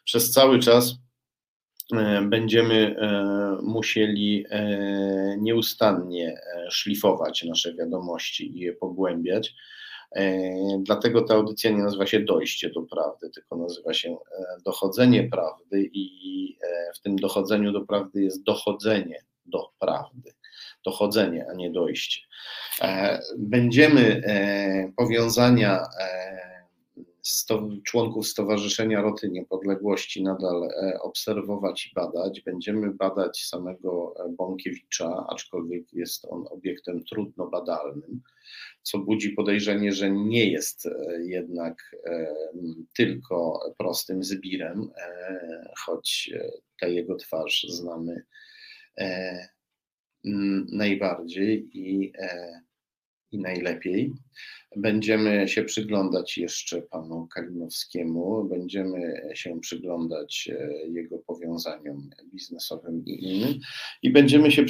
Przez 0.06 0.32
cały 0.32 0.60
czas 0.60 0.96
będziemy 2.30 2.96
musieli 3.64 4.46
nieustannie 5.38 6.38
szlifować 6.70 7.44
nasze 7.44 7.74
wiadomości 7.74 8.58
i 8.58 8.60
je 8.60 8.74
pogłębiać. 8.74 9.54
E, 10.16 10.54
dlatego 10.80 11.22
ta 11.22 11.34
audycja 11.34 11.72
nie 11.72 11.84
nazywa 11.84 12.06
się 12.06 12.20
Dojście 12.20 12.70
do 12.70 12.82
Prawdy, 12.82 13.30
tylko 13.30 13.56
nazywa 13.56 13.94
się 13.94 14.10
e, 14.10 14.18
Dochodzenie 14.66 15.30
Prawdy, 15.30 15.90
i 15.94 16.58
e, 16.64 16.92
w 16.96 17.00
tym 17.00 17.16
dochodzeniu 17.16 17.72
do 17.72 17.82
prawdy 17.82 18.24
jest 18.24 18.44
dochodzenie 18.44 19.24
do 19.46 19.70
prawdy. 19.80 20.34
Dochodzenie, 20.86 21.46
a 21.52 21.54
nie 21.54 21.72
dojście. 21.72 22.22
Będziemy 23.38 24.22
powiązania 24.98 25.84
sto, 27.24 27.70
członków 27.86 28.28
Stowarzyszenia 28.28 29.02
Roty 29.02 29.30
Niepodległości 29.30 30.24
nadal 30.24 30.70
obserwować 31.02 31.86
i 31.86 31.94
badać. 31.94 32.42
Będziemy 32.42 32.94
badać 32.94 33.46
samego 33.46 34.14
Bąkiewicza, 34.38 35.26
aczkolwiek 35.30 35.94
jest 35.94 36.26
on 36.26 36.46
obiektem 36.52 37.04
trudno 37.04 37.48
badalnym 37.48 38.22
co 38.84 39.00
budzi 39.00 39.30
podejrzenie, 39.30 39.94
że 39.94 40.12
nie 40.12 40.52
jest 40.52 40.86
e, 40.86 40.92
jednak 41.24 41.96
e, 42.06 42.36
tylko 42.96 43.60
prostym 43.78 44.24
zbirem, 44.24 44.90
e, 44.98 45.74
choć 45.86 46.34
tę 46.80 46.92
jego 46.92 47.16
twarz 47.16 47.66
znamy 47.70 48.24
najbardziej 50.72 51.70
i 51.74 52.14
i 53.32 53.40
najlepiej. 53.40 54.14
Będziemy 54.76 55.48
się 55.48 55.64
przyglądać 55.64 56.38
jeszcze 56.38 56.82
panu 56.82 57.28
Kalinowskiemu, 57.28 58.44
będziemy 58.44 59.32
się 59.34 59.60
przyglądać 59.60 60.50
e, 60.52 60.88
jego 60.88 61.18
powiązaniom 61.18 62.10
biznesowym 62.34 63.06
i 63.06 63.24
innym 63.24 63.60
i 64.02 64.12
będziemy 64.12 64.52
się 64.52 64.66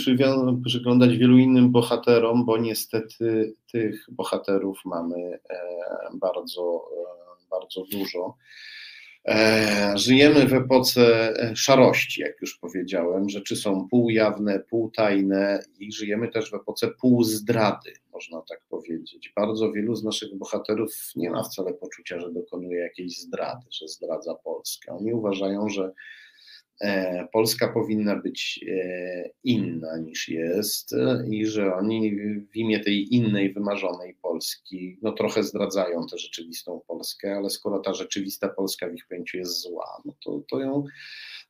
przyglądać 0.66 1.18
wielu 1.18 1.38
innym 1.38 1.72
bohaterom, 1.72 2.46
bo 2.46 2.58
niestety 2.58 3.56
tych 3.72 4.06
bohaterów 4.12 4.80
mamy 4.86 5.40
e, 5.50 5.60
bardzo, 6.14 6.86
e, 6.98 7.50
bardzo 7.50 7.84
dużo. 7.92 8.38
E, 9.28 9.94
żyjemy 9.98 10.48
w 10.48 10.54
epoce 10.54 11.34
e, 11.40 11.56
szarości, 11.56 12.22
jak 12.22 12.42
już 12.42 12.58
powiedziałem. 12.58 13.30
Rzeczy 13.30 13.56
są 13.56 13.88
półjawne, 13.90 14.60
półtajne 14.60 15.64
i 15.80 15.92
żyjemy 15.92 16.28
też 16.28 16.52
w 16.52 16.54
epoce 16.54 16.88
półzdrady, 16.88 17.94
można 18.14 18.42
tak 18.42 18.62
powiedzieć. 18.70 19.34
Bardzo 19.36 19.72
wielu 19.72 19.96
z 19.96 20.04
naszych 20.04 20.36
bohaterów 20.36 20.94
nie 21.16 21.30
ma 21.30 21.44
wcale 21.44 21.74
poczucia, 21.74 22.20
że 22.20 22.32
dokonuje 22.32 22.80
jakiejś 22.80 23.20
zdrady, 23.20 23.66
że 23.72 23.88
zdradza 23.88 24.36
Polskę. 24.36 24.92
Oni 24.92 25.14
uważają, 25.14 25.70
że 25.70 25.92
Polska 27.32 27.68
powinna 27.68 28.16
być 28.16 28.66
e, 28.68 29.30
inna 29.44 29.98
niż 29.98 30.30
jest 30.30 30.96
i 31.30 31.46
że 31.46 31.76
oni 31.76 32.16
w 32.52 32.56
imię 32.56 32.80
tej 32.80 33.16
innej, 33.16 33.54
wymarzonej 33.54 34.18
Polski, 34.22 34.98
no 35.02 35.12
trochę 35.12 35.44
zdradzają 35.44 36.08
tę 36.12 36.18
rzeczywistą 36.18 36.82
Polskę, 36.88 37.36
ale 37.36 37.50
skoro 37.50 37.80
ta 37.80 37.94
rzeczywista 37.94 38.50
Polska 38.50 38.90
w 38.90 38.94
ich 38.96 39.08
pojęciu 39.08 39.38
jest 39.38 39.62
zła, 39.62 40.02
no 40.06 40.14
to, 40.26 40.42
to 40.50 40.60
ją 40.60 40.84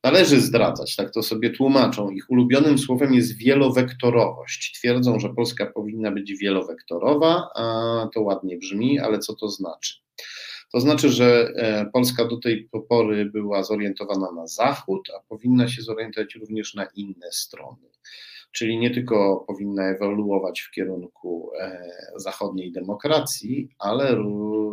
należy 0.04 0.40
zdradzać, 0.40 0.96
tak 0.96 1.10
to 1.10 1.22
sobie 1.22 1.50
tłumaczą. 1.50 2.10
Ich 2.10 2.30
ulubionym 2.30 2.78
słowem 2.78 3.14
jest 3.14 3.38
wielowektorowość. 3.38 4.72
Twierdzą, 4.78 5.20
że 5.20 5.34
Polska 5.34 5.66
powinna 5.66 6.10
być 6.10 6.32
wielowektorowa, 6.38 7.48
a 7.54 8.08
to 8.14 8.22
ładnie 8.22 8.58
brzmi, 8.58 9.00
ale 9.00 9.18
co 9.18 9.34
to 9.34 9.48
znaczy? 9.48 9.94
To 10.74 10.80
znaczy, 10.80 11.08
że 11.08 11.52
e, 11.56 11.86
Polska 11.92 12.24
do 12.24 12.36
tej 12.36 12.68
pory 12.88 13.24
była 13.24 13.62
zorientowana 13.62 14.32
na 14.32 14.46
zachód, 14.46 15.08
a 15.16 15.22
powinna 15.28 15.68
się 15.68 15.82
zorientować 15.82 16.34
również 16.34 16.74
na 16.74 16.86
inne 16.94 17.32
strony. 17.32 17.88
Czyli 18.52 18.78
nie 18.78 18.90
tylko 18.90 19.44
powinna 19.46 19.82
ewoluować 19.90 20.60
w 20.60 20.70
kierunku 20.70 21.50
e, 21.60 21.88
zachodniej 22.16 22.72
demokracji, 22.72 23.68
ale 23.78 24.24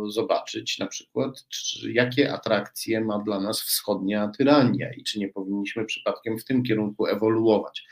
zobaczyć 0.08 0.78
na 0.78 0.86
przykład, 0.86 1.48
czy, 1.48 1.92
jakie 1.92 2.32
atrakcje 2.32 3.00
ma 3.00 3.18
dla 3.18 3.40
nas 3.40 3.62
wschodnia 3.62 4.28
tyrania 4.38 4.92
i 4.92 5.02
czy 5.02 5.18
nie 5.18 5.28
powinniśmy 5.28 5.84
przypadkiem 5.84 6.38
w 6.38 6.44
tym 6.44 6.62
kierunku 6.62 7.06
ewoluować. 7.06 7.84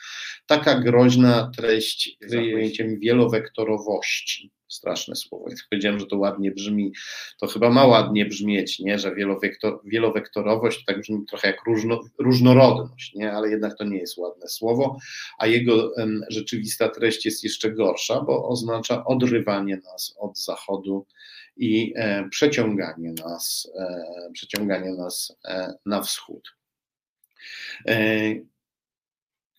Taka 0.47 0.81
groźna 0.81 1.51
treść 1.57 2.17
kryje 2.21 2.53
pojęciem 2.53 2.99
wielowektorowości 2.99 4.51
straszne 4.71 5.17
słowo. 5.17 5.51
Jak 5.51 5.59
powiedziałem, 5.71 6.01
że 6.01 6.07
to 6.07 6.19
ładnie 6.19 6.51
brzmi, 6.51 6.93
to 7.41 7.47
chyba 7.47 7.71
ma 7.71 7.87
ładnie 7.87 8.27
brzmieć, 8.27 8.79
nie? 8.79 8.99
że 8.99 9.15
wielowektor, 9.15 9.81
wielowektorowość 9.85 10.85
tak 10.85 11.01
brzmi 11.01 11.27
trochę 11.29 11.49
jak 11.49 11.65
różno, 11.67 12.01
różnorodność, 12.19 13.15
nie? 13.15 13.33
ale 13.33 13.51
jednak 13.51 13.79
to 13.79 13.85
nie 13.85 13.99
jest 13.99 14.19
ładne 14.19 14.49
słowo, 14.49 14.97
a 15.39 15.47
jego 15.47 15.93
rzeczywista 16.29 16.89
treść 16.89 17.25
jest 17.25 17.45
jeszcze 17.45 17.71
gorsza, 17.73 18.21
bo 18.21 18.49
oznacza 18.49 19.05
odrywanie 19.05 19.77
nas 19.77 20.15
od 20.19 20.39
zachodu 20.39 21.07
i 21.57 21.93
e, 21.97 22.29
przeciąganie 22.29 23.13
nas, 23.13 23.73
e, 23.79 24.31
przeciąganie 24.33 24.93
nas 24.93 25.37
e, 25.45 25.75
na 25.87 26.03
wschód. 26.03 26.57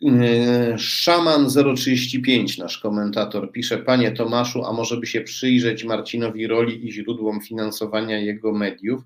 E, 0.06 0.32
E, 0.72 0.78
Szaman 0.78 1.48
035, 1.76 2.57
nasz 2.57 2.78
komentator, 2.78 3.52
pisze: 3.52 3.78
Panie 3.78 4.11
Tomaszu, 4.11 4.64
a 4.64 4.73
może 4.73 4.98
by 4.98 5.07
się 5.07 5.22
przyjrzeć 5.22 5.84
Marcinowi 5.84 6.48
roli 6.48 6.88
i 6.88 6.91
źródłom 6.91 7.41
finansowania 7.41 8.19
jego 8.19 8.53
mediów? 8.53 9.02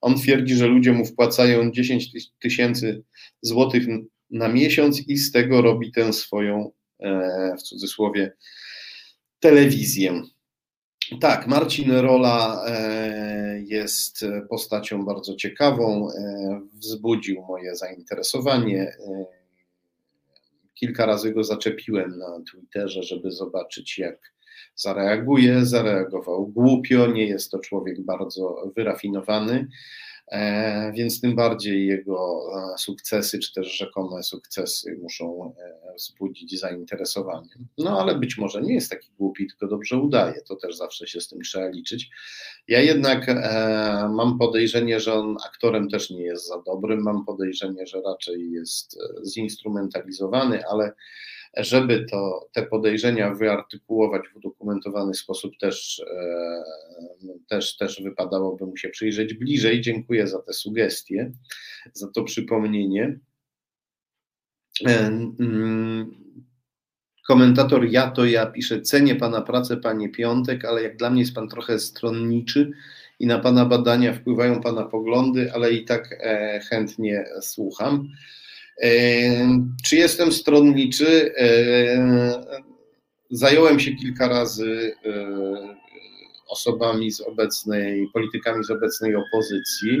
On 0.00 0.14
twierdzi, 0.14 0.54
że 0.54 0.66
ludzie 0.66 0.92
mu 0.92 1.04
wpłacają 1.04 1.70
10 1.70 2.12
tysięcy 2.38 3.02
złotych 3.42 3.84
na 4.30 4.48
miesiąc 4.48 5.08
i 5.08 5.16
z 5.16 5.32
tego 5.32 5.62
robi 5.62 5.92
tę 5.92 6.12
swoją, 6.12 6.70
e, 7.00 7.54
w 7.58 7.62
cudzysłowie, 7.62 8.32
telewizję. 9.40 10.22
Tak, 11.20 11.46
Marcin 11.46 11.92
Rola 11.92 12.64
e, 12.66 13.62
jest 13.66 14.24
postacią 14.48 15.04
bardzo 15.04 15.36
ciekawą, 15.36 16.08
wzbudził 16.72 17.42
moje 17.42 17.76
zainteresowanie 17.76 18.92
Kilka 20.80 21.06
razy 21.06 21.32
go 21.32 21.44
zaczepiłem 21.44 22.18
na 22.18 22.42
Twitterze, 22.50 23.02
żeby 23.02 23.30
zobaczyć, 23.30 23.98
jak 23.98 24.32
zareaguje, 24.74 25.66
zareagował 25.66 26.46
głupio, 26.46 27.06
nie 27.06 27.26
jest 27.26 27.50
to 27.50 27.58
człowiek 27.58 28.00
bardzo 28.00 28.72
wyrafinowany, 28.76 29.68
więc 30.94 31.20
tym 31.20 31.36
bardziej 31.36 31.86
jego 31.86 32.40
e, 32.74 32.78
sukcesy, 32.78 33.38
czy 33.38 33.52
też 33.52 33.78
rzekome 33.78 34.22
sukcesy 34.22 34.98
muszą 35.02 35.54
e, 35.58 35.94
wzbudzić 35.94 36.60
zainteresowanie. 36.60 37.48
No 37.78 38.00
ale 38.00 38.14
być 38.14 38.38
może 38.38 38.62
nie 38.62 38.74
jest 38.74 38.90
taki 38.90 39.10
głupi, 39.18 39.46
tylko 39.46 39.66
dobrze 39.66 39.96
udaje, 39.96 40.42
to 40.42 40.56
też 40.56 40.76
zawsze 40.76 41.06
się 41.06 41.20
z 41.20 41.28
tym 41.28 41.40
trzeba 41.42 41.68
liczyć. 41.68 42.10
Ja 42.68 42.80
jednak 42.80 43.26
mam 44.14 44.38
podejrzenie, 44.38 45.00
że 45.00 45.14
on 45.14 45.36
aktorem 45.46 45.88
też 45.88 46.10
nie 46.10 46.22
jest 46.22 46.48
za 46.48 46.62
dobrym, 46.66 47.02
mam 47.02 47.24
podejrzenie, 47.24 47.86
że 47.86 48.00
raczej 48.00 48.50
jest 48.50 48.98
zinstrumentalizowany, 49.24 50.66
ale 50.66 50.92
żeby 51.56 52.06
to, 52.10 52.48
te 52.52 52.66
podejrzenia 52.66 53.34
wyartykułować 53.34 54.22
w 54.28 54.36
udokumentowany 54.36 55.14
sposób, 55.14 55.58
też, 55.60 56.02
e, 56.10 56.62
też, 57.48 57.76
też 57.76 58.02
wypadałoby 58.02 58.66
mu 58.66 58.76
się 58.76 58.88
przyjrzeć 58.88 59.34
bliżej. 59.34 59.80
Dziękuję 59.80 60.26
za 60.26 60.42
te 60.42 60.52
sugestie, 60.52 61.32
za 61.92 62.10
to 62.10 62.24
przypomnienie. 62.24 63.18
E, 64.86 65.06
mm, 65.06 66.10
komentator 67.26 67.84
ja 67.84 68.10
to 68.10 68.24
ja 68.24 68.46
pisze, 68.46 68.80
cenię 68.80 69.16
pana 69.16 69.40
pracę, 69.40 69.76
panie 69.76 70.08
Piątek, 70.08 70.64
ale 70.64 70.82
jak 70.82 70.96
dla 70.96 71.10
mnie 71.10 71.20
jest 71.20 71.34
pan 71.34 71.48
trochę 71.48 71.78
stronniczy 71.78 72.70
i 73.18 73.26
na 73.26 73.38
pana 73.38 73.66
badania 73.66 74.12
wpływają 74.12 74.60
pana 74.60 74.84
poglądy, 74.84 75.52
ale 75.52 75.72
i 75.72 75.84
tak 75.84 76.18
e, 76.20 76.60
chętnie 76.70 77.24
słucham. 77.40 78.08
Czy 79.84 79.96
jestem 79.96 80.32
stronniczy? 80.32 81.34
Zająłem 83.30 83.80
się 83.80 83.92
kilka 83.92 84.28
razy 84.28 84.92
osobami 86.48 87.10
z 87.10 87.20
obecnej, 87.20 88.08
politykami 88.12 88.64
z 88.64 88.70
obecnej 88.70 89.14
opozycji. 89.16 89.98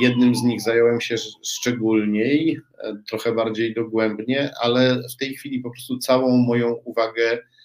Jednym 0.00 0.34
z 0.34 0.42
nich 0.42 0.60
zająłem 0.60 1.00
się 1.00 1.16
szczególniej, 1.44 2.60
trochę 3.08 3.32
bardziej 3.32 3.74
dogłębnie, 3.74 4.50
ale 4.62 5.02
w 5.08 5.16
tej 5.16 5.34
chwili 5.34 5.60
po 5.60 5.70
prostu 5.70 5.98
całą 5.98 6.36
moją 6.36 6.72
uwagę 6.84 7.38
E, 7.38 7.59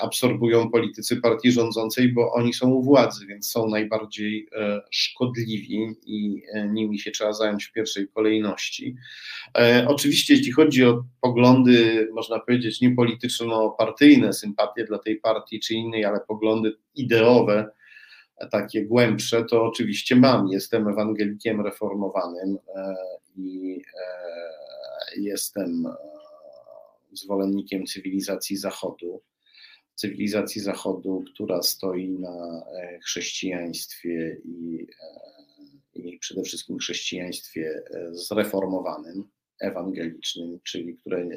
absorbują 0.00 0.70
politycy 0.70 1.16
partii 1.16 1.52
rządzącej, 1.52 2.12
bo 2.12 2.32
oni 2.32 2.54
są 2.54 2.70
u 2.70 2.82
władzy, 2.82 3.26
więc 3.26 3.50
są 3.50 3.68
najbardziej 3.68 4.48
e, 4.52 4.80
szkodliwi 4.90 5.96
i 6.06 6.42
e, 6.52 6.68
nimi 6.68 6.98
się 6.98 7.10
trzeba 7.10 7.32
zająć 7.32 7.64
w 7.64 7.72
pierwszej 7.72 8.08
kolejności. 8.08 8.96
Oczywiście, 9.86 10.34
jeśli 10.34 10.52
chodzi 10.52 10.84
o 10.84 11.04
poglądy, 11.20 12.08
można 12.12 12.38
powiedzieć, 12.38 12.80
nie 12.80 12.90
polityczno-partyjne, 12.90 14.32
sympatie 14.32 14.84
dla 14.84 14.98
tej 14.98 15.16
partii 15.16 15.60
czy 15.60 15.74
innej, 15.74 16.04
ale 16.04 16.20
poglądy 16.20 16.76
ideowe, 16.94 17.70
takie 18.50 18.84
głębsze, 18.84 19.44
to 19.44 19.64
oczywiście 19.64 20.16
mam. 20.16 20.48
Jestem 20.48 20.88
ewangelikiem 20.88 21.60
reformowanym 21.60 22.58
i 23.36 23.80
jestem 25.16 25.86
zwolennikiem 27.16 27.86
cywilizacji 27.86 28.56
Zachodu. 28.56 29.22
Cywilizacji 29.94 30.60
Zachodu, 30.60 31.24
która 31.34 31.62
stoi 31.62 32.10
na 32.10 32.64
e, 32.76 32.98
chrześcijaństwie 33.04 34.40
i, 34.44 34.86
e, 35.02 35.98
i 35.98 36.18
przede 36.18 36.42
wszystkim 36.42 36.78
chrześcijaństwie 36.78 37.82
e, 37.90 38.14
zreformowanym, 38.14 39.24
ewangelicznym, 39.60 40.60
czyli 40.64 40.96
które 40.96 41.28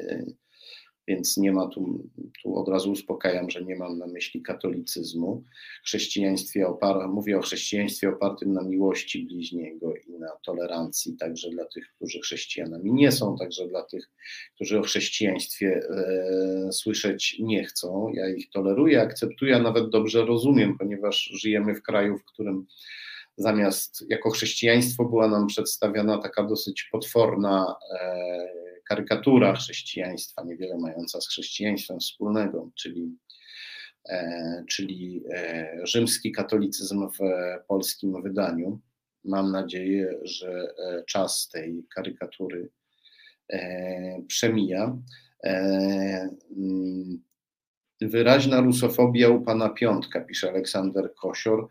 więc 1.10 1.36
nie 1.36 1.52
ma 1.52 1.66
tu, 1.66 2.08
tu 2.42 2.56
od 2.56 2.68
razu 2.68 2.90
uspokajam, 2.90 3.50
że 3.50 3.64
nie 3.64 3.76
mam 3.76 3.98
na 3.98 4.06
myśli 4.06 4.42
katolicyzmu. 4.42 5.44
Chrześcijaństwie 5.84 6.68
opar, 6.68 7.08
mówię 7.08 7.38
o 7.38 7.42
chrześcijaństwie 7.42 8.08
opartym 8.08 8.52
na 8.52 8.62
miłości 8.62 9.24
bliźniego 9.24 9.94
i 9.96 10.12
na 10.18 10.28
tolerancji, 10.46 11.16
także 11.16 11.50
dla 11.50 11.64
tych, 11.64 11.92
którzy 11.96 12.20
chrześcijanami 12.20 12.92
nie 12.92 13.12
są, 13.12 13.36
także 13.36 13.68
dla 13.68 13.82
tych, 13.82 14.10
którzy 14.54 14.78
o 14.78 14.82
chrześcijaństwie 14.82 15.80
e, 15.90 16.72
słyszeć 16.72 17.36
nie 17.40 17.64
chcą. 17.64 18.12
Ja 18.14 18.28
ich 18.28 18.50
toleruję, 18.50 19.00
akceptuję, 19.00 19.56
a 19.56 19.62
nawet 19.62 19.90
dobrze 19.90 20.24
rozumiem, 20.24 20.78
ponieważ 20.78 21.30
żyjemy 21.34 21.74
w 21.74 21.82
kraju, 21.82 22.18
w 22.18 22.24
którym 22.24 22.66
zamiast 23.36 24.04
jako 24.08 24.30
chrześcijaństwo 24.30 25.04
była 25.04 25.28
nam 25.28 25.46
przedstawiana 25.46 26.18
taka 26.18 26.42
dosyć 26.44 26.88
potworna 26.92 27.76
e, 28.00 28.69
karykatura 28.90 29.54
chrześcijaństwa, 29.54 30.44
niewiele 30.44 30.78
mająca 30.78 31.20
z 31.20 31.28
chrześcijaństwem 31.28 32.00
wspólnego, 32.00 32.70
czyli, 32.74 33.16
e, 34.08 34.64
czyli 34.70 35.22
e, 35.34 35.68
rzymski 35.84 36.32
katolicyzm 36.32 37.08
w 37.10 37.18
polskim 37.68 38.22
wydaniu. 38.22 38.80
Mam 39.24 39.52
nadzieję, 39.52 40.18
że 40.22 40.50
e, 40.50 41.04
czas 41.04 41.48
tej 41.48 41.84
karykatury 41.94 42.70
przemija. 44.28 44.96
Mm, 46.56 47.22
wyraźna 48.00 48.60
rusofobia 48.60 49.28
u 49.28 49.40
pana 49.40 49.68
Piątka, 49.68 50.20
pisze 50.20 50.48
Aleksander 50.48 51.14
Kosior. 51.14 51.68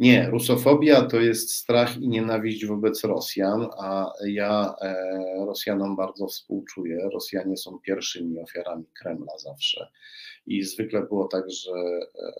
Nie, 0.00 0.30
rusofobia 0.30 1.02
to 1.02 1.20
jest 1.20 1.54
strach 1.54 1.96
i 1.96 2.08
nienawiść 2.08 2.66
wobec 2.66 3.04
Rosjan, 3.04 3.68
a 3.78 4.12
ja 4.26 4.74
e, 4.80 5.44
Rosjanom 5.46 5.96
bardzo 5.96 6.26
współczuję. 6.26 7.08
Rosjanie 7.12 7.56
są 7.56 7.78
pierwszymi 7.78 8.40
ofiarami 8.40 8.84
Kremla 9.02 9.38
zawsze. 9.38 9.88
I 10.46 10.62
zwykle 10.62 11.02
było 11.02 11.28
tak, 11.28 11.50
że, 11.50 11.72
e, 11.72 12.32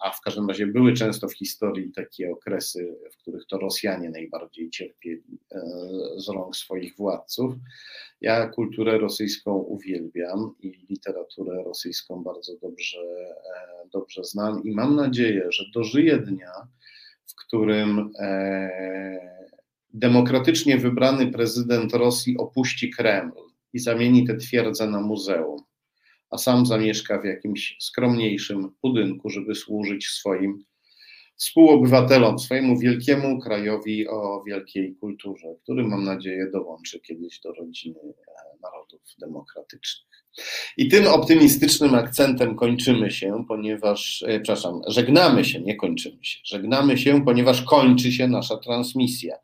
a 0.00 0.10
w 0.10 0.20
każdym 0.20 0.48
razie 0.48 0.66
były 0.66 0.92
często 0.92 1.28
w 1.28 1.34
historii 1.34 1.92
takie 1.92 2.30
okresy, 2.30 2.96
w 3.12 3.16
których 3.16 3.46
to 3.46 3.58
Rosjanie 3.58 4.10
najbardziej 4.10 4.70
cierpieli 4.70 5.38
e, 5.52 5.60
z 6.16 6.28
rąk 6.28 6.56
swoich 6.56 6.96
władców. 6.96 7.54
Ja 8.20 8.48
kulturę 8.48 8.98
rosyjską 8.98 9.54
uwielbiam 9.54 10.54
i 10.60 10.86
literaturę 10.90 11.62
rosyjską 11.62 12.22
bardzo 12.22 12.56
dobrze, 12.62 12.98
dobrze 13.92 14.24
znam 14.24 14.64
i 14.64 14.70
mam 14.70 14.96
nadzieję, 14.96 15.46
że 15.52 15.64
dożyję 15.74 16.18
dnia, 16.18 16.68
w 17.30 17.34
którym 17.34 18.10
e, 18.20 18.70
demokratycznie 19.94 20.78
wybrany 20.78 21.32
prezydent 21.32 21.94
Rosji 21.94 22.38
opuści 22.38 22.90
Kreml 22.90 23.32
i 23.72 23.78
zamieni 23.78 24.26
tę 24.26 24.36
twierdzę 24.36 24.86
na 24.86 25.00
muzeum, 25.00 25.62
a 26.30 26.38
sam 26.38 26.66
zamieszka 26.66 27.20
w 27.20 27.24
jakimś 27.24 27.76
skromniejszym 27.80 28.70
budynku, 28.82 29.30
żeby 29.30 29.54
służyć 29.54 30.06
swoim 30.06 30.64
współobywatelom, 31.38 32.38
swojemu 32.38 32.78
wielkiemu 32.78 33.40
krajowi 33.40 34.08
o 34.08 34.42
wielkiej 34.46 34.94
kulturze, 35.00 35.48
który 35.62 35.84
mam 35.84 36.04
nadzieję 36.04 36.50
dołączy 36.52 37.00
kiedyś 37.00 37.40
do 37.40 37.52
rodziny 37.52 38.00
e, 38.00 38.32
narodów 38.62 39.00
demokratycznych. 39.20 40.08
I 40.76 40.88
tym 40.88 41.06
optymistycznym 41.06 41.94
akcentem 41.94 42.56
kończymy 42.56 43.10
się, 43.10 43.44
ponieważ, 43.48 44.24
e, 44.26 44.40
przepraszam, 44.40 44.80
żegnamy 44.86 45.44
się, 45.44 45.60
nie 45.60 45.76
kończymy 45.76 46.24
się, 46.24 46.38
żegnamy 46.44 46.98
się, 46.98 47.24
ponieważ 47.24 47.62
kończy 47.62 48.12
się 48.12 48.28
nasza 48.28 48.56
transmisja. 48.56 49.36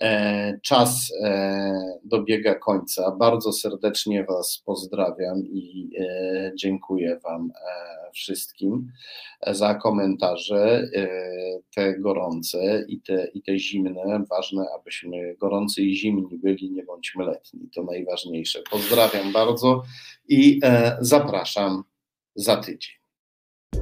E, 0.00 0.58
czas 0.62 1.12
e, 1.22 1.98
dobiega 2.04 2.54
końca. 2.54 3.10
Bardzo 3.10 3.52
serdecznie 3.52 4.24
Was 4.24 4.62
pozdrawiam 4.66 5.38
i 5.44 5.90
e, 5.98 6.52
dziękuję 6.56 7.18
Wam 7.24 7.52
wszystkim 8.12 8.92
za 9.46 9.74
komentarze, 9.74 10.88
te 11.74 11.98
gorące 11.98 12.84
i 12.88 13.00
te, 13.00 13.28
i 13.34 13.42
te 13.42 13.58
zimne. 13.58 14.24
Ważne, 14.30 14.66
abyśmy 14.80 15.36
gorący 15.36 15.82
i 15.82 15.96
zimni 15.96 16.38
byli, 16.38 16.70
nie 16.70 16.84
bądźmy 16.84 17.24
letni. 17.24 17.68
To 17.74 17.82
najważniejsze. 17.82 18.62
Pozdrawiam 18.70 19.32
bardzo 19.32 19.82
i 20.28 20.60
zapraszam 21.00 21.84
za 22.34 22.56
tydzień. 22.56 22.94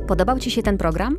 Podobał 0.09 0.39
Ci 0.39 0.51
się 0.51 0.63
ten 0.63 0.79
program? 0.79 1.19